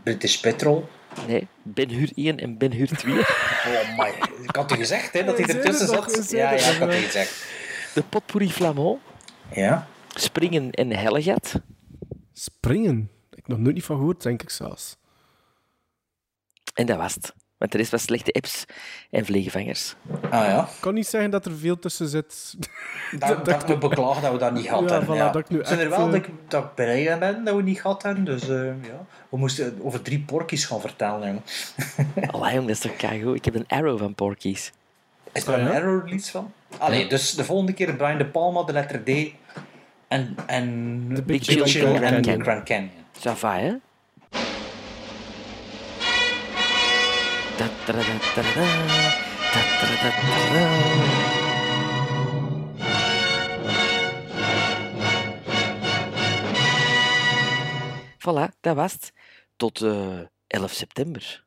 British 0.02 0.36
Petrol. 0.36 0.88
Nee, 1.26 1.46
Ben 1.62 1.88
Hur 1.90 2.10
1 2.14 2.38
en 2.38 2.58
Ben 2.58 2.72
Hur 2.72 2.88
2. 2.88 3.14
Oh 3.68 3.98
my. 3.98 4.12
Ik 4.42 4.56
had 4.56 4.72
u 4.72 4.76
gezegd, 4.76 5.12
hè, 5.12 5.24
dat 5.24 5.38
hij 5.38 5.46
ertussen 5.46 5.86
zat. 5.86 6.30
Ja, 6.30 6.52
ja, 6.52 6.70
ik 6.70 6.78
had 6.78 6.88
u 6.94 6.96
gezegd. 6.96 7.46
De 7.98 8.04
Potpourri 8.08 8.50
Flamand. 8.50 8.98
Ja. 9.52 9.86
Springen 10.14 10.70
en 10.70 10.90
Hellegat. 10.90 11.60
Springen. 12.32 13.10
Ik 13.30 13.36
heb 13.36 13.46
nog 13.48 13.58
nooit 13.58 13.74
niet 13.74 13.84
van 13.84 13.96
gehoord, 13.96 14.22
denk 14.22 14.42
ik 14.42 14.50
zelfs. 14.50 14.96
En 16.74 16.86
dat 16.86 16.96
was 16.96 17.14
het. 17.14 17.34
Want 17.56 17.72
de 17.72 17.78
rest 17.78 17.90
was 17.90 18.02
slechte 18.02 18.32
apps 18.32 18.64
en 19.10 19.24
vleegvangers. 19.24 19.94
Ah 20.22 20.30
ja. 20.30 20.62
Ik 20.62 20.80
kan 20.80 20.94
niet 20.94 21.06
zeggen 21.06 21.30
dat 21.30 21.46
er 21.46 21.56
veel 21.56 21.78
tussen 21.78 22.08
zit. 22.08 22.54
Dat, 23.18 23.44
dat, 23.44 23.54
ik 23.62 23.68
me 23.68 23.78
beklaag 23.78 24.20
dat 24.20 24.32
we 24.32 24.38
dat 24.38 24.52
niet 24.52 24.66
gehad 24.66 24.88
Ja, 24.90 24.98
hebben. 24.98 25.14
voilà, 25.16 25.18
ja. 25.18 25.30
dat 25.30 25.40
ik 25.42 25.48
nu 25.48 25.64
zijn 25.64 25.78
er 25.78 25.88
wel 25.90 25.98
eh, 25.98 26.04
dat 26.04 26.14
ik, 26.14 26.28
dat 26.48 26.64
aan 26.64 27.18
ben 27.18 27.44
dat 27.44 27.54
we 27.56 27.62
niet 27.62 27.80
gehad 27.80 28.02
hebben. 28.02 28.24
Dus 28.24 28.48
eh, 28.48 28.64
ja. 28.82 29.06
We 29.28 29.36
moesten 29.38 29.78
over 29.82 30.02
drie 30.02 30.20
porkies 30.20 30.64
gaan 30.64 30.80
vertellen. 30.80 31.26
jongen. 31.26 31.42
Allee, 32.32 32.60
dat 32.60 32.68
is 32.68 32.78
toch 32.80 32.96
keigoed. 32.96 33.36
Ik 33.36 33.44
heb 33.44 33.54
een 33.54 33.66
arrow 33.68 33.98
van 33.98 34.14
Porkies. 34.14 34.72
Is 35.32 35.46
er 35.46 35.52
Ah, 35.54 35.60
een 35.60 35.66
ja? 35.66 35.72
error 35.72 36.02
release 36.04 36.30
van? 36.30 36.52
Allee, 36.78 37.06
dus 37.08 37.34
de 37.34 37.44
volgende 37.44 37.72
keer 37.72 37.96
Brian 37.96 38.18
De 38.18 38.26
Palma, 38.26 38.62
de 38.62 38.72
letter 38.72 39.04
D 39.04 39.08
en, 40.08 40.36
en 40.46 41.10
The 41.14 41.22
Big, 41.22 41.46
Big 41.46 41.68
Chill 41.68 41.84
en 41.84 41.96
Grand 41.96 42.26
Canyon. 42.26 42.64
Canyon. 42.64 42.90
Sava, 43.18 43.58
hè? 43.58 43.74
Voilà, 58.18 58.48
dat 58.60 58.76
was 58.76 58.92
het. 58.92 59.12
Tot 59.56 59.80
eh, 59.82 59.90
uh, 59.90 60.20
11 60.46 60.72
september. 60.72 61.44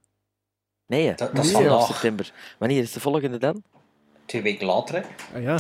Nee, 0.85 1.14
dat, 1.14 1.38
is 1.38 1.53
11 1.53 1.85
september. 1.85 2.31
Wanneer 2.57 2.81
is 2.81 2.91
de 2.91 2.99
volgende 2.99 3.38
dan? 3.38 3.64
Twee 4.31 4.43
weken 4.43 4.65
later, 4.65 4.95
hè. 4.95 5.01
Ah 5.35 5.43
ja, 5.43 5.57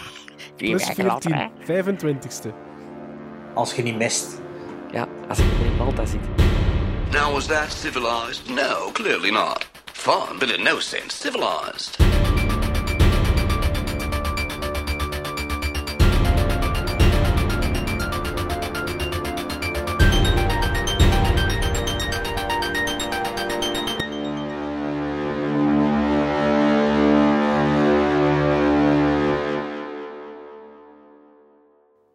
Vier 0.56 0.70
plus 0.70 0.86
weken 0.86 1.04
later, 1.04 1.34
hè? 1.34 1.46
14. 1.64 2.08
25ste. 2.08 2.54
Als 3.54 3.74
je 3.74 3.82
niet 3.82 3.96
mist. 3.96 4.40
Ja, 4.92 5.08
als 5.28 5.38
ik 5.38 5.44
in 5.44 5.76
Malta 5.76 6.04
zit. 6.06 6.20
Now, 7.10 7.32
was 7.32 7.46
that 7.46 7.72
civilized? 7.72 8.48
No, 8.48 8.90
clearly 8.92 9.30
not. 9.30 9.66
Fun, 9.92 10.38
but 10.38 10.50
in 10.50 10.62
no 10.62 10.78
sense 10.78 11.16
civilized. 11.16 11.96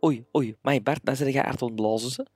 Oei, 0.03 0.25
oei, 0.35 0.55
mijn 0.61 0.83
Bart, 0.83 1.05
dan 1.05 1.15
zit 1.15 1.33
jij 1.33 1.43
blazen 1.43 1.61
ontblazen. 1.61 2.29